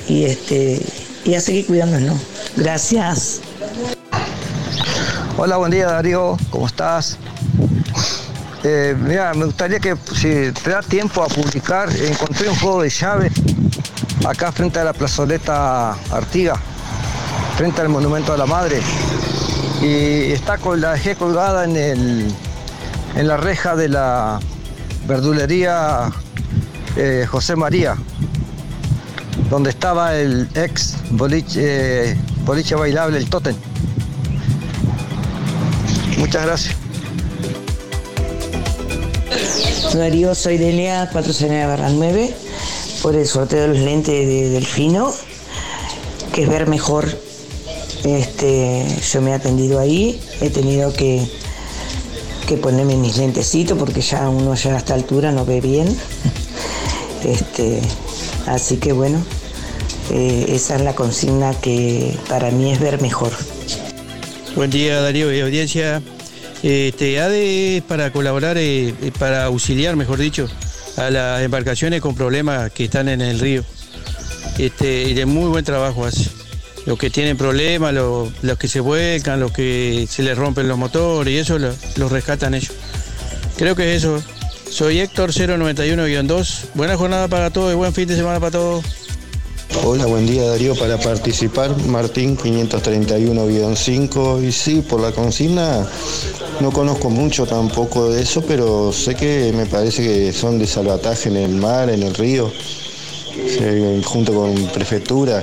y, 0.08 0.24
este, 0.24 0.80
y 1.24 1.34
a 1.34 1.40
seguir 1.40 1.66
cuidándonos. 1.66 2.18
Gracias. 2.56 3.40
Hola, 5.36 5.56
buen 5.56 5.70
día 5.70 5.86
Darío, 5.86 6.36
¿cómo 6.50 6.66
estás? 6.66 7.16
Eh, 8.62 8.94
mira, 8.98 9.32
me 9.32 9.46
gustaría 9.46 9.78
que 9.80 9.96
si 10.14 10.52
te 10.52 10.70
da 10.70 10.82
tiempo 10.82 11.22
a 11.22 11.28
publicar, 11.28 11.88
encontré 11.96 12.48
un 12.48 12.56
juego 12.56 12.82
de 12.82 12.90
llave 12.90 13.30
acá 14.26 14.52
frente 14.52 14.78
a 14.78 14.84
la 14.84 14.92
plazoleta 14.92 15.92
Artiga, 16.10 16.60
frente 17.56 17.80
al 17.80 17.88
Monumento 17.88 18.34
a 18.34 18.36
la 18.36 18.46
Madre. 18.46 18.80
Y 19.80 20.32
está 20.32 20.58
con 20.58 20.80
la 20.80 20.92
dejé 20.92 21.14
colgada 21.14 21.64
en, 21.64 21.76
el, 21.76 22.34
en 23.16 23.28
la 23.28 23.38
reja 23.38 23.76
de 23.76 23.88
la 23.88 24.40
verdulería 25.06 26.10
eh, 26.96 27.26
José 27.28 27.56
María, 27.56 27.96
donde 29.48 29.70
estaba 29.70 30.16
el 30.16 30.48
ex 30.54 30.96
boliche, 31.10 32.10
eh, 32.10 32.16
boliche 32.44 32.74
bailable, 32.74 33.18
el 33.18 33.28
Totem. 33.28 33.56
Muchas 36.18 36.44
gracias. 36.44 36.76
Darío, 39.94 40.34
soy 40.34 40.56
Delia, 40.56 41.08
409 41.10 41.66
barra 41.66 41.88
9, 41.90 42.34
por 43.02 43.16
el 43.16 43.26
sorteo 43.26 43.62
de 43.62 43.68
los 43.68 43.78
lentes 43.78 44.26
de 44.26 44.50
Delfino, 44.50 45.12
que 46.32 46.44
es 46.44 46.48
ver 46.48 46.68
mejor. 46.68 47.08
Este, 48.04 48.86
yo 49.12 49.20
me 49.20 49.30
he 49.30 49.34
atendido 49.34 49.80
ahí, 49.80 50.20
he 50.40 50.48
tenido 50.50 50.92
que, 50.92 51.28
que 52.50 52.56
ponerme 52.56 52.96
mis 52.96 53.16
lentecitos 53.16 53.78
porque 53.78 54.00
ya 54.00 54.28
uno 54.28 54.56
ya 54.56 54.74
a 54.74 54.78
esta 54.78 54.94
altura 54.94 55.30
no 55.30 55.44
ve 55.44 55.60
bien. 55.60 55.96
Este, 57.22 57.80
así 58.46 58.78
que 58.78 58.92
bueno, 58.92 59.22
eh, 60.10 60.46
esa 60.48 60.76
es 60.76 60.80
la 60.80 60.94
consigna 60.94 61.52
que 61.52 62.16
para 62.28 62.50
mí 62.50 62.72
es 62.72 62.80
ver 62.80 63.00
mejor. 63.00 63.30
Buen 64.56 64.70
día 64.70 65.00
Darío 65.00 65.32
y 65.32 65.38
audiencia. 65.40 66.02
Este, 66.62 67.20
ADE 67.20 67.76
es 67.76 67.82
para 67.84 68.10
colaborar, 68.10 68.58
eh, 68.58 68.88
eh, 68.88 69.12
para 69.16 69.44
auxiliar, 69.44 69.94
mejor 69.94 70.18
dicho, 70.18 70.48
a 70.96 71.08
las 71.10 71.42
embarcaciones 71.42 72.00
con 72.00 72.16
problemas 72.16 72.72
que 72.72 72.86
están 72.86 73.08
en 73.08 73.20
el 73.20 73.38
río. 73.38 73.62
Este, 74.58 75.04
y 75.04 75.14
de 75.14 75.24
muy 75.24 75.48
buen 75.50 75.64
trabajo 75.64 76.04
hace. 76.04 76.39
Los 76.86 76.98
que 76.98 77.10
tienen 77.10 77.36
problemas, 77.36 77.92
los, 77.94 78.30
los 78.42 78.58
que 78.58 78.66
se 78.68 78.80
vuelcan, 78.80 79.38
los 79.40 79.52
que 79.52 80.06
se 80.10 80.22
les 80.22 80.36
rompen 80.36 80.66
los 80.68 80.78
motores 80.78 81.32
y 81.32 81.38
eso 81.38 81.58
lo- 81.58 81.74
los 81.96 82.10
rescatan 82.10 82.54
ellos. 82.54 82.72
Creo 83.56 83.74
que 83.76 83.94
es 83.94 84.02
eso. 84.04 84.22
Soy 84.70 85.00
Héctor 85.00 85.32
091-2. 85.32 86.64
Buena 86.74 86.96
jornada 86.96 87.28
para 87.28 87.50
todos 87.50 87.72
y 87.72 87.76
buen 87.76 87.92
fin 87.92 88.08
de 88.08 88.16
semana 88.16 88.40
para 88.40 88.52
todos. 88.52 88.84
Hola, 89.84 90.06
buen 90.06 90.26
día 90.26 90.44
Darío. 90.48 90.74
Para 90.74 90.98
participar, 90.98 91.76
Martín 91.86 92.36
531-5. 92.38 94.42
Y 94.46 94.50
sí, 94.52 94.82
por 94.88 95.00
la 95.00 95.12
consigna 95.12 95.86
no 96.60 96.70
conozco 96.72 97.10
mucho 97.10 97.46
tampoco 97.46 98.10
de 98.10 98.22
eso, 98.22 98.42
pero 98.42 98.92
sé 98.92 99.14
que 99.14 99.52
me 99.54 99.66
parece 99.66 100.02
que 100.02 100.32
son 100.32 100.58
de 100.58 100.66
salvataje 100.66 101.28
en 101.28 101.36
el 101.36 101.50
mar, 101.52 101.88
en 101.90 102.02
el 102.02 102.14
río, 102.14 102.50
eh, 103.36 104.00
junto 104.04 104.32
con 104.34 104.54
prefectura. 104.68 105.42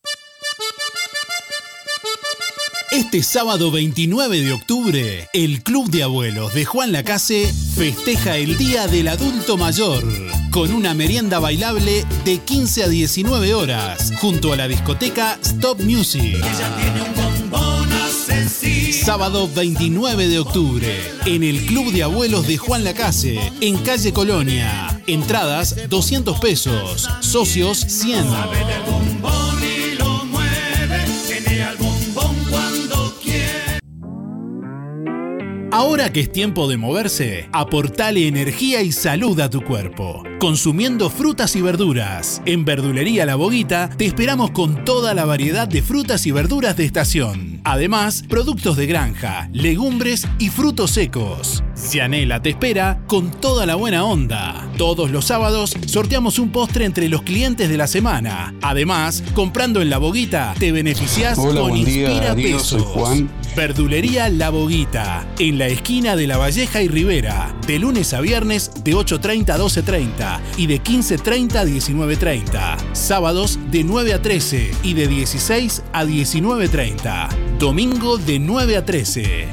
Este 2.91 3.23
sábado 3.23 3.71
29 3.71 4.41
de 4.41 4.51
octubre, 4.51 5.29
el 5.31 5.63
Club 5.63 5.89
de 5.89 6.03
Abuelos 6.03 6.53
de 6.53 6.65
Juan 6.65 6.91
Lacase 6.91 7.49
festeja 7.75 8.35
el 8.35 8.57
Día 8.57 8.87
del 8.87 9.07
Adulto 9.07 9.55
Mayor 9.55 10.03
con 10.51 10.73
una 10.73 10.93
merienda 10.93 11.39
bailable 11.39 12.05
de 12.25 12.39
15 12.39 12.83
a 12.83 12.87
19 12.89 13.53
horas 13.53 14.11
junto 14.19 14.51
a 14.51 14.57
la 14.57 14.67
discoteca 14.67 15.39
Stop 15.41 15.79
Music. 15.79 16.37
Sábado 19.05 19.49
29 19.55 20.27
de 20.27 20.39
octubre, 20.39 21.11
en 21.25 21.43
el 21.43 21.65
Club 21.65 21.93
de 21.93 22.03
Abuelos 22.03 22.45
de 22.45 22.57
Juan 22.57 22.83
Lacase, 22.83 23.39
en 23.61 23.77
calle 23.77 24.11
Colonia. 24.11 25.01
Entradas 25.07 25.89
200 25.89 26.39
pesos, 26.39 27.09
socios 27.21 27.79
100. 27.79 28.25
Ahora 35.81 36.13
que 36.13 36.19
es 36.19 36.31
tiempo 36.31 36.67
de 36.67 36.77
moverse, 36.77 37.49
aportale 37.51 38.27
energía 38.27 38.83
y 38.83 38.91
salud 38.91 39.39
a 39.39 39.49
tu 39.49 39.63
cuerpo. 39.63 40.21
Consumiendo 40.41 41.11
frutas 41.11 41.55
y 41.55 41.61
verduras. 41.61 42.41
En 42.47 42.65
Verdulería 42.65 43.27
La 43.27 43.35
Boguita 43.35 43.91
te 43.95 44.07
esperamos 44.07 44.49
con 44.49 44.83
toda 44.83 45.13
la 45.13 45.23
variedad 45.25 45.67
de 45.67 45.83
frutas 45.83 46.25
y 46.25 46.31
verduras 46.31 46.75
de 46.75 46.83
estación. 46.83 47.61
Además, 47.63 48.23
productos 48.27 48.75
de 48.75 48.87
granja, 48.87 49.49
legumbres 49.53 50.27
y 50.39 50.49
frutos 50.49 50.89
secos. 50.89 51.63
Cianela 51.75 52.41
te 52.41 52.49
espera 52.49 53.03
con 53.05 53.29
toda 53.29 53.67
la 53.67 53.75
buena 53.75 54.03
onda. 54.03 54.67
Todos 54.77 55.11
los 55.11 55.25
sábados 55.25 55.75
sorteamos 55.85 56.39
un 56.39 56.51
postre 56.51 56.85
entre 56.85 57.07
los 57.07 57.21
clientes 57.21 57.69
de 57.69 57.77
la 57.77 57.85
semana. 57.85 58.55
Además, 58.63 59.23
comprando 59.35 59.79
en 59.79 59.91
La 59.91 59.99
Boguita 59.99 60.55
te 60.57 60.71
beneficias 60.71 61.37
Hola, 61.37 61.61
con 61.61 61.73
día, 61.75 62.09
Inspira 62.09 62.27
Darío, 62.29 62.57
Pesos. 62.57 62.81
soy 62.81 62.81
Juan. 62.81 63.31
Verdulería 63.55 64.29
La 64.29 64.49
Boguita, 64.49 65.27
en 65.37 65.59
la 65.59 65.67
esquina 65.67 66.15
de 66.15 66.25
La 66.25 66.37
Valleja 66.37 66.81
y 66.81 66.87
Rivera, 66.87 67.53
de 67.67 67.79
lunes 67.79 68.13
a 68.13 68.21
viernes 68.21 68.71
de 68.83 68.95
8.30 68.95 69.49
a 69.49 69.57
12.30 69.59 70.30
y 70.57 70.67
de 70.67 70.81
15.30 70.81 71.55
a 71.55 71.65
19.30. 71.65 72.93
Sábados 72.93 73.59
de 73.71 73.83
9 73.83 74.13
a 74.13 74.21
13 74.21 74.71
y 74.83 74.93
de 74.93 75.07
16 75.07 75.83
a 75.91 76.05
19.30. 76.05 77.57
Domingo 77.57 78.17
de 78.17 78.39
9 78.39 78.77
a 78.77 78.85
13. 78.85 79.47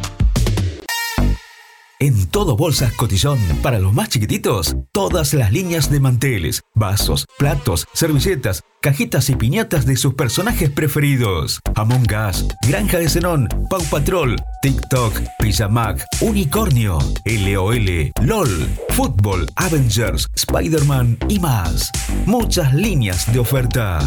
En 2.01 2.29
todo 2.29 2.57
Bolsas 2.57 2.93
Cotillón, 2.93 3.41
para 3.61 3.81
los 3.81 3.93
más 3.93 4.09
chiquititos, 4.09 4.77
todas 4.93 5.35
las 5.35 5.51
líneas 5.51 5.91
de 5.91 5.99
manteles, 5.99 6.63
vasos, 6.73 7.27
platos, 7.39 7.89
servilletas, 7.93 8.63
cajitas 8.81 9.29
y 9.31 9.37
piñatas 9.37 9.87
de 9.87 9.97
sus 9.97 10.15
personajes 10.15 10.71
preferidos. 10.71 11.61
Among 11.75 12.07
Us, 12.29 12.47
Granja 12.67 12.99
de 12.99 13.09
Zenón, 13.09 13.49
Pau 13.69 13.83
Patrol, 13.91 14.37
TikTok, 14.63 15.21
Pijamac, 15.39 16.05
Unicornio, 16.21 16.99
LOL, 17.25 18.13
LOL, 18.23 18.69
Fútbol, 18.91 19.47
Avengers, 19.57 20.27
Spider-Man 20.35 21.19
y 21.29 21.39
más. 21.41 21.91
Muchas 22.27 22.75
líneas 22.75 23.33
de 23.33 23.39
oferta. 23.39 24.01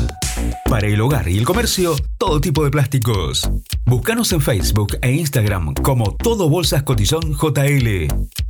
Para 0.65 0.88
el 0.88 1.02
hogar 1.02 1.27
y 1.27 1.38
el 1.38 1.45
comercio, 1.45 1.95
todo 2.18 2.39
tipo 2.39 2.64
de 2.64 2.72
plásticos. 2.72 3.49
Búscanos 3.85 4.31
en 4.31 4.41
Facebook 4.41 4.98
e 5.02 5.11
Instagram 5.11 5.73
como 5.76 6.15
Todo 6.15 6.49
Bolsas 6.49 6.84
Cotillón 6.84 7.34
JL. 7.34 8.07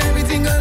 everything 0.00 0.57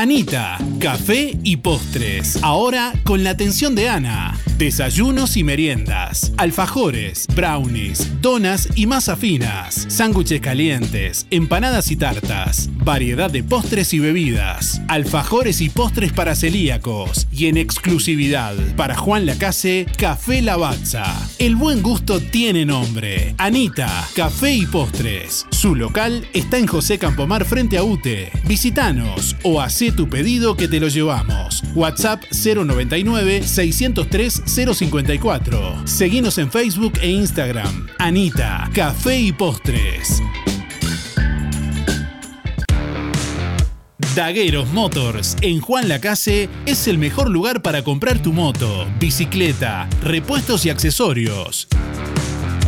Anita, 0.00 0.56
café 0.78 1.36
y 1.44 1.58
postres. 1.58 2.38
Ahora 2.42 2.94
con 3.04 3.22
la 3.22 3.28
atención 3.28 3.74
de 3.74 3.90
Ana. 3.90 4.34
Desayunos 4.56 5.36
y 5.36 5.44
meriendas, 5.44 6.32
alfajores, 6.38 7.26
brownies, 7.34 8.10
donas 8.22 8.68
y 8.76 8.86
masas 8.86 9.18
finas, 9.18 9.86
sándwiches 9.88 10.40
calientes, 10.40 11.26
empanadas 11.30 11.90
y 11.90 11.96
tartas, 11.96 12.70
variedad 12.76 13.30
de 13.30 13.42
postres 13.42 13.92
y 13.92 13.98
bebidas, 13.98 14.80
alfajores 14.88 15.60
y 15.60 15.68
postres 15.70 16.12
para 16.12 16.34
celíacos 16.34 17.26
y 17.32 17.46
en 17.46 17.56
exclusividad 17.58 18.54
para 18.76 18.96
Juan 18.96 19.26
Lacase, 19.26 19.86
Café 19.98 20.40
Lavazza. 20.40 21.04
El 21.38 21.56
buen 21.56 21.82
gusto 21.82 22.20
tiene 22.20 22.64
nombre. 22.64 23.34
Anita, 23.38 24.06
Café 24.14 24.54
y 24.54 24.66
Postres. 24.66 25.46
Su 25.50 25.74
local 25.74 26.26
está 26.34 26.58
en 26.58 26.66
José 26.66 26.98
Campomar 26.98 27.46
frente 27.46 27.78
a 27.78 27.82
UTE. 27.82 28.30
Visítanos 28.44 29.36
o 29.42 29.60
hacé 29.62 29.89
tu 29.92 30.08
pedido 30.08 30.56
que 30.56 30.68
te 30.68 30.80
lo 30.80 30.88
llevamos. 30.88 31.62
WhatsApp 31.74 32.22
099 32.32 33.42
603 33.42 34.42
054. 34.46 35.86
Seguinos 35.86 36.38
en 36.38 36.50
Facebook 36.50 36.94
e 37.00 37.10
Instagram. 37.10 37.88
Anita, 37.98 38.68
Café 38.72 39.18
y 39.18 39.32
Postres. 39.32 40.22
Dagueros 44.14 44.68
Motors 44.72 45.36
en 45.40 45.60
Juan 45.60 45.88
Lacase 45.88 46.48
es 46.66 46.88
el 46.88 46.98
mejor 46.98 47.30
lugar 47.30 47.62
para 47.62 47.84
comprar 47.84 48.20
tu 48.20 48.32
moto, 48.32 48.88
bicicleta, 48.98 49.88
repuestos 50.02 50.66
y 50.66 50.70
accesorios. 50.70 51.68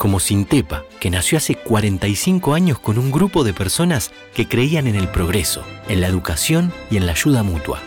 como 0.00 0.18
Sintepa, 0.18 0.86
que 0.98 1.10
nació 1.10 1.36
hace 1.36 1.56
45 1.56 2.54
años 2.54 2.78
con 2.78 2.96
un 2.96 3.12
grupo 3.12 3.44
de 3.44 3.52
personas 3.52 4.12
que 4.32 4.48
creían 4.48 4.86
en 4.86 4.96
el 4.96 5.08
progreso, 5.08 5.62
en 5.90 6.00
la 6.00 6.06
educación 6.06 6.72
y 6.90 6.96
en 6.96 7.04
la 7.04 7.12
ayuda 7.12 7.42
mutua. 7.42 7.82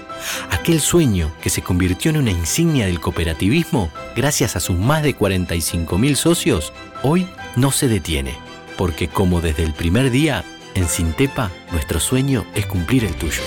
Aquel 0.52 0.80
sueño 0.80 1.34
que 1.41 1.49
se 1.49 1.64
convirtió 1.64 2.11
en 2.11 2.18
una 2.18 2.30
insignia 2.30 2.85
del 2.85 2.99
cooperativismo 2.99 3.90
gracias 4.15 4.56
a 4.56 4.60
sus 4.60 4.77
más 4.77 5.02
de 5.02 5.18
45.000 5.18 6.14
socios, 6.14 6.72
hoy 7.02 7.27
no 7.56 7.72
se 7.72 7.88
detiene, 7.88 8.35
porque 8.77 9.07
como 9.07 9.41
desde 9.41 9.64
el 9.64 9.73
primer 9.73 10.11
día, 10.11 10.45
en 10.76 10.88
Sintepa, 10.88 11.49
nuestro 11.72 11.99
sueño 11.99 12.45
es 12.53 12.68
cumplir 12.68 13.06
el 13.06 13.15
tuyo. 13.15 13.41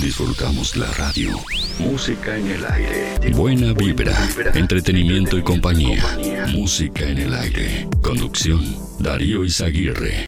Disfrutamos 0.00 0.76
la 0.76 0.90
radio. 0.92 1.30
Música 1.78 2.34
en 2.34 2.46
el 2.50 2.64
aire. 2.64 3.30
Buena 3.34 3.74
vibra. 3.74 4.16
Entretenimiento 4.54 5.36
y 5.36 5.42
compañía. 5.42 6.02
Música 6.52 7.04
en 7.04 7.18
el 7.18 7.34
aire. 7.34 7.86
Conducción. 8.00 8.64
Darío 8.98 9.44
Izaguirre. 9.44 10.26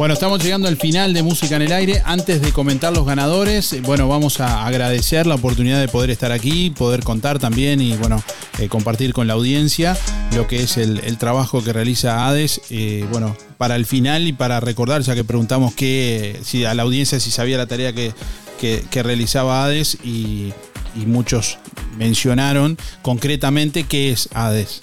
Bueno, 0.00 0.14
estamos 0.14 0.42
llegando 0.42 0.66
al 0.66 0.78
final 0.78 1.12
de 1.12 1.22
Música 1.22 1.56
en 1.56 1.60
el 1.60 1.72
Aire. 1.72 2.00
Antes 2.06 2.40
de 2.40 2.52
comentar 2.52 2.90
los 2.90 3.04
ganadores, 3.04 3.70
eh, 3.74 3.82
bueno, 3.82 4.08
vamos 4.08 4.40
a 4.40 4.64
agradecer 4.64 5.26
la 5.26 5.34
oportunidad 5.34 5.78
de 5.78 5.88
poder 5.88 6.08
estar 6.08 6.32
aquí, 6.32 6.70
poder 6.70 7.02
contar 7.04 7.38
también 7.38 7.82
y, 7.82 7.98
bueno, 7.98 8.24
eh, 8.58 8.70
compartir 8.70 9.12
con 9.12 9.26
la 9.26 9.34
audiencia 9.34 9.94
lo 10.34 10.46
que 10.46 10.62
es 10.62 10.78
el, 10.78 11.18
trabajo 11.18 11.62
que 11.62 11.74
realiza 11.74 12.26
ADES. 12.26 12.62
eh, 12.70 13.04
bueno, 13.12 13.36
para 13.58 13.76
el 13.76 13.84
final 13.84 14.26
y 14.26 14.32
para 14.32 14.58
recordar, 14.58 15.02
ya 15.02 15.14
que 15.14 15.22
preguntamos 15.22 15.74
que, 15.74 16.40
si 16.42 16.64
a 16.64 16.72
la 16.72 16.82
audiencia 16.84 17.20
si 17.20 17.30
sabía 17.30 17.58
la 17.58 17.66
tarea 17.66 17.92
que, 17.92 18.14
que- 18.58 19.02
realizaba 19.02 19.64
ADES 19.66 19.98
y, 20.02 20.54
y 20.96 21.04
muchos 21.04 21.58
mencionaron 21.98 22.78
concretamente 23.02 23.84
qué 23.84 24.12
es 24.12 24.30
ADES 24.32 24.80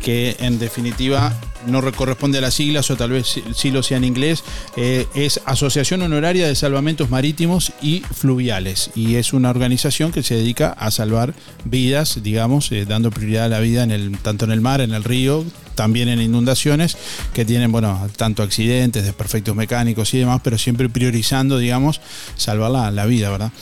que 0.00 0.36
en 0.38 0.60
definitiva 0.60 1.32
no 1.66 1.80
re- 1.80 1.92
corresponde 1.92 2.38
a 2.38 2.40
las 2.40 2.54
siglas 2.54 2.90
o 2.90 2.96
tal 2.96 3.10
vez 3.10 3.40
sí 3.54 3.70
lo 3.70 3.82
sea 3.82 3.96
en 3.96 4.04
inglés, 4.04 4.42
eh, 4.76 5.06
es 5.14 5.40
Asociación 5.44 6.02
Honoraria 6.02 6.46
de 6.46 6.54
Salvamentos 6.54 7.10
Marítimos 7.10 7.72
y 7.82 8.00
Fluviales 8.00 8.90
y 8.94 9.16
es 9.16 9.32
una 9.32 9.50
organización 9.50 10.12
que 10.12 10.22
se 10.22 10.34
dedica 10.36 10.70
a 10.70 10.90
salvar 10.90 11.34
vidas, 11.64 12.22
digamos, 12.22 12.70
eh, 12.72 12.84
dando 12.86 13.10
prioridad 13.10 13.44
a 13.44 13.48
la 13.48 13.60
vida 13.60 13.82
en 13.82 13.90
el, 13.90 14.18
tanto 14.18 14.44
en 14.44 14.50
el 14.52 14.60
mar, 14.60 14.80
en 14.80 14.92
el 14.94 15.04
río, 15.04 15.44
también 15.74 16.08
en 16.08 16.20
inundaciones 16.22 16.96
que 17.34 17.44
tienen, 17.44 17.70
bueno, 17.70 18.08
tanto 18.16 18.42
accidentes, 18.42 19.04
desperfectos 19.04 19.54
mecánicos 19.54 20.14
y 20.14 20.18
demás, 20.18 20.40
pero 20.42 20.56
siempre 20.56 20.88
priorizando, 20.88 21.58
digamos, 21.58 22.00
salvar 22.36 22.70
la, 22.70 22.90
la 22.90 23.04
vida, 23.06 23.30
¿verdad? 23.30 23.52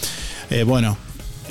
Eh, 0.51 0.63
bueno, 0.63 0.97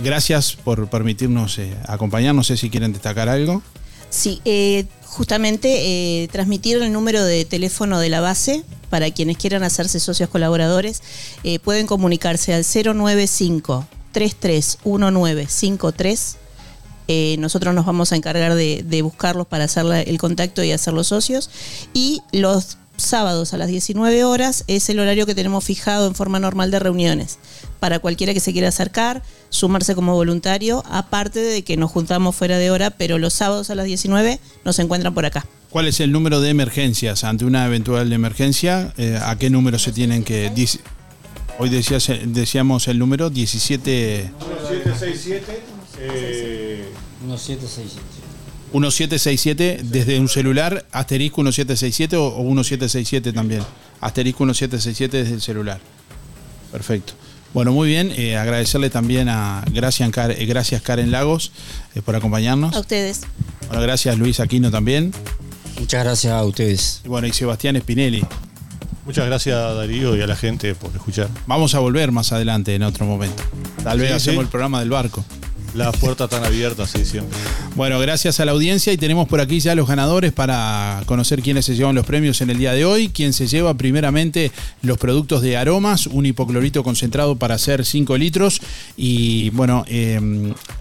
gracias 0.03 0.53
por 0.53 0.87
permitirnos 0.89 1.57
eh, 1.59 1.75
acompañar, 1.87 2.33
no 2.33 2.43
sé 2.43 2.55
si 2.57 2.69
quieren 2.69 2.93
destacar 2.93 3.27
algo. 3.27 3.61
Sí, 4.09 4.41
eh, 4.45 4.85
justamente 5.13 6.23
eh, 6.23 6.27
transmitir 6.29 6.81
el 6.81 6.91
número 6.91 7.23
de 7.23 7.45
teléfono 7.45 7.99
de 7.99 8.09
la 8.09 8.19
base 8.19 8.63
para 8.89 9.11
quienes 9.11 9.37
quieran 9.37 9.61
hacerse 9.63 9.99
socios 9.99 10.29
colaboradores. 10.29 11.03
eh, 11.43 11.59
pueden 11.59 11.85
comunicarse 11.87 12.53
al 12.53 12.65
095 12.65 13.87
331953. 14.11 16.37
Eh, 17.07 17.35
nosotros 17.39 17.75
nos 17.75 17.85
vamos 17.85 18.11
a 18.11 18.15
encargar 18.15 18.55
de, 18.55 19.01
buscarlos 19.01 19.47
para 19.47 19.65
hacer 19.65 19.85
el 20.07 20.17
contacto 20.17 20.63
y 20.63 20.71
hacerlos 20.71 21.07
socios. 21.07 21.49
Y 21.93 22.21
los 22.31 22.77
sábados 22.95 23.53
a 23.53 23.57
las 23.57 23.67
19 23.67 24.23
horas 24.23 24.63
es 24.67 24.89
el 24.89 24.99
horario 24.99 25.25
que 25.25 25.35
tenemos 25.35 25.63
fijado 25.63 26.07
en 26.07 26.15
forma 26.15 26.39
normal 26.39 26.71
de 26.71 26.79
reuniones. 26.79 27.37
Para 27.83 27.99
cualquiera 27.99 28.33
que 28.33 28.39
se 28.39 28.53
quiera 28.53 28.69
acercar, 28.69 29.23
sumarse 29.49 29.93
como 29.93 30.13
voluntario, 30.13 30.85
aparte 30.89 31.41
de 31.41 31.65
que 31.65 31.75
nos 31.75 31.91
juntamos 31.91 32.33
fuera 32.33 32.57
de 32.57 32.71
hora, 32.71 32.91
pero 32.91 33.17
los 33.17 33.33
sábados 33.33 33.69
a 33.71 33.75
las 33.75 33.85
19 33.85 34.39
nos 34.63 34.79
encuentran 34.79 35.13
por 35.13 35.25
acá. 35.25 35.45
¿Cuál 35.69 35.87
es 35.87 35.99
el 35.99 36.13
número 36.13 36.39
de 36.39 36.49
emergencias 36.49 37.25
ante 37.25 37.43
una 37.43 37.65
eventual 37.65 38.13
emergencia? 38.13 38.93
Eh, 38.97 39.19
¿A 39.21 39.37
qué 39.37 39.49
número 39.49 39.77
se 39.79 39.91
tienen 39.91 40.23
que...? 40.23 40.49
Hoy 41.59 41.67
decías, 41.67 42.09
decíamos 42.27 42.87
el 42.87 42.99
número 42.99 43.29
17... 43.29 44.31
767. 44.39 45.43
Eh, 45.99 46.85
1767. 47.19 48.01
1767 48.71 49.81
desde 49.83 50.21
un 50.21 50.29
celular, 50.29 50.85
asterisco 50.93 51.43
1767 51.43 52.15
o, 52.15 52.27
o 52.27 52.43
1767 52.43 53.33
también. 53.33 53.61
Asterisco 53.99 54.45
1767 54.45 55.17
desde 55.17 55.33
el 55.33 55.41
celular. 55.41 55.81
Perfecto. 56.71 57.15
Bueno, 57.53 57.71
muy 57.71 57.87
bien. 57.87 58.11
eh, 58.15 58.35
agradecerle 58.37 58.89
también 58.89 59.29
a 59.29 59.63
gracias, 59.71 60.09
Car- 60.11 60.31
eh, 60.31 60.45
gracias 60.45 60.81
Karen 60.81 61.11
Lagos 61.11 61.51
eh, 61.95 62.01
por 62.01 62.15
acompañarnos. 62.15 62.75
A 62.75 62.79
ustedes. 62.79 63.21
Bueno, 63.67 63.81
gracias 63.83 64.17
Luis 64.17 64.39
Aquino 64.39 64.71
también. 64.71 65.13
Muchas 65.79 66.03
gracias 66.03 66.33
a 66.33 66.43
ustedes. 66.43 67.01
Y 67.05 67.07
bueno, 67.09 67.27
y 67.27 67.33
Sebastián 67.33 67.79
Spinelli. 67.79 68.25
Muchas 69.05 69.25
gracias 69.25 69.55
a 69.57 69.73
Darío 69.73 70.15
y 70.15 70.21
a 70.21 70.27
la 70.27 70.35
gente 70.35 70.73
por 70.75 70.91
escuchar. 70.95 71.27
Vamos 71.45 71.75
a 71.75 71.79
volver 71.79 72.11
más 72.11 72.31
adelante 72.31 72.73
en 72.73 72.83
otro 72.83 73.05
momento. 73.05 73.43
Tal 73.83 73.99
vez 73.99 74.09
Sí, 74.09 74.15
hacemos 74.15 74.35
sí. 74.41 74.45
el 74.45 74.47
programa 74.47 74.79
del 74.79 74.89
barco. 74.89 75.25
Las 75.73 75.97
puertas 75.97 76.31
están 76.31 76.45
abiertas, 76.45 76.91
sí, 76.91 77.03
siempre. 77.03 77.35
Bueno, 77.75 77.99
gracias 77.99 78.39
a 78.39 78.45
la 78.45 78.51
audiencia 78.51 78.93
y 78.93 78.97
tenemos 78.97 79.27
por 79.27 79.41
aquí 79.41 79.59
ya 79.59 79.73
los 79.73 79.87
ganadores 79.87 80.31
para 80.31 81.01
conocer 81.07 81.41
quiénes 81.41 81.65
se 81.65 81.75
llevan 81.75 81.95
los 81.95 82.05
premios 82.05 82.41
en 82.41 82.51
el 82.51 82.59
día 82.59 82.73
de 82.73 82.85
hoy. 82.85 83.09
Quien 83.09 83.33
se 83.33 83.47
lleva 83.47 83.73
primeramente 83.73 84.51
los 84.83 84.99
productos 84.99 85.41
de 85.41 85.57
aromas, 85.57 86.05
un 86.05 86.27
hipoclorito 86.27 86.83
concentrado 86.83 87.35
para 87.37 87.55
hacer 87.55 87.85
5 87.85 88.17
litros 88.17 88.61
y 88.95 89.49
bueno, 89.51 89.83
eh, 89.87 90.19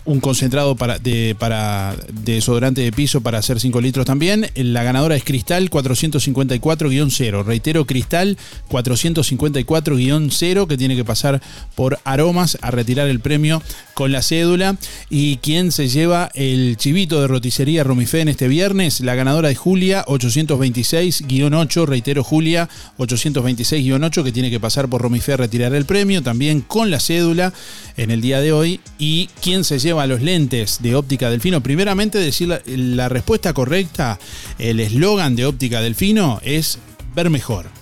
un 0.04 0.20
concentrado 0.20 0.76
para, 0.76 0.98
de, 0.98 1.34
para 1.38 1.96
desodorante 2.12 2.82
de 2.82 2.92
piso 2.92 3.22
para 3.22 3.38
hacer 3.38 3.60
5 3.60 3.80
litros 3.80 4.04
también. 4.04 4.50
La 4.54 4.82
ganadora 4.82 5.16
es 5.16 5.24
Cristal 5.24 5.70
454-0. 5.70 7.44
Reitero, 7.44 7.86
Cristal 7.86 8.36
454-0 8.68 10.66
que 10.66 10.76
tiene 10.76 10.96
que 10.96 11.04
pasar 11.04 11.40
por 11.74 11.98
aromas 12.04 12.58
a 12.60 12.70
retirar 12.70 13.08
el 13.08 13.20
premio 13.20 13.62
con 13.94 14.12
la 14.12 14.20
cédula. 14.20 14.76
Y 15.10 15.36
quien 15.38 15.72
se 15.72 15.88
lleva 15.88 16.30
el 16.34 16.76
chivito 16.76 17.20
de 17.20 17.28
roticería 17.28 17.84
Romifé 17.84 18.20
en 18.20 18.28
este 18.28 18.48
viernes, 18.48 19.00
la 19.00 19.14
ganadora 19.14 19.50
es 19.50 19.58
Julia 19.58 20.04
826-8. 20.06 21.86
Reitero, 21.86 22.24
Julia 22.24 22.68
826-8 22.98 24.24
que 24.24 24.32
tiene 24.32 24.50
que 24.50 24.60
pasar 24.60 24.88
por 24.88 25.02
Romifé 25.02 25.34
a 25.34 25.38
retirar 25.38 25.74
el 25.74 25.84
premio 25.84 26.22
también 26.22 26.60
con 26.60 26.90
la 26.90 27.00
cédula 27.00 27.52
en 27.96 28.10
el 28.10 28.20
día 28.20 28.40
de 28.40 28.52
hoy. 28.52 28.80
Y 28.98 29.28
quien 29.40 29.64
se 29.64 29.78
lleva 29.78 30.06
los 30.06 30.22
lentes 30.22 30.78
de 30.82 30.94
óptica 30.94 31.30
delfino, 31.30 31.62
primeramente 31.62 32.18
decir 32.18 32.60
la 32.66 33.08
respuesta 33.08 33.52
correcta, 33.52 34.18
el 34.58 34.80
eslogan 34.80 35.36
de 35.36 35.46
óptica 35.46 35.80
delfino 35.80 36.40
es 36.44 36.78
ver 37.14 37.30
mejor 37.30 37.81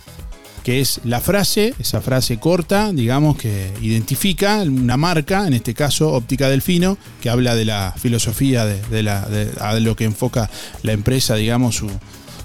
que 0.63 0.81
es 0.81 1.01
la 1.05 1.21
frase, 1.21 1.75
esa 1.79 2.01
frase 2.01 2.39
corta, 2.39 2.93
digamos, 2.93 3.37
que 3.37 3.73
identifica 3.81 4.63
una 4.63 4.97
marca, 4.97 5.47
en 5.47 5.55
este 5.55 5.75
caso 5.75 6.13
Óptica 6.13 6.49
Delfino, 6.49 6.99
que 7.21 7.31
habla 7.31 7.55
de 7.55 7.65
la 7.65 7.95
filosofía, 7.97 8.65
de, 8.65 8.81
de 8.91 9.51
a 9.61 9.75
lo 9.81 9.97
que 9.97 10.05
enfoca 10.05 10.51
la 10.83 10.93
empresa, 10.93 11.35
digamos, 11.35 11.77
su, 11.77 11.91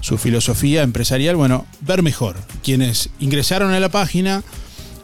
su 0.00 0.18
filosofía 0.18 0.82
empresarial. 0.82 1.36
Bueno, 1.36 1.66
ver 1.80 2.02
mejor. 2.02 2.36
Quienes 2.62 3.10
ingresaron 3.20 3.72
a 3.72 3.80
la 3.80 3.88
página 3.88 4.42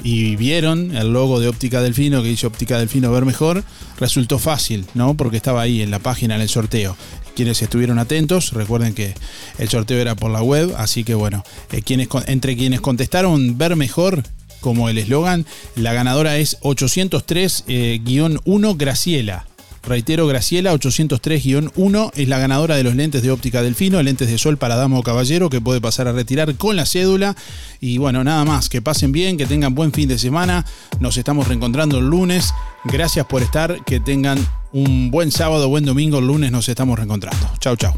y 0.05 0.37
vieron 0.37 0.97
el 0.97 1.13
logo 1.13 1.41
de 1.41 1.49
Óptica 1.49 1.81
Delfino 1.81 2.23
que 2.23 2.29
dice 2.29 2.47
Óptica 2.47 2.79
Delfino 2.79 3.11
ver 3.11 3.25
mejor, 3.25 3.63
resultó 3.99 4.39
fácil, 4.39 4.87
¿no? 4.95 5.15
Porque 5.15 5.37
estaba 5.37 5.63
ahí 5.63 5.83
en 5.83 5.91
la 5.91 5.99
página 5.99 6.35
en 6.35 6.41
el 6.41 6.49
sorteo. 6.49 6.97
Quienes 7.35 7.63
estuvieron 7.63 7.99
atentos, 7.99 8.53
recuerden 8.53 8.95
que 8.95 9.15
el 9.59 9.69
sorteo 9.69 9.99
era 9.99 10.15
por 10.15 10.31
la 10.31 10.43
web, 10.43 10.75
así 10.77 11.05
que 11.05 11.15
bueno, 11.15 11.45
eh, 11.73 11.83
entre 12.27 12.57
quienes 12.57 12.81
contestaron 12.81 13.57
ver 13.59 13.77
mejor, 13.77 14.23
como 14.61 14.89
el 14.89 14.99
eslogan, 14.99 15.45
la 15.75 15.93
ganadora 15.93 16.37
es 16.39 16.59
803-1 16.61 17.65
eh, 17.67 18.75
Graciela. 18.77 19.47
Reitero, 19.85 20.29
Graciela 20.29 20.73
803-1 20.75 22.13
es 22.15 22.29
la 22.29 22.39
ganadora 22.39 22.77
de 22.77 22.85
los 22.85 22.95
lentes 22.95 23.23
de 23.23 23.33
óptica 23.33 23.63
delfino, 23.63 24.01
lentes 24.01 24.31
de 24.31 24.39
sol 24.39 24.57
para 24.57 24.77
dama 24.77 24.99
o 24.99 25.03
caballero 25.03 25.51
que 25.51 25.61
puede 25.61 25.81
pasar 25.81 26.07
a 26.07 26.13
retirar 26.13 26.55
con 26.55 26.77
la 26.77 26.87
cédula. 26.87 27.35
Y 27.81 27.99
bueno, 27.99 28.23
nada 28.23 28.45
más, 28.45 28.69
que 28.69 28.81
pasen 28.81 29.11
bien, 29.11 29.37
que 29.37 29.47
tengan 29.47 29.75
buen 29.75 29.93
fin 29.93 30.09
de 30.09 30.19
semana. 30.19 30.65
Nos 31.01 31.17
estamos 31.17 31.49
reencontrando 31.49 31.99
el 31.99 32.07
lunes. 32.07 32.55
Gracias 32.85 33.27
por 33.27 33.43
estar, 33.43 33.85
que 33.85 33.99
tengan 33.99 34.39
un 34.73 35.11
buen 35.11 35.31
sábado, 35.31 35.69
buen 35.69 35.85
domingo. 35.85 36.21
Lunes 36.21 36.51
nos 36.51 36.69
estamos 36.69 36.99
reencontrando. 36.99 37.51
Chau, 37.59 37.77
chau. 37.77 37.95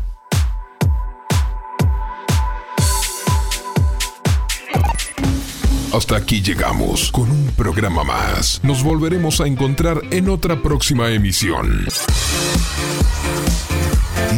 Hasta 5.92 6.16
aquí 6.16 6.42
llegamos 6.42 7.12
con 7.12 7.30
un 7.30 7.52
programa 7.56 8.02
más. 8.02 8.60
Nos 8.64 8.82
volveremos 8.82 9.40
a 9.40 9.46
encontrar 9.46 10.00
en 10.10 10.28
otra 10.28 10.60
próxima 10.60 11.08
emisión. 11.10 11.86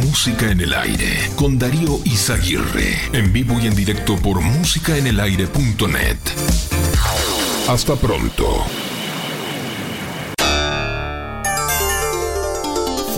Música 0.03 0.51
en 0.51 0.61
el 0.61 0.73
aire 0.73 1.31
con 1.35 1.57
Darío 1.57 1.99
Izaguirre. 2.05 2.99
En 3.13 3.33
vivo 3.33 3.59
y 3.59 3.65
en 3.65 3.75
directo 3.75 4.17
por 4.17 4.39
músicaenelaire.net. 4.41 6.17
Hasta 7.67 7.95
pronto. 7.95 8.63